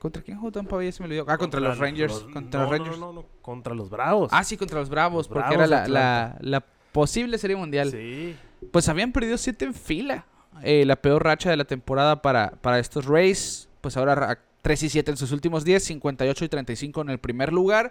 ¿Contra 0.04 0.22
quién 0.22 0.36
jugó 0.36 0.52
Tampa 0.52 0.76
Bay? 0.76 0.92
Se 0.92 1.02
me 1.02 1.06
olvidó. 1.06 1.24
Ah, 1.26 1.38
contra, 1.38 1.60
los 1.60 1.78
Rangers. 1.78 2.12
los- 2.12 2.22
contra 2.24 2.60
no, 2.60 2.66
los 2.66 2.78
Rangers. 2.78 2.98
No, 2.98 3.06
no, 3.06 3.22
no, 3.22 3.26
contra 3.40 3.74
los 3.74 3.88
Bravos. 3.88 4.28
Ah, 4.34 4.44
sí, 4.44 4.58
contra 4.58 4.78
los 4.78 4.90
Bravos, 4.90 5.26
Los 5.26 5.28
porque 5.28 5.56
Bravos 5.56 5.66
era 5.70 5.88
la, 5.88 5.88
la- 5.88 6.36
la 6.42 6.64
posible 6.92 7.38
serie 7.38 7.56
mundial. 7.56 7.90
Sí. 7.90 8.36
Pues 8.70 8.86
habían 8.90 9.12
perdido 9.12 9.38
siete 9.38 9.64
en 9.64 9.72
fila. 9.72 10.26
Eh, 10.62 10.84
la 10.84 10.96
peor 10.96 11.24
racha 11.24 11.48
de 11.48 11.56
la 11.56 11.64
temporada 11.64 12.20
para, 12.20 12.50
para 12.60 12.78
estos 12.80 13.06
Rays. 13.06 13.66
Pues 13.80 13.96
ahora 13.96 14.14
ra- 14.14 14.38
3 14.60 14.82
y 14.82 14.88
7 14.90 15.10
en 15.10 15.16
sus 15.16 15.32
últimos 15.32 15.64
10, 15.64 15.82
58 15.84 16.44
y 16.44 16.48
35 16.50 17.00
en 17.00 17.08
el 17.08 17.18
primer 17.18 17.50
lugar. 17.50 17.90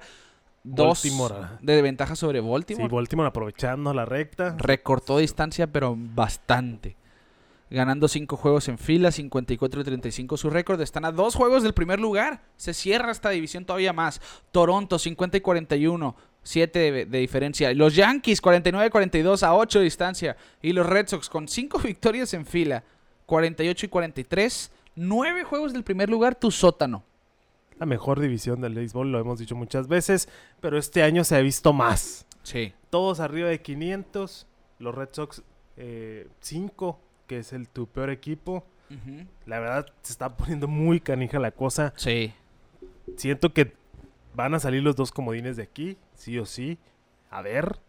Dos 0.63 1.03
Baltimore. 1.03 1.35
de 1.61 1.81
ventaja 1.81 2.15
sobre 2.15 2.41
Sí, 2.41 2.47
Baltimore. 2.47 2.93
Baltimore 2.93 3.27
aprovechando 3.29 3.91
la 3.91 4.05
recta. 4.05 4.55
Recortó 4.59 5.17
distancia, 5.17 5.65
pero 5.67 5.95
bastante. 5.97 6.95
Ganando 7.73 8.07
5 8.07 8.37
juegos 8.37 8.67
en 8.67 8.77
fila, 8.77 9.11
54 9.11 9.81
y 9.81 9.83
35 9.83 10.37
su 10.37 10.51
récord. 10.51 10.79
Están 10.79 11.05
a 11.05 11.11
dos 11.11 11.33
juegos 11.33 11.63
del 11.63 11.73
primer 11.73 11.99
lugar. 11.99 12.43
Se 12.55 12.71
cierra 12.71 13.11
esta 13.11 13.31
división 13.31 13.65
todavía 13.65 13.93
más. 13.93 14.21
Toronto, 14.51 14.99
50 14.99 15.37
y 15.37 15.41
41. 15.41 16.15
7 16.43 16.79
de, 16.79 17.05
de 17.05 17.17
diferencia. 17.17 17.73
Los 17.73 17.95
Yankees, 17.95 18.41
49 18.41 18.85
y 18.85 18.89
42 18.91 19.41
a 19.41 19.55
8 19.55 19.79
de 19.79 19.85
distancia. 19.85 20.37
Y 20.61 20.71
los 20.73 20.85
Red 20.85 21.07
Sox 21.07 21.29
con 21.29 21.47
5 21.47 21.79
victorias 21.83 22.35
en 22.35 22.45
fila. 22.45 22.83
48 23.25 23.87
y 23.87 23.89
43. 23.89 24.71
9 24.95 25.43
juegos 25.43 25.73
del 25.73 25.83
primer 25.83 26.11
lugar, 26.11 26.35
tu 26.35 26.51
sótano. 26.51 27.03
La 27.79 27.87
mejor 27.87 28.19
división 28.19 28.61
del 28.61 28.75
béisbol, 28.75 29.11
lo 29.11 29.19
hemos 29.19 29.39
dicho 29.39 29.55
muchas 29.55 29.87
veces. 29.87 30.29
Pero 30.61 30.77
este 30.77 31.01
año 31.01 31.23
se 31.23 31.37
ha 31.37 31.39
visto 31.39 31.73
más. 31.73 32.27
Sí. 32.43 32.71
Todos 32.91 33.19
arriba 33.19 33.49
de 33.49 33.63
500. 33.63 34.45
Los 34.77 34.93
Red 34.93 35.09
Sox 35.11 35.41
5, 36.39 36.99
que 37.27 37.39
es 37.39 37.53
el 37.53 37.67
tu 37.69 37.87
peor 37.87 38.09
equipo. 38.09 38.65
La 39.47 39.59
verdad, 39.59 39.87
se 40.03 40.11
está 40.13 40.35
poniendo 40.37 40.67
muy 40.67 40.99
canija 40.99 41.39
la 41.39 41.49
cosa. 41.51 41.93
Sí. 41.95 42.31
Siento 43.17 43.51
que 43.53 43.73
van 44.35 44.53
a 44.53 44.59
salir 44.59 44.83
los 44.83 44.95
dos 44.95 45.11
comodines 45.11 45.57
de 45.57 45.63
aquí, 45.63 45.97
sí 46.13 46.37
o 46.39 46.45
sí. 46.45 46.77
A 47.29 47.41
ver. 47.41 47.79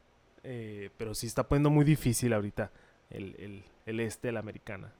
eh, 0.47 0.91
pero 0.99 1.14
sí 1.14 1.26
está 1.26 1.49
poniendo 1.49 1.70
muy 1.70 1.87
difícil 1.87 2.32
ahorita 2.35 2.70
el, 3.09 3.35
el- 3.39 3.64
el 3.87 4.01
este 4.01 4.28
de 4.28 4.32
la 4.32 4.41
americana. 4.41 4.93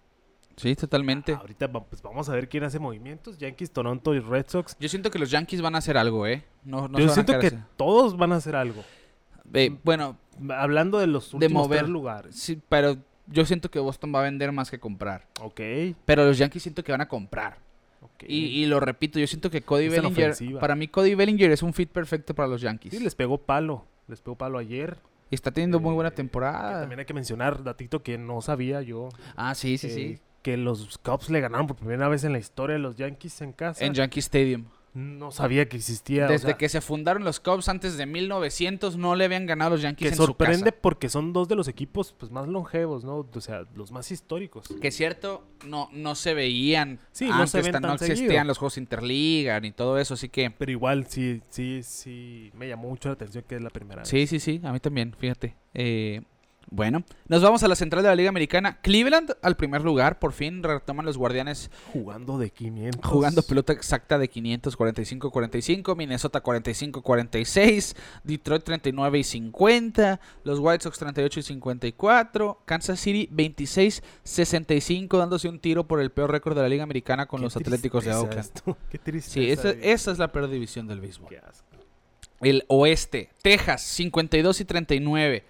Sí, 0.57 0.75
totalmente. 0.75 1.33
Ahorita 1.35 1.67
va- 1.67 1.85
pues 1.85 2.01
vamos 2.01 2.29
a 2.31 2.33
ver 2.33 2.49
quién 2.49 2.65
hace 2.65 2.79
movimientos. 2.79 3.37
Yankees, 3.37 3.71
Toronto 3.71 4.15
y 4.15 4.21
Red 4.21 4.47
Sox. 4.49 4.75
Yo 4.81 4.89
siento 4.89 5.11
que 5.11 5.19
los 5.19 5.31
Yankees 5.31 5.61
van 5.61 5.75
a 5.75 5.79
hacer 5.79 5.99
algo, 5.99 6.27
¿eh? 6.27 6.45
No, 6.65 6.89
no 6.89 6.99
Yo 6.99 7.09
siento 7.11 7.39
que 7.39 7.49
así. 7.49 7.59
todos 7.77 8.17
van 8.17 8.33
a 8.33 8.37
hacer 8.37 8.57
algo. 8.57 8.83
Eh, 9.53 9.77
bueno, 9.85 10.17
Hablando 10.51 10.99
de 10.99 11.07
los 11.09 11.31
De 11.33 11.37
últimos 11.37 11.65
mover. 11.67 11.81
tres 11.81 11.91
lugares. 11.91 12.37
sí, 12.37 12.61
pero 12.69 12.97
yo 13.27 13.45
siento 13.45 13.71
que 13.71 13.79
Boston 13.79 14.15
va 14.15 14.21
a 14.21 14.25
vender 14.25 14.53
más 14.53 14.71
que 14.71 14.79
comprar. 14.79 15.27
Ok. 15.41 15.61
Pero 16.05 16.25
los 16.25 16.39
Yankees 16.39 16.63
siento 16.63 16.83
que 16.85 16.93
van 16.93 17.01
a 17.01 17.09
comprar. 17.09 17.57
ok. 18.03 18.25
Y, 18.29 18.63
y 18.63 18.67
lo 18.67 18.81
repito, 18.81 19.19
yo 19.19 19.27
siento 19.27 19.51
que 19.51 19.63
Cody 19.63 19.89
Bellinger, 19.89 20.31
ofensiva. 20.31 20.61
para 20.61 20.75
mí 20.75 20.89
Cody 20.89 21.15
Bellinger 21.15 21.51
es 21.51 21.63
un 21.63 21.73
fit 21.73 21.91
perfecto 21.91 22.35
para 22.35 22.49
los 22.49 22.61
Yankees. 22.61 22.93
Sí, 22.93 23.01
les 23.03 23.15
pegó 23.15 23.39
palo. 23.39 23.85
Les 24.09 24.21
pegó 24.21 24.37
palo 24.37 24.59
ayer. 24.59 24.97
Y 25.31 25.35
está 25.35 25.51
teniendo 25.51 25.81
muy 25.81 25.95
buena 25.95 26.11
Eh, 26.11 26.13
temporada. 26.13 26.81
también 26.81 27.01
hay 27.01 27.07
que 27.07 27.15
mencionar, 27.15 27.65
datito 27.65 28.03
que 28.03 28.19
no 28.19 28.41
sabía 28.43 28.83
yo. 28.83 29.09
Ah, 29.37 29.55
sí, 29.55 29.79
sí, 29.79 29.87
eh, 29.87 29.91
sí. 29.91 30.19
Que 30.43 30.59
los 30.59 30.99
Cubs 30.99 31.31
le 31.31 31.41
ganaron 31.41 31.67
por 31.67 31.77
primera 31.77 32.07
vez 32.09 32.23
en 32.25 32.33
la 32.33 32.39
historia 32.39 32.75
de 32.75 32.81
los 32.81 32.97
Yankees 32.97 33.41
en 33.41 33.53
casa. 33.53 33.83
En 33.85 33.95
Yankee 33.95 34.21
Stadium. 34.21 34.67
No 34.95 35.31
sabía 35.33 35.69
que 35.69 35.77
existía. 35.77 36.27
o 36.27 36.29
Desde 36.29 36.47
sea, 36.49 36.57
que 36.57 36.69
se 36.69 36.81
fundaron 36.81 37.25
los 37.25 37.41
Cubs 37.41 37.69
antes 37.69 37.97
de 37.97 38.07
1900 38.07 38.97
no 38.97 39.15
le 39.17 39.25
habían 39.25 39.45
ganado 39.47 39.71
los 39.73 39.83
Yankees 39.83 40.09
que 40.09 40.15
en 40.15 40.17
sorprende 40.17 40.59
su 40.59 40.65
casa. 40.67 40.77
porque 40.81 41.09
son 41.09 41.33
dos 41.33 41.49
de 41.49 41.57
los 41.57 41.67
equipos 41.69 42.15
pues 42.19 42.31
más 42.31 42.47
longevos, 42.49 43.05
¿no? 43.05 43.27
O 43.33 43.41
sea, 43.41 43.65
los 43.75 43.91
más 43.93 44.11
históricos. 44.13 44.67
Que 44.81 44.89
es 44.89 44.97
cierto, 44.97 45.45
no, 45.67 45.89
no 45.93 46.15
se 46.15 46.33
veían 46.35 47.01
Sí, 47.13 47.27
no 47.27 47.35
antes, 47.35 47.51
se 47.51 47.63
ven 47.63 47.73
tan- 47.73 47.83
no 47.83 47.89
tan 47.89 47.99
seguido. 47.99 48.15
existían 48.15 48.47
los 48.47 48.59
juegos 48.59 48.79
Interliga 48.79 49.59
ni 49.61 49.73
todo 49.73 49.99
eso, 49.99 50.15
así 50.15 50.29
que... 50.29 50.51
Pero 50.51 50.71
igual 50.71 51.07
sí, 51.09 51.43
sí, 51.51 51.81
sí, 51.83 52.51
me 52.55 52.69
llamó 52.69 52.89
mucho 52.89 53.09
la 53.09 53.15
atención 53.15 53.45
que 53.49 53.57
es 53.57 53.63
la 53.63 53.71
primera 53.71 54.03
vez. 54.03 54.09
Sí, 54.09 54.27
sí, 54.27 54.39
sí, 54.39 54.61
a 54.63 54.73
mí 54.73 54.81
también, 54.81 55.15
fíjate. 55.19 55.57
Eh, 55.75 56.23
bueno, 56.75 57.05
nos 57.29 57.41
vamos 57.41 57.63
a 57.63 57.69
la 57.69 57.77
central 57.77 58.03
de 58.03 58.09
la 58.09 58.17
Liga 58.17 58.29
Americana. 58.29 58.79
Cleveland 58.81 59.37
al 59.43 59.57
primer 59.57 59.83
lugar, 59.83 60.19
por 60.19 60.33
fin 60.33 60.63
retoman 60.63 61.07
los 61.07 61.17
guardianes 61.17 61.71
Jugando 61.93 62.37
de 62.39 62.51
500. 62.51 63.09
jugando 63.09 63.43
pelota 63.43 63.73
exacta 63.73 64.19
de 64.19 64.29
545-45, 64.29 65.97
Minnesota 65.97 66.43
45-46, 66.43 67.97
Detroit 68.25 68.65
39 68.65 69.19
y 69.19 69.25
50, 69.25 70.21
los 70.43 70.59
White 70.59 70.83
Sox 70.85 70.99
38 70.99 71.41
y 71.41 71.43
54, 71.45 72.63
Kansas 72.65 72.99
City 72.99 73.29
26-65, 73.33 75.19
dándose 75.19 75.49
un 75.49 75.61
tiro 75.61 75.87
por 75.87 76.01
el 76.01 76.11
peor 76.11 76.31
récord 76.33 76.57
de 76.57 76.63
la 76.63 76.69
Liga 76.69 76.83
Americana 76.83 77.27
con 77.27 77.39
Qué 77.41 77.45
los 77.45 77.57
Atléticos 77.57 78.05
de 78.05 78.13
Oakland. 78.15 78.41
esto, 78.41 78.77
Qué 78.91 78.99
tristeza. 78.99 79.35
Sí, 79.35 79.51
esa, 79.51 79.71
esa 79.71 80.11
es 80.13 80.19
la 80.19 80.33
peor 80.33 80.51
división 80.51 80.87
del 80.87 81.01
béisbol. 81.01 81.29
Qué 81.29 81.39
asco. 81.39 81.65
El 82.41 82.65
oeste, 82.69 83.31
Texas, 83.43 83.83
52 83.83 84.61
y 84.61 84.65
39. 84.65 85.45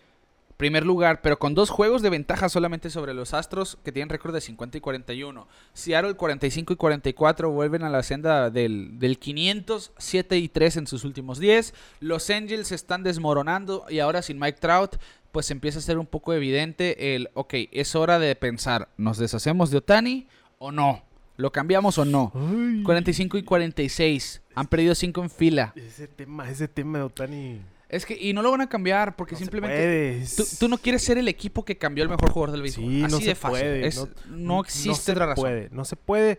Primer 0.57 0.87
lugar, 0.87 1.21
pero 1.21 1.39
con 1.39 1.55
dos 1.55 1.71
juegos 1.71 2.01
de 2.03 2.11
ventaja 2.11 2.49
solamente 2.49 2.89
sobre 2.89 3.13
los 3.13 3.35
Astros, 3.35 3.77
que 3.85 3.91
tienen 3.91 4.09
récord 4.09 4.33
de 4.33 4.41
50 4.41 4.79
y 4.79 4.81
41. 4.81 5.49
Seattle, 5.73 6.15
45 6.15 6.73
y 6.73 6.77
44, 6.77 7.51
vuelven 7.51 7.83
a 7.83 7.91
la 7.91 8.03
senda 8.03 8.51
del, 8.51 8.99
del 8.99 9.19
500, 9.19 9.93
7 9.99 10.39
y 10.39 10.49
3 10.49 10.77
en 10.77 10.87
sus 10.87 11.05
últimos 11.05 11.41
10. 11.41 11.75
Los 12.01 12.31
Angels 12.31 12.69
se 12.69 12.77
están 12.77 13.03
desmoronando 13.03 13.85
y 13.89 13.99
ahora 13.99 14.23
sin 14.23 14.39
Mike 14.39 14.61
Trout, 14.61 14.97
pues 15.33 15.51
empieza 15.51 15.81
a 15.81 15.83
ser 15.83 15.99
un 15.99 16.07
poco 16.07 16.33
evidente 16.33 17.17
el, 17.17 17.31
ok, 17.35 17.55
es 17.73 17.97
hora 17.97 18.21
de 18.21 18.37
pensar, 18.37 18.89
¿nos 18.97 19.19
deshacemos 19.19 19.71
de 19.73 19.79
Otani 19.79 20.29
o 20.59 20.71
no? 20.71 21.03
¿Lo 21.37 21.51
cambiamos 21.51 21.99
o 21.99 22.05
no? 22.05 22.31
Ay, 22.33 22.85
45 22.85 23.39
y 23.39 23.43
46. 23.43 24.43
Han 24.55 24.69
perdido 24.69 24.95
5 24.95 25.23
en 25.23 25.31
fila. 25.31 25.73
Ese 25.75 26.07
tema, 26.07 26.49
ese 26.49 26.69
tema 26.69 26.99
de 26.99 27.05
Otani. 27.05 27.61
Es 27.95 28.07
que, 28.07 28.17
y 28.21 28.33
no 28.33 28.43
lo 28.43 28.51
van 28.51 28.61
a 28.63 28.69
cambiar 28.69 29.15
porque 29.17 29.35
no 29.35 29.39
simplemente. 29.39 30.25
Tú, 30.37 30.45
tú 30.61 30.69
no 30.69 30.79
quieres 30.79 31.03
ser 31.03 31.19
el 31.19 31.29
equipo 31.29 31.65
que 31.65 31.77
cambió 31.79 32.03
el 32.05 32.11
mejor 32.11 32.31
jugador 32.31 32.53
del 32.53 32.63
béisbol. 32.63 32.85
Sí, 32.91 33.03
Así 33.05 33.13
no 33.13 33.19
de 33.19 33.25
se 33.25 33.35
fácil. 33.35 33.59
puede, 33.61 33.87
Es- 33.87 33.97
no- 33.97 34.09
no, 34.37 34.61
existe 34.63 35.13
otra 35.13 35.27
razón. 35.27 35.43
Puede, 35.45 35.69
no 35.71 35.85
se 35.85 35.97
puede. 35.97 36.39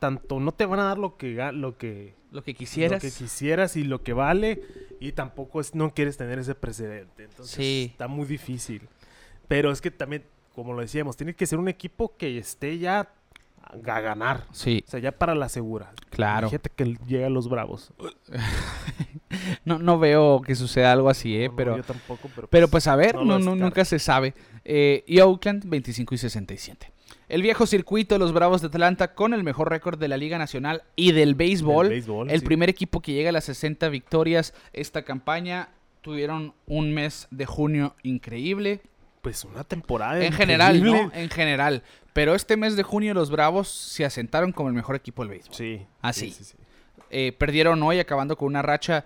Tanto 0.00 0.40
no 0.40 0.52
te 0.52 0.66
van 0.66 0.80
a 0.80 0.84
dar 0.84 0.98
lo 0.98 1.16
que 1.16 1.34
lo 1.52 1.78
que 1.78 2.14
Lo 2.30 2.42
que 2.42 2.54
quisieras. 2.54 3.02
lo 3.02 3.08
que 3.10 3.14
quisieras 3.16 3.76
y 3.76 3.84
lo 3.84 4.02
que 4.02 4.12
vale 4.12 4.60
y 5.00 5.12
tampoco 5.12 5.60
es 5.60 5.74
no 5.74 5.94
quieres 5.94 6.16
tener 6.16 6.38
ese 6.38 6.54
precedente. 6.54 7.24
Entonces 7.24 7.54
Sí. 7.54 7.88
está 7.92 8.08
muy 8.08 8.26
difícil. 8.26 8.82
Pero 9.48 9.70
es 9.70 9.80
que 9.80 9.90
también 9.90 10.24
como 10.54 10.72
lo 10.72 10.80
decíamos, 10.82 11.16
tiene 11.16 11.34
que 11.34 11.46
ser 11.46 11.58
un 11.58 11.68
equipo 11.68 12.16
que 12.16 12.38
esté 12.38 12.78
ya 12.78 13.12
a 13.86 13.96
a 13.96 14.00
ganar. 14.00 14.44
Sí, 14.52 14.84
O 14.86 14.90
sea, 14.90 15.00
ya 15.00 15.12
para 15.12 15.34
la 15.34 15.48
segura. 15.48 15.92
claro. 16.10 16.48
Fíjate 16.48 16.70
que 16.74 16.96
llegan 17.06 17.34
los 17.34 17.48
bravos. 17.48 17.92
No, 19.64 19.78
no 19.78 19.98
veo 19.98 20.42
que 20.42 20.54
suceda 20.54 20.92
algo 20.92 21.10
así, 21.10 21.36
¿eh? 21.36 21.46
No, 21.46 21.52
no, 21.52 21.56
pero, 21.56 21.76
yo 21.78 21.82
tampoco, 21.82 22.30
pero, 22.34 22.48
pero 22.48 22.68
pues 22.68 22.86
a 22.86 22.94
ver, 22.94 23.16
no 23.16 23.38
nunca 23.38 23.84
se 23.84 23.98
sabe. 23.98 24.34
Eh, 24.64 25.02
y 25.06 25.20
Oakland, 25.20 25.64
25 25.66 26.14
y 26.14 26.18
67. 26.18 26.92
El 27.28 27.42
viejo 27.42 27.66
circuito, 27.66 28.18
los 28.18 28.32
Bravos 28.32 28.60
de 28.60 28.68
Atlanta, 28.68 29.14
con 29.14 29.32
el 29.32 29.42
mejor 29.42 29.70
récord 29.70 29.98
de 29.98 30.08
la 30.08 30.16
Liga 30.16 30.38
Nacional 30.38 30.82
y 30.94 31.12
del 31.12 31.34
béisbol. 31.34 31.92
El 31.92 32.40
sí. 32.40 32.44
primer 32.44 32.68
equipo 32.68 33.00
que 33.00 33.12
llega 33.12 33.30
a 33.30 33.32
las 33.32 33.44
60 33.44 33.88
victorias 33.88 34.54
esta 34.72 35.02
campaña. 35.02 35.70
Tuvieron 36.02 36.52
un 36.66 36.92
mes 36.92 37.26
de 37.30 37.46
junio 37.46 37.96
increíble. 38.02 38.82
Pues 39.24 39.42
una 39.44 39.64
temporada 39.64 40.22
En 40.22 40.32
general. 40.32 40.84
¿no? 40.84 41.10
En 41.14 41.30
general. 41.30 41.82
Pero 42.12 42.34
este 42.34 42.56
mes 42.56 42.76
de 42.76 42.84
junio 42.84 43.14
los 43.14 43.30
Bravos 43.30 43.68
se 43.68 44.04
asentaron 44.04 44.52
como 44.52 44.68
el 44.68 44.74
mejor 44.74 44.94
equipo 44.94 45.22
del 45.22 45.30
béisbol. 45.30 45.54
Sí. 45.54 45.86
Así. 46.00 46.30
sí, 46.30 46.44
sí, 46.44 46.44
sí. 46.44 46.56
Eh, 47.10 47.32
perdieron 47.32 47.82
hoy 47.82 47.98
acabando 47.98 48.36
con 48.36 48.48
una 48.48 48.60
racha 48.60 49.04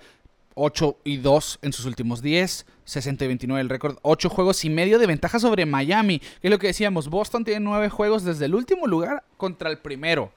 8 0.55 0.99
y 1.05 1.19
2 1.19 1.61
en 1.63 1.73
sus 1.73 1.87
últimos 1.87 2.21
10, 2.21 2.67
60 2.85 3.25
y 3.25 3.29
29 3.29 3.61
el 3.61 3.69
récord, 3.69 3.97
8 4.03 4.29
juegos 4.29 4.65
y 4.65 4.71
medio 4.71 4.99
de 4.99 5.07
ventaja 5.07 5.39
sobre 5.39 5.67
Miami, 5.67 6.19
que 6.19 6.49
es 6.49 6.51
lo 6.51 6.59
que 6.59 6.67
decíamos, 6.67 7.09
Boston 7.09 7.45
tiene 7.45 7.61
9 7.61 7.89
juegos 7.91 8.25
desde 8.25 8.47
el 8.47 8.55
último 8.55 8.87
lugar 8.87 9.23
contra 9.37 9.71
el 9.71 9.79
primero. 9.79 10.33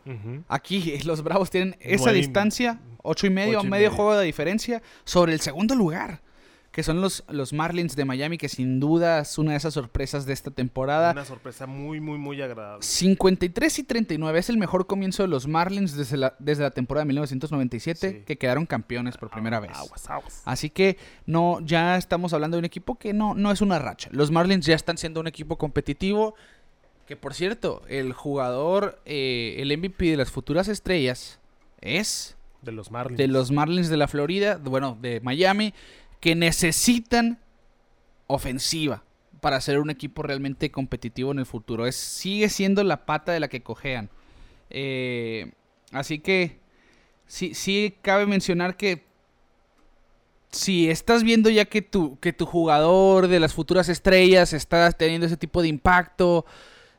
Aquí 0.47 0.99
los 1.05 1.23
Bravos 1.23 1.49
tienen 1.49 1.75
esa 1.79 2.11
distancia, 2.11 2.79
8 3.01 3.27
y 3.27 3.29
medio, 3.31 3.57
ocho 3.59 3.67
y 3.67 3.69
medio 3.69 3.87
medio. 3.87 3.95
juego 3.95 4.15
de 4.15 4.25
diferencia 4.25 4.83
sobre 5.05 5.33
el 5.33 5.39
segundo 5.39 5.73
lugar, 5.73 6.21
que 6.71 6.83
son 6.83 7.01
los, 7.01 7.23
los 7.27 7.51
Marlins 7.51 7.97
de 7.97 8.05
Miami, 8.05 8.37
que 8.37 8.47
sin 8.47 8.79
duda 8.79 9.19
es 9.19 9.37
una 9.37 9.51
de 9.51 9.57
esas 9.57 9.73
sorpresas 9.73 10.25
de 10.25 10.31
esta 10.31 10.51
temporada. 10.51 11.11
Una 11.11 11.25
sorpresa 11.25 11.67
muy, 11.67 11.99
muy, 11.99 12.17
muy 12.17 12.41
agradable. 12.41 12.81
53 12.81 13.79
y 13.79 13.83
39 13.83 14.39
es 14.39 14.49
el 14.49 14.57
mejor 14.57 14.87
comienzo 14.87 15.23
de 15.23 15.27
los 15.27 15.47
Marlins 15.47 15.97
desde 15.97 16.15
la, 16.15 16.33
desde 16.39 16.63
la 16.63 16.71
temporada 16.71 17.03
de 17.03 17.07
1997, 17.09 18.09
Sí. 18.11 18.23
que 18.25 18.37
quedaron 18.37 18.65
campeones 18.65 19.17
por 19.17 19.29
primera 19.29 19.59
vez. 19.59 19.71
Aguas, 19.75 20.09
aguas. 20.09 20.41
Así 20.45 20.69
que 20.69 20.97
no, 21.25 21.59
ya 21.61 21.97
estamos 21.97 22.31
hablando 22.31 22.55
de 22.55 22.59
un 22.59 22.65
equipo 22.65 22.95
que 22.97 23.11
no, 23.11 23.33
no 23.35 23.51
es 23.51 23.59
una 23.61 23.77
racha. 23.77 24.07
Los 24.13 24.31
Marlins 24.31 24.65
ya 24.65 24.75
están 24.75 24.97
siendo 24.97 25.19
un 25.19 25.27
equipo 25.27 25.57
competitivo. 25.57 26.35
Que 27.07 27.17
por 27.17 27.33
cierto, 27.33 27.81
el 27.89 28.13
jugador, 28.13 29.01
eh, 29.03 29.57
el 29.59 29.77
MVP 29.77 30.05
de 30.11 30.15
las 30.17 30.31
futuras 30.31 30.69
estrellas 30.69 31.39
es 31.81 32.37
De 32.61 32.71
los 32.71 32.89
Marlins. 32.91 33.17
de 33.17 33.27
los 33.27 33.51
Marlins 33.51 33.89
de 33.89 33.97
la 33.97 34.07
Florida, 34.07 34.57
bueno, 34.63 34.97
de 35.01 35.19
Miami, 35.19 35.73
que 36.21 36.35
necesitan 36.35 37.39
ofensiva 38.27 39.03
para 39.41 39.59
ser 39.59 39.79
un 39.79 39.89
equipo 39.89 40.21
realmente 40.23 40.71
competitivo 40.71 41.31
en 41.31 41.39
el 41.39 41.45
futuro. 41.45 41.87
Es, 41.87 41.95
sigue 41.97 42.47
siendo 42.47 42.83
la 42.83 43.05
pata 43.05 43.33
de 43.33 43.39
la 43.41 43.49
que 43.49 43.61
cojean. 43.63 44.09
Eh, 44.69 45.51
así 45.91 46.19
que 46.19 46.59
sí, 47.25 47.53
sí 47.53 47.95
cabe 48.01 48.25
mencionar 48.27 48.77
que 48.77 49.03
si 50.51 50.89
estás 50.89 51.23
viendo 51.23 51.49
ya 51.49 51.65
que 51.65 51.81
tu, 51.81 52.19
que 52.19 52.33
tu 52.33 52.45
jugador 52.45 53.27
de 53.27 53.39
las 53.39 53.53
futuras 53.53 53.89
estrellas 53.89 54.53
está 54.53 54.91
teniendo 54.91 55.25
ese 55.25 55.37
tipo 55.37 55.61
de 55.61 55.69
impacto 55.69 56.45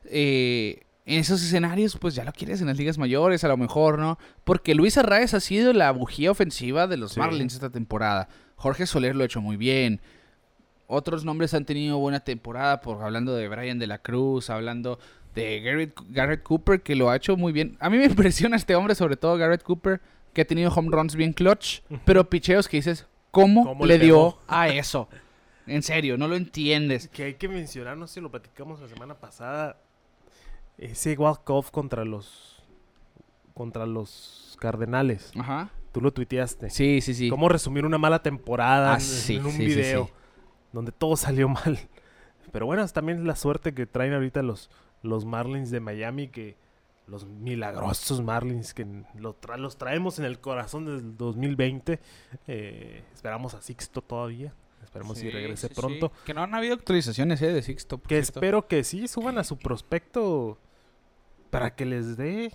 eh, 0.05 0.81
en 1.05 1.19
esos 1.19 1.41
escenarios, 1.43 1.97
pues 1.97 2.15
ya 2.15 2.23
lo 2.23 2.33
quieres 2.33 2.61
en 2.61 2.67
las 2.67 2.77
ligas 2.77 2.97
mayores, 2.97 3.43
a 3.43 3.47
lo 3.47 3.57
mejor, 3.57 3.99
¿no? 3.99 4.17
Porque 4.43 4.73
Luis 4.73 4.97
Arraez 4.97 5.33
ha 5.33 5.39
sido 5.39 5.71
la 5.71 5.91
bujía 5.91 6.31
ofensiva 6.31 6.87
de 6.87 6.97
los 6.97 7.13
Sí. 7.13 7.19
Marlins 7.19 7.53
esta 7.53 7.69
temporada. 7.69 8.27
Jorge 8.63 8.85
Soler 8.85 9.13
lo 9.13 9.23
ha 9.23 9.25
hecho 9.25 9.41
muy 9.41 9.57
bien. 9.57 9.99
Otros 10.87 11.25
nombres 11.25 11.53
han 11.53 11.65
tenido 11.65 11.97
buena 11.97 12.21
temporada, 12.21 12.79
por 12.79 13.03
hablando 13.03 13.35
de 13.35 13.49
Brian 13.49 13.77
de 13.77 13.87
la 13.87 13.97
Cruz, 13.97 14.49
hablando 14.49 14.99
de 15.35 15.59
Garrett, 15.59 15.99
Garrett 16.07 16.43
Cooper, 16.43 16.81
que 16.81 16.95
lo 16.95 17.09
ha 17.09 17.17
hecho 17.17 17.35
muy 17.35 17.51
bien. 17.51 17.75
A 17.81 17.89
mí 17.89 17.97
me 17.97 18.05
impresiona 18.13 18.55
este 18.55 18.73
hombre, 18.77 18.95
sobre 18.95 19.17
todo 19.17 19.35
Garrett 19.35 19.63
Cooper, 19.63 19.99
que 20.31 20.43
ha 20.43 20.45
tenido 20.45 20.71
home 20.73 20.87
runs 20.91 21.13
bien 21.13 21.33
clutch, 21.33 21.81
pero 22.05 22.29
picheos 22.29 22.69
que 22.69 22.77
dices, 22.77 23.05
¿cómo, 23.31 23.65
¿Cómo 23.65 23.85
le 23.85 23.97
le 23.97 24.05
dio 24.05 24.37
a 24.47 24.69
eso? 24.69 25.09
En 25.67 25.83
serio, 25.83 26.17
no 26.17 26.29
lo 26.29 26.37
entiendes. 26.37 27.09
Que 27.09 27.23
hay 27.23 27.33
que 27.33 27.49
mencionar, 27.49 27.97
no 27.97 28.07
sé 28.07 28.13
si 28.13 28.21
lo 28.21 28.31
platicamos 28.31 28.79
la 28.79 28.87
semana 28.87 29.15
pasada. 29.15 29.75
Ese 30.77 31.17
walk-off 31.17 31.69
contra 31.69 32.05
los. 32.05 32.63
contra 33.53 33.85
los 33.85 34.55
Cardenales. 34.61 35.33
Ajá. 35.37 35.69
Tú 35.93 36.01
lo 36.01 36.11
tuiteaste. 36.11 36.69
Sí, 36.69 36.99
sí, 36.99 37.13
sí. 37.13 37.29
Cómo 37.29 37.47
resumir 37.47 37.85
una 37.85 37.97
mala 37.97 38.21
temporada 38.21 38.91
Ah, 38.91 38.95
en, 38.95 39.01
sí, 39.01 39.35
en 39.37 39.45
un 39.45 39.51
sí, 39.53 39.65
video. 39.65 40.07
sí. 40.07 40.11
Donde 40.73 40.91
todo 40.91 41.15
salió 41.15 41.47
mal. 41.47 41.79
Pero 42.51 42.65
bueno, 42.65 42.83
es 42.83 42.91
también 42.91 43.25
la 43.25 43.35
suerte 43.37 43.73
que 43.73 43.85
traen 43.85 44.13
ahorita 44.13 44.41
los, 44.41 44.69
los 45.03 45.23
Marlins 45.25 45.71
de 45.71 45.79
Miami. 45.79 46.27
Que 46.27 46.57
los 47.05 47.25
milagrosos 47.27 48.21
Marlins 48.21 48.73
que 48.73 48.85
lo 49.15 49.39
tra- 49.39 49.57
los 49.57 49.77
traemos 49.77 50.19
en 50.19 50.25
el 50.25 50.39
corazón 50.39 50.85
del 50.85 51.15
2020. 51.17 51.99
Eh, 52.47 53.03
esperamos 53.13 53.53
a 53.53 53.61
Sixto 53.61 54.01
todavía. 54.01 54.53
Esperemos 54.83 55.17
Sí, 55.17 55.25
si 55.25 55.29
regrese 55.31 55.67
sí, 55.69 55.73
pronto. 55.73 56.11
sí. 56.15 56.21
Que 56.25 56.33
no 56.33 56.43
han 56.43 56.53
habido 56.55 56.73
actualizaciones 56.73 57.41
eh, 57.41 57.53
de 57.53 57.61
Sixto. 57.61 58.01
Que 58.01 58.21
cierto. 58.21 58.39
espero 58.39 58.67
que 58.67 58.83
sí 58.83 59.07
suban 59.07 59.37
a 59.37 59.43
su 59.43 59.57
prospecto 59.57 60.57
para 61.53 61.75
que 61.75 61.85
les 61.85 62.17
dé 62.17 62.51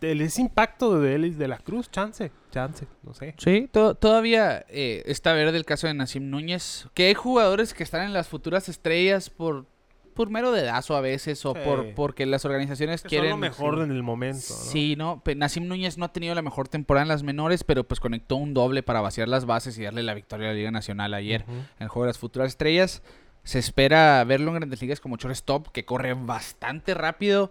el 0.00 0.20
ese 0.22 0.40
impacto 0.40 0.98
de 1.00 1.14
Ellis 1.14 1.36
de 1.38 1.46
la 1.48 1.58
Cruz, 1.58 1.90
chance, 1.90 2.32
chance, 2.50 2.86
no 3.02 3.12
sé. 3.14 3.34
Sí, 3.38 3.68
to- 3.70 3.94
todavía 3.94 4.64
eh, 4.68 5.02
está 5.06 5.32
verde 5.34 5.56
el 5.58 5.64
caso 5.64 5.86
de 5.86 5.94
Nassim 5.94 6.30
Núñez. 6.30 6.88
Que 6.94 7.08
hay 7.08 7.14
jugadores 7.14 7.74
que 7.74 7.82
están 7.82 8.02
en 8.04 8.12
las 8.12 8.26
futuras 8.28 8.68
estrellas 8.68 9.28
por, 9.30 9.66
por 10.14 10.30
mero 10.30 10.50
dedazo 10.50 10.96
a 10.96 11.00
veces 11.00 11.44
o 11.44 11.52
Sí. 11.52 11.60
por 11.64 11.94
porque 11.94 12.24
las 12.26 12.44
organizaciones 12.44 13.02
Que 13.02 13.08
quieren... 13.10 13.30
son 13.32 13.40
lo 13.40 13.46
mejor 13.48 13.76
sí. 13.76 13.82
en 13.82 13.90
el 13.92 14.02
momento, 14.02 14.46
¿no? 14.48 14.54
Sí, 14.56 14.94
no, 14.96 15.22
Nassim 15.36 15.68
Núñez 15.68 15.98
no 15.98 16.06
ha 16.06 16.12
tenido 16.12 16.34
la 16.34 16.42
mejor 16.42 16.68
temporada 16.68 17.02
en 17.02 17.08
las 17.08 17.22
menores, 17.22 17.64
pero 17.64 17.84
pues 17.84 18.00
conectó 18.00 18.36
un 18.36 18.54
doble 18.54 18.82
para 18.82 19.00
vaciar 19.02 19.28
las 19.28 19.44
bases 19.44 19.78
y 19.78 19.84
darle 19.84 20.02
la 20.02 20.14
victoria 20.14 20.48
a 20.48 20.50
la 20.52 20.56
Liga 20.56 20.70
Nacional 20.70 21.12
ayer 21.14 21.44
en 21.48 21.66
el 21.80 21.88
juego 21.88 22.04
de 22.06 22.10
las 22.10 22.18
futuras 22.18 22.48
estrellas. 22.48 23.02
Se 23.44 23.58
espera 23.58 24.24
verlo 24.24 24.48
en 24.50 24.56
grandes 24.56 24.80
ligas 24.82 25.00
como 25.00 25.16
shortstop, 25.16 25.68
que 25.68 25.84
corre 25.84 26.14
bastante 26.14 26.94
rápido. 26.94 27.50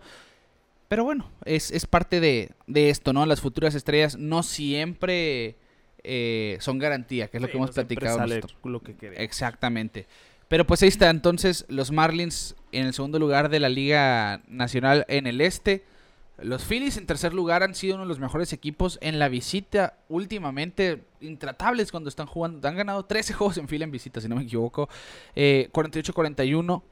Pero 0.87 1.03
bueno, 1.03 1.29
es, 1.45 1.71
es 1.71 1.85
parte 1.85 2.19
de, 2.19 2.51
de 2.65 2.89
esto, 2.89 3.13
¿no? 3.13 3.25
Las 3.25 3.41
futuras 3.41 3.75
estrellas 3.75 4.17
no 4.17 4.41
siempre 4.43 5.57
eh, 6.03 6.57
son 6.61 6.79
garantía, 6.79 7.27
que 7.27 7.37
es 7.37 7.41
lo 7.41 7.49
que 7.49 7.57
hemos 7.57 7.71
no 7.71 7.73
platicado. 7.73 8.17
sale 8.17 8.41
lo 8.63 8.81
que. 8.81 8.95
Exactamente. 9.17 10.07
Pero 10.47 10.65
pues 10.65 10.81
ahí 10.81 10.87
está, 10.87 11.09
entonces 11.09 11.65
los 11.67 11.91
Marlins 11.91 12.55
en 12.71 12.85
el 12.85 12.93
segundo 12.93 13.19
lugar 13.19 13.49
de 13.49 13.59
la 13.59 13.67
Liga 13.67 14.41
Nacional 14.47 15.05
en 15.09 15.27
el 15.27 15.41
Este. 15.41 15.83
Los 16.39 16.63
Phillies 16.63 16.97
en 16.97 17.07
tercer 17.07 17.33
lugar 17.33 17.63
han 17.63 17.73
sido 17.73 17.95
uno 17.95 18.03
de 18.03 18.09
los 18.09 18.19
mejores 18.19 18.53
equipos 18.53 18.99
en 19.01 19.17
la 19.17 19.27
visita 19.27 19.97
últimamente, 20.07 21.03
intratables 21.19 21.89
cuando 21.91 22.09
están 22.09 22.27
jugando. 22.27 22.65
Han 22.67 22.75
ganado 22.75 23.03
13 23.03 23.33
juegos 23.33 23.57
en 23.57 23.67
fila 23.67 23.85
en 23.85 23.91
visita, 23.91 24.21
si 24.21 24.29
no 24.29 24.35
me 24.35 24.43
equivoco. 24.43 24.87
Eh, 25.35 25.69
48-41, 25.73 26.83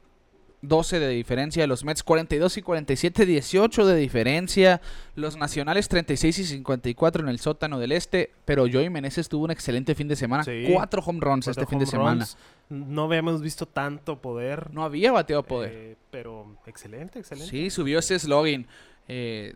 12 0.62 0.98
de 0.98 1.08
diferencia. 1.10 1.66
Los 1.66 1.84
Mets 1.84 2.02
42 2.02 2.56
y 2.56 2.62
47, 2.62 3.26
18 3.26 3.86
de 3.86 3.96
diferencia. 3.96 4.80
Los 5.14 5.36
Nacionales 5.36 5.88
36 5.88 6.38
y 6.38 6.44
54 6.44 7.22
en 7.22 7.28
el 7.28 7.38
sótano 7.38 7.78
del 7.78 7.92
Este. 7.92 8.32
Pero 8.44 8.66
Joey 8.70 8.90
Meneses 8.90 9.28
tuvo 9.28 9.44
un 9.44 9.50
excelente 9.50 9.94
fin 9.94 10.08
de 10.08 10.16
semana. 10.16 10.44
Sí. 10.44 10.64
Cuatro 10.72 11.02
home 11.04 11.20
runs 11.20 11.44
Cuatro 11.46 11.62
este 11.62 11.70
fin 11.70 11.78
de 11.78 11.86
semana. 11.86 12.12
runs. 12.24 12.36
No 12.68 13.04
habíamos 13.04 13.42
visto 13.42 13.66
tanto 13.66 14.20
poder. 14.20 14.72
No 14.72 14.82
había 14.82 15.12
bateado 15.12 15.42
poder. 15.44 15.72
eh, 15.74 15.96
pero 16.10 16.56
excelente, 16.66 17.18
excelente. 17.20 17.50
Sí, 17.50 17.70
subió 17.70 17.98
ese 17.98 18.18
slogan. 18.18 18.66
eh, 19.08 19.54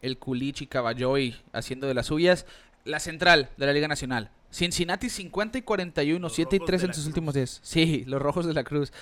el 0.00 0.18
Culichi 0.18 0.66
Caballoy 0.66 1.36
haciendo 1.52 1.86
de 1.86 1.94
las 1.94 2.06
suyas. 2.06 2.44
La 2.84 2.98
central 2.98 3.50
de 3.56 3.66
la 3.66 3.72
Liga 3.72 3.86
Nacional. 3.86 4.30
Cincinnati 4.50 5.08
50 5.08 5.58
y 5.58 5.62
41, 5.62 6.18
Los 6.18 6.34
7 6.34 6.56
y 6.56 6.58
Rojos 6.58 6.66
3 6.66 6.80
de 6.80 6.86
en 6.88 6.94
sus 6.94 7.06
últimos 7.06 7.34
10. 7.34 7.60
Sí, 7.62 8.02
los 8.08 8.20
Rojos 8.20 8.44
de 8.44 8.52
la 8.52 8.64
Cruz. 8.64 8.92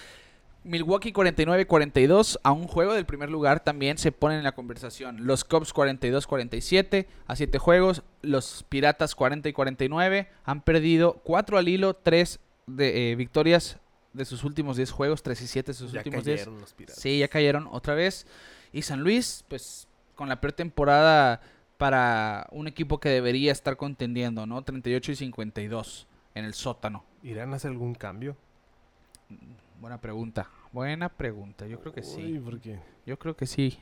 Milwaukee 0.62 1.12
49-42, 1.12 2.39
a 2.43 2.53
un 2.53 2.66
juego 2.66 2.93
del 2.93 3.07
primer 3.07 3.31
lugar 3.31 3.61
también 3.61 3.97
se 3.97 4.12
ponen 4.12 4.39
en 4.39 4.45
la 4.45 4.53
conversación. 4.53 5.27
Los 5.27 5.45
Cubs 5.45 5.74
42-47, 5.74 7.07
a 7.27 7.37
7 7.37 7.59
juegos. 7.59 8.03
Los 8.23 8.65
Piratas 8.69 9.15
40 9.15 9.49
y 9.49 9.53
49, 9.53 10.28
han 10.45 10.61
perdido 10.61 11.15
4 11.24 11.57
al 11.59 11.69
hilo, 11.69 11.95
3 11.95 12.41
de, 12.66 13.12
eh, 13.12 13.16
victorias 13.16 13.78
de 14.12 14.24
sus 14.24 14.45
últimos 14.45 14.77
10 14.77 14.91
juegos, 14.91 15.23
3 15.23 15.41
y 15.41 15.47
7 15.47 15.70
de 15.73 15.74
sus 15.74 15.93
ya 15.93 16.01
últimos 16.01 16.24
10. 16.24 16.41
cayeron 16.41 16.61
los 16.61 16.74
piratas. 16.74 17.01
Sí, 17.01 17.19
ya 17.19 17.28
cayeron 17.28 17.69
otra 17.70 17.95
vez. 17.95 18.27
Y 18.73 18.82
San 18.82 19.01
Luis, 19.01 19.45
pues 19.49 19.89
con 20.15 20.28
la 20.28 20.41
peor 20.41 20.53
temporada 20.53 21.41
para 21.78 22.47
un 22.51 22.69
equipo 22.69 23.01
que 23.01 23.09
debería 23.09 23.53
estar 23.53 23.78
contendiendo, 23.78 24.45
¿no? 24.45 24.62
38 24.62 25.12
y 25.12 25.16
52 25.16 26.07
en 26.35 26.45
el 26.45 26.53
sótano. 26.53 27.05
¿Irán 27.23 27.55
a 27.55 27.57
hacer 27.57 27.70
algún 27.70 27.95
cambio? 27.95 28.37
Buena 29.81 29.98
pregunta. 29.98 30.47
Buena 30.73 31.09
pregunta. 31.09 31.66
Yo 31.66 31.81
creo 31.81 31.94
que 31.94 32.02
sí. 32.02 32.23
Uy, 32.23 32.39
¿por 32.39 32.61
qué? 32.61 32.78
Yo 33.07 33.19
creo 33.19 33.35
que 33.35 33.47
sí. 33.47 33.78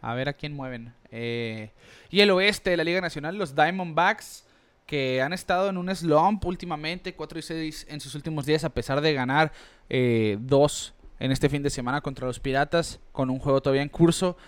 A 0.00 0.14
ver 0.14 0.30
a 0.30 0.32
quién 0.32 0.54
mueven. 0.54 0.94
Eh, 1.10 1.72
y 2.08 2.20
el 2.20 2.30
oeste 2.30 2.70
de 2.70 2.78
la 2.78 2.84
Liga 2.84 3.02
Nacional, 3.02 3.36
los 3.36 3.54
Diamondbacks, 3.54 4.46
que 4.86 5.20
han 5.20 5.34
estado 5.34 5.68
en 5.68 5.76
un 5.76 5.94
slump 5.94 6.42
últimamente, 6.46 7.14
4 7.14 7.38
y 7.38 7.42
6 7.42 7.86
en 7.90 8.00
sus 8.00 8.14
últimos 8.14 8.46
días, 8.46 8.64
a 8.64 8.70
pesar 8.70 9.02
de 9.02 9.12
ganar 9.12 9.52
eh, 9.90 10.38
dos 10.40 10.94
en 11.20 11.32
este 11.32 11.50
fin 11.50 11.62
de 11.62 11.68
semana 11.68 12.00
contra 12.00 12.26
los 12.26 12.40
Piratas, 12.40 12.98
con 13.12 13.28
un 13.28 13.38
juego 13.38 13.60
todavía 13.60 13.82
en 13.82 13.90
curso. 13.90 14.38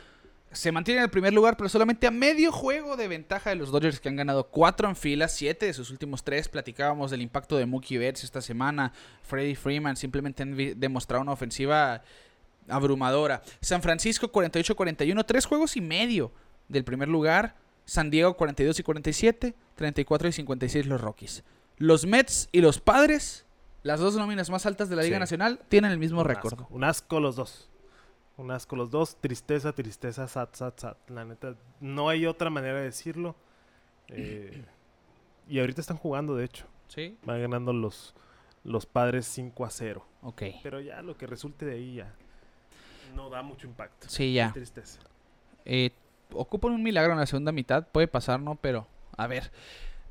Se 0.54 0.72
mantiene 0.72 0.98
en 0.98 1.04
el 1.04 1.10
primer 1.10 1.32
lugar, 1.32 1.56
pero 1.56 1.68
solamente 1.68 2.06
a 2.06 2.10
medio 2.10 2.52
juego 2.52 2.96
de 2.96 3.08
ventaja 3.08 3.50
de 3.50 3.56
los 3.56 3.70
Dodgers, 3.70 4.00
que 4.00 4.08
han 4.08 4.16
ganado 4.16 4.48
cuatro 4.48 4.88
en 4.88 4.96
fila, 4.96 5.28
siete 5.28 5.66
de 5.66 5.74
sus 5.74 5.90
últimos 5.90 6.22
tres. 6.24 6.48
Platicábamos 6.48 7.10
del 7.10 7.22
impacto 7.22 7.56
de 7.56 7.66
Mookie 7.66 7.98
Betts 7.98 8.24
esta 8.24 8.40
semana. 8.40 8.92
Freddie 9.22 9.56
Freeman 9.56 9.96
simplemente 9.96 10.42
han 10.42 10.56
demostrado 10.78 11.22
una 11.22 11.32
ofensiva 11.32 12.02
abrumadora. 12.68 13.42
San 13.60 13.82
Francisco 13.82 14.30
48-41, 14.32 15.24
tres 15.26 15.44
juegos 15.46 15.76
y 15.76 15.80
medio 15.80 16.32
del 16.68 16.84
primer 16.84 17.08
lugar. 17.08 17.56
San 17.84 18.10
Diego 18.10 18.34
42 18.36 18.78
y 18.80 18.82
47, 18.82 19.54
34 19.74 20.28
y 20.28 20.32
56 20.32 20.86
los 20.86 21.00
Rockies. 21.00 21.44
Los 21.76 22.06
Mets 22.06 22.48
y 22.52 22.60
los 22.60 22.80
Padres, 22.80 23.44
las 23.82 24.00
dos 24.00 24.14
nóminas 24.16 24.48
más 24.48 24.64
altas 24.64 24.88
de 24.88 24.96
la 24.96 25.02
Liga 25.02 25.16
Sí. 25.16 25.20
Nacional, 25.20 25.60
tienen 25.68 25.90
el 25.90 25.98
mismo 25.98 26.24
récord. 26.24 26.60
Un 26.70 26.84
asco 26.84 27.20
los 27.20 27.36
dos. 27.36 27.68
Un 28.36 28.50
asco 28.50 28.76
los 28.76 28.90
dos. 28.90 29.16
Tristeza, 29.20 29.72
tristeza, 29.72 30.26
sat, 30.28 30.54
sat, 30.54 30.78
sat. 30.78 31.10
La 31.10 31.24
neta, 31.24 31.54
no 31.80 32.08
hay 32.08 32.26
otra 32.26 32.50
manera 32.50 32.78
de 32.78 32.84
decirlo. 32.84 33.36
Eh, 34.08 34.64
y 35.48 35.60
ahorita 35.60 35.80
están 35.80 35.96
jugando, 35.96 36.34
de 36.36 36.44
hecho. 36.44 36.66
Sí, 36.88 37.16
Van 37.24 37.40
ganando 37.40 37.72
los, 37.72 38.14
los 38.64 38.86
padres 38.86 39.26
5 39.26 39.64
a 39.64 39.70
0. 39.70 40.06
ok. 40.22 40.42
Pero 40.62 40.80
ya 40.80 41.00
lo 41.02 41.16
que 41.16 41.26
resulte 41.26 41.64
de 41.64 41.74
ahí 41.74 41.94
ya 41.94 42.14
no 43.14 43.30
da 43.30 43.42
mucho 43.42 43.66
impacto. 43.66 44.08
Sí, 44.08 44.24
Qué 44.24 44.32
ya. 44.34 44.52
tristeza. 44.52 44.98
Eh, 45.64 45.90
ocupan 46.32 46.72
un 46.72 46.82
milagro 46.82 47.12
en 47.12 47.18
la 47.20 47.26
segunda 47.26 47.52
mitad, 47.52 47.86
puede 47.86 48.08
pasar, 48.08 48.40
¿no? 48.40 48.56
Pero, 48.56 48.86
a 49.16 49.26
ver. 49.28 49.52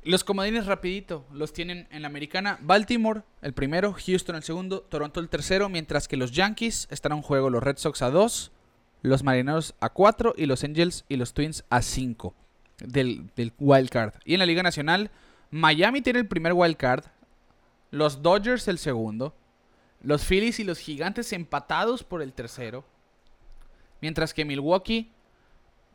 Los 0.04 0.22
comodines 0.22 0.66
rapidito, 0.66 1.24
los 1.32 1.54
tienen 1.54 1.88
en 1.90 2.02
la 2.02 2.08
americana. 2.08 2.58
Baltimore, 2.60 3.22
el 3.40 3.54
primero, 3.54 3.94
Houston 3.94 4.36
el 4.36 4.42
segundo, 4.42 4.82
Toronto 4.82 5.18
el 5.18 5.30
tercero, 5.30 5.70
mientras 5.70 6.08
que 6.08 6.18
los 6.18 6.30
Yankees 6.32 6.86
están 6.90 7.12
a 7.12 7.14
un 7.14 7.22
juego, 7.22 7.48
los 7.48 7.62
Red 7.62 7.78
Sox 7.78 8.02
a 8.02 8.10
dos, 8.10 8.52
los 9.00 9.22
Marineros 9.22 9.74
a 9.80 9.88
cuatro. 9.88 10.34
Y 10.36 10.44
los 10.44 10.62
Angels 10.62 11.06
y 11.08 11.16
los 11.16 11.32
Twins 11.32 11.64
a 11.70 11.80
cinco 11.80 12.34
del, 12.78 13.30
wild 13.58 13.88
card. 13.88 14.12
Y 14.26 14.34
en 14.34 14.40
la 14.40 14.46
Liga 14.46 14.62
Nacional, 14.62 15.10
Miami 15.50 16.02
tiene 16.02 16.18
el 16.18 16.28
primer 16.28 16.52
wild 16.52 16.76
card, 16.76 17.04
los 17.90 18.20
Dodgers 18.20 18.68
el 18.68 18.78
segundo, 18.78 19.34
los 20.02 20.24
Phillies 20.26 20.60
y 20.60 20.64
los 20.64 20.80
Gigantes 20.80 21.32
empatados 21.32 22.04
por 22.04 22.20
el 22.20 22.34
tercero, 22.34 22.84
mientras 24.02 24.34
que 24.34 24.44
Milwaukee 24.44 25.10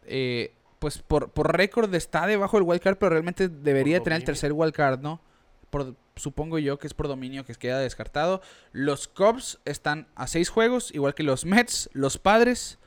eh, 0.05 0.53
pues 0.79 0.99
por, 0.99 1.31
por 1.31 1.55
récord 1.55 1.93
está 1.93 2.25
debajo 2.25 2.57
del 2.57 2.67
wildcard, 2.67 2.97
pero 2.97 3.11
realmente 3.11 3.49
debería 3.49 4.01
tener 4.01 4.19
el 4.19 4.25
tercer 4.25 4.53
wildcard, 4.53 5.01
¿no? 5.01 5.21
Por, 5.69 5.95
supongo 6.15 6.57
yo 6.57 6.79
que 6.79 6.87
es 6.87 6.93
por 6.93 7.07
dominio 7.07 7.45
que 7.45 7.53
queda 7.55 7.79
descartado. 7.79 8.41
Los 8.71 9.07
Cubs 9.07 9.59
están 9.65 10.07
a 10.15 10.27
seis 10.27 10.49
juegos, 10.49 10.93
igual 10.93 11.13
que 11.13 11.23
los 11.23 11.45
Mets, 11.45 11.89
los 11.93 12.17
Padres. 12.17 12.79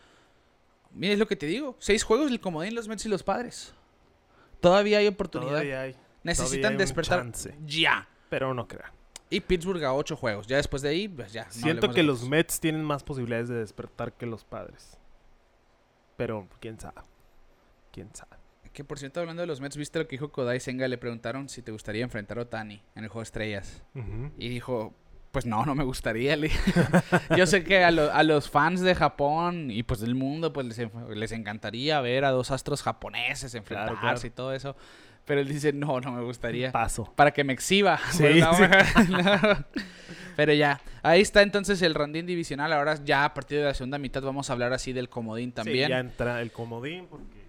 Mira, 0.91 1.13
es 1.13 1.19
lo 1.19 1.27
que 1.27 1.37
te 1.37 1.47
digo. 1.47 1.77
Seis 1.79 2.03
juegos 2.03 2.31
el 2.31 2.41
comodín, 2.41 2.75
los 2.75 2.89
Mets 2.89 3.07
y 3.07 3.09
los 3.09 3.23
Padres. 3.23 3.75
Todavía 4.61 4.99
hay 4.99 5.07
oportunidad. 5.07 5.53
Todavía 5.53 5.83
hay. 5.83 5.97
Necesitan 6.23 6.61
todavía 6.61 6.71
hay 6.71 6.77
despertar 6.77 7.33
ya. 7.67 8.09
Pero 8.29 8.55
no 8.55 8.67
crean. 8.69 8.91
Y 9.29 9.41
Pittsburgh 9.41 9.83
a 9.85 9.95
ocho 9.95 10.17
juegos. 10.17 10.47
Ya 10.47 10.57
después 10.57 10.83
de 10.83 10.91
ahí, 10.91 11.09
pues 11.09 11.33
ya. 11.33 11.51
Siento 11.51 11.91
que 11.91 12.03
los. 12.03 12.29
Mets 12.29 12.61
tienen 12.61 12.85
más 12.85 13.03
posibilidades 13.03 13.49
de 13.49 13.57
despertar 13.57 14.13
que 14.13 14.27
los 14.27 14.45
padres. 14.45 14.99
Pero 16.17 16.49
quién 16.61 16.79
sabe. 16.79 17.01
Quién 17.93 18.09
sabe. 18.15 18.37
Que 18.73 18.85
por 18.85 18.99
cierto, 18.99 19.21
hablando 19.21 19.43
de 19.43 19.47
los 19.47 19.61
Mets, 19.61 19.77
¿viste 19.77 19.99
lo 19.99 20.07
que 20.09 20.13
dijo 20.17 20.33
Kodai 20.33 20.59
Senga? 20.59 20.89
Le 20.89 20.97
preguntaron 20.99 21.49
si 21.51 21.61
te 21.63 21.71
gustaría 21.73 22.03
enfrentar 22.03 22.39
a 22.39 22.43
Otani 22.43 22.81
en 22.97 23.05
el 23.05 23.09
juego 23.11 23.21
de 23.21 23.25
estrellas. 23.25 23.83
Y 24.39 24.49
dijo, 24.49 24.95
pues 25.31 25.45
no, 25.45 25.67
no 25.67 25.75
me 25.75 25.85
gustaría. 25.85 26.37
Yo 27.37 27.47
sé 27.47 27.65
que 27.65 27.85
a, 27.85 27.91
lo- 27.91 28.11
a 28.13 28.23
los 28.23 28.49
fans 28.49 28.81
de 28.81 28.95
Japón 28.95 29.71
y 29.71 29.83
pues 29.83 30.01
del 30.01 30.15
mundo 30.15 30.53
pues 30.55 30.67
les, 30.67 30.89
les 31.15 31.33
encantaría 31.33 32.01
ver 32.01 32.25
a 32.25 32.31
dos 32.31 32.51
astros 32.51 32.83
japoneses 32.83 33.55
enfrentarse 33.55 34.01
claro. 34.01 34.21
y 34.27 34.31
todo 34.31 34.53
eso. 34.55 34.75
Pero 35.27 35.41
él 35.41 35.49
dice, 35.49 35.73
no, 35.73 36.01
no 36.01 36.11
me 36.13 36.23
gustaría. 36.23 36.73
Paso. 36.73 37.13
Para 37.15 37.31
que 37.31 37.45
me 37.45 37.53
exhiba. 37.53 37.99
Sí, 38.11 38.23
Pues, 38.23 38.37
no, 38.39 38.55
sí. 38.55 38.63
no. 39.13 39.65
Pero 40.35 40.55
ya, 40.55 40.81
ahí 41.03 41.21
está 41.21 41.43
entonces 41.43 41.83
el 41.83 41.95
rondín 41.95 42.25
divisional. 42.27 42.73
Ahora 42.73 42.97
ya 43.05 43.25
a 43.27 43.35
partir 43.35 43.59
de 43.59 43.65
la 43.65 43.75
segunda 43.75 43.99
mitad 43.99 44.23
vamos 44.23 44.49
a 44.49 44.55
hablar 44.55 44.73
así 44.73 44.93
del 44.95 45.09
comodín 45.11 45.53
también. 45.53 45.87
Sí, 45.87 45.91
ya 45.91 45.99
entra 45.99 46.41
el 46.41 46.51
comodín 46.53 47.07
porque 47.09 47.42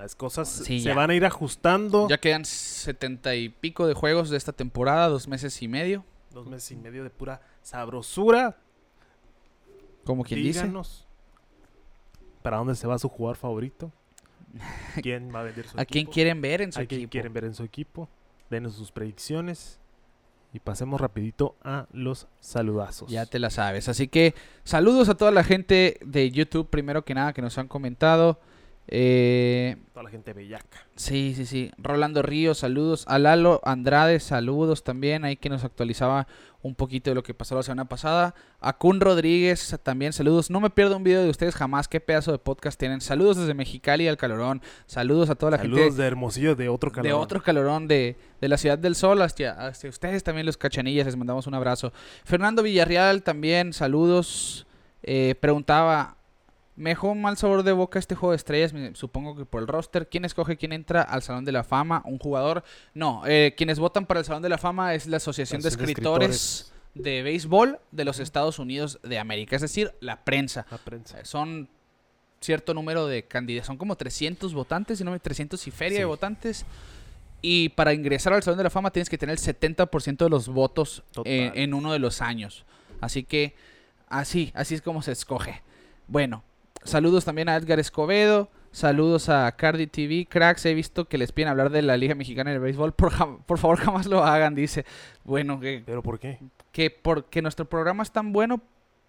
las 0.00 0.14
cosas 0.16 0.48
Sí, 0.48 0.80
se 0.80 0.88
ya. 0.88 0.94
van 0.94 1.10
a 1.10 1.14
ir 1.14 1.24
ajustando. 1.24 2.08
Ya 2.08 2.18
quedan 2.18 2.44
setenta 2.44 3.34
y 3.34 3.48
pico 3.50 3.86
de 3.86 3.94
juegos 3.94 4.30
de 4.30 4.36
esta 4.36 4.52
temporada, 4.52 5.08
dos 5.08 5.28
meses 5.28 5.60
y 5.62 5.68
medio. 5.68 6.04
Dos 6.32 6.46
meses 6.46 6.70
y 6.72 6.76
medio 6.76 7.04
de 7.04 7.10
pura 7.10 7.40
sabrosura. 7.62 8.56
Como 10.04 10.24
quien 10.24 10.42
dice. 10.42 10.60
Díganos. 10.62 11.06
¿Para 12.42 12.56
dónde 12.56 12.74
se 12.74 12.86
va 12.86 12.98
su 12.98 13.08
jugador 13.08 13.36
favorito? 13.36 13.92
¿Quién 15.02 15.32
va 15.34 15.40
a 15.40 15.42
vender 15.44 15.66
su 15.68 15.78
¿A 15.78 15.82
equipo? 15.82 15.92
quién 15.92 16.06
quieren 16.06 16.40
ver 16.40 16.62
en 16.62 16.72
su 16.72 16.80
¿A 16.80 16.84
quién 16.86 17.00
equipo? 17.02 17.10
quieren 17.12 17.32
ver 17.32 17.44
en 17.44 17.54
su 17.54 17.62
equipo? 17.62 18.08
Denos 18.48 18.74
sus 18.74 18.90
predicciones. 18.90 19.78
Y 20.52 20.58
pasemos 20.58 21.00
rapidito 21.00 21.54
a 21.62 21.86
los 21.92 22.26
saludazos. 22.40 23.08
Ya 23.08 23.24
te 23.26 23.38
la 23.38 23.50
sabes. 23.50 23.88
Así 23.88 24.08
que 24.08 24.34
saludos 24.64 25.08
a 25.08 25.14
toda 25.16 25.30
la 25.30 25.44
gente 25.44 26.00
de 26.04 26.28
YouTube, 26.32 26.68
primero 26.68 27.04
que 27.04 27.14
nada, 27.14 27.32
que 27.32 27.40
nos 27.42 27.56
han 27.58 27.68
comentado. 27.68 28.40
Eh, 28.92 29.76
Toda 29.92 30.02
la 30.02 30.10
gente 30.10 30.32
bellaca. 30.32 30.84
sí, 30.96 31.32
sí, 31.36 31.46
sí. 31.46 31.70
Rolando 31.78 32.22
Ríos, 32.22 32.58
saludos. 32.58 33.04
A 33.06 33.20
Lalo 33.20 33.60
Andrade, 33.64 34.18
saludos 34.18 34.82
también. 34.82 35.24
Ahí 35.24 35.36
que 35.36 35.48
nos 35.48 35.62
actualizaba 35.62 36.26
un 36.62 36.74
poquito 36.74 37.08
de 37.10 37.14
lo 37.14 37.22
que 37.22 37.32
pasó 37.32 37.54
la 37.54 37.62
semana 37.62 37.84
pasada. 37.84 38.34
A 38.58 38.76
Kun 38.76 39.00
Rodríguez, 39.00 39.78
también 39.84 40.12
saludos. 40.12 40.50
No 40.50 40.58
me 40.60 40.70
pierdo 40.70 40.96
un 40.96 41.04
video 41.04 41.22
de 41.22 41.30
ustedes 41.30 41.54
jamás. 41.54 41.86
Qué 41.86 42.00
pedazo 42.00 42.32
de 42.32 42.38
podcast 42.38 42.78
tienen. 42.80 43.00
Saludos 43.00 43.36
desde 43.36 43.54
Mexicali 43.54 44.08
al 44.08 44.16
Calorón. 44.16 44.60
Saludos 44.86 45.30
a 45.30 45.36
toda 45.36 45.52
la 45.52 45.58
Saludos 45.58 45.84
gente 45.84 46.02
de 46.02 46.08
Hermosillo 46.08 46.56
de 46.56 46.68
otro 46.68 46.90
calor. 46.90 47.06
de 47.06 47.12
otro 47.12 47.40
calorón 47.44 47.86
de, 47.86 48.16
de 48.40 48.48
la 48.48 48.58
Ciudad 48.58 48.76
del 48.76 48.96
Sol 48.96 49.22
hacia, 49.22 49.52
hacia 49.52 49.88
ustedes 49.88 50.24
también 50.24 50.46
los 50.46 50.56
cachanillas, 50.56 51.06
les 51.06 51.16
mandamos 51.16 51.46
un 51.46 51.54
abrazo. 51.54 51.92
Fernando 52.24 52.64
Villarreal 52.64 53.22
también, 53.22 53.72
saludos. 53.72 54.66
Eh, 55.02 55.36
preguntaba, 55.40 56.16
¿me 56.80 56.90
dejó 56.90 57.08
un 57.08 57.20
mal 57.20 57.36
sabor 57.36 57.62
de 57.62 57.72
boca 57.72 57.98
este 57.98 58.14
juego 58.14 58.30
de 58.32 58.36
estrellas? 58.36 58.72
Supongo 58.94 59.36
que 59.36 59.44
por 59.44 59.60
el 59.60 59.68
roster. 59.68 60.08
¿Quién 60.08 60.24
escoge 60.24 60.56
quién 60.56 60.72
entra 60.72 61.02
al 61.02 61.22
Salón 61.22 61.44
de 61.44 61.52
la 61.52 61.62
Fama? 61.62 62.02
¿Un 62.06 62.18
jugador? 62.18 62.64
No, 62.94 63.22
eh, 63.26 63.54
quienes 63.56 63.78
votan 63.78 64.06
para 64.06 64.20
el 64.20 64.26
Salón 64.26 64.42
de 64.42 64.48
la 64.48 64.58
Fama 64.58 64.94
es 64.94 65.06
la 65.06 65.18
Asociación 65.18 65.60
de 65.60 65.68
Asociación 65.68 65.86
de 65.86 65.92
Escritores 65.92 66.72
de 66.94 67.22
Béisbol 67.22 67.78
de 67.92 68.04
los 68.04 68.18
Estados 68.18 68.58
Unidos 68.58 68.98
de 69.02 69.18
América, 69.18 69.56
es 69.56 69.62
decir, 69.62 69.92
la 70.00 70.24
prensa. 70.24 70.66
La 70.70 70.78
prensa. 70.78 71.20
Eh, 71.20 71.24
Son 71.24 71.68
cierto 72.40 72.72
número 72.72 73.06
de 73.06 73.24
candidatos, 73.24 73.66
son 73.66 73.76
como 73.76 73.96
300 73.96 74.54
votantes, 74.54 74.96
si 74.98 75.04
no 75.04 75.10
me 75.10 75.20
300 75.20 75.66
y 75.66 75.70
feria 75.70 75.96
Sí. 75.96 76.00
de 76.00 76.04
votantes. 76.06 76.64
Y 77.42 77.68
para 77.70 77.92
ingresar 77.94 78.32
al 78.32 78.42
Salón 78.42 78.58
de 78.58 78.64
la 78.64 78.70
Fama 78.70 78.90
tienes 78.90 79.08
que 79.10 79.18
tener 79.18 79.34
el 79.34 79.38
70% 79.38 80.24
de 80.24 80.30
los 80.30 80.48
votos 80.48 81.02
eh, 81.24 81.52
en 81.54 81.74
uno 81.74 81.92
de 81.92 81.98
los 81.98 82.22
años. 82.22 82.64
Así 83.00 83.22
que 83.24 83.54
así, 84.08 84.50
así 84.54 84.74
es 84.74 84.82
como 84.82 85.02
se 85.02 85.12
escoge. 85.12 85.62
Bueno, 86.08 86.42
saludos 86.84 87.24
también 87.24 87.48
a 87.48 87.56
Edgar 87.56 87.78
Escobedo. 87.78 88.48
Saludos 88.72 89.28
a 89.28 89.50
Cardi 89.56 89.88
TV. 89.88 90.26
Cracks, 90.30 90.64
he 90.64 90.74
visto 90.74 91.06
que 91.08 91.18
les 91.18 91.32
piden 91.32 91.48
hablar 91.48 91.70
de 91.70 91.82
la 91.82 91.96
Liga 91.96 92.14
Mexicana 92.14 92.52
de 92.52 92.58
Béisbol. 92.60 92.92
Por, 92.92 93.12
por 93.44 93.58
favor, 93.58 93.78
jamás 93.80 94.06
lo 94.06 94.24
hagan, 94.24 94.54
dice. 94.54 94.84
Bueno, 95.24 95.58
que, 95.58 95.82
¿Pero 95.84 96.02
por 96.02 96.20
qué? 96.20 96.38
que 96.72 96.90
porque 96.90 97.42
nuestro 97.42 97.64
programa 97.64 98.02
es 98.04 98.12
tan 98.12 98.32
bueno 98.32 98.60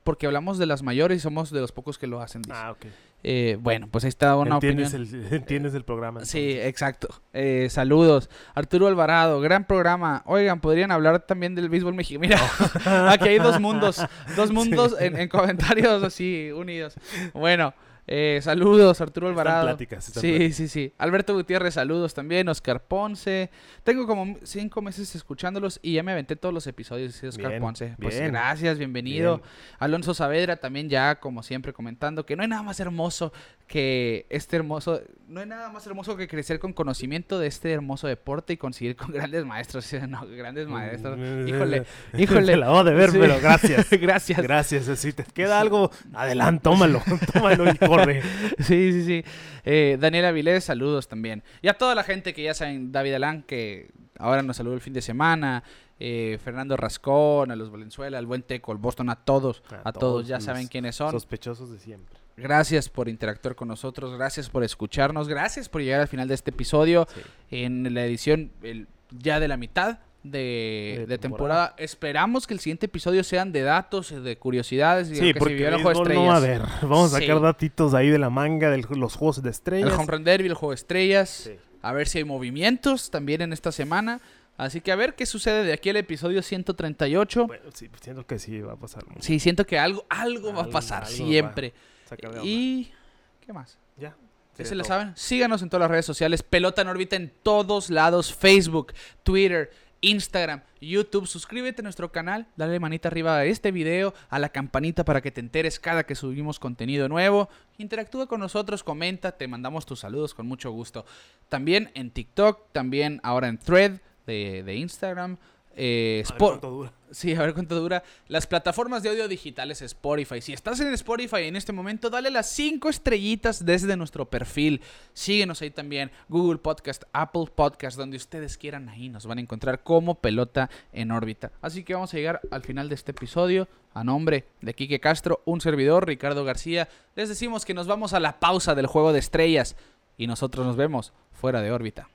porque 0.03 0.25
hablamos 0.25 0.57
de 0.57 0.65
las 0.65 0.81
mayores 0.81 1.17
y 1.17 1.19
somos 1.19 1.51
de 1.51 1.61
los 1.61 1.71
pocos 1.71 1.99
que 1.99 2.07
lo 2.07 2.21
hacen. 2.21 2.41
dice. 2.41 2.55
Ah, 2.55 2.71
ok. 2.71 2.85
Eh, 3.23 3.57
bueno, 3.59 3.87
pues 3.89 4.03
ahí 4.03 4.09
está 4.09 4.35
una 4.35 4.55
entiendes, 4.55 4.93
opinión. 4.93 5.25
el, 5.25 5.33
entiendes 5.39 5.73
el 5.73 5.83
programa. 5.83 6.25
Sí, 6.25 6.57
exacto. 6.59 7.07
Eh, 7.33 7.67
saludos. 7.69 8.29
Arturo 8.55 8.87
Alvarado, 8.87 9.39
gran 9.41 9.65
programa. 9.65 10.23
Oigan, 10.25 10.59
podrían 10.59 10.91
hablar 10.91 11.19
también 11.19 11.55
del 11.55 11.69
béisbol 11.69 11.93
mexicano. 11.93 12.21
Mira, 12.21 12.39
aquí 13.11 13.29
hay 13.29 13.39
dos 13.39 13.59
mundos, 13.59 14.03
dos 14.35 14.51
mundos 14.51 14.95
en, 14.99 15.17
en 15.17 15.29
comentarios 15.29 16.03
así 16.03 16.51
unidos. 16.51 16.95
Bueno, 17.33 17.73
eh, 18.13 18.39
saludos, 18.41 18.99
Arturo 18.99 19.29
Están 19.29 19.39
Alvarado. 19.47 19.67
pláticas, 19.67 20.05
están 20.07 20.21
Sí, 20.21 20.29
pláticas. 20.31 20.55
sí, 20.57 20.67
sí. 20.67 20.93
Alberto 20.97 21.33
Gutiérrez, 21.33 21.75
saludos 21.75 22.13
también. 22.13 22.49
Oscar 22.49 22.83
Ponce. 22.83 23.49
Tengo 23.83 24.05
como 24.05 24.35
cinco 24.43 24.81
meses 24.81 25.15
escuchándolos 25.15 25.79
y 25.81 25.93
ya 25.93 26.03
me 26.03 26.11
aventé 26.11 26.35
todos 26.35 26.53
los 26.53 26.67
episodios. 26.67 27.13
dice 27.13 27.29
Oscar 27.29 27.51
Bien, 27.51 27.61
Ponce. 27.61 27.95
Pues 28.01 28.19
bien. 28.19 28.31
gracias, 28.33 28.77
bienvenido. 28.77 29.37
Bien. 29.37 29.49
Alonso 29.79 30.13
Saavedra 30.13 30.57
también 30.57 30.89
ya, 30.89 31.19
como 31.21 31.41
siempre, 31.41 31.71
comentando 31.71 32.25
que 32.25 32.35
no 32.35 32.41
hay 32.43 32.49
nada 32.49 32.63
más 32.63 32.79
hermoso 32.81 33.31
que 33.71 34.25
este 34.29 34.57
hermoso, 34.57 34.99
no 35.29 35.39
hay 35.39 35.45
nada 35.45 35.69
más 35.71 35.87
hermoso 35.87 36.17
que 36.17 36.27
crecer 36.27 36.59
con 36.59 36.73
conocimiento 36.73 37.39
de 37.39 37.47
este 37.47 37.71
hermoso 37.71 38.05
deporte 38.07 38.51
y 38.51 38.57
conseguir 38.57 38.97
con 38.97 39.11
grandes 39.13 39.45
maestros, 39.45 39.89
no, 40.09 40.27
grandes 40.27 40.67
maestros. 40.67 41.17
Híjole, 41.47 41.85
híjole. 42.17 42.57
la 42.57 42.69
voy 42.69 42.89
a 42.91 43.07
Sí. 43.07 43.17
pero 43.17 43.39
gracias. 43.41 43.89
Gracias. 43.89 44.41
Gracias. 44.41 44.99
Si 44.99 45.13
te 45.13 45.23
queda 45.23 45.61
algo, 45.61 45.89
adelante, 46.13 46.63
tómalo. 46.63 47.01
Tómalo 47.33 47.71
y 47.71 47.77
corre. 47.77 48.21
Sí, 48.59 48.91
sí, 48.91 49.05
sí. 49.05 49.23
Eh, 49.63 49.97
Daniel 49.99 50.25
Avilés, 50.25 50.65
saludos 50.65 51.07
también. 51.07 51.41
Y 51.61 51.69
a 51.69 51.73
toda 51.77 51.95
la 51.95 52.03
gente 52.03 52.33
que 52.33 52.43
ya 52.43 52.53
saben, 52.53 52.91
David 52.91 53.13
Alán, 53.13 53.43
que 53.43 53.89
ahora 54.19 54.43
nos 54.43 54.57
saludó 54.57 54.75
el 54.75 54.81
fin 54.81 54.91
de 54.93 55.01
semana. 55.01 55.63
eh, 55.97 56.39
Fernando 56.43 56.75
Rascón, 56.75 57.51
a 57.51 57.55
los 57.55 57.71
Valenzuela, 57.71 58.17
al 58.17 58.25
buen 58.25 58.41
Teco, 58.43 58.73
al 58.73 58.79
Boston, 58.79 59.09
a 59.09 59.15
todos, 59.15 59.63
A 59.69 59.75
a, 59.89 59.93
todos, 59.93 59.99
todos 59.99 60.27
ya 60.27 60.41
saben 60.41 60.67
quiénes 60.67 60.95
son. 60.95 61.11
Sospechosos 61.11 61.71
de 61.71 61.79
siempre. 61.79 62.20
Gracias 62.37 62.89
por 62.89 63.09
interactuar 63.09 63.55
con 63.55 63.67
nosotros, 63.67 64.13
gracias 64.15 64.49
por 64.49 64.63
escucharnos, 64.63 65.27
gracias 65.27 65.69
por 65.69 65.81
llegar 65.81 66.01
al 66.01 66.07
final 66.07 66.27
de 66.27 66.33
este 66.35 66.49
episodio 66.51 67.07
Sí. 67.13 67.21
en 67.63 67.93
la 67.93 68.05
edición 68.05 68.51
el- 68.63 68.87
ya 69.11 69.39
de 69.39 69.47
la 69.47 69.57
mitad 69.57 69.99
de, 70.23 70.95
De 70.99 71.05
de 71.07 71.17
temporada. 71.17 71.69
temporada. 71.69 71.75
Esperamos 71.77 72.45
que 72.47 72.53
el 72.53 72.59
siguiente 72.59 72.85
episodio 72.85 73.23
sean 73.23 73.51
de 73.51 73.61
datos, 73.63 74.09
de 74.23 74.37
curiosidades 74.37 75.07
Sí, 75.09 75.33
que 75.33 75.39
porque 75.39 75.67
el 75.67 75.81
juego 75.81 76.05
de 76.05 76.13
no 76.13 76.25
va 76.27 76.35
a 76.35 76.37
haber. 76.37 76.61
Vamos 76.83 77.13
a 77.13 77.17
Sí. 77.19 77.25
sacar 77.25 77.41
datitos 77.41 77.93
ahí 77.95 78.09
de 78.09 78.19
la 78.19 78.29
manga 78.29 78.69
de 78.69 78.77
los 78.95 79.15
juegos 79.15 79.41
de 79.41 79.49
el 79.49 79.51
estrellas. 79.51 79.93
Home 79.97 80.05
Run 80.07 80.23
Derby, 80.23 80.47
el 80.47 80.53
juego 80.53 80.71
de 80.71 80.75
estrellas. 80.75 81.29
Sí. 81.29 81.51
A 81.81 81.91
ver 81.93 82.07
si 82.07 82.19
hay 82.19 82.23
movimientos 82.23 83.09
también 83.09 83.41
en 83.41 83.51
esta 83.51 83.71
semana. 83.71 84.21
Así 84.57 84.79
que 84.79 84.91
a 84.91 84.95
ver 84.95 85.15
qué 85.15 85.25
sucede 85.25 85.63
de 85.63 85.73
aquí 85.73 85.89
al 85.89 85.95
episodio 85.97 86.43
138. 86.43 87.47
Bueno, 87.47 87.63
sí, 87.73 87.89
siento 87.99 88.25
que 88.27 88.37
sí 88.37 88.61
va 88.61 88.73
a 88.73 88.75
pasar. 88.75 89.03
Sí, 89.19 89.39
siento 89.39 89.65
que 89.65 89.79
algo, 89.79 90.05
algo 90.07 90.53
va 90.53 90.59
a 90.59 90.63
Algo- 90.65 90.71
pasar 90.71 91.03
algo 91.05 91.15
siempre. 91.15 91.73
Saca 92.11 92.29
de 92.29 92.39
onda. 92.39 92.49
Y... 92.49 92.91
¿Qué 93.39 93.53
más? 93.53 93.77
ya. 93.97 94.15
Se 94.53 94.75
la 94.75 94.83
todo. 94.83 94.89
saben. 94.89 95.13
Síganos 95.15 95.61
en 95.61 95.69
todas 95.69 95.81
las 95.81 95.91
redes 95.91 96.05
sociales. 96.05 96.43
Pelota 96.43 96.81
en 96.81 96.89
órbita 96.89 97.15
en 97.15 97.31
todos 97.41 97.89
lados. 97.89 98.33
Facebook, 98.35 98.93
Twitter, 99.23 99.71
Instagram, 100.01 100.61
YouTube. 100.81 101.25
Suscríbete 101.25 101.81
a 101.81 101.83
nuestro 101.83 102.11
canal. 102.11 102.47
Dale 102.57 102.79
manita 102.79 103.07
arriba 103.07 103.37
a 103.37 103.45
este 103.45 103.71
video, 103.71 104.13
a 104.29 104.39
la 104.39 104.49
campanita 104.49 105.05
para 105.05 105.21
que 105.21 105.31
te 105.31 105.39
enteres 105.39 105.79
cada 105.79 106.03
que 106.03 106.15
subimos 106.15 106.59
contenido 106.59 107.07
nuevo. 107.07 107.49
Interactúa 107.77 108.27
con 108.27 108.41
nosotros, 108.41 108.83
comenta, 108.83 109.31
te 109.31 109.47
mandamos 109.47 109.85
tus 109.85 110.01
saludos 110.01 110.33
con 110.33 110.47
mucho 110.47 110.69
gusto. 110.71 111.05
También 111.47 111.91
en 111.93 112.11
TikTok, 112.11 112.73
también 112.73 113.21
ahora 113.23 113.47
en 113.47 113.57
Thread 113.57 114.01
de, 114.27 114.63
de 114.63 114.75
Instagram. 114.75 115.37
Eh, 115.75 116.23
A 116.27 116.31
ver 116.31 116.37
cuánto 116.37 116.69
dura. 116.69 116.93
Sí, 117.11 117.33
a 117.33 117.41
ver 117.41 117.53
cuánto 117.53 117.79
dura. 117.79 118.03
Las 118.27 118.47
plataformas 118.47 119.03
de 119.03 119.09
audio 119.09 119.27
digitales 119.27 119.81
Spotify. 119.81 120.41
Si 120.41 120.53
estás 120.53 120.79
en 120.79 120.93
Spotify 120.93 121.43
en 121.43 121.55
este 121.55 121.73
momento, 121.73 122.09
dale 122.09 122.31
las 122.31 122.49
5 122.49 122.89
estrellitas 122.89 123.65
desde 123.65 123.97
nuestro 123.97 124.29
perfil. 124.29 124.81
Síguenos 125.13 125.61
ahí 125.61 125.71
también. 125.71 126.11
Google 126.29 126.59
Podcast, 126.59 127.03
Apple 127.11 127.45
Podcast, 127.53 127.97
donde 127.97 128.17
ustedes 128.17 128.57
quieran 128.57 128.89
ahí 128.89 129.09
nos 129.09 129.25
van 129.25 129.39
a 129.39 129.41
encontrar 129.41 129.83
como 129.83 130.15
pelota 130.15 130.69
en 130.93 131.11
órbita. 131.11 131.51
Así 131.61 131.83
que 131.83 131.93
vamos 131.93 132.13
a 132.13 132.17
llegar 132.17 132.41
al 132.49 132.63
final 132.63 132.87
de 132.87 132.95
este 132.95 133.11
episodio. 133.11 133.67
A 133.93 134.05
nombre 134.05 134.45
de 134.61 134.73
Quique 134.73 135.01
Castro, 135.01 135.41
un 135.43 135.59
servidor, 135.59 136.07
Ricardo 136.07 136.45
García, 136.45 136.87
les 137.15 137.27
decimos 137.27 137.65
que 137.65 137.73
nos 137.73 137.87
vamos 137.87 138.13
a 138.13 138.21
la 138.21 138.39
pausa 138.39 138.73
del 138.73 138.87
juego 138.87 139.11
de 139.11 139.19
estrellas 139.19 139.75
y 140.17 140.27
nosotros 140.27 140.65
nos 140.65 140.77
vemos 140.77 141.11
fuera 141.33 141.61
de 141.61 141.73
órbita. 141.73 142.07